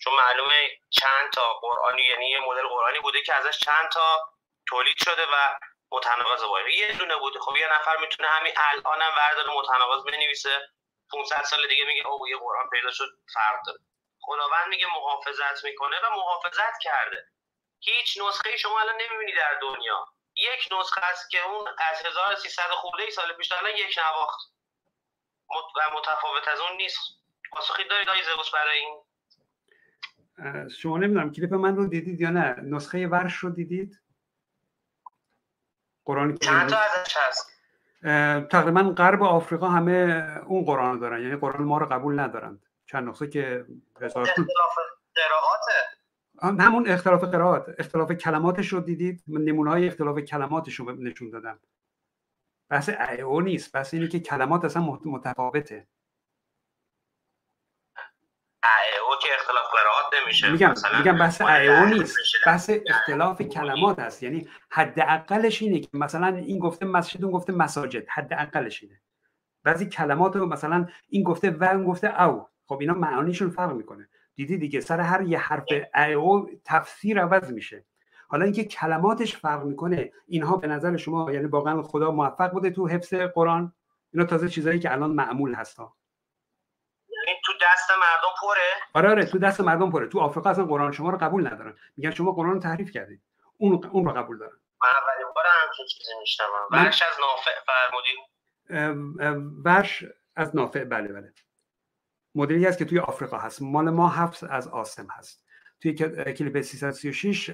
چون 0.04 0.14
معلومه 0.14 0.70
چند 0.90 1.32
تا 1.34 1.54
قرآنی 1.54 2.02
یعنی 2.02 2.30
یه 2.30 2.40
مدل 2.40 2.68
قرآنی 2.68 3.00
بوده 3.00 3.22
که 3.22 3.34
ازش 3.34 3.60
چند 3.60 3.90
تا 3.90 4.30
تولید 4.70 4.98
شده 5.04 5.26
و 5.26 5.60
متناقض 5.92 6.44
باشه 6.44 6.72
یه 6.72 6.92
دونه 6.92 7.16
بوده. 7.16 7.40
خب 7.40 7.56
یه 7.58 7.68
نفر 7.74 7.98
می‌تونه 7.98 8.30
همین 8.30 8.54
الان 8.58 9.02
هم 9.02 9.18
وردار 9.18 9.50
متناقض 9.50 10.04
بنویسه. 10.04 10.70
500 11.12 11.44
سال 11.44 11.68
دیگه 11.68 11.86
میگه 11.86 12.08
او 12.08 12.30
یه 12.30 12.38
قرآن 12.38 12.70
پیدا 12.72 12.92
شد 12.92 13.10
فرق 13.34 13.66
داره. 13.66 13.80
خداوند 14.22 14.68
میگه 14.70 14.86
محافظت 14.96 15.64
می‌کنه 15.64 15.96
و 15.98 16.16
محافظت 16.16 16.80
کرده. 16.82 17.28
هیچ 17.80 18.22
نسخه 18.22 18.58
شما 18.58 18.80
الان 18.80 18.96
نمی‌بینی 19.02 19.34
در 19.34 19.58
دنیا. 19.62 20.06
یک 20.36 20.70
نسخه 20.80 21.06
است 21.06 21.30
که 21.30 21.44
اون 21.44 21.68
از 21.68 22.06
1300 22.06 22.62
خورده 22.72 23.10
سال 23.10 23.34
پیش 23.34 23.52
الان 23.52 23.72
یک 23.76 24.00
نواخت. 24.00 24.52
و 25.50 25.98
متفاوت 25.98 26.48
از 26.48 26.60
اون 26.60 26.78
نیست. 26.78 27.00
پاسخی 27.52 27.84
دارید 27.84 28.10
آقای 28.10 28.24
زبوس 28.24 28.52
برای 28.52 28.80
این؟ 28.80 29.02
شما 30.70 30.98
نمی‌دونم 30.98 31.34
کلیپ 31.34 31.54
من 31.54 31.76
رو 31.76 31.88
دیدید 31.88 32.22
یا 32.22 32.30
نه. 32.30 32.56
نسخه 32.62 33.08
ورش 33.08 33.34
رو 33.34 33.50
دیدید؟ 33.50 34.02
قرآن 36.06 36.38
چند 36.38 36.70
تا 36.70 36.78
ازش 36.78 37.18
هست؟ 37.18 37.59
تقریبا 38.50 38.82
غرب 38.82 39.24
آفریقا 39.24 39.70
همه 39.70 40.26
اون 40.46 40.66
قرآن 40.66 40.94
رو 40.94 41.00
دارن. 41.00 41.22
یعنی 41.22 41.36
قرآن 41.36 41.64
ما 41.64 41.78
رو 41.78 41.86
قبول 41.86 42.20
ندارند 42.20 42.66
چند 42.86 43.10
نسخه 43.10 43.28
که 43.28 43.66
هزار 44.02 44.24
اختلاف 44.24 44.76
قرائاته 45.16 46.64
همون 46.64 46.90
اختلاف 46.90 47.24
قرائات 47.24 47.76
اختلاف 47.80 48.12
کلماتش 48.12 48.68
رو 48.68 48.80
دیدید؟ 48.80 49.24
نمونه 49.28 49.70
های 49.70 49.88
اختلاف 49.88 50.20
کلماتش 50.20 50.76
رو 50.76 50.92
نشون 50.92 51.30
دادم 51.30 51.60
بحث 52.70 52.90
او 53.24 53.42
نیست. 53.42 53.72
بحث 53.72 53.94
اینه 53.94 54.08
که 54.08 54.20
کلمات 54.20 54.66
اصلا 54.66 54.98
متفاوته. 55.06 55.88
او 59.10 59.16
که 59.22 59.28
اختلاف 59.40 59.66
قرائات 59.72 60.24
نمیشه. 60.24 60.52
میگم 60.52 60.74
میگم 60.98 61.18
بحث 61.18 61.42
او 61.42 61.86
نیست. 61.86 62.18
بحث 62.46 62.72
اختلاف 62.88 63.42
کلمات 63.42 64.00
هست 64.00 64.24
یعنی 64.24 64.48
حداقلش 64.70 65.62
اینه 65.62 65.80
که 65.80 65.90
مثلا 65.94 66.28
این 66.28 66.60
گفته 66.60 66.86
مسجد 66.86 67.24
اون 67.24 67.34
گفته 67.34 67.54
مساجد. 67.54 68.10
حداقلش 68.10 68.84
اینه. 68.84 69.02
بعضی 69.64 69.86
کلمات 69.86 70.36
رو 70.36 70.46
مثلا 70.46 70.88
این 71.10 71.24
گفته 71.24 71.52
و 71.52 71.64
اون 71.64 71.84
گفته 71.84 72.24
او. 72.24 72.48
خب 72.66 72.78
اینا 72.80 72.94
معانیشون 72.94 73.50
فرق 73.50 73.72
می‌کنه. 73.72 74.10
دیدی 74.36 74.58
دیگه؟ 74.58 74.80
سر 74.80 75.00
هر 75.00 75.22
یه 75.22 75.40
حرف 75.40 75.64
او 76.18 76.50
تفسیر 76.66 77.22
عوض 77.22 77.52
میشه. 77.52 77.86
حالا 78.28 78.44
اینکه 78.44 78.64
کلماتش 78.64 79.36
فرق 79.38 79.64
می‌کنه 79.64 80.12
اینها 80.28 80.58
به 80.58 80.68
نظر 80.68 80.98
شما 80.98 81.32
یعنی 81.32 81.46
واقعا 81.46 81.82
خدا 81.82 82.12
موفق 82.12 82.52
بوده 82.52 82.70
تو 82.70 82.88
حفظ 82.88 83.14
قرآن؟ 83.14 83.74
اینا 84.14 84.26
تازه 84.26 84.50
چیزایی 84.50 84.80
که 84.80 84.92
الان 84.92 85.12
معمول 85.12 85.54
هستا 85.54 85.94
دست 87.90 87.98
مردم 87.98 88.34
پره؟ 88.42 88.84
آره 88.94 89.10
آره 89.10 89.26
تو 89.26 89.40
دست 89.40 89.62
مردم 89.62 89.92
پره. 89.92 90.08
تو 90.08 90.20
آفریقا 90.20 90.50
اصلا 90.50 90.66
قرآن 90.66 90.92
شما 90.92 91.10
رو 91.10 91.18
قبول 91.18 91.48
ندارن. 91.48 91.76
میگن 91.98 92.12
شما 92.12 92.32
قرآن 92.32 92.54
رو 92.54 92.60
تحریف 92.60 92.92
کردید. 92.92 93.22
اون 93.58 93.86
اون 93.92 94.06
رو 94.06 94.12
قبول 94.12 94.38
دارن. 94.38 94.58
من 94.82 94.90
اولین 94.90 95.34
بار 95.36 95.44
همچین 95.64 95.86
چیزی 95.86 96.12
میشنوم. 96.20 96.68
ورش 96.72 97.02
از 97.02 97.18
نافع 97.20 97.52
فرمودید 97.68 98.20
ورش 99.66 100.04
از 100.36 100.56
نافع 100.56 100.84
بله 100.84 101.08
بله. 101.08 101.34
مدلی 102.36 102.66
هست 102.66 102.78
که 102.78 102.86
توی 102.86 103.00
آفریقا 103.00 103.38
هست. 103.38 103.62
مال 103.62 103.90
ما 103.90 104.10
حفظ 104.10 104.44
از 104.44 104.68
آسم 104.68 105.08
هست. 105.12 105.46
توی 105.82 105.94
کلیپ 106.34 106.62
336 106.62 107.50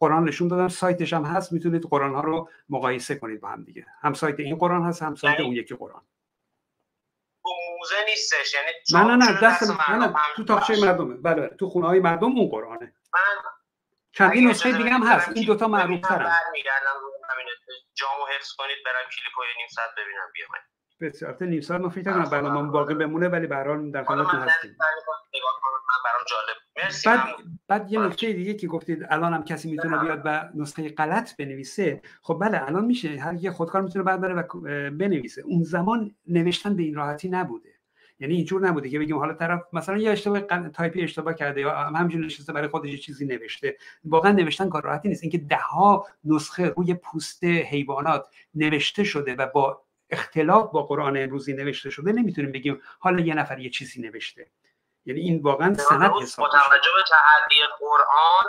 قرآن 0.00 0.24
نشون 0.24 0.48
دادم 0.48 0.68
سایتش 0.68 1.12
هم 1.12 1.24
هست. 1.24 1.52
می‌تونید 1.52 1.82
قرآن 1.82 2.14
ها 2.14 2.20
رو 2.20 2.48
مقایسه 2.68 3.14
کنید 3.14 3.40
با 3.40 3.48
هم 3.48 3.64
دیگه. 3.64 3.86
هم 4.00 4.12
سایت 4.12 4.40
این 4.40 4.56
قرآن 4.56 4.82
هست 4.82 5.02
هم 5.02 5.14
سایت 5.14 5.40
اون 5.40 5.52
یکی 5.52 5.74
قرآن. 5.74 6.02
موزه 7.82 8.04
نیستش 8.08 8.54
یعنی 8.54 8.70
نه 8.92 9.16
نه 9.16 9.24
نه 9.24 9.40
دست 9.40 9.62
نه 9.90 9.96
نه 9.96 10.14
تو 10.36 10.44
تاخچه 10.44 10.80
مردمه. 10.80 11.14
بله 11.14 11.34
بله 11.34 11.48
تو 11.48 11.68
خونه 11.68 11.86
های 11.86 12.00
مردم 12.00 12.26
اون 12.26 12.48
قرآنه. 12.48 12.94
من 13.14 13.50
چندین 14.12 14.50
نسخه 14.50 14.72
دیگه 14.72 14.90
هم 14.90 15.02
هست. 15.02 15.28
این 15.34 15.46
دوتا 15.46 15.68
معروف 15.68 16.00
ترن. 16.00 16.32
جامو 17.94 18.26
حفظ 18.36 18.52
کنید 18.58 18.76
برم 18.84 18.94
کلیپ 18.94 19.56
نیم 19.58 19.66
ساعت 19.74 19.90
ببینم 19.92 20.32
بیام. 20.34 20.48
بسیار 21.00 21.36
نیم 21.40 21.60
ساعت 21.60 21.80
ما 21.80 21.88
فکر 21.88 22.12
کنم 22.12 22.30
برنامه 22.30 22.70
باقی 22.70 22.94
بمونه 22.94 23.28
ولی 23.28 23.46
به 23.46 23.56
هر 23.56 23.68
حال 23.68 23.90
در 23.90 24.04
خدمتتون 24.04 24.40
هستیم. 24.40 24.76
بعد 27.06 27.36
بعد 27.68 27.92
یه 27.92 28.00
نکته 28.00 28.32
دیگه 28.32 28.54
که 28.54 28.66
گفتید 28.66 29.06
الان 29.10 29.34
هم 29.34 29.44
کسی 29.44 29.70
می‌تونه 29.70 29.98
بیاد 29.98 30.22
و 30.24 30.48
نسخه 30.54 30.88
غلط 30.88 31.36
بنویسه. 31.36 32.02
خب 32.22 32.38
بله 32.40 32.62
الان 32.62 32.84
میشه. 32.84 33.08
هر 33.08 33.34
یه 33.34 33.50
خودکار 33.50 33.82
می‌تونه 33.82 34.04
بعد 34.04 34.20
بره 34.20 34.34
و 34.34 34.42
بنویسه. 34.90 35.42
اون 35.42 35.62
زمان 35.62 36.14
نوشتن 36.26 36.76
به 36.76 36.82
این 36.82 36.94
راحتی 36.94 37.28
نبوده. 37.28 37.71
یعنی 38.22 38.34
اینجور 38.34 38.60
نبوده 38.60 38.90
که 38.90 38.98
بگیم 38.98 39.18
حالا 39.18 39.34
طرف 39.34 39.60
مثلا 39.72 39.96
یه 39.96 40.10
اشتباه 40.10 40.40
تایپی 40.68 41.02
اشتباه 41.02 41.34
کرده 41.34 41.60
یا 41.60 41.70
همینجوری 41.74 42.26
نشسته 42.26 42.52
برای 42.52 42.68
خودش 42.68 43.00
چیزی 43.00 43.26
نوشته. 43.26 43.76
واقعا 44.04 44.32
نوشتن 44.32 44.68
کار 44.68 44.82
راحتی 44.82 45.08
نیست. 45.08 45.22
اینکه 45.22 45.38
ده 45.38 45.56
ها 45.56 46.06
نسخه 46.24 46.68
روی 46.76 46.94
پوست 46.94 47.44
حیوانات 47.44 48.28
نوشته 48.54 49.04
شده 49.04 49.34
و 49.34 49.46
با 49.46 49.82
اختلاف 50.10 50.70
با 50.70 50.82
قرآن 50.82 51.16
امروزی 51.16 51.52
نوشته 51.52 51.90
شده 51.90 52.12
نمی‌تونیم 52.12 52.52
بگیم 52.52 52.82
حالا 52.98 53.20
یه 53.20 53.34
نفر 53.34 53.58
یه 53.58 53.70
چیزی 53.70 54.02
نوشته. 54.02 54.46
یعنی 55.06 55.20
این 55.20 55.42
واقعا 55.42 55.74
سند 55.74 56.12
حساب 56.22 56.50
توجه 56.50 56.90
به 56.96 57.02
تعدی 57.08 57.56
قرآن 57.80 58.44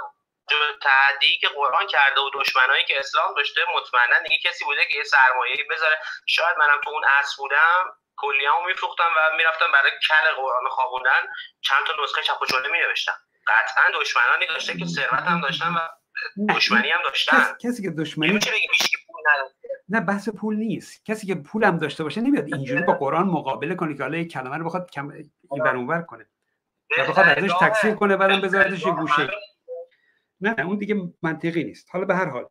تعدی 0.82 1.38
که 1.42 1.48
قرآن 1.48 1.88
کرده 1.88 2.22
و 2.22 2.30
دشمنایی 2.34 2.84
که 2.88 3.00
اسلام 3.00 3.34
داشته 3.38 3.62
مطمئنا 3.76 4.24
دیگه 4.24 4.38
کسی 4.50 4.66
بوده 4.66 4.82
که 4.90 4.98
یه 4.98 5.04
سرمایه 5.04 5.56
بذاره. 5.72 5.96
شاید 6.26 6.58
منم 6.60 6.82
تو 6.84 6.90
اون 6.90 7.04
عصر 7.20 7.36
بودم. 7.38 8.03
کلیه‌مو 8.18 8.68
میفروختم 8.68 9.12
و 9.18 9.38
می‌رفتم 9.38 9.72
برای 9.74 9.92
کل 9.92 10.42
قرآن 10.42 10.70
خوابوندن. 10.70 11.22
چند 11.62 11.86
تا 11.88 12.04
نسخه 12.04 12.22
چپ 12.22 12.42
و 12.42 12.46
چاله 12.46 12.70
مینوشتم. 12.72 13.14
قطعا 13.48 13.84
دشمنانی 14.02 14.48
داشته 14.48 14.78
که 14.78 14.86
ثروت 14.86 15.24
هم 15.24 15.42
داشتن 15.42 15.76
و 15.76 15.80
دشمنی 16.50 16.90
هم 16.90 17.02
داشتن. 17.04 17.58
کسی, 17.62 17.84
که 17.84 17.90
دشمنی 17.90 18.40
نه 19.90 20.02
بحث 20.02 20.30
پول 20.30 20.56
نیست. 20.56 21.06
کسی 21.06 21.28
که 21.28 21.36
پول 21.36 21.64
هم 21.64 21.78
داشته 21.78 22.04
باشه 22.04 22.22
نمیاد 22.22 22.54
اینجوری 22.54 22.82
با 22.82 22.94
قرآن 23.04 23.28
مقابله 23.28 23.76
کنه 23.76 23.96
که 23.96 24.04
حالا 24.04 24.18
یک 24.18 24.32
کلمه 24.32 24.58
رو 24.58 24.66
بخواد 24.66 24.92
کم 24.92 25.10
این 25.10 25.64
بر 25.88 26.02
کنه. 26.02 26.30
و 26.98 27.06
بخواد 27.08 27.26
ازش 27.28 27.54
تکثیر 27.62 27.96
کنه 27.96 28.18
بعدم 28.18 28.42
بذاردش 28.42 28.86
یه 28.86 28.92
گوشه. 28.92 29.30
نه 30.42 30.56
اون 30.60 30.78
دیگه 30.78 30.96
منطقی 31.22 31.64
نیست. 31.64 31.90
حالا 31.92 32.06
به 32.06 32.16
هر 32.16 32.30
حال 32.30 32.50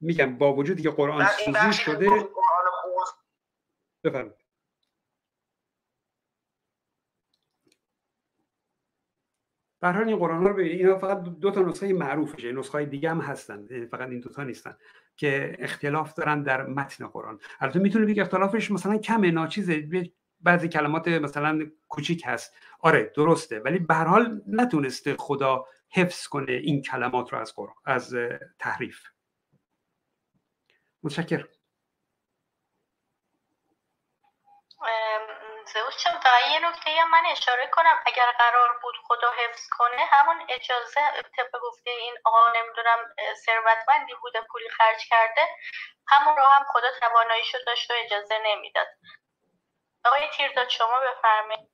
میگم 0.00 0.38
با 0.38 0.52
وجودی 0.52 0.82
که 0.82 0.90
قرآن 0.90 1.26
سوزی 1.26 1.72
شده 1.72 2.10
بفرمایید. 4.04 4.40
در 9.80 9.92
حال 9.92 10.08
این 10.08 10.16
قرآن 10.16 10.44
رو 10.44 10.54
ببینید 10.54 10.80
اینا 10.80 10.98
فقط 10.98 11.22
دو 11.22 11.50
تا 11.50 11.60
نسخه 11.60 11.92
معروفشه. 11.92 12.52
نسخه 12.52 12.84
دیگه 12.84 13.10
هم 13.10 13.20
هستن. 13.20 13.86
فقط 13.86 14.08
این 14.08 14.20
دو 14.20 14.30
تا 14.30 14.44
نیستن 14.44 14.76
که 15.16 15.56
اختلاف 15.58 16.14
دارن 16.14 16.42
در 16.42 16.66
متن 16.66 17.06
قرآن. 17.06 17.38
البته 17.60 17.78
می‌تونه 17.78 18.06
بگه 18.06 18.22
اختلافش 18.22 18.70
مثلا 18.70 18.98
کمه 18.98 19.30
ناچیزه 19.30 20.10
بعضی 20.40 20.68
کلمات 20.68 21.08
مثلا 21.08 21.70
کوچیک 21.88 22.22
هست. 22.26 22.54
آره 22.80 23.12
درسته. 23.16 23.60
ولی 23.60 23.78
به 23.78 23.94
هر 23.94 24.04
حال 24.04 24.42
نتونسته 24.46 25.16
خدا 25.18 25.66
حفظ 25.90 26.26
کنه 26.26 26.52
این 26.52 26.82
کلمات 26.82 27.32
رو 27.32 27.38
از 27.38 27.54
قرآن 27.54 27.74
از 27.84 28.14
تحریف. 28.58 29.00
متشکرم. 31.02 31.48
چون 36.04 36.20
فقط 36.20 36.42
یه 36.52 36.68
نکته 36.68 37.04
من 37.04 37.22
اشاره 37.26 37.66
کنم. 37.66 38.02
اگر 38.06 38.32
قرار 38.38 38.78
بود 38.82 38.94
خدا 39.04 39.30
حفظ 39.30 39.68
کنه 39.78 40.04
همون 40.04 40.46
اجازه 40.48 41.00
طبق 41.36 41.60
گفته 41.62 41.90
این 41.90 42.14
آقا 42.24 42.52
نمی‌دونم 42.52 43.14
ثروتمندی 43.34 44.14
بوده 44.14 44.40
پولی 44.40 44.70
خرج 44.70 45.08
کرده 45.08 45.48
همون 46.08 46.36
رو 46.36 46.42
هم 46.42 46.64
خدا 46.72 46.98
تواناییشو 47.00 47.58
داشت 47.66 47.90
و 47.90 47.94
اجازه 47.96 48.38
نمی‌داد. 48.44 48.86
آقای 50.04 50.28
تیرداد 50.36 50.68
شما 50.68 51.00
بفرمایید. 51.00 51.70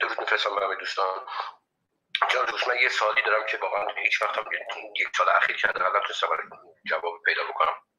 درود 0.00 0.20
میفرستم 0.20 0.56
برای 0.56 0.76
دوستان. 0.76 1.26
جان 2.28 2.46
دوست 2.46 2.68
من 2.68 2.76
یه 2.76 2.88
سوالی 2.88 3.22
دارم 3.22 3.46
که 3.46 3.58
واقعا 3.58 3.88
هیچ 3.88 4.22
وقت 4.22 4.38
هم 4.38 4.44
یک 4.96 5.08
سال 5.16 5.28
اخیر 5.28 5.56
که 5.56 5.68
حداقل 5.68 6.00
تونستم 6.00 6.26
جواب 6.90 7.22
پیدا 7.22 7.44
بکنم. 7.44 7.89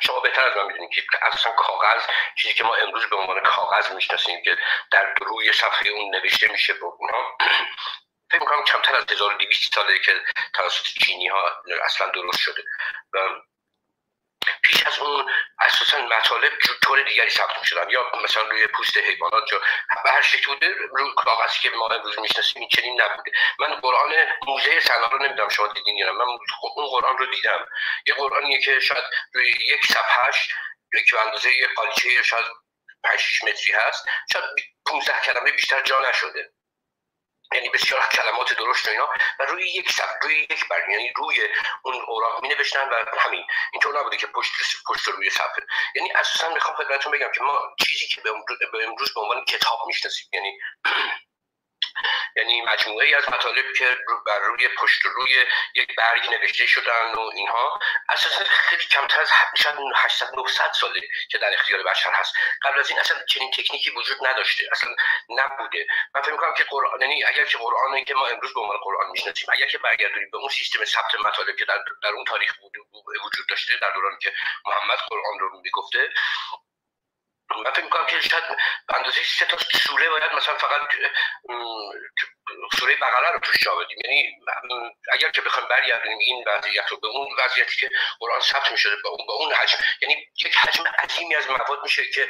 شما 0.00 0.20
بهتر 0.20 0.46
از 0.46 0.56
من 0.56 0.66
می‌دونید 0.66 0.90
که 0.90 1.02
اصلا 1.22 1.52
کاغذ 1.52 2.02
چیزی 2.36 2.54
که 2.54 2.64
ما 2.64 2.74
امروز 2.74 3.06
به 3.06 3.16
عنوان 3.16 3.40
کاغذ 3.40 3.92
می‌شناسیم 3.92 4.42
که 4.44 4.58
در 4.90 5.14
روی 5.20 5.52
صفحه 5.52 5.90
اون 5.90 6.14
نوشته 6.14 6.52
میشه 6.52 6.72
به 6.72 6.84
اونها 6.84 7.36
فکر 8.30 8.40
می‌کنم 8.40 8.64
کمتر 8.64 8.96
از 8.96 9.04
1200 9.12 9.74
ساله 9.74 9.98
که 9.98 10.12
توسط 10.54 10.84
چینی 10.84 11.28
ها 11.28 11.62
اصلا 11.84 12.06
درست 12.06 12.38
شده. 12.38 12.62
و 13.12 13.18
پیش 14.62 14.86
از 14.86 14.98
اون 14.98 15.26
اساسا 15.60 15.98
مطالب 15.98 16.52
طور 16.82 17.02
دیگری 17.02 17.30
ثبت 17.30 17.62
شدن. 17.64 17.90
یا 17.90 18.12
مثلا 18.24 18.42
روی 18.42 18.66
پوست 18.66 18.96
حیوانات 18.96 19.52
یا 19.52 19.60
به 20.04 20.10
هر 20.10 20.22
شکل 20.22 20.46
بوده 20.46 20.74
روی 20.90 21.10
کاغذی 21.16 21.58
که 21.62 21.70
ما 21.70 21.86
امروز 21.86 22.18
می‌شناسیم 22.18 22.68
این 22.82 23.02
نبوده. 23.02 23.32
من 23.58 23.74
قرآن 23.74 24.12
موزه 24.46 24.80
سنا 24.80 25.06
رو 25.06 25.18
نمی‌دونم 25.18 25.48
شما 25.48 25.66
دیدین 25.66 25.96
یا 25.96 26.12
من 26.12 26.24
اون 26.76 26.86
قرآن 26.86 27.18
رو 27.18 27.26
دیدم. 27.26 27.66
یه 28.06 28.14
قرآنیه 28.14 28.60
که 28.60 28.80
شاید 28.80 29.04
روی 29.34 29.48
یک 29.50 29.86
صفحهش 29.86 30.48
که 31.10 31.20
اندازه 31.26 31.56
یه 31.56 31.68
قالیچه 31.76 32.22
شاید 32.22 32.46
5 33.04 33.40
متری 33.42 33.72
هست 33.72 34.08
شاید 34.32 34.44
15 34.86 35.20
کلمه 35.24 35.52
بیشتر 35.52 35.82
جا 35.82 36.00
نشده. 36.08 36.52
یعنی 37.54 37.68
بسیار 37.68 38.08
کلمات 38.12 38.52
درشت 38.52 38.88
و 38.88 38.90
اینا 38.90 39.08
و 39.38 39.44
روی 39.44 39.68
یک 39.68 39.92
سب 39.92 40.08
روی 40.22 40.46
یک 40.50 40.68
برگ 40.68 40.90
یعنی 40.90 41.12
روی 41.16 41.48
اون 41.84 41.94
اوراق 42.06 42.42
می 42.42 42.48
نوشتن 42.48 42.88
و 42.90 43.18
همین. 43.18 43.44
اینطور 43.72 44.00
نبوده 44.00 44.16
که 44.16 44.26
پشت 44.26 44.52
پشت 44.88 45.08
روی 45.08 45.30
صفحه. 45.30 45.66
یعنی 45.94 46.12
اساسا 46.12 46.48
می‌خوام 46.54 46.76
خدمتتون 46.76 47.12
بگم 47.12 47.30
که 47.34 47.42
ما 47.42 47.58
چیزی 47.86 48.06
که 48.06 48.20
به 48.20 48.30
امروز 48.86 49.14
به 49.14 49.20
عنوان 49.20 49.44
کتاب 49.44 49.78
می‌شناسیم 49.86 50.28
یعنی 50.32 50.58
یعنی 52.36 52.60
مجموعه 52.60 53.16
از 53.16 53.28
مطالب 53.28 53.64
که 53.78 53.96
بر 54.26 54.38
روی 54.38 54.68
پشت 54.68 55.02
روی 55.04 55.44
یک 55.74 55.96
برگی 55.96 56.28
نوشته 56.28 56.66
شدن 56.66 57.14
و 57.14 57.20
اینها 57.20 57.80
اساسا 58.08 58.44
خیلی 58.44 58.84
کمتر 58.84 59.20
از 59.20 59.30
شاید 59.62 59.76
800 59.96 60.34
900 60.36 60.72
ساله 60.72 61.00
که 61.30 61.38
در 61.38 61.54
اختیار 61.54 61.82
بشر 61.82 62.10
هست. 62.12 62.34
قبل 62.62 62.80
از 62.80 62.90
این 62.90 62.98
اصلا 62.98 63.16
چنین 63.28 63.50
تکنیکی 63.50 63.90
وجود 63.90 64.26
نداشته 64.26 64.64
اصلا 64.72 64.90
نبوده. 65.28 65.86
من 66.14 66.22
فکر 66.22 66.32
می‌کنم 66.32 66.54
که 66.54 66.64
قرآن 66.64 67.00
یعنی 67.00 67.24
اگر 67.24 67.44
که 67.44 67.58
قرآنی 67.58 68.04
که 68.04 68.14
ما 68.14 68.26
امروز 68.26 68.54
به 68.54 68.60
عنوان 68.60 68.76
قرآن 68.84 69.10
می‌شناسیم 69.10 69.48
اگر 69.52 69.66
که 69.66 69.78
برگردونیم 69.78 70.30
به 70.30 70.38
اون 70.38 70.48
سیستم 70.48 70.84
ثبت 70.84 71.14
مطالب 71.24 71.56
که 71.56 71.64
در, 71.64 71.78
در 72.02 72.08
اون 72.08 72.24
تاریخ 72.24 72.56
بود 72.56 72.72
وجود 73.24 73.46
داشته 73.48 73.72
در 73.82 73.90
دورانی 73.90 74.18
که 74.22 74.32
محمد 74.66 74.98
قرآن 74.98 75.38
رو 75.38 75.60
می‌گفته 75.60 76.08
من 77.50 77.72
فکر 77.72 77.84
می‌کنم 77.84 78.06
که 78.06 78.20
شاید 78.20 78.44
اندازه 78.94 79.20
سه 79.38 79.44
تا 79.44 79.56
سوره 79.78 80.08
باید 80.08 80.32
مثلا 80.34 80.58
فقط 80.58 80.80
سوره 82.78 82.96
بقره 82.96 83.30
رو 83.32 83.38
توش 83.38 83.56
جا 83.62 83.74
بدیم 83.76 83.98
یعنی 84.04 84.36
اگر 85.12 85.30
که 85.30 85.40
بخوایم 85.40 85.68
برگردونیم 85.68 86.18
این 86.20 86.44
وضعیت 86.46 86.88
رو 86.88 87.00
به 87.00 87.06
اون 87.06 87.28
وضعیتی 87.38 87.76
که 87.76 87.90
قرآن 88.20 88.40
ثبت 88.40 88.70
می‌شده 88.70 88.96
به 89.02 89.08
اون 89.08 89.26
به 89.26 89.32
اون 89.32 89.54
حجم 89.54 89.78
یعنی 90.02 90.14
یک 90.44 90.56
حجم 90.56 90.84
عظیمی 90.86 91.34
از 91.34 91.50
مواد 91.50 91.82
میشه 91.82 92.10
که 92.10 92.28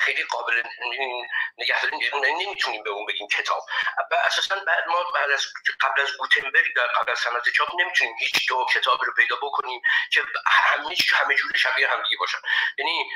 خیلی 0.00 0.24
قابل 0.24 0.62
نگهداری 1.58 1.96
نمی‌تونیم 2.22 2.82
به 2.82 2.90
اون 2.90 3.06
بگیم 3.06 3.28
کتاب 3.28 3.62
و 4.10 4.14
اساسا 4.14 4.54
بعد 4.66 4.88
ما 4.88 5.04
بعد 5.14 5.30
از 5.30 5.46
قبل 5.80 6.00
از 6.00 6.16
گوتنبرگ 6.16 6.74
قبل 6.96 7.12
از 7.12 7.18
صنعت 7.18 7.48
چاپ 7.48 7.68
نمی‌تونیم 7.80 8.14
هیچ 8.20 8.48
دو 8.48 8.66
کتابی 8.74 9.06
رو 9.06 9.12
پیدا 9.12 9.36
بکنیم 9.36 9.80
که 10.12 10.22
همه 10.46 10.96
همه 11.14 11.34
جوری 11.34 11.58
شبیه 11.58 11.88
هم 11.88 12.02
دیگه 12.02 12.16
باشن 12.16 12.38
یعنی 12.78 13.10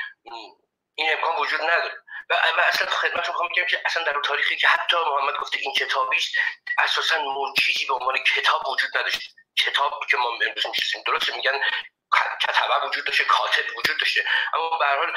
این 0.95 1.11
امکان 1.11 1.35
وجود 1.35 1.61
نداره. 1.61 2.01
و, 2.29 2.33
اصلا 2.67 2.87
خدمت 2.89 3.29
می‌خوام 3.29 3.49
بگم 3.49 3.65
که 3.65 3.81
اصلا 3.85 4.03
در 4.03 4.21
تاریخی 4.23 4.57
که 4.57 4.67
حتی 4.67 4.95
محمد 4.95 5.37
گفته 5.37 5.59
این 5.59 5.73
کتابی 5.73 6.17
است 6.17 6.35
اساسا 6.77 7.17
چیزی 7.65 7.85
به 7.85 7.93
عنوان 7.93 8.17
کتاب 8.17 8.69
وجود 8.69 8.97
نداشت. 8.97 9.35
کتاب 9.59 10.05
که 10.11 10.17
ما 10.17 10.29
امروز 10.29 10.65
می‌شناسیم. 10.67 11.03
درست 11.05 11.29
میگن 11.29 11.61
کتبه 12.41 12.87
وجود 12.87 13.05
داشته 13.05 13.23
کاتب 13.23 13.77
وجود 13.77 13.99
داشته. 13.99 14.25
اما 14.53 14.77
به 14.77 14.85
هر 14.85 14.97
حال 14.97 15.13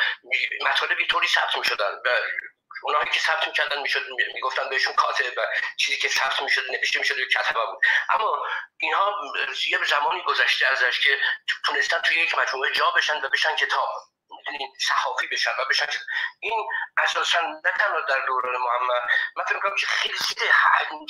مطالبی 0.61 1.07
طوری 1.07 1.29
ثبت 1.29 1.57
می‌شدن 1.57 1.93
و 2.05 2.09
اونایی 2.83 3.11
که 3.13 3.21
ثبت 3.21 3.47
می‌کردن 3.47 3.83
می‌شد 3.83 4.07
می‌گفتن 4.35 4.69
بهشون 4.69 4.93
کاتب 4.93 5.33
و 5.37 5.47
چیزی 5.79 5.99
که 5.99 6.09
ثبت 6.09 6.43
می‌شد 6.43 6.71
نوشته 6.71 6.99
می‌شد 6.99 7.29
کتبه 7.29 7.67
بود. 7.67 7.79
اما 8.11 8.47
اینها 8.81 9.15
یه 9.71 9.85
زمانی 9.85 10.23
گذشته 10.23 10.67
ازش 10.67 11.01
که 11.01 11.19
تونستن 11.67 12.01
توی 12.01 12.17
یک 12.17 12.39
مجموعه 12.39 12.73
جا 12.73 12.91
بشن 12.91 13.21
و 13.25 13.29
بشن 13.29 13.57
کتاب. 13.57 13.89
صحافی 14.79 15.27
بشن 15.27 15.51
و 15.59 15.65
بشن 15.70 15.87
این 16.41 16.69
اساسا 16.97 17.41
نه 17.41 17.73
تنها 17.79 18.01
در 18.01 18.20
دوران 18.27 18.57
محمد 18.57 19.03
من 19.37 19.45
فکر 19.45 19.59
کنم 19.59 19.75
که 19.77 19.87
خیلی 19.87 20.19
زیده 20.29 20.51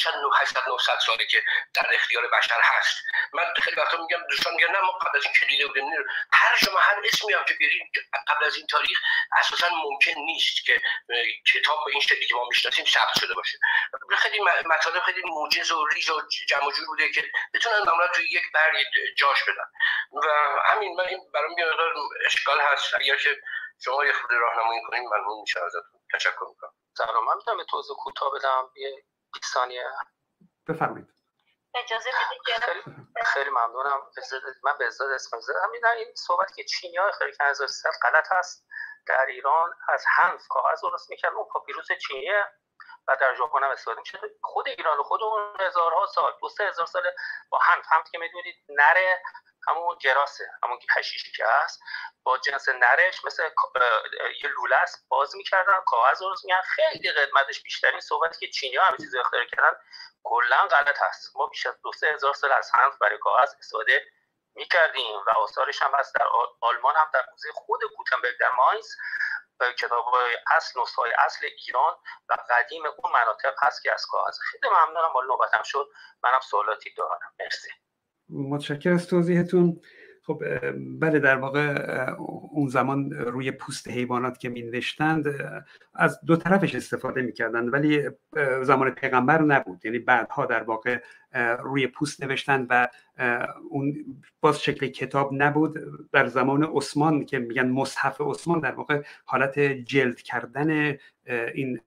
چند 0.04 0.14
800 0.40 0.68
900 0.68 0.98
ساله 0.98 1.26
که 1.26 1.42
در 1.74 1.86
اختیار 1.94 2.28
بشر 2.28 2.60
هست. 2.62 3.02
من 3.32 3.44
خیلی 3.62 3.76
وقتا 3.76 3.96
میگم 3.96 4.22
دوستان 4.30 4.54
میگن 4.54 4.70
نه 4.70 4.80
ما 4.80 4.92
قبل 4.92 5.18
از 5.18 5.24
این 5.24 5.32
که 5.40 5.46
دیده 5.46 5.66
بودیم 5.66 5.84
هر 6.32 6.56
شما 6.56 6.78
هر 6.78 6.96
اسمی 7.04 7.32
هم 7.32 7.44
که 7.44 7.54
بیاریم 7.54 7.92
قبل 8.28 8.44
از 8.44 8.56
این 8.56 8.66
تاریخ 8.66 8.98
اساسا 9.38 9.68
ممکن 9.68 10.20
نیست 10.20 10.64
که 10.64 10.82
کتاب 11.52 11.84
به 11.84 11.92
این 11.92 12.00
شکلی 12.00 12.26
که 12.26 12.34
ما 12.34 12.44
می‌شناسیم 12.48 12.84
ثبت 12.84 13.18
شده 13.20 13.34
باشه. 13.34 13.58
خیلی 14.18 14.40
مطالب 14.66 15.02
خیلی 15.02 15.22
موجز 15.24 15.72
و 15.72 15.86
ریز 15.86 16.10
و 16.10 16.22
جمع 16.48 16.72
جور 16.72 16.86
بوده 16.86 17.12
که 17.12 17.24
بتونن 17.54 17.78
معمولا 17.78 18.08
توی 18.08 18.24
یک 18.24 18.52
برگ 18.54 18.86
جاش 19.16 19.42
بدن. 19.42 19.68
و 20.12 20.28
همین 20.64 20.96
من 20.96 21.06
برام 21.34 21.58
یه 21.58 21.66
اشکال 22.26 22.60
هست. 22.60 22.94
اگر 22.94 23.16
شما 23.84 24.04
یه 24.04 24.12
خود 24.12 24.32
راهنمایی 24.32 24.82
کنین 24.86 25.08
ممنون 25.08 25.40
میشه 25.40 25.60
ازتون. 25.64 26.00
تشکر 26.14 26.46
می‌کنم. 26.48 26.72
سلام. 26.98 27.24
من 27.24 27.36
می‌تونم 27.36 27.64
توضیح 27.64 27.96
کوتاه 27.96 28.30
بدم. 28.34 28.70
یه 28.76 29.04
20 29.34 29.54
ثانیه. 29.54 29.90
بفرمایید. 30.68 31.08
اجازه 31.74 32.10
خیلی, 32.10 32.82
خیلی 33.24 33.50
ممنونم. 33.50 34.10
من 34.62 34.78
به 34.78 34.86
ازداد 34.86 35.10
اسم 35.10 35.40
زدم 35.40 35.72
این 35.96 36.14
صحبت 36.14 36.54
که 36.56 36.64
چینی 36.64 36.96
های 36.96 37.12
خیلی 37.12 37.32
که 37.32 37.44
غلط 38.02 38.32
هست. 38.32 38.66
در 39.06 39.26
ایران 39.26 39.74
از 39.88 40.04
هنف 40.08 40.48
کاغذ 40.48 40.80
درست 40.82 41.10
می‌کرد. 41.10 41.34
اون 41.34 41.48
پاپیروس 41.52 41.86
چینیه 41.92 42.44
و 43.08 43.16
در 43.20 43.34
ژاپن 43.34 43.64
هم 43.64 43.70
استفاده 43.70 44.00
میشه. 44.00 44.18
خود 44.42 44.68
ایران 44.68 45.02
خود 45.02 45.22
اون 45.22 45.56
هزارها 45.60 46.06
سال 46.06 46.32
دو 46.40 46.48
سه 46.48 46.64
هزار 46.64 46.86
سال 46.86 47.02
با 47.50 47.58
هنف 47.58 47.86
هم 47.88 48.04
که 48.12 48.18
می‌دونید 48.18 48.56
نره. 48.68 49.22
همون 49.68 49.98
جراسه 49.98 50.50
همون 50.62 50.78
حشیشی 50.96 51.32
که 51.32 51.46
هست 51.46 51.80
با 52.22 52.38
جنس 52.38 52.68
نرش 52.68 53.24
مثل 53.24 53.50
یه 54.42 54.48
لوله 54.48 54.76
است 54.76 55.06
باز 55.08 55.36
می‌کردن 55.36 55.80
کاغذ 55.86 56.20
درست 56.20 56.44
می‌کردن. 56.44 56.62
خیلی 56.62 57.12
قدمتش 57.12 57.62
بیشترین 57.62 58.00
صحبتی 58.00 58.46
که 58.46 58.52
چینی 58.52 58.76
ها 58.76 58.84
همه 58.84 58.96
چیز 58.96 59.14
اختراع 59.14 59.44
کردن 59.44 59.76
کلا 60.22 60.66
غلط 60.70 61.02
هست. 61.02 61.36
ما 61.36 61.46
بیش 61.46 61.66
از 61.66 61.80
دو 61.82 61.92
سه 61.92 62.06
هزار 62.06 62.34
سال 62.34 62.52
از 62.52 62.70
هنف 62.74 62.98
برای 62.98 63.18
کاغذ 63.18 63.54
استفاده 63.58 64.06
می‌کردیم 64.54 65.16
و 65.26 65.30
آثارش 65.30 65.82
هم 65.82 65.94
هست. 65.94 66.14
در 66.14 66.26
آلمان 66.60 66.96
هم 66.96 67.10
در 67.14 67.26
موزه 67.30 67.52
خود 67.52 67.80
گوتنبرگ 67.96 68.38
در 68.40 68.50
ماینز 68.50 68.86
کتاب 69.78 70.04
های 70.04 70.38
اصل 70.46 70.80
نسخه 70.80 71.02
های 71.02 71.12
اصل 71.18 71.46
ایران 71.66 71.96
و 72.28 72.36
قدیم 72.50 72.86
اون 72.86 73.12
مناطق 73.12 73.54
هست 73.62 73.82
که 73.82 73.92
از 73.92 74.06
کاغذ. 74.10 74.38
خیلی 74.50 74.68
ممنونم 74.68 75.12
با 75.12 75.22
نوبتم 75.22 75.62
شد. 75.62 75.90
منم 76.22 76.40
سوالاتی 76.40 76.94
دارم. 76.94 77.34
مرسی. 77.40 77.70
متشکر 78.30 78.92
از 78.92 79.06
توضیحتون. 79.06 79.80
خب 80.22 80.42
بله 81.00 81.18
در 81.18 81.36
واقع 81.36 81.84
اون 82.50 82.68
زمان 82.68 83.10
روی 83.10 83.50
پوست 83.50 83.88
حیوانات 83.88 84.38
که 84.38 84.48
می 84.48 84.62
نوشتند 84.62 85.26
از 85.94 86.20
دو 86.26 86.36
طرفش 86.36 86.74
استفاده 86.74 87.22
می‌کردند 87.22 87.72
ولی 87.72 88.10
زمان 88.62 88.90
پیغمبر 88.90 89.42
نبود. 89.42 89.84
یعنی 89.84 89.98
بعدها 89.98 90.46
در 90.46 90.62
واقع 90.62 91.00
روی 91.62 91.86
پوست 91.86 92.22
نوشتند 92.22 92.66
و 92.70 92.88
اون 93.70 94.04
باز 94.40 94.62
شکل 94.62 94.86
کتاب 94.86 95.30
نبود. 95.32 95.78
در 96.12 96.26
زمان 96.26 96.62
عثمان 96.62 97.24
که 97.24 97.38
میگن 97.38 97.68
مصحف 97.68 98.20
عثمان 98.20 98.60
در 98.60 98.72
واقع 98.72 99.02
حالت 99.24 99.58
جلد 99.60 100.20
کردن 100.20 100.96
این 101.54 101.80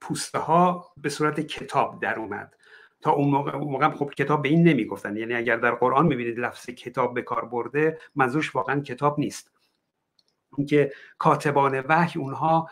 پوسته 0.00 0.38
ها 0.38 0.92
به 0.96 1.08
صورت 1.08 1.40
کتاب 1.40 2.02
در 2.02 2.18
اومد. 2.18 2.56
تا 3.00 3.10
اون 3.10 3.28
موقع, 3.28 3.56
اون 3.56 3.72
موقع 3.72 3.90
خب 3.90 4.10
کتاب 4.16 4.42
به 4.42 4.48
این 4.48 4.62
نمی‌گفتن. 4.62 5.16
یعنی 5.16 5.34
اگر 5.34 5.56
در 5.56 5.74
قرآن 5.74 6.06
می‌بینید 6.06 6.38
لفظ 6.38 6.70
کتاب 6.70 7.14
به 7.14 7.22
کار 7.22 7.44
برده 7.44 7.98
منظورش 8.14 8.54
واقعا 8.54 8.80
کتاب 8.80 9.18
نیست. 9.18 9.50
اینکه 10.56 10.92
کاتبان 11.18 11.84
وحی 11.88 12.20
اونها 12.20 12.70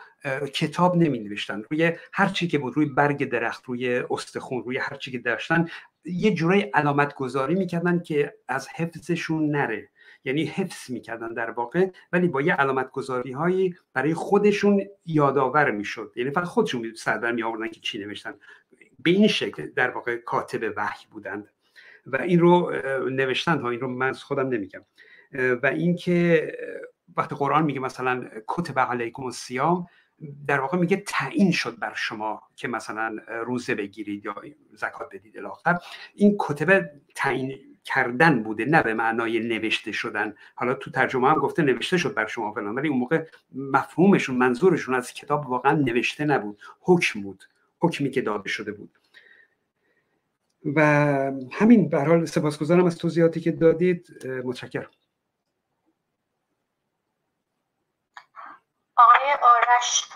کتاب 0.53 0.97
نمی 0.97 1.19
نوشتن 1.19 1.63
روی 1.71 1.93
هر 2.13 2.27
چی 2.27 2.47
که 2.47 2.57
بود 2.57 2.77
روی 2.77 2.85
برگ 2.85 3.29
درخت 3.29 3.65
روی 3.65 4.03
استخون 4.09 4.63
روی 4.63 4.77
هر 4.77 4.95
چی 4.95 5.11
که 5.11 5.17
داشتن 5.17 5.67
یه 6.05 6.33
جورای 6.33 6.61
علامت 6.61 7.15
گذاری 7.15 7.55
می‌کردن 7.55 7.99
که 7.99 8.33
از 8.47 8.67
حفظشون 8.69 9.49
نره. 9.49 9.89
یعنی 10.23 10.45
حفظ 10.45 10.91
می‌کردن 10.91 11.33
در 11.33 11.51
واقع 11.51 11.89
ولی 12.11 12.27
با 12.27 12.41
یه 12.41 12.53
علامت 12.53 12.91
گذاری 12.91 13.31
هایی 13.31 13.75
برای 13.93 14.13
خودشون 14.13 14.81
یادآور 15.05 15.71
می‌شد. 15.71 16.13
یعنی 16.15 16.31
فقط 16.31 16.43
خودشون 16.43 16.93
سر 16.95 17.31
می 17.31 17.43
آوردن 17.43 17.67
که 17.67 17.79
چی 17.79 17.99
نوشتن. 17.99 18.33
به 19.03 19.11
این 19.11 19.27
شکل 19.27 19.69
در 19.75 19.89
واقع 19.89 20.15
کاتب 20.15 20.73
وحی 20.77 21.05
بودند. 21.11 21.49
و 22.05 22.15
این 22.15 22.39
رو 22.39 22.71
نوشتن 23.09 23.61
ها 23.61 23.69
این 23.69 23.79
رو 23.79 23.87
من 23.87 24.13
خودم 24.13 24.47
نمیگم. 24.47 24.85
و 25.63 25.65
اینکه 25.65 26.51
وقتی 27.17 27.35
قرآن 27.35 27.65
میگه 27.65 27.79
مثلا 27.79 28.29
کتب 28.47 28.79
علیکم 28.79 29.23
الصیام 29.23 29.87
در 30.47 30.59
واقع 30.59 30.77
میگه 30.77 30.97
تعیین 31.07 31.51
شد 31.51 31.79
بر 31.79 31.93
شما 31.95 32.41
که 32.55 32.67
مثلا 32.67 33.15
روزه 33.45 33.75
بگیرید 33.75 34.25
یا 34.25 34.35
زکات 34.73 35.15
بدید 35.15 35.37
الاخر 35.37 35.77
این 36.15 36.35
کتبه 36.39 36.91
تعیین 37.15 37.59
کردن 37.85 38.43
بوده 38.43 38.65
نه 38.65 38.83
به 38.83 38.93
معنای 38.93 39.39
نوشته 39.39 39.91
شدن. 39.91 40.35
حالا 40.55 40.73
تو 40.73 40.91
ترجمه 40.91 41.29
هم 41.29 41.35
گفته 41.35 41.63
نوشته 41.63 41.97
شد 41.97 42.13
بر 42.13 42.27
شما 42.27 42.53
فلان 42.53 42.75
ولی 42.75 42.87
اون 42.87 42.97
موقع 42.97 43.25
مفهومشون 43.55 44.35
منظورشون 44.35 44.95
از 44.95 45.13
کتاب 45.13 45.49
واقعا 45.49 45.71
نوشته 45.71 46.25
نبود 46.25 46.61
حکم 46.79 47.21
بود. 47.21 47.43
حکمی 47.81 48.11
که 48.11 48.21
داده 48.21 48.49
شده 48.49 48.71
بود. 48.71 48.99
و 50.75 50.81
همین 51.51 51.89
به 51.89 52.03
حال 52.03 52.25
سپاسگزارم 52.25 52.85
از 52.85 52.97
توضیحاتی 52.97 53.41
که 53.41 53.51
دادید. 53.51 54.25
متشکرم. 54.27 54.91
آقای 58.97 59.33
آرش 59.41 60.09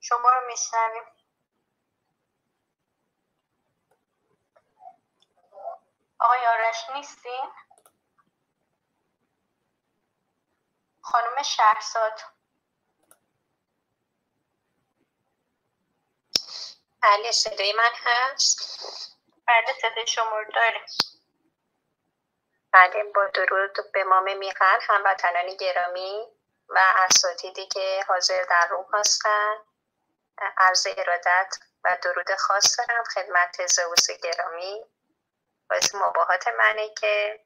شما 0.00 0.28
رو 0.28 0.46
میشنویم. 0.50 1.02
آقای 6.20 6.38
آرش 6.46 6.96
نیستین؟ 6.96 7.50
خانم 11.00 11.42
شهرزاد. 11.44 12.39
بله 17.02 17.32
صدای 17.32 17.72
من 17.72 17.90
هست. 17.94 18.80
بله 19.46 19.74
صدای 19.82 20.06
شما 20.06 20.38
رو 20.38 20.52
داره 20.52 20.86
بله 22.72 23.04
با 23.04 23.24
درود 23.24 23.76
به 23.92 24.04
مام 24.04 24.36
میقن 24.36 24.78
هموطنان 24.80 25.56
گرامی 25.56 26.28
و 26.68 26.78
اساتیدی 26.96 27.66
که 27.66 28.04
حاضر 28.08 28.44
در 28.44 28.66
روم 28.70 28.86
هستن. 28.92 29.56
عرض 30.56 30.86
ارادت 30.96 31.56
و 31.84 31.98
درود 32.02 32.34
خاص 32.34 32.78
دارم 32.78 33.04
خدمت 33.04 33.66
زوس 33.66 34.10
گرامی. 34.10 34.84
باعث 35.70 35.94
مباهات 35.94 36.48
منه 36.48 36.88
که 36.94 37.44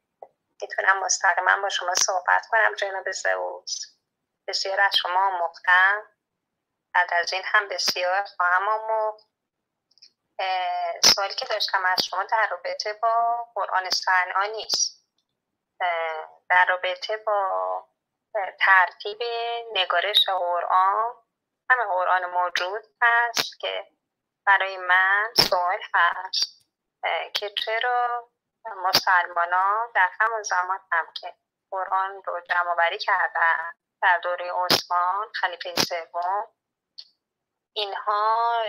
می‌تونم 0.62 1.00
مستقیما 1.04 1.62
با 1.62 1.68
شما 1.68 1.94
صحبت 1.94 2.46
کنم 2.50 2.74
جناب 2.74 3.12
زوس 3.12 3.86
بسیار 4.48 4.80
از 4.80 4.96
شما 4.96 5.26
آموختم. 5.26 6.02
بعد 6.94 7.14
از 7.14 7.32
این 7.32 7.42
هم 7.44 7.68
بسیار 7.68 8.24
خواهم 8.36 8.68
آموخت. 8.68 9.33
سوالی 11.04 11.34
که 11.34 11.46
داشتم 11.46 11.84
از 11.84 12.04
شما 12.04 12.24
در 12.24 12.48
رابطه 12.50 12.92
با 12.92 13.46
قرآن 13.54 13.90
صنعا 13.90 14.46
نیست. 14.46 15.06
در 16.48 16.66
رابطه 16.68 17.16
با 17.16 17.88
ترتیب 18.60 19.18
نگارش 19.72 20.28
قرآن 20.28 21.14
همه 21.70 21.84
قرآن 21.84 22.24
موجود 22.24 22.84
هست 23.02 23.60
که 23.60 23.86
برای 24.46 24.76
من 24.76 25.32
سوال 25.36 25.80
هست. 25.94 26.54
که 27.34 27.50
چرا 27.64 28.28
مسلمان 28.76 29.50
در 29.94 30.10
همون 30.20 30.42
زمان 30.42 30.80
هم 30.92 31.06
که 31.14 31.34
قرآن 31.70 32.22
رو 32.26 32.40
جمع 32.40 32.74
بری 32.74 32.98
کردن 32.98 33.72
در 34.02 34.18
دوره 34.18 34.52
عثمان 34.52 35.28
خلیفه 35.34 35.74
سوم 35.74 36.46
اینها 37.76 38.62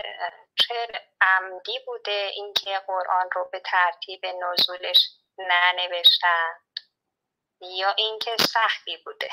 چه 0.58 0.88
عمدی 1.20 1.78
بوده 1.86 2.30
اینکه 2.34 2.78
قرآن 2.86 3.28
رو 3.34 3.48
به 3.52 3.60
ترتیب 3.60 4.26
نزولش 4.26 5.08
ننوشتن 5.38 6.54
یا 7.60 7.94
اینکه 7.98 8.36
سختی 8.40 8.96
بوده؟ 8.96 9.30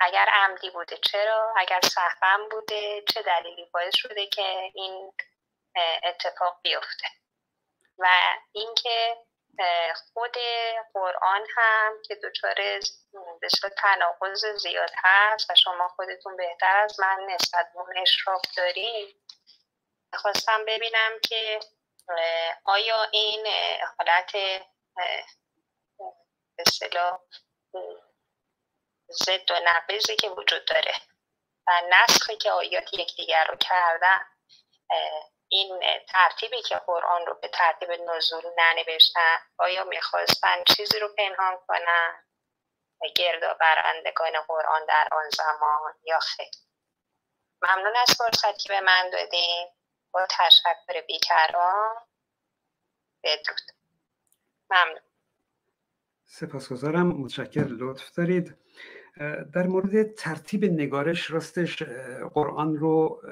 اگر 0.00 0.28
عمدی 0.32 0.70
بوده 0.70 0.96
چرا؟ 0.96 1.54
اگر 1.56 1.80
سخفم 1.80 2.48
بوده 2.50 3.02
چه 3.14 3.22
دلیلی 3.22 3.70
باعث 3.74 3.96
شده 3.96 4.26
که 4.26 4.70
این 4.74 5.12
اتفاق 6.02 6.60
بیفته؟ 6.62 7.06
و 7.98 8.08
اینکه 8.52 9.16
خود 10.12 10.36
قرآن 10.94 11.46
هم 11.56 12.02
که 12.04 12.14
دچار 12.14 12.54
بسیار 13.42 13.72
تناقض 13.76 14.46
زیاد 14.46 14.90
هست 14.96 15.50
و 15.50 15.54
شما 15.54 15.88
خودتون 15.88 16.36
بهتر 16.36 16.76
از 16.76 17.00
من 17.00 17.26
نسبت 17.30 17.70
اون 17.74 17.98
اشراف 17.98 18.42
دارید 18.56 19.16
خواستم 20.14 20.64
ببینم 20.64 21.20
که 21.28 21.60
آیا 22.64 23.02
این 23.02 23.46
حالت 23.98 24.32
به 26.56 26.64
ضد 29.10 29.50
و 29.50 29.60
نقیزی 29.64 30.16
که 30.16 30.28
وجود 30.28 30.64
داره 30.64 30.94
و 31.66 31.82
نسخی 31.90 32.36
که 32.36 32.50
آیات 32.50 32.94
یکدیگر 32.94 33.44
رو 33.44 33.56
کردن 33.56 34.26
این 35.48 35.80
ترتیبی 36.08 36.62
که 36.62 36.76
قرآن 36.76 37.26
رو 37.26 37.34
به 37.34 37.48
ترتیب 37.48 37.90
نزول 37.90 38.42
ننوشتن 38.58 39.38
آیا 39.58 39.84
می‌خواستن 39.84 40.64
چیزی 40.64 40.98
رو 40.98 41.08
پنهان 41.08 41.58
کنن 41.68 42.24
گرد 43.16 43.58
برندگان 43.58 44.32
قرآن 44.48 44.86
در 44.86 45.08
آن 45.12 45.30
زمان 45.30 45.94
یا 46.02 46.18
خیر؟ 46.18 46.50
ممنون 47.62 47.96
از 47.96 48.16
فرصتی 48.18 48.68
به 48.68 48.80
من 48.80 49.10
دادین. 49.10 49.68
با 50.12 50.26
تشکر 50.30 51.00
بیکران. 51.06 51.96
بدرود. 53.24 53.60
ممنون. 54.70 55.00
سپاسگزارم. 56.24 57.06
متشکر 57.06 57.66
لطف 57.80 58.10
دارید. 58.10 58.65
در 59.52 59.66
مورد 59.66 60.14
ترتیب 60.14 60.64
نگارش 60.64 61.30
راستش 61.30 61.82
قرآن 62.34 62.76
رو 62.76 63.22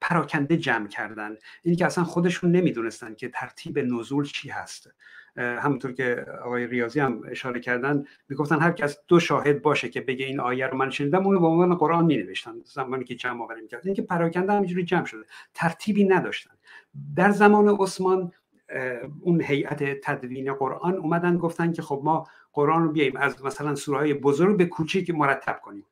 پراکنده 0.00 0.56
جمع 0.56 0.88
کردن. 0.88 1.36
اینی 1.62 1.76
که 1.76 1.86
اصلا 1.86 2.04
خودشون 2.04 2.52
نمی‌دونستن 2.52 3.14
که 3.14 3.28
ترتیب 3.28 3.78
نزول 3.78 4.24
چی 4.24 4.48
هست. 4.48 4.90
همونطور 5.36 5.92
که 5.92 6.26
آقای 6.44 6.66
ریاضی 6.66 7.00
هم 7.00 7.22
اشاره 7.28 7.60
کردن 7.60 8.04
می‌گفتن 8.28 8.60
هر 8.60 8.72
کس 8.72 8.98
دو 9.08 9.20
شاهد 9.20 9.62
باشه 9.62 9.88
که 9.88 10.00
بگه 10.00 10.26
این 10.26 10.40
آیه 10.40 10.66
رو 10.66 10.76
من 10.76 10.90
شنیدم 10.90 11.26
اونو 11.26 11.40
به 11.40 11.46
عنوان 11.46 11.74
قرآن 11.74 12.04
می 12.04 12.16
نوشتن 12.16 12.54
زمانی 12.64 13.04
که 13.04 13.14
جمع 13.14 13.42
آوری 13.42 13.60
می‌کرد 13.60 13.86
اینکه 13.86 14.02
پراکنده 14.02 14.52
همینجوری 14.52 14.84
جمع 14.84 15.04
شده. 15.04 15.24
ترتیبی 15.54 16.04
نداشتن. 16.04 16.54
در 17.16 17.30
زمان 17.30 17.68
عثمان 17.68 18.32
اون 19.20 19.40
هیئت 19.40 20.00
تدوین 20.02 20.52
قرآن 20.52 20.94
اومدن 20.94 21.38
گفتن 21.38 21.72
که 21.72 21.82
خب 21.82 22.00
ما 22.04 22.26
قرآن 22.52 22.82
رو 22.82 22.92
بیاییم. 22.92 23.16
از 23.16 23.44
مثلا 23.44 23.74
سوره 23.74 23.98
های 23.98 24.14
بزرگ 24.14 24.56
به 24.56 24.66
کوچیک 24.66 25.10
مرتب 25.10 25.60
کنیم. 25.62 25.86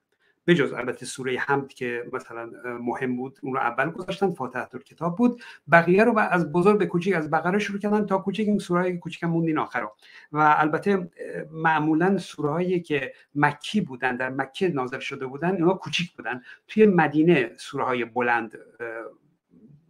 به 0.45 0.55
جز 0.55 0.73
البته 0.73 1.07
سوره 1.07 1.39
حمد 1.39 1.69
که 1.69 2.05
مثلا 2.13 2.51
مهم 2.81 3.17
بود 3.17 3.39
اون 3.43 3.55
رو 3.55 3.61
اول 3.61 3.91
گذاشتن 3.91 4.31
فاتحه 4.33 4.79
کتاب 4.85 5.17
بود. 5.17 5.43
بقیه 5.73 6.05
رو 6.05 6.19
از 6.19 6.53
بزرگ 6.53 6.79
به 6.79 6.87
کوچیک 6.87 7.15
از 7.15 7.31
بقره 7.31 7.59
شروع 7.59 7.79
کردن 7.79 8.07
تا 8.07 8.19
کوچیک 8.19 8.49
این 8.49 8.59
سوره 8.59 8.81
های 8.81 8.99
کوچیک 8.99 9.25
موندین 9.25 9.59
آخر 9.59 9.81
رو. 9.81 9.93
و 10.33 10.55
البته 10.59 11.11
معمولا 11.51 12.19
سوره 12.19 12.51
هایی 12.51 12.81
که 12.81 13.13
مکی 13.35 13.81
بودن 13.81 14.17
در 14.17 14.31
مکه 14.31 14.69
نازل 14.69 14.99
شده 14.99 15.27
بودن 15.27 15.55
اینا 15.55 15.75
کوچیک 15.75 16.13
بودن. 16.13 16.43
توی 16.69 16.87
مدینه 16.87 17.51
سوره 17.57 17.85
های 17.85 18.05
بلند 18.05 18.59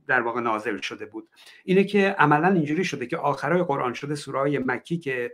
در 0.06 0.20
واقع 0.20 0.40
نازل 0.40 0.80
شده 0.80 1.06
بود. 1.06 1.28
اینه 1.64 1.84
که 1.84 2.16
عملا 2.18 2.48
اینجوری 2.48 2.84
شده 2.84 3.06
که 3.06 3.16
آخرای 3.16 3.62
قرآن 3.62 3.94
شده 3.94 4.14
سوره 4.14 4.38
های 4.38 4.58
مکی 4.58 4.98
که 4.98 5.32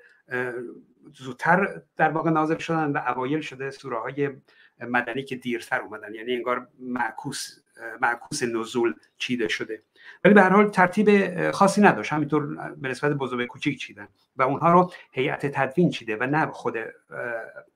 زودتر 1.13 1.83
در 1.97 2.11
واقع 2.11 2.31
نازل 2.31 2.59
شدن 2.59 2.93
و 2.93 2.99
اوایل 3.07 3.41
شده 3.41 3.71
سوره 3.71 4.01
های 4.01 4.31
مدنی 4.81 5.25
که 5.25 5.37
دیرتر 5.37 5.81
اومدن. 5.81 6.15
یعنی 6.15 6.35
انگار 6.35 6.69
معکوس 6.79 7.59
معکوس 8.03 8.43
نزول 8.43 8.95
چیده 9.19 9.49
شده. 9.49 9.83
ولی 10.25 10.35
به 10.35 10.43
هر 10.43 10.51
حال 10.51 10.69
ترتیب 10.69 11.51
خاصی 11.51 11.81
نداشت. 11.81 12.13
همینطور 12.13 12.75
به 12.75 12.89
نسبت 12.89 13.13
بزرگ 13.13 13.47
کوچیک 13.47 13.79
چیدن 13.79 14.09
و 14.37 14.43
اونها 14.43 14.73
رو 14.73 14.93
هیئت 15.13 15.47
تدوین 15.47 15.91
چیده 15.91 16.17
و 16.17 16.27
نه 16.27 16.47
خود 16.47 16.77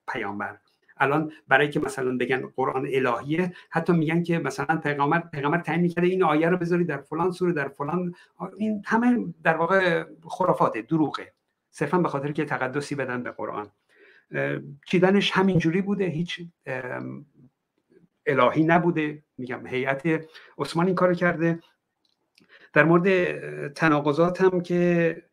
پیامبر. 0.07 0.57
الان 1.01 1.31
برای 1.47 1.69
که 1.69 1.79
مثلا 1.79 2.17
بگن 2.17 2.47
قرآن 2.55 2.87
الهیه 2.93 3.53
حتی 3.69 3.93
میگن 3.93 4.23
که 4.23 4.39
مثلا 4.39 4.77
پیغمبر 4.77 5.19
پیغمبر 5.19 5.57
تعیین 5.57 5.81
می‌کرده 5.81 6.07
این 6.07 6.23
آیه 6.23 6.49
رو 6.49 6.57
بذاری 6.57 6.83
در 6.83 6.97
فلان 6.97 7.31
سوره 7.31 7.53
در 7.53 7.67
فلان 7.67 8.13
این 8.57 8.83
همه 8.85 9.33
در 9.43 9.57
واقع 9.57 10.03
خرافاته 10.23 10.81
دروغه. 10.81 11.33
صرفا 11.71 11.97
به 11.97 12.09
خاطر 12.09 12.31
که 12.31 12.45
تقدسی 12.45 12.95
بدن 12.95 13.23
به 13.23 13.31
قرآن. 13.31 13.71
چیدنش 14.85 15.31
همینجوری 15.31 15.81
بوده 15.81 16.05
هیچ 16.05 16.41
الهی 18.25 18.63
نبوده. 18.63 19.23
میگم 19.37 19.67
هیئت 19.67 20.25
عثمان 20.57 20.85
این 20.85 20.95
کار 20.95 21.13
کرده. 21.13 21.59
در 22.73 22.83
مورد 22.83 23.73
تناقضات 23.73 24.41
هم 24.41 24.61
که 24.61 25.23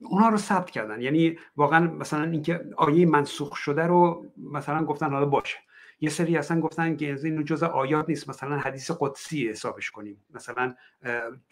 اونها 0.00 0.28
رو 0.28 0.36
ثبت 0.36 0.70
کردن. 0.70 1.00
یعنی 1.00 1.38
واقعا 1.56 1.86
مثلا 1.86 2.30
اینکه 2.30 2.64
آیه 2.76 3.06
منسوخ 3.06 3.56
شده 3.56 3.82
رو 3.82 4.26
مثلا 4.36 4.84
گفتن 4.84 5.10
حالا 5.10 5.26
باشه. 5.26 5.58
یه 6.00 6.10
سری 6.10 6.36
اصلا 6.36 6.60
گفتن 6.60 6.96
که 6.96 7.18
این 7.24 7.44
جزء 7.44 7.66
آیات 7.66 8.08
نیست 8.08 8.28
مثلا 8.28 8.58
حدیث 8.58 8.90
قدسی 9.00 9.48
حسابش 9.48 9.90
کنیم. 9.90 10.24
مثلا 10.34 10.74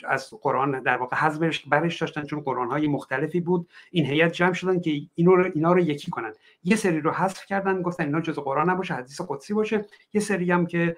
از 0.05 0.31
قرآن 0.43 0.83
در 0.83 0.97
واقع 0.97 1.17
حذفش 1.17 1.67
برش 1.69 2.01
داشتن 2.01 2.23
چون 2.23 2.41
قرآن 2.41 2.71
های 2.71 2.89
مختلفی 2.89 3.41
بود. 3.41 3.69
این 3.91 4.07
هیئت 4.07 4.33
جمع 4.33 4.53
شدن 4.53 4.81
که 4.81 5.01
اینو 5.15 5.37
رو 5.37 5.51
اینا 5.55 5.73
رو 5.73 5.81
یکی 5.81 6.11
کنن. 6.11 6.33
یه 6.65 6.77
سری 6.77 7.01
رو 7.01 7.11
حذف 7.11 7.47
کردن 7.47 7.83
گفتن 7.83 8.05
اینا 8.05 8.21
جزء 8.21 8.43
قرآن 8.43 8.71
نباشه 8.71 8.95
حدیث 8.95 9.21
قدسی 9.29 9.55
باشه. 9.55 9.87
یه 10.13 10.21
سری 10.21 10.51
هم 10.51 10.67
که 10.67 10.97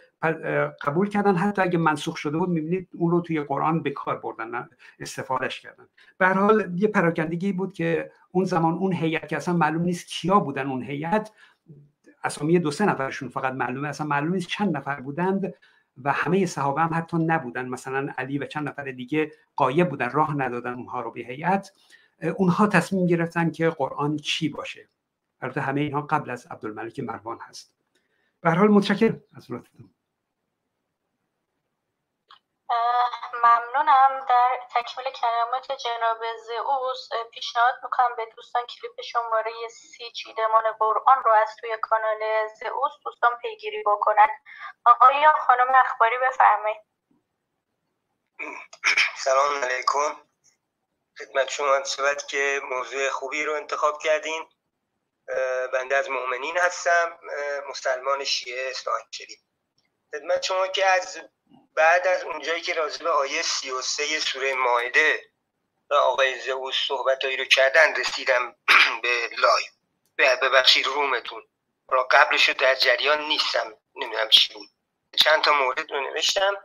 قبول 0.82 1.08
کردن 1.08 1.34
حتی 1.34 1.62
اگه 1.62 1.78
منسوخ 1.78 2.16
شده 2.16 2.38
بود 2.38 2.48
می‌بینید 2.48 2.88
اون 2.94 3.10
رو 3.10 3.20
توی 3.20 3.40
قرآن 3.40 3.82
به 3.82 3.90
کار 3.90 4.16
بردن 4.18 4.68
استفادهش 5.00 5.60
کردن. 5.60 5.84
به 6.18 6.28
حال 6.28 6.72
یه 6.76 6.88
پراکندگی 6.88 7.52
بود 7.52 7.72
که 7.72 8.10
اون 8.30 8.44
زمان 8.44 8.74
اون 8.74 8.92
هیئت 8.92 9.28
که 9.28 9.36
اصلا 9.36 9.56
معلوم 9.56 9.82
نیست 9.82 10.06
کیا 10.06 10.40
بودن 10.40 10.66
اون 10.70 10.82
هیئت 10.82 11.30
اسامی 12.24 12.58
دو 12.58 12.70
سه 12.70 12.84
نفرشون 12.84 13.28
فقط 13.28 13.52
معلومه. 13.52 13.88
اصلا 13.88 14.06
معلوم 14.06 14.34
نیست 14.34 14.48
چند 14.48 14.76
نفر 14.76 15.00
بودند 15.00 15.54
و 16.02 16.12
همه 16.12 16.46
صحابه 16.46 16.80
هم 16.80 16.94
حتی 16.94 17.16
نبودن. 17.16 17.68
مثلا 17.68 18.12
علی 18.18 18.38
و 18.38 18.46
چند 18.46 18.68
نفر 18.68 18.84
دیگه 18.84 19.32
قایب 19.56 19.88
بودن 19.88 20.10
راه 20.10 20.36
ندادن 20.36 20.74
اونها 20.74 21.00
رو 21.00 21.10
به 21.10 21.20
هیئت. 21.20 21.72
اونها 22.36 22.66
تصمیم 22.66 23.06
گرفتن 23.06 23.50
که 23.50 23.70
قرآن 23.70 24.16
چی 24.16 24.48
باشه. 24.48 24.88
البته 25.40 25.60
همه 25.60 25.80
اینها 25.80 26.02
قبل 26.02 26.30
از 26.30 26.46
عبدالملک 26.46 27.00
مروان 27.00 27.38
هست. 27.40 27.74
به 28.40 28.50
هر 28.50 28.56
حال 28.56 28.68
متشکرم 28.68 29.20
از 29.34 29.52
لطفتون 29.52 29.90
ممنونم. 33.44 34.26
در 34.28 34.60
تکمیل 34.74 35.10
کلمات 35.10 35.72
جناب 35.72 36.18
زئوس 36.36 37.08
پیشنهاد 37.32 37.74
می‌کنم 37.82 38.16
به 38.16 38.26
دوستان 38.36 38.66
کلیپ 38.66 39.00
شماره 39.00 39.52
سی 39.68 40.12
چیدمان 40.12 40.72
قرآن 40.72 41.22
رو 41.24 41.32
از 41.32 41.56
توی 41.60 41.78
کانال 41.82 42.48
زئوس 42.60 42.92
دوستان 43.04 43.36
پیگیری 43.36 43.82
بکنن. 43.86 44.28
آقای 44.84 45.26
خانم 45.46 45.74
اخباری 45.74 46.18
بفرمایید. 46.18 46.82
سلام 49.16 49.64
علیکم. 49.64 50.28
خدمت 51.18 51.48
شما 51.48 51.84
صحبت 51.84 52.28
که 52.28 52.60
موضوع 52.64 53.08
خوبی 53.08 53.44
رو 53.44 53.52
انتخاب 53.52 53.98
کردین. 54.02 54.48
بنده 55.72 55.96
از 55.96 56.10
مؤمنین 56.10 56.58
هستم 56.58 57.18
مسلمان 57.68 58.24
شیعه 58.24 58.70
اصلاح 58.70 59.00
شریف. 59.10 59.40
خدمت 60.12 60.42
شما 60.42 60.66
که 60.66 60.86
از 60.86 61.20
بعد 61.74 62.06
از 62.06 62.24
اونجایی 62.24 62.62
که 62.62 62.74
راجع 62.74 63.04
به 63.04 63.10
آیه 63.10 63.42
33 63.42 64.20
سوره 64.20 64.54
ماعده 64.54 65.24
و 65.90 65.94
آقای 65.94 66.40
زئوس 66.40 66.74
صحبتایی 66.88 67.36
رو 67.36 67.44
کردن 67.44 67.94
رسیدم 67.94 68.56
به 69.02 69.30
لایو 69.38 70.36
ببخشید 70.36 70.86
رومتون. 70.86 71.42
را 71.88 72.04
قبلش 72.10 72.48
در 72.48 72.74
جریان 72.74 73.20
نیستم 73.28 73.74
نمی‌دونم 73.94 74.28
چی 74.28 74.54
بود. 74.54 74.68
چند 75.24 75.44
تا 75.44 75.52
مورد 75.52 75.90
رو 75.90 76.00
نوشتم. 76.00 76.56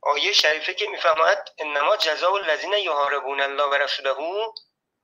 آیه 0.00 0.32
شریفه 0.32 0.74
که 0.74 0.86
می‌فهمد 0.86 1.48
انما 1.58 1.96
جزاء 1.96 2.34
الذین 2.34 2.72
یحاربون 2.72 3.40
الله 3.40 3.64
و 3.64 3.74
رسوله 3.74 4.14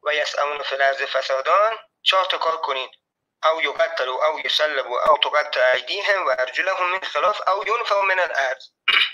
و 0.02 0.14
یسعون 0.14 0.62
فی 0.62 0.74
الارض 0.74 1.02
فسادان. 1.02 1.78
چهار 2.02 2.24
تا 2.24 2.38
کار 2.38 2.56
کنین. 2.56 2.90
او 3.44 3.62
یقتلوا 3.62 4.26
او 4.26 4.40
یسلبوا 4.40 5.00
او 5.10 5.18
تقطع 5.18 5.72
ایدیهم 5.74 6.26
و 6.26 6.30
ارجلهم 6.38 6.90
من 6.90 7.00
خلاف 7.00 7.48
او 7.48 7.68
ینفوا 7.68 8.02
من 8.02 8.18
الارض. 8.18 8.68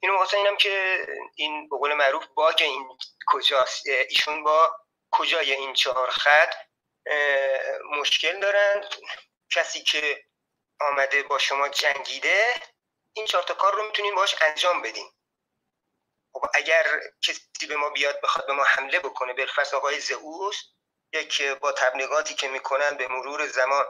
اینو 0.00 0.18
واسه 0.18 0.36
اینم 0.36 0.56
که 0.56 1.06
این 1.36 1.68
به 1.68 1.76
قول 1.76 1.94
معروف 1.94 2.26
باگ 2.26 2.62
این 2.62 2.88
کجاست. 3.26 3.86
ایشون 3.86 4.44
با 4.44 4.76
کجای 5.10 5.52
این 5.52 5.74
چهار 5.74 6.10
خط 6.10 6.54
مشکل 7.90 8.40
دارن. 8.40 8.88
کسی 9.50 9.82
که 9.82 10.24
آمده 10.80 11.22
با 11.22 11.38
شما 11.38 11.68
جنگیده 11.68 12.54
این 13.12 13.26
چهار 13.26 13.42
تا 13.42 13.54
کار 13.54 13.74
رو 13.74 13.86
می‌تونیم 13.86 14.14
باش 14.14 14.36
انجام 14.42 14.82
بدیم 14.82 15.12
خب 16.34 16.46
اگر 16.54 17.00
کسی 17.22 17.66
به 17.68 17.76
ما 17.76 17.90
بیاد 17.90 18.20
بخواد 18.20 18.46
به 18.46 18.52
ما 18.52 18.62
حمله 18.64 18.98
بکنه 19.00 19.32
بالفرض 19.32 19.74
آقای 19.74 20.00
زئوس 20.00 20.62
یک 21.12 21.42
با 21.42 21.72
تبلیغاتی 21.72 22.34
که 22.34 22.48
می‌کنن 22.48 22.96
به 22.96 23.08
مرور 23.08 23.46
زمان 23.46 23.86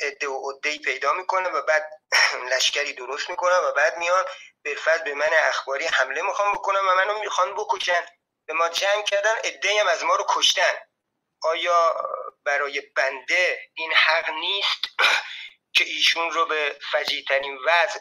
عده 0.00 0.28
و 0.28 0.50
عده‌ای 0.50 0.78
پیدا 0.78 1.12
می‌کنه 1.12 1.48
و 1.48 1.62
بعد 1.62 1.99
لشکری 2.52 2.92
درست 2.92 3.30
می‌کنن 3.30 3.56
و 3.56 3.72
بعد 3.72 3.96
میان 3.98 4.24
بالفرض 4.64 5.00
به 5.00 5.14
من 5.14 5.30
اخباری 5.32 5.86
حمله 5.86 6.22
می‌خوام 6.22 6.52
بکنم 6.52 6.88
و 6.88 6.94
منو 6.94 7.18
می‌خوان 7.20 7.54
بکشن. 7.54 8.06
به 8.46 8.54
ما 8.54 8.68
جنگ 8.68 9.04
کردن 9.04 9.34
عده 9.44 9.80
هم 9.80 9.86
از 9.86 10.04
ما 10.04 10.16
رو 10.16 10.24
کشتن. 10.28 10.78
آیا 11.42 11.94
برای 12.44 12.80
بنده 12.80 13.60
این 13.74 13.92
حق 13.92 14.30
نیست 14.30 14.80
که 15.76 15.84
ایشون 15.84 16.30
رو 16.30 16.46
به 16.46 16.78
فجیترین 16.92 17.58
وضع 17.66 18.00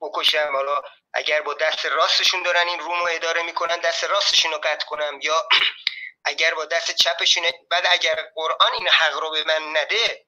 بکشم 0.00 0.50
حالا 0.52 0.82
اگر 1.14 1.42
با 1.42 1.54
دست 1.54 1.86
راستشون 1.86 2.42
دارن 2.42 2.68
این 2.68 2.78
روم 2.78 3.00
رو 3.00 3.08
اداره 3.10 3.42
می‌کنن 3.42 3.76
دست 3.76 4.04
راستشون 4.04 4.52
رو 4.52 4.58
قطع 4.58 4.86
کنم 4.86 5.18
یا 5.22 5.48
اگر 6.24 6.54
با 6.54 6.64
دست 6.64 6.90
چپشونه 6.90 7.52
بعد 7.70 7.86
اگر 7.90 8.30
قرآن 8.34 8.72
این 8.72 8.88
حق 8.88 9.18
رو 9.18 9.30
به 9.30 9.44
من 9.44 9.76
نده 9.76 10.26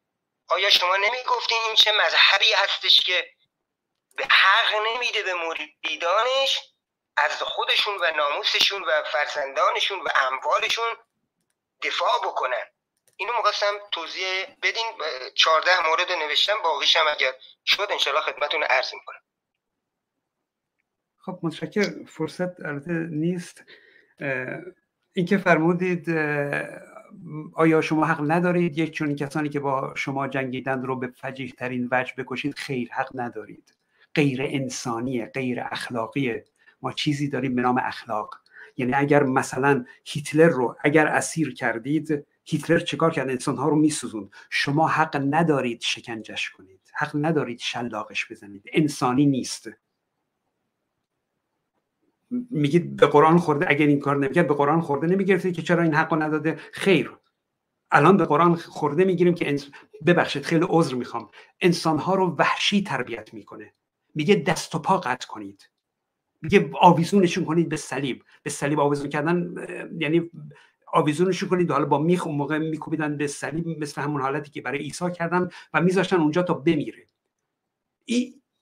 آیا 0.48 0.70
شما 0.70 0.96
نمی‌گفتین 0.96 1.58
این 1.66 1.74
چه 1.74 1.92
مظهری 2.06 2.52
هستش 2.52 3.00
که 3.00 3.26
به 4.16 4.24
حق 4.24 4.74
نمیده 4.86 5.22
به 5.22 5.34
مریدانش؟ 5.34 6.70
از 7.16 7.42
خودشون 7.42 7.94
و 8.00 8.10
ناموسشون 8.16 8.82
و 8.82 9.02
فرزندانشون 9.12 10.00
و 10.00 10.08
اموالشون 10.14 10.96
دفاع 11.82 12.20
بکنن. 12.24 12.64
اینو 13.16 13.32
می‌خواستم 13.36 13.72
توضیح 13.92 14.46
بدین. 14.62 14.86
چهارده 15.34 15.88
مورد 15.88 16.12
نوشتم 16.12 16.62
باقیش 16.62 16.96
هم 16.96 17.06
اگر 17.08 17.32
شد 17.66 17.86
انشالله 17.90 18.20
خدمتون 18.20 18.62
عرض 18.62 18.94
می‌کنم. 18.94 19.20
خب 21.24 21.38
متشکر 21.42 22.04
فرصت 22.08 22.60
البته 22.60 22.92
نیست. 23.10 23.64
اینکه 25.12 25.38
فرمودید 25.38 26.04
آیا 27.52 27.80
شما 27.80 28.04
حق 28.04 28.30
ندارید 28.30 28.78
یک 28.78 28.90
چون 28.90 29.14
کسانی 29.14 29.48
که 29.48 29.60
با 29.60 29.92
شما 29.96 30.28
جنگیدند 30.28 30.84
رو 30.84 30.96
به 30.96 31.06
فجیح 31.06 31.54
ترین 31.58 31.88
وجه 31.90 32.14
بکشید 32.18 32.54
خیر 32.54 32.88
حق 32.92 33.10
ندارید. 33.14 33.74
غیر 34.14 34.42
انسانیه 34.42 35.26
غیر 35.26 35.60
اخلاقیه. 35.60 36.44
ما 36.82 36.92
چیزی 36.92 37.28
داریم 37.28 37.54
به 37.54 37.62
نام 37.62 37.78
اخلاق. 37.82 38.40
یعنی 38.76 38.94
اگر 38.94 39.22
مثلا 39.22 39.84
هیتلر 40.04 40.48
رو 40.48 40.76
اگر 40.80 41.06
اسیر 41.06 41.54
کردید 41.54 42.26
هیتلر 42.44 42.78
چکار 42.78 43.10
کرد؟ 43.10 43.30
انسان 43.30 43.56
ها 43.56 43.68
رو 43.68 43.76
میسوزوند. 43.76 44.30
شما 44.50 44.88
حق 44.88 45.26
ندارید 45.30 45.80
شکنجش 45.80 46.50
کنید. 46.50 46.80
حق 46.94 47.10
ندارید 47.14 47.58
شلاقش 47.58 48.30
بزنید. 48.30 48.62
انسانی 48.72 49.26
نیست. 49.26 49.68
میگید 52.50 52.96
به 52.96 53.06
قرآن 53.06 53.38
خورده؟ 53.38 53.66
اگر 53.68 53.86
این 53.86 54.00
کار 54.00 54.16
نمی‌کرد 54.16 54.48
به 54.48 54.54
قرآن 54.54 54.80
خورده 54.80 55.06
نمی‌گرفتید 55.06 55.54
که 55.54 55.62
چرا 55.62 55.82
این 55.82 55.94
حق 55.94 56.22
نداده؟ 56.22 56.58
خیر. 56.72 57.10
الان 57.94 58.16
به 58.16 58.24
قرآن 58.24 58.54
خورده 58.54 59.04
می‌گیریم 59.04 59.34
که 59.34 59.56
ببخشید 60.06 60.42
خیلی 60.42 60.66
عذر 60.68 60.94
می‌خوام. 60.94 61.28
انسان 61.60 61.98
ها 61.98 62.14
رو 62.14 62.36
وحشی 62.38 62.82
تربیت 62.82 63.34
می‌کنه. 63.34 63.72
میگه 64.14 64.34
دست 64.34 64.74
و 64.74 64.78
پا 64.78 64.98
قطع 64.98 65.26
کنید. 65.26 65.70
میگه 66.42 66.70
آویزونشون 66.80 67.44
کنید 67.44 67.68
به 67.68 67.76
صلیب. 67.76 68.22
به 68.42 68.50
صلیب 68.50 68.80
آویزون 68.80 69.08
کردن 69.08 69.54
یعنی 69.98 70.30
آویزونشون 70.92 71.48
کنید. 71.48 71.70
حالا 71.70 71.84
با 71.84 71.98
میخ 71.98 72.26
اون 72.26 72.36
موقع 72.36 72.58
میکوبیدن 72.58 73.16
به 73.16 73.26
صلیب 73.26 73.68
مثل 73.68 74.02
همون 74.02 74.20
حالتی 74.20 74.50
که 74.50 74.60
برای 74.60 74.78
عیسی 74.78 75.10
کردن 75.10 75.48
و 75.74 75.80
میذاشتن 75.80 76.16
اونجا 76.16 76.42
تا 76.42 76.54
بمیره. 76.54 77.06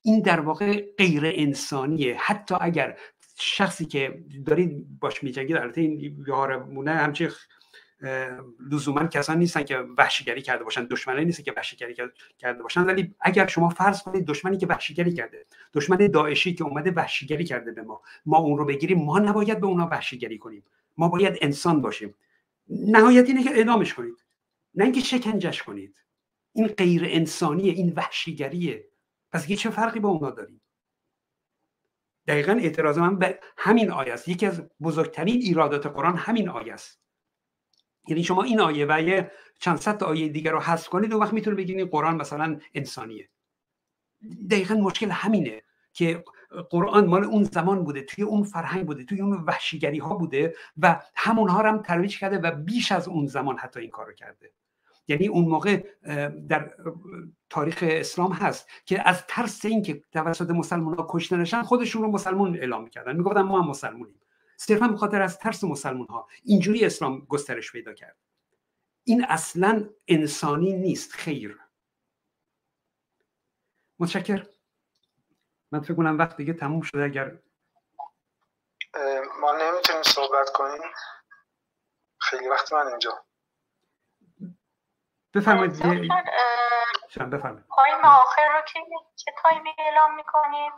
این 0.02 0.20
در 0.24 0.40
واقع 0.40 0.84
غیر 0.98 1.22
انسانیه. 1.24 2.16
حتی 2.20 2.54
اگر 2.60 2.98
شخصی 3.38 3.84
که 3.84 4.24
دارید 4.46 4.98
باش 5.00 5.22
میجنگید 5.22 5.56
البته 5.56 5.80
این 5.80 6.24
یارمونه 6.26 6.90
همچه 6.90 7.32
لزوما 8.70 9.06
کسانی 9.06 9.38
نیستن 9.38 9.62
که 9.62 9.78
وحشیگری 9.98 10.42
کرده 10.42 10.64
باشن 10.64 10.84
دشمنانی 10.84 11.24
نیستن 11.24 11.42
که 11.42 11.52
وحشیگری 11.56 11.94
کرده 12.38 12.62
باشن. 12.62 12.84
ولی 12.84 13.14
اگر 13.20 13.46
شما 13.46 13.68
فرض 13.68 14.02
کنید 14.02 14.26
دشمنی 14.26 14.56
که 14.56 14.66
وحشیگری 14.66 15.12
کرده 15.12 15.46
دشمن 15.74 15.96
داعشی 15.96 16.54
که 16.54 16.64
اومده 16.64 16.90
وحشیگری 16.90 17.44
کرده 17.44 17.72
به 17.72 17.82
ما 17.82 18.02
ما 18.26 18.38
اون 18.38 18.58
رو 18.58 18.64
بگیریم 18.64 18.98
ما 18.98 19.18
نباید 19.18 19.60
به 19.60 19.66
اونا 19.66 19.86
وحشیگری 19.86 20.38
کنیم. 20.38 20.64
ما 20.96 21.08
باید 21.08 21.38
انسان 21.40 21.80
باشیم. 21.80 22.14
نهایت 22.68 23.26
اینه 23.28 23.44
که 23.44 23.50
اعدامش 23.50 23.94
کنید. 23.94 24.24
نه 24.74 24.84
اینکه 24.84 25.00
شکنجش 25.00 25.62
کنید. 25.62 25.94
این 26.52 26.66
غیر 26.66 27.02
انسانیه 27.06 27.72
این 27.72 27.92
وحشیگریه. 27.96 28.88
پس 29.32 29.52
چه 29.52 29.70
فرقی 29.70 30.00
با 30.00 30.08
اونا 30.08 30.30
داریم؟ 30.30 30.60
دقیقا 32.26 32.52
اعتراض 32.52 32.98
من 32.98 33.18
به 33.18 33.40
همین 33.56 33.90
آیه 33.90 34.12
است. 34.12 34.28
یکی 34.28 34.46
از 34.46 34.62
بزرگترین 34.82 35.34
ایرادات 35.34 35.86
قرآن 35.86 36.16
همین 36.16 36.48
آیه 36.48 36.72
است. 36.72 37.01
یعنی 38.08 38.24
شما 38.24 38.42
این 38.42 38.60
آیه 38.60 38.86
و 38.88 39.02
یه 39.02 39.30
چند 39.58 39.78
صد 39.78 40.04
آیه 40.04 40.28
دیگر 40.28 40.52
رو 40.52 40.60
حذف 40.60 40.88
کنید 40.88 41.12
و 41.12 41.18
وقت 41.18 41.32
می‌تونه 41.32 41.56
بگید 41.56 41.90
قرآن 41.90 42.16
مثلا 42.16 42.58
انسانیه. 42.74 43.28
دقیقا 44.50 44.74
مشکل 44.74 45.10
همینه 45.10 45.62
که 45.92 46.24
قرآن 46.70 47.06
مال 47.06 47.24
اون 47.24 47.44
زمان 47.44 47.84
بوده 47.84 48.02
توی 48.02 48.24
اون 48.24 48.42
فرهنگ 48.42 48.86
بوده 48.86 49.04
توی 49.04 49.20
اون 49.20 49.44
وحشیگری 49.46 49.98
ها 49.98 50.14
بوده 50.14 50.54
و 50.76 51.02
همونها 51.14 51.60
رو 51.60 51.68
هم 51.68 51.82
ترویج 51.82 52.18
کرده 52.18 52.38
و 52.38 52.50
بیش 52.50 52.92
از 52.92 53.08
اون 53.08 53.26
زمان 53.26 53.58
حتی 53.58 53.80
این 53.80 53.90
کارو 53.90 54.12
کرده. 54.12 54.52
یعنی 55.08 55.28
اون 55.28 55.44
موقع 55.44 55.84
در 56.48 56.74
تاریخ 57.50 57.84
اسلام 57.86 58.32
هست 58.32 58.68
که 58.84 59.08
از 59.08 59.26
ترس 59.28 59.64
اینکه 59.64 60.02
توسط 60.12 60.50
مسلمان 60.50 60.94
ها 60.94 61.06
کشته 61.10 61.36
نشن 61.36 61.62
خودشون 61.62 62.02
رو 62.02 62.10
مسلمان 62.10 62.56
اعلام 62.56 62.82
می‌کردن. 62.84 63.16
می‌گفتن 63.16 63.42
ما 63.42 63.62
هم 63.62 63.68
مسلمونیم. 63.68 64.20
صرفا 64.62 64.88
به 64.88 64.96
خاطر 64.96 65.22
از 65.22 65.38
ترس 65.38 65.64
مسلمان 65.64 66.06
ها 66.06 66.28
اینجوری 66.42 66.84
اسلام 66.84 67.20
گسترش 67.20 67.72
پیدا 67.72 67.94
کرد. 67.94 68.16
این 69.04 69.24
اصلا 69.24 69.88
انسانی 70.08 70.72
نیست 70.72 71.12
خیر. 71.12 71.60
متشکر. 73.98 74.46
من 75.72 75.80
فکر 75.80 75.94
کنم 75.94 76.18
وقت 76.18 76.36
دیگه 76.36 76.52
تموم 76.52 76.80
شده 76.80 77.04
اگر 77.04 77.38
ما 79.40 79.52
نمی‌تونیم 79.52 80.02
صحبت 80.02 80.50
کنیم. 80.54 80.82
خیلی 82.20 82.48
وقت 82.48 82.72
من 82.72 82.86
اینجا. 82.86 83.24
بفرمایید 85.34 85.72
بفرمایید. 85.72 86.12
تایم 87.76 88.04
آخر 88.04 88.46
رو 88.54 88.62
چه 89.16 89.32
تایمی 89.42 89.70
اعلام 89.78 90.14
می‌کنید 90.14 90.72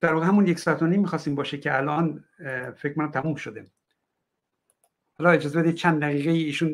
در 0.00 0.14
واقع 0.14 0.26
همون 0.26 0.46
یک 0.46 0.58
ساعت 0.58 0.82
و 0.82 0.86
نیم 0.86 1.00
می‌خواستیم 1.00 1.34
باشه 1.34 1.58
که 1.58 1.76
الان 1.76 2.24
فکر 2.76 2.92
کنم 2.94 3.10
تموم 3.10 3.34
شده. 3.34 3.66
حالا 5.18 5.30
اجازه 5.30 5.62
بدید 5.62 5.74
چند 5.74 6.02
دقیقه 6.02 6.30
ایشون 6.30 6.70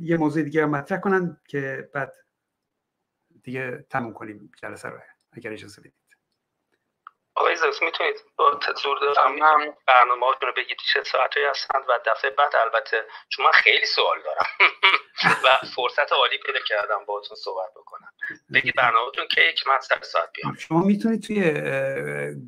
یه 0.00 0.16
موضوع 0.16 0.42
دیگه 0.42 0.66
مطرح 0.66 0.98
کنن 0.98 1.36
که 1.48 1.90
بعد 1.94 2.12
دیگه 3.42 3.86
تموم 3.90 4.12
کنیم 4.12 4.50
جلسه 4.62 4.88
رو 4.88 4.98
اگر 5.32 5.52
اجازه 5.52 5.80
بدید. 5.80 5.99
آقای 7.40 7.56
زوس 7.56 7.82
می‌تونید 7.82 8.14
با 8.36 8.60
زور 8.82 8.98
دارم 8.98 9.36
برنامه 9.86 10.26
رو 10.42 10.52
بگید 10.56 10.76
چه 10.92 11.02
ساعتی 11.02 11.40
هستند 11.50 11.82
و 11.88 11.92
دفعه 12.06 12.30
بعد 12.30 12.56
البته 12.56 13.04
چون 13.28 13.44
من 13.46 13.52
خیلی 13.52 13.86
سوال 13.86 14.16
دارم 14.24 14.46
و 15.44 15.66
فرصت 15.76 16.12
عالی 16.12 16.38
پیدا 16.46 16.58
کردم 16.66 17.04
باهاتون 17.06 17.36
صحبت 17.36 17.70
بکنم. 17.76 18.12
بگید 18.54 18.74
برنامهتون 18.76 19.24
که 19.30 19.40
یک 19.40 19.66
من 19.66 19.80
سر 19.80 20.02
ساعت 20.02 20.28
بیام 20.34 20.54
شما 20.54 20.82
می‌تونید 20.82 21.22
توی 21.22 21.40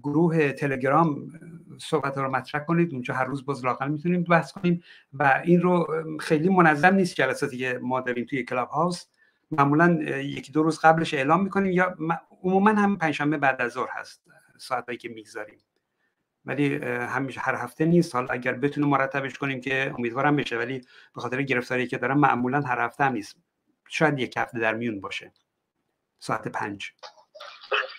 گروه 0.03 0.53
تلگرام 0.53 1.17
صحبت 1.81 2.19
رو 2.19 2.31
مطرح 2.31 2.65
کنید. 2.65 2.93
اونجا 2.93 3.15
هر 3.15 3.25
روز 3.25 3.47
باز 3.47 3.65
لاقل 3.65 3.89
می‌تونیم 3.89 4.25
بحث 4.25 4.53
کنیم 4.53 4.85
و 5.13 5.43
این 5.45 5.61
رو 5.63 5.87
خیلی 6.21 6.49
منظم 6.49 6.95
نیست 6.95 7.15
جلساتی 7.15 7.59
که 7.59 7.79
ما 7.83 8.01
داریم 8.01 8.27
توی 8.31 8.45
کلاب 8.45 8.69
هاوس. 8.69 9.07
معمولا 9.51 9.99
یکی 10.21 10.53
دو 10.53 10.63
روز 10.63 10.81
قبلش 10.81 11.15
اعلام 11.15 11.43
می‌کنیم 11.45 11.73
یا 11.73 11.97
عموما 12.45 12.71
هم 12.71 12.99
پنجشنبه 12.99 13.37
بعد 13.37 13.63
از 13.63 13.73
ظهر 13.73 13.89
هست. 13.91 14.23
ساعتایی 14.63 14.99
که 14.99 15.09
می‌گذاریم. 15.09 15.65
ولی 16.45 16.77
همیشه 16.87 17.41
هر 17.41 17.55
هفته 17.55 17.85
نیست. 17.85 18.15
حالا 18.15 18.27
اگر 18.31 18.53
بتونیم 18.53 18.91
مرتبش 18.91 19.39
کنیم 19.39 19.61
که 19.61 19.95
امیدوارم 19.99 20.37
بشه 20.37 20.57
ولی 20.57 20.81
به 21.15 21.21
خاطر 21.21 21.43
گرفتاری 21.43 21.87
که 21.87 21.99
دارم 21.99 22.19
معمولا 22.19 22.61
هر 22.61 22.81
هفته 22.81 23.05
هم 23.05 23.13
نیست. 23.13 23.37
شاید 23.89 24.19
یک 24.19 24.37
هفته 24.37 24.59
در 24.59 24.75
میون 24.75 25.01
باشه. 25.01 25.33
ساعت 26.19 26.49
پنج. 26.49 26.93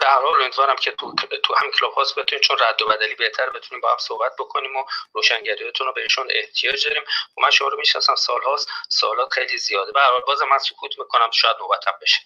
در 0.02 0.10
حال 0.10 0.41
امیدوارم 0.41 0.76
که 0.76 0.91
تو 0.91 1.14
تو 1.44 1.56
هم 1.56 1.72
کلاب 1.72 1.94
هاست 1.94 2.19
بتونیم 2.19 2.41
چون 2.41 2.57
رد 2.61 2.81
و 2.81 2.88
بدلی 2.88 3.15
بهتر 3.15 3.49
بتونیم 3.49 3.81
با 3.81 3.91
هم 3.91 3.98
صحبت 3.98 4.31
بکنیم 4.40 4.76
و 4.76 4.84
روشنگریتون 5.14 5.88
رو 5.88 5.94
بهشون 5.94 6.27
احتیاج 6.31 6.88
داریم. 6.88 7.03
و 7.38 7.41
من 7.41 7.49
شما 7.49 7.68
رو 7.68 7.77
می‌شناسم 7.77 8.15
سال 8.15 8.41
هاست 8.41 8.69
سالات 8.90 9.34
خیلی 9.34 9.57
زیاده. 9.57 9.91
به 9.91 9.99
هر 9.99 10.19
باز 10.27 10.41
من 10.41 10.57
سکوت 10.57 10.99
می‌کنم 10.99 11.31
شاید 11.34 11.56
نوبتم 11.60 11.91
بشه. 12.02 12.22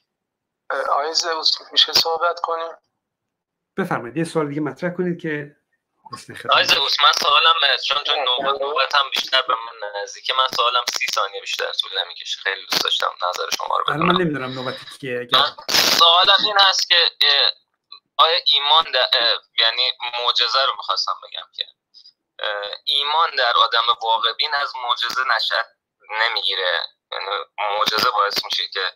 آیزه 0.93 1.30
میشه 1.72 1.93
صحبت 1.93 2.39
کنیم؟ 2.39 2.72
بفرمایید 3.78 4.18
یه 4.18 4.24
سوال 4.24 4.49
دیگه 4.49 4.62
مطرح 4.62 4.90
کنید 4.90 5.22
که 5.22 5.56
آیز 6.49 6.74
من 6.78 7.12
سوالم 7.20 7.54
چون 7.88 7.98
تو 7.98 8.16
نوبت 8.16 8.62
نوبت 8.62 8.95
هم 8.95 9.10
بیشتر 9.10 9.41
به 9.41 9.54
من 9.54 10.02
نزدیکه 10.02 10.34
من 10.34 10.48
سوالم 10.56 10.84
سی 10.94 11.06
ثانیه 11.16 11.41
بیشتر 11.41 11.72
طول 11.72 11.91
نمی‌کشه. 12.04 12.41
خیلی 12.41 12.62
دوست 12.72 12.84
داشتم 12.84 13.12
نظر 13.30 13.49
شما 13.58 13.78
رو 13.78 13.84
بدونم. 13.84 14.06
من 14.06 14.22
نمی‌دونم 14.22 14.54
نوبتی 14.54 14.86
که 15.02 15.28
سوالم 15.99 16.45
این 16.45 16.58
هست 16.60 16.90
که 16.90 17.12
آیا 18.18 18.40
ایمان 18.45 18.86
یعنی 19.60 19.91
معجزه 20.24 20.66
رو 20.66 20.74
می‌خواستم 20.78 21.14
بگم 21.24 21.48
که 21.56 21.66
ایمان 22.86 23.36
در 23.38 23.54
آدم 23.58 23.86
واقع 24.02 24.34
بین 24.34 24.54
از 24.54 24.74
معجزه 24.84 25.22
نشد 25.36 25.66
نمی‌گیره. 26.10 26.82
یعنی 27.12 27.26
معجزه 27.58 28.10
باعث 28.10 28.45
میشه 28.45 28.64
که 28.74 28.91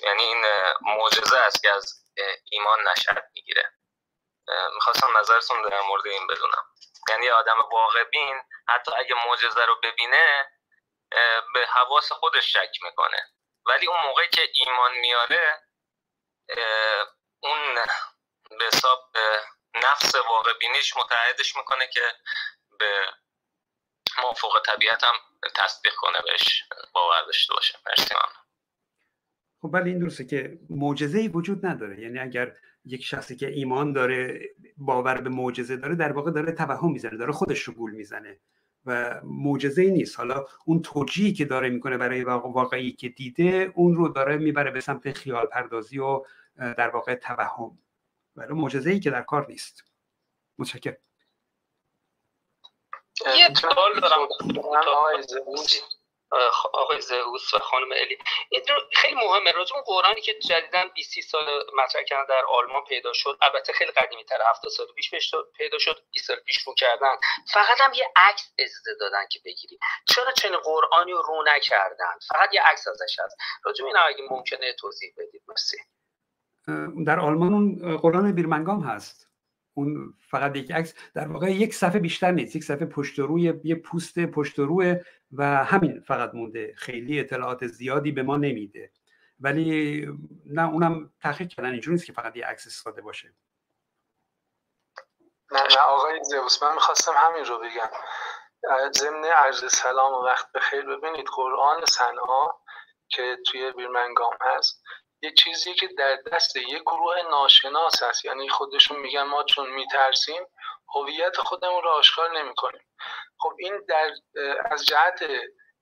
یعنی 0.00 0.22
این 0.22 0.44
معجزه 0.80 1.36
است 1.36 1.62
که 1.62 1.70
از 1.70 2.04
ایمان 2.50 2.88
نشد 2.88 3.24
می‌گیره. 3.34 3.72
می‌خواستم 4.74 5.18
نظرتون 5.18 5.62
در 5.62 5.80
مورد 5.80 6.06
این 6.06 6.26
بدونم. 6.26 6.64
یعنی 7.08 7.28
آدم 7.28 7.58
واقع 7.72 8.04
بین 8.04 8.42
حتی 8.68 8.92
اگه 8.96 9.14
معجزه 9.26 9.64
رو 9.64 9.80
ببینه 9.82 10.50
به 11.54 11.66
حواس 11.66 12.12
خودش 12.12 12.52
شک 12.52 12.70
می‌کنه. 12.82 13.32
ولی 13.66 13.86
اون 13.86 14.02
موقعی 14.02 14.28
که 14.28 14.42
ایمان 14.54 14.92
میاره 14.98 15.62
اون 17.42 17.74
به 18.58 18.64
حساب 18.64 19.12
نفس 19.74 20.14
واقع 20.14 20.52
بینیش 20.58 20.96
متعهدش 20.96 21.56
می‌کنه 21.56 21.86
که 21.86 22.12
به 22.78 23.06
موافق 24.22 24.62
طبیعت 24.66 25.04
هم 25.04 25.14
تصدیق 25.54 25.94
کنه 25.94 26.20
بهش. 26.20 26.64
باور 26.92 27.22
داشته 27.22 27.54
باشه. 27.54 27.78
مرسی 27.86 28.14
خب 29.62 29.70
ولی 29.72 29.90
این 29.90 29.98
درسته 29.98 30.26
که 30.26 30.58
معجزه 30.70 31.28
وجود 31.34 31.66
نداره. 31.66 32.00
یعنی 32.00 32.18
اگر 32.18 32.56
یک 32.88 33.04
شخصی 33.04 33.36
که 33.36 33.48
ایمان 33.48 33.92
داره 33.92 34.40
باور 34.76 35.20
به 35.20 35.30
معجزه 35.30 35.76
داره 35.76 35.94
در 35.94 36.12
واقع 36.12 36.30
داره 36.30 36.52
توهم 36.52 36.92
می‌زنه 36.92 37.16
داره 37.16 37.32
خودش 37.32 37.62
رو 37.62 37.74
گول 37.74 37.90
می‌زنه 37.90 38.40
و 38.86 39.20
معجزه 39.24 39.84
نیست. 39.84 40.18
حالا 40.18 40.44
اون 40.64 40.82
توجیهی 40.82 41.32
که 41.32 41.44
داره 41.44 41.68
می‌کنه 41.68 41.98
برای 41.98 42.24
واقعی 42.24 42.92
که 42.92 43.08
دیده 43.08 43.72
اون 43.74 43.94
رو 43.94 44.08
داره 44.08 44.36
می‌بره 44.36 44.70
به 44.70 44.80
سمت 44.80 45.12
خیال 45.12 45.46
پردازی 45.46 45.98
و 45.98 46.24
در 46.56 46.88
واقع 46.88 47.14
توهم. 47.14 47.78
ولی 48.36 48.52
معجزه 48.52 48.90
ای 48.90 49.00
که 49.00 49.10
در 49.10 49.22
کار 49.22 49.46
نیست. 49.48 49.84
متشکرم. 50.58 50.96
یه 53.38 53.54
سوال 53.54 54.00
دارم. 54.00 54.28
آقای 56.72 57.00
زهوس 57.00 57.54
و 57.54 57.58
خانم 57.58 57.92
الی. 57.92 58.18
این 58.50 58.62
خیلی 58.92 59.14
مهمه. 59.14 59.52
راجع 59.52 59.74
اون 59.74 59.84
قرآنی 59.84 60.20
که 60.20 60.34
جدیدا 60.38 60.84
20 60.94 61.20
سال 61.20 61.64
مطرح 61.76 62.02
کردن 62.02 62.24
در 62.28 62.44
آلمان 62.44 62.84
پیدا 62.84 63.12
شد. 63.12 63.38
البته 63.42 63.72
خیلی 63.72 63.90
قدیمی 63.90 64.24
تر 64.24 64.38
70 64.50 64.70
سال 64.70 64.86
پیش 64.96 65.10
پیدا 65.56 65.78
شد 65.78 66.02
20 66.12 66.26
سال 66.26 66.36
پیش 66.36 66.58
رو 66.66 66.74
کردن. 66.74 67.16
فقط 67.52 67.80
هم 67.80 67.92
یه 67.92 68.12
عکس 68.16 68.52
اجازه 68.58 68.94
دادن 69.00 69.26
که 69.30 69.40
بگیری 69.44 69.78
چرا 70.06 70.32
چنین 70.32 70.58
قرآنی 70.58 71.12
رو 71.12 71.22
رو 71.22 71.44
نکردن؟ 71.46 72.14
فقط 72.28 72.54
یه 72.54 72.62
عکس 72.62 72.88
ازش 72.88 73.18
هست. 73.18 73.36
راجع 73.64 73.84
این 73.84 73.96
اگه 73.96 74.24
ممکنه 74.30 74.72
توضیح 74.72 75.14
بدید. 75.18 75.42
مرسی. 75.48 75.76
در 77.06 77.20
آلمان 77.20 77.52
اون 77.54 77.96
قرآن 77.96 78.32
بیرمنگام 78.32 78.80
هست. 78.80 79.27
اون 79.78 80.14
فقط 80.30 80.56
یک 80.56 80.72
عکس 80.72 80.94
در 81.14 81.28
واقع 81.28 81.50
یک 81.50 81.74
صفحه 81.74 81.98
بیشتر 81.98 82.30
نیست 82.30 82.56
یک 82.56 82.64
صفحه 82.64 82.86
پشت 82.86 83.18
روی 83.18 83.54
یه 83.64 83.74
پوست 83.74 84.18
پشت 84.18 84.58
روی 84.58 84.96
و 85.32 85.64
همین 85.64 86.00
فقط 86.00 86.34
مونده. 86.34 86.74
خیلی 86.76 87.20
اطلاعات 87.20 87.66
زیادی 87.66 88.12
به 88.12 88.22
ما 88.22 88.36
نمیده. 88.36 88.90
ولی 89.40 90.06
نه 90.46 90.68
اونم 90.68 91.12
تحقیق 91.20 91.48
کردن 91.48 91.70
اینجوری 91.70 91.94
نیست 91.94 92.06
که 92.06 92.12
فقط 92.12 92.36
یه 92.36 92.46
عکس 92.46 92.68
ساده 92.68 93.02
باشه. 93.02 93.34
نه 95.52 95.62
نه 95.62 95.80
آقای 95.86 96.24
زیوس 96.24 96.62
من 96.62 96.74
می‌خواستم 96.74 97.12
همین 97.16 97.44
رو 97.44 97.58
بگم. 97.58 97.90
ضمن 98.92 99.24
عرض 99.24 99.72
سلام 99.72 100.12
و 100.12 100.24
وقت 100.24 100.52
بخیر. 100.52 100.82
ببینید 100.82 101.26
قرآن 101.36 101.84
صنعا 101.84 102.46
که 103.08 103.36
توی 103.46 103.72
بیرمنگام 103.72 104.34
هست 104.40 104.82
یه 105.22 105.32
چیزی 105.32 105.74
که 105.74 105.88
در 105.88 106.16
دست 106.16 106.56
یه 106.56 106.78
گروه 106.78 107.22
ناشناس 107.22 108.02
هست. 108.02 108.24
یعنی 108.24 108.48
خودشون 108.48 109.00
میگن 109.00 109.22
ما 109.22 109.44
چون 109.44 109.70
میترسیم 109.70 110.46
هویت 110.94 111.36
خودمون 111.36 111.82
رو 111.82 111.90
آشکار 111.90 112.38
نمی‌کنیم. 112.38 112.86
خب 113.38 113.52
این 113.58 113.84
در 113.88 114.10
از 114.70 114.86
جهت 114.86 115.24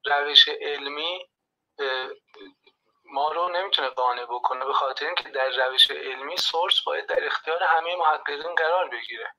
روش 0.07 0.49
علمی 0.49 1.29
ما 3.05 3.33
رو 3.33 3.49
نمی‌تونه 3.49 3.89
قانع 3.89 4.25
بکنه 4.25 4.65
به 4.65 4.73
خاطر 4.73 5.07
اینکه 5.07 5.29
در 5.29 5.67
روش 5.67 5.91
علمی 5.91 6.37
سورس 6.37 6.85
باید 6.87 7.07
در 7.07 7.27
اختیار 7.27 7.63
همه 7.63 7.97
محققین 7.97 8.55
قرار 8.55 8.89
بگیره. 8.89 9.33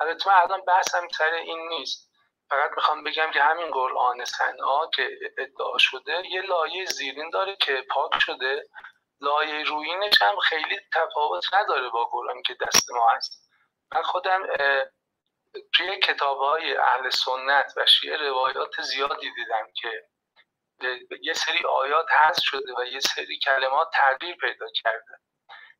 البته 0.00 0.30
من 0.30 0.34
الان 0.34 0.64
بحثم 0.64 1.08
سر 1.08 1.32
این 1.32 1.68
نیست. 1.68 2.10
فقط 2.50 2.70
می‌خوام 2.76 3.04
بگم 3.04 3.30
که 3.30 3.42
همین 3.42 3.70
قرآن 3.70 4.24
سنا 4.24 4.90
که 4.94 5.18
ادعا 5.38 5.78
شده 5.78 6.22
یه 6.30 6.42
لایه 6.42 6.84
زیرین 6.84 7.30
داره 7.30 7.56
که 7.56 7.84
پاک 7.90 8.12
شده. 8.20 8.68
لایه 9.20 9.64
روینش 9.64 10.22
هم 10.22 10.38
خیلی 10.38 10.80
تفاوت 10.94 11.54
نداره 11.54 11.88
با 11.88 12.04
قرآن 12.04 12.42
که 12.42 12.56
دست 12.66 12.90
ما 12.90 13.08
هست. 13.10 13.50
من 13.94 14.02
خودم 14.02 14.46
توی 15.74 15.98
کتاب 15.98 16.38
های 16.38 16.76
اهل 16.76 17.10
سنت 17.10 17.72
و 17.76 17.86
شیعه 17.86 18.16
روایات 18.16 18.80
زیادی 18.82 19.30
دیدم 19.34 19.66
که 19.74 20.08
یه 21.22 21.32
سری 21.32 21.64
آیات 21.66 22.06
هست 22.10 22.40
شده 22.40 22.72
و 22.78 22.84
یه 22.84 23.00
سری 23.00 23.38
کلمات 23.38 23.88
تغییر 23.92 24.36
پیدا 24.36 24.66
کرده. 24.82 25.18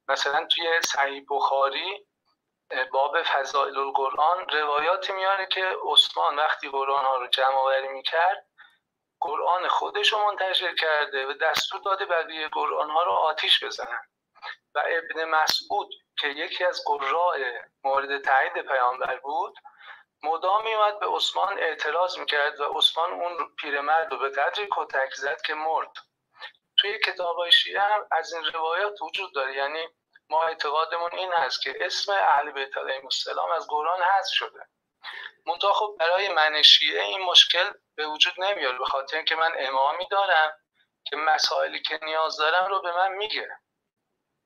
مثلا 0.09 0.47
توی 0.47 0.83
صحیح 0.83 1.25
بخاری 1.31 2.07
باب 2.93 3.23
فضائل 3.23 3.79
القرآن 3.79 4.49
روایاتی 4.49 5.13
میاره 5.13 5.47
که 5.47 5.77
عثمان 5.93 6.37
وقتی 6.37 6.69
قرآن 6.69 7.05
ها 7.05 7.17
رو 7.17 7.27
جمع 7.27 7.55
آوری 7.55 7.89
می‌کرد 7.89 8.48
قرآن 9.21 9.69
خودش 9.69 10.13
رو 10.13 10.19
منتشر 10.19 10.75
کرده 10.75 11.27
و 11.27 11.33
دستور 11.33 11.81
داده 11.81 12.07
بقیه 12.07 12.49
قرآن 12.49 12.91
ها 12.91 13.03
رو 13.03 13.13
آتیش 13.13 13.65
بزنن. 13.65 14.01
و 14.75 14.83
ابن 14.87 15.25
مسعود 15.25 15.95
که 16.21 16.29
یکی 16.29 16.65
از 16.65 16.83
قراء 16.87 17.39
مورد 17.85 18.23
تایید 18.23 18.53
پیامبر 18.53 19.17
بود 19.17 19.59
مدام 20.23 20.65
میومد 20.65 21.01
به 21.01 21.07
عثمان 21.07 21.59
اعتراض 21.59 22.19
می‌کرد 22.19 22.61
و 22.61 22.65
عثمان 22.65 23.13
اون 23.13 23.55
پیرمرد 23.59 24.13
رو 24.13 24.19
به 24.19 24.29
قدری 24.29 24.69
کتک 24.77 25.15
زد 25.15 25.41
که 25.43 25.55
مرد. 25.55 25.93
توی 26.79 26.99
کتاب 26.99 27.51
شیعه 27.51 27.81
هم 27.81 28.07
از 28.11 28.33
این 28.33 28.45
روایات 28.45 29.03
وجود 29.03 29.35
داره. 29.35 29.57
یعنی 29.57 29.89
ما 30.31 30.43
اعتقادمون 30.43 31.11
این 31.13 31.33
هست 31.33 31.63
که 31.63 31.75
اسم 31.81 32.13
اهل 32.13 32.51
بیت 32.51 32.79
علیهم 32.79 33.05
السلام 33.05 33.51
از 33.51 33.67
قرآن 33.67 34.03
حذف 34.03 34.33
شده. 34.33 34.69
منتها 35.47 35.73
خب 35.73 35.97
برای 35.99 36.29
من 36.29 36.63
شیعه 36.63 37.03
این 37.03 37.21
مشکل 37.21 37.73
به 37.99 38.07
وجود 38.07 38.35
نمیاد. 38.39 38.79
به 38.79 38.85
خاطر 38.85 39.17
اینکه 39.17 39.37
من 39.37 39.53
امامی 39.59 40.07
دارم 40.11 40.53
که 41.05 41.17
مسائلی 41.17 41.83
که 41.83 42.01
نیاز 42.03 42.37
دارم 42.37 42.67
رو 42.67 42.83
به 42.83 42.93
من 42.93 43.13
میگه 43.13 43.49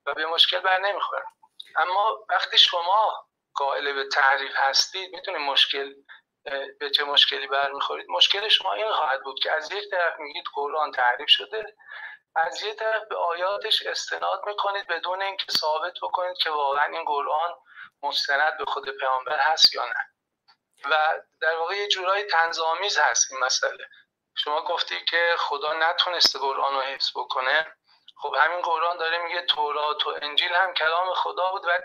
و 0.07 0.15
به 0.15 0.27
مشکل 0.27 0.61
بر 0.61 0.79
نمی‌خورم 0.79 1.33
اما 1.77 2.27
وقتی 2.29 2.59
شما 2.59 3.29
قائل 3.55 3.93
به 3.93 4.09
تعریف 4.09 4.53
هستید 4.57 5.15
می‌تونید 5.15 5.41
مشکل 5.41 5.95
به 6.81 6.91
چه 6.91 7.05
مشکلی 7.05 7.47
برمیخورید؟ 7.47 8.07
مشکل 8.11 8.49
شما 8.49 8.73
این 8.73 8.93
خواهد 8.93 9.23
بود 9.23 9.39
که 9.43 9.53
از 9.53 9.73
یک 9.73 9.91
طرف 9.91 10.19
میگید 10.19 10.45
قرآن 10.55 10.93
تعریف 10.93 11.29
شده 11.29 11.77
از 12.37 12.63
یک 12.63 12.77
طرف 12.77 13.03
به 13.09 13.17
آیاتش 13.17 13.87
استناد 13.87 14.43
می‌کنید 14.47 14.87
بدون 14.87 15.23
اینکه 15.23 15.53
ثابت 15.53 15.95
بکنید 16.03 16.37
که 16.37 16.51
واقعا 16.51 16.85
این 16.85 17.05
قرآن 17.05 17.51
مستند 18.03 18.59
به 18.59 18.65
خود 18.65 18.91
پیامبر 18.91 19.39
هست 19.39 19.75
یا 19.75 19.87
نه. 19.87 20.12
و 20.91 21.23
در 21.41 21.57
واقع 21.57 21.77
یه 21.77 21.89
جورایی 21.89 22.25
تنظامیز 22.25 22.99
هست 22.99 23.33
این 23.33 23.41
مسئله. 23.41 23.89
شما 24.37 24.65
گفتی 24.65 25.05
که 25.05 25.35
خدا 25.39 25.73
نتونسته 25.73 26.39
قرآن 26.39 26.75
رو 26.75 26.81
حفظ 26.81 27.11
بکنه. 27.15 27.77
خب 28.17 28.35
همین 28.41 28.63
قرآن 28.63 28.97
داره 28.97 29.19
میگه 29.19 29.43
تورات 29.43 30.07
و 30.07 30.15
انجیل 30.23 30.55
هم 30.55 30.75
کلام 30.75 31.15
خدا 31.15 31.51
بود 31.51 31.65
و 31.65 31.81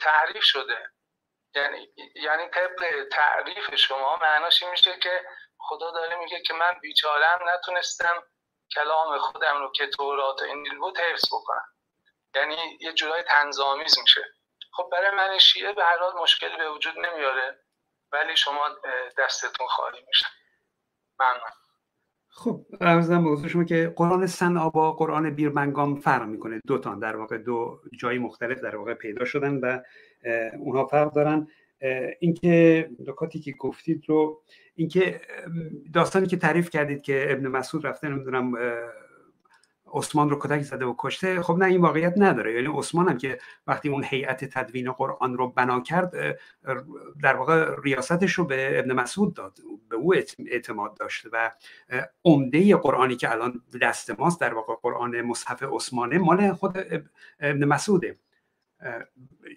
تعریف 0.00 0.44
شده. 0.44 0.90
یعنی 1.54 1.88
یعنی 2.14 2.48
طبق 2.48 3.08
تعریف 3.12 3.74
شما 3.74 4.16
معناش 4.16 4.62
این 4.62 4.70
میشه 4.70 4.98
که 4.98 5.24
خدا 5.58 5.90
داره 5.90 6.16
میگه 6.16 6.42
که 6.42 6.54
من 6.54 6.78
بیچارم 6.82 7.48
نتونستم 7.48 8.22
کلام 8.74 9.18
خودم 9.18 9.58
رو 9.58 9.72
که 9.72 9.86
تورات 9.86 10.42
و 10.42 10.44
انجیل 10.44 10.78
بود 10.78 10.98
حفظ 10.98 11.26
بکنم. 11.26 11.66
یعنی 12.34 12.78
یه 12.80 12.92
جورای 12.92 13.22
تنظامیز 13.22 13.98
میشه. 13.98 14.24
خب 14.76 14.88
برای 14.92 15.16
من 15.16 15.38
شیعه 15.38 15.72
به 15.72 15.82
هر 15.82 15.98
حال 15.98 16.22
مشکلی 16.22 16.56
به 16.58 16.70
وجود 16.76 16.94
نمیاره 16.98 17.58
ولی 18.12 18.36
شما 18.36 18.60
دستتون 19.18 19.66
خالی 19.66 19.98
میشه. 20.08 20.26
ممنون. 21.20 21.50
خب 22.28 22.66
ارزم 22.80 23.42
به 23.42 23.48
شما 23.48 23.64
که 23.64 23.92
قرآن 23.96 24.26
سن 24.26 24.68
با 24.68 24.92
قرآن 24.92 25.30
بیرمنگام 25.30 26.00
فرق 26.00 26.22
می‌کنه. 26.22 26.60
دو 26.66 26.78
تا 26.78 26.94
در 26.94 27.16
واقع 27.16 27.38
دو 27.38 27.80
جایی 28.00 28.18
مختلف 28.18 28.60
در 28.60 28.76
واقع 28.76 28.94
پیدا 28.94 29.24
شدن 29.24 29.60
و 29.60 29.82
اونها 30.58 30.86
فرق 30.86 31.12
دارن. 31.12 31.48
اینکه 32.20 32.88
نکاتی 33.08 33.40
که 33.40 33.52
گفتید 33.52 34.04
رو 34.08 34.42
اینکه 34.74 35.20
داستانی 35.94 36.26
که 36.26 36.36
تعریف 36.36 36.70
کردید 36.70 37.02
که 37.02 37.26
ابن 37.30 37.48
مسعود 37.48 37.86
رفته 37.86 38.08
نمی‌دونم 38.08 38.52
عثمان 39.94 40.30
رو 40.30 40.38
کتک 40.40 40.62
زده 40.62 40.84
و 40.84 40.94
کشته 40.98 41.42
خب 41.42 41.56
نه 41.58 41.66
این 41.66 41.80
واقعیت 41.80 42.14
نداره. 42.16 42.54
یعنی 42.54 42.78
عثمان 42.78 43.08
هم 43.08 43.18
که 43.18 43.38
وقتی 43.66 43.88
اون 43.88 44.04
هیئت 44.04 44.44
تدوین 44.44 44.92
قرآن 44.92 45.36
رو 45.36 45.48
بنا 45.48 45.80
کرد 45.80 46.12
در 47.22 47.36
واقع 47.36 47.74
ریاستش 47.84 48.32
رو 48.32 48.44
به 48.44 48.78
ابن 48.78 48.92
مسعود 48.92 49.34
داد 49.34 49.58
به 49.88 49.96
او 49.96 50.14
اعتماد 50.46 50.96
داشت 50.96 51.26
و 51.32 51.50
عمده 52.24 52.76
قرآنی 52.76 53.16
که 53.16 53.30
الان 53.30 53.62
دست 53.82 54.20
ماست 54.20 54.40
در 54.40 54.54
واقع 54.54 54.74
قرآن 54.82 55.22
مصحف 55.22 55.62
عثمانه 55.62 56.18
مال 56.18 56.52
خود 56.52 56.78
ابن 57.40 57.64
مسعوده. 57.64 58.16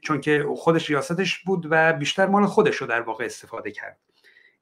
چون 0.03 0.21
که 0.21 0.45
خودش 0.55 0.89
ریاستش 0.89 1.43
بود 1.43 1.67
و 1.69 1.93
بیشتر 1.93 2.27
مال 2.27 2.45
خودش 2.45 2.75
رو 2.75 2.87
در 2.87 3.01
واقع 3.01 3.25
استفاده 3.25 3.71
کرد. 3.71 3.99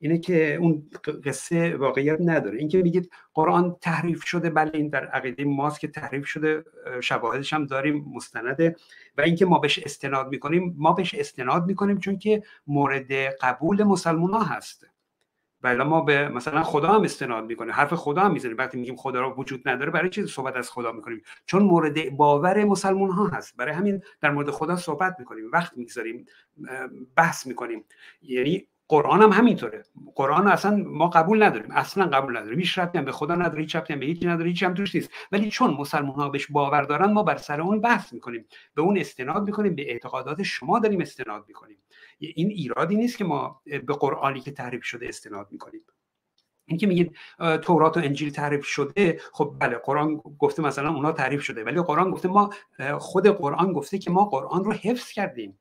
اینه 0.05 0.17
که 0.17 0.55
اون 0.55 0.89
قصه 1.25 1.75
واقعیت 1.75 2.17
نداره. 2.21 2.59
اینکه 2.59 2.81
میگید 2.81 3.11
قرآن 3.33 3.75
تحریف 3.81 4.23
شده 4.23 4.49
بله 4.49 4.71
این 4.73 4.89
در 4.89 5.05
عقیده 5.05 5.45
ماست 5.45 5.79
که 5.79 5.87
تحریف 5.87 6.25
شده 6.25 6.63
شواهدش 7.01 7.53
هم 7.53 7.65
داریم 7.65 8.05
مستنده. 8.15 8.75
و 9.17 9.21
اینکه 9.21 9.45
ما 9.45 9.59
بهش 9.59 9.79
استناد 9.79 10.27
می‌کنیم 10.29 10.75
ما 10.77 10.93
بهش 10.93 11.15
استناد 11.15 11.65
می‌کنیم 11.65 11.99
چون 11.99 12.17
که 12.17 12.43
مورد 12.67 13.11
قبول 13.41 13.83
مسلمان 13.83 14.33
ها 14.33 14.43
هست. 14.43 14.85
بله 15.61 15.83
ما 15.83 16.01
به 16.01 16.29
مثلا 16.29 16.63
خدا 16.63 16.87
هم 16.87 17.03
استناد 17.03 17.45
می‌کنیم 17.45 17.73
حرف 17.73 17.93
خدا 17.93 18.21
هم 18.21 18.33
می‌زنیم. 18.33 18.57
وقتی 18.57 18.77
میگیم 18.77 18.95
خدا 18.95 19.21
رو 19.21 19.35
وجود 19.37 19.69
نداره 19.69 19.91
برای 19.91 20.09
چی 20.09 20.27
صحبت 20.27 20.55
از 20.55 20.69
خدا 20.69 20.91
می‌کنیم؟ 20.91 21.21
چون 21.45 21.63
مورد 21.63 22.09
باور 22.09 22.63
مسلمان 22.65 23.09
ها 23.09 23.27
هست. 23.27 23.57
برای 23.57 23.73
همین 23.73 24.01
در 24.21 24.31
مورد 24.31 24.49
خدا 24.49 24.75
صحبت 24.75 25.15
می‌کنیم 25.19 25.49
وقت 25.53 25.77
می‌گذاریم 25.77 26.25
بحث 27.15 27.47
می‌کنیم. 27.47 27.83
یعنی 28.21 28.67
قرآن 28.87 29.21
هم 29.21 29.31
همینطوره. 29.31 29.83
قرآن 30.15 30.47
اصلا 30.47 30.75
ما 30.75 31.07
قبول 31.07 31.43
نداریم. 31.43 31.71
اصلا 31.71 32.05
قبول 32.05 32.37
نداریم. 32.37 32.59
هیچ 32.59 32.79
ربطی 32.79 33.01
به 33.01 33.11
خدا 33.11 33.35
نداره 33.35 33.61
هیچ 33.61 33.75
ربطی 33.75 33.95
به 33.95 34.05
هیچی 34.05 34.27
نداره 34.27 34.49
هیچ 34.49 34.63
هم 34.63 34.73
توش 34.73 34.95
نیست. 34.95 35.09
ولی 35.31 35.49
چون 35.49 35.73
مسلمان 35.73 36.15
ها 36.15 36.29
بهش 36.29 36.47
باور 36.51 36.81
دارن 36.81 37.11
ما 37.11 37.23
بر 37.23 37.37
سر 37.37 37.61
اون 37.61 37.81
بحث 37.81 38.13
می‌کنیم. 38.13 38.45
به 38.75 38.81
اون 38.81 38.97
استناد 38.97 39.45
می‌کنیم 39.45 39.75
به 39.75 39.91
اعتقادات 39.91 40.43
شما 40.43 40.79
داریم 40.79 41.01
استناد 41.01 41.45
می‌کنیم. 41.47 41.77
این 42.19 42.49
ایرادی 42.49 42.95
نیست 42.95 43.17
که 43.17 43.23
ما 43.23 43.61
به 43.65 43.93
قرآنی 43.93 44.39
که 44.39 44.51
تعریف 44.51 44.83
شده 44.83 45.07
استناد 45.07 45.47
می‌کنیم. 45.51 45.81
این 46.65 46.77
که 46.77 46.87
میگید 46.87 47.15
تورات 47.61 47.97
و 47.97 47.99
انجیل 47.99 48.29
تعریف 48.29 48.65
شده 48.65 49.21
خب 49.33 49.55
بله 49.59 49.75
قرآن 49.75 50.15
گفته 50.15 50.63
مثلا 50.63 50.93
اونها 50.93 51.11
تعریف 51.11 51.41
شده. 51.41 51.63
ولی 51.63 51.81
قرآن 51.81 52.11
گفته 52.11 52.27
ما 52.27 52.49
خود 52.97 53.27
قرآن 53.27 53.73
گفته 53.73 53.97
که 53.97 54.11
ما 54.11 54.25
قرآن 54.25 54.63
رو 54.63 54.71
حفظ 54.71 55.11
کردیم. 55.11 55.59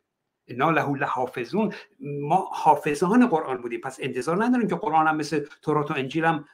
انا 0.48 0.70
له 0.70 0.96
لحافظون. 0.96 1.74
ما 2.00 2.36
حافظان 2.36 3.28
قرآن 3.28 3.62
بودیم. 3.62 3.80
پس 3.80 3.98
انتظار 4.00 4.44
نداریم 4.44 4.68
که 4.68 4.74
قرآن 4.74 5.06
هم 5.06 5.16
مثل 5.16 5.46
تورات 5.62 5.90
و 5.90 5.94
انجیل 5.94 6.24
هم 6.24 6.48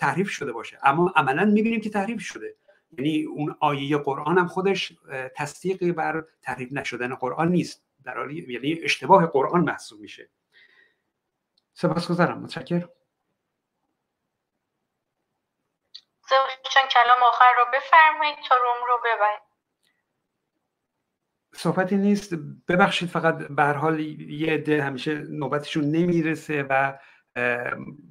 تحریف 0.00 0.30
شده 0.30 0.52
باشه. 0.52 0.78
اما 0.82 1.12
عملا 1.16 1.44
می‌بینیم 1.44 1.80
که 1.80 1.90
تحریف 1.90 2.20
شده. 2.20 2.54
یعنی 2.98 3.24
اون 3.24 3.56
آیه 3.60 3.98
قرآن 3.98 4.38
هم 4.38 4.48
خودش 4.48 4.92
تصدیقی 5.36 5.92
بر 5.92 6.24
تحریف 6.42 6.72
نشدن 6.72 7.14
قرآن 7.14 7.48
نیست. 7.48 7.84
در 8.04 8.18
حالی 8.18 8.52
یعنی 8.52 8.80
اشتباه 8.82 9.26
قرآن 9.26 9.60
محسوب 9.60 10.00
میشه. 10.00 10.28
سپاسگزارم. 11.74 12.38
متشکرم. 12.38 12.88
چون 16.72 16.82
کلام 16.90 17.22
آخر 17.28 17.52
رو 17.58 17.64
بفرمایید 17.74 18.36
تا 18.48 18.54
روم 18.54 18.86
رو 18.86 18.98
ببرید 19.04 19.51
صحبتی 21.54 21.96
نیست. 21.96 22.34
ببخشید 22.68 23.08
فقط 23.08 23.38
به 23.38 23.64
حال 23.64 24.00
یه 24.00 24.52
عده 24.52 24.82
همیشه 24.82 25.18
نوبتشون 25.18 25.84
نمی‌رسه 25.84 26.66
و 26.70 26.98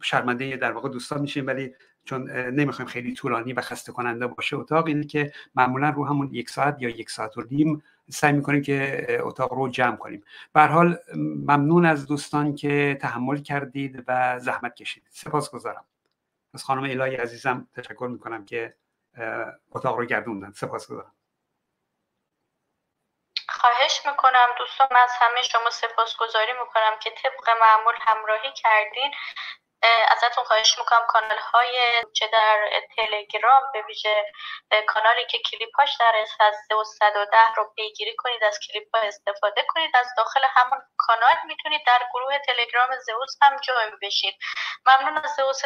شرمنده 0.04 0.58
در 0.58 0.72
واقع 0.72 0.90
دوستان 0.90 1.22
میشیم. 1.22 1.48
ولی 1.48 1.74
چون 2.06 2.32
نمی‌خوایم 2.32 2.90
خیلی 2.90 3.14
طولانی 3.14 3.54
و 3.54 3.62
خسته 3.62 3.92
کننده 3.92 4.28
باشه 4.28 4.56
اتاق 4.56 4.86
اینه 4.86 5.04
که 5.04 5.32
معمولا 5.56 5.90
رو 5.90 6.08
همون 6.08 6.30
یک 6.32 6.50
ساعت 6.50 6.78
یا 6.80 6.90
یک 6.90 7.10
ساعت 7.10 7.38
و 7.38 7.44
نیم 7.52 7.84
سعی 8.10 8.34
می‌کنیم 8.34 8.62
که 8.62 9.08
اتاق 9.22 9.54
رو 9.54 9.70
جمع 9.70 9.96
کنیم. 9.96 10.24
به 10.54 10.62
حال 10.62 10.98
ممنون 11.16 11.86
از 11.86 12.08
دوستان 12.08 12.56
که 12.56 12.98
تحمل 13.02 13.38
کردید 13.38 14.04
و 14.08 14.40
زحمت 14.40 14.76
کشید 14.76 15.04
سپاس 15.10 15.52
گذارم 15.52 15.86
از 16.54 16.64
خانم 16.64 16.84
الهی 16.84 17.16
عزیزم 17.16 17.68
تشکر 17.74 18.10
می‌کنم 18.12 18.46
که 18.46 18.76
اتاق 19.72 19.98
رو 20.00 20.06
گردوندن. 20.06 20.52
سپاس 20.52 20.88
گذارم 20.88 21.12
خواهش 23.62 24.02
می‌کنم 24.06 24.48
دوستان 24.58 24.88
از 24.98 25.12
همه 25.20 25.42
شما 25.44 25.70
سپاسگزاری 25.70 26.54
می‌کنم 26.54 27.00
که 27.00 27.12
طبق 27.12 27.50
معمول 27.62 27.96
همراهی 28.02 28.52
کردین. 28.54 29.12
ازتون 29.84 30.44
خواهش 30.44 30.78
می‌کنم 30.78 31.06
کانال 31.08 31.38
های 31.38 32.02
چه 32.14 32.28
در 32.28 32.82
تلگرام 32.98 33.64
به 33.74 33.82
ویژه 33.82 34.26
کانالی 34.88 35.26
که 35.26 35.40
کلیپاش 35.52 35.90
در 36.00 36.26
از 36.40 36.56
110 37.00 37.38
رو 37.56 37.74
پیگیری 37.76 38.16
کنید 38.18 38.44
از 38.44 38.60
کلیپ 38.60 38.96
ها 38.96 39.02
استفاده 39.02 39.66
کنید. 39.68 39.96
از 39.96 40.08
داخل 40.18 40.42
همون 40.56 40.80
کانال 40.98 41.36
می‌تونید 41.46 41.82
در 41.88 42.00
گروه 42.14 42.40
تلگرام 42.40 43.00
زئوس 43.00 43.38
هم 43.42 43.58
جوین 43.58 43.98
بشید. 44.02 44.36
ممنون 44.86 45.18
از 45.18 45.32
زئوس 45.36 45.62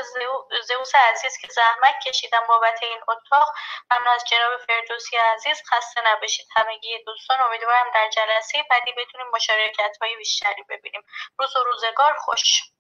زئوس 0.64 0.96
عزیز 0.96 1.38
که 1.38 1.48
زحمت 1.48 2.00
کشیدم 2.08 2.48
بابت 2.48 2.84
این 2.84 3.00
اتاق 3.08 3.48
ممنون 3.92 4.14
از 4.14 4.24
جناب 4.26 4.58
فردوسی 4.58 5.18
عزیز. 5.18 5.62
خسته 5.72 6.02
نباشید 6.06 6.48
همگی 6.56 7.04
دوستان. 7.04 7.42
امیدوارم 7.42 7.92
در 7.94 8.10
جلسه 8.10 8.64
بعدی 8.70 8.92
بتونیم 8.92 9.28
مشارکت 9.34 9.98
های 10.02 10.16
بیشتری 10.16 10.64
ببینیم. 10.70 11.02
روز 11.40 11.56
و 11.56 11.64
روزگار 11.64 12.14
خوش. 12.14 12.75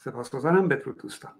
سپاسگزارم 0.00 0.68
بدرود 0.68 0.98
دوستان. 0.98 1.32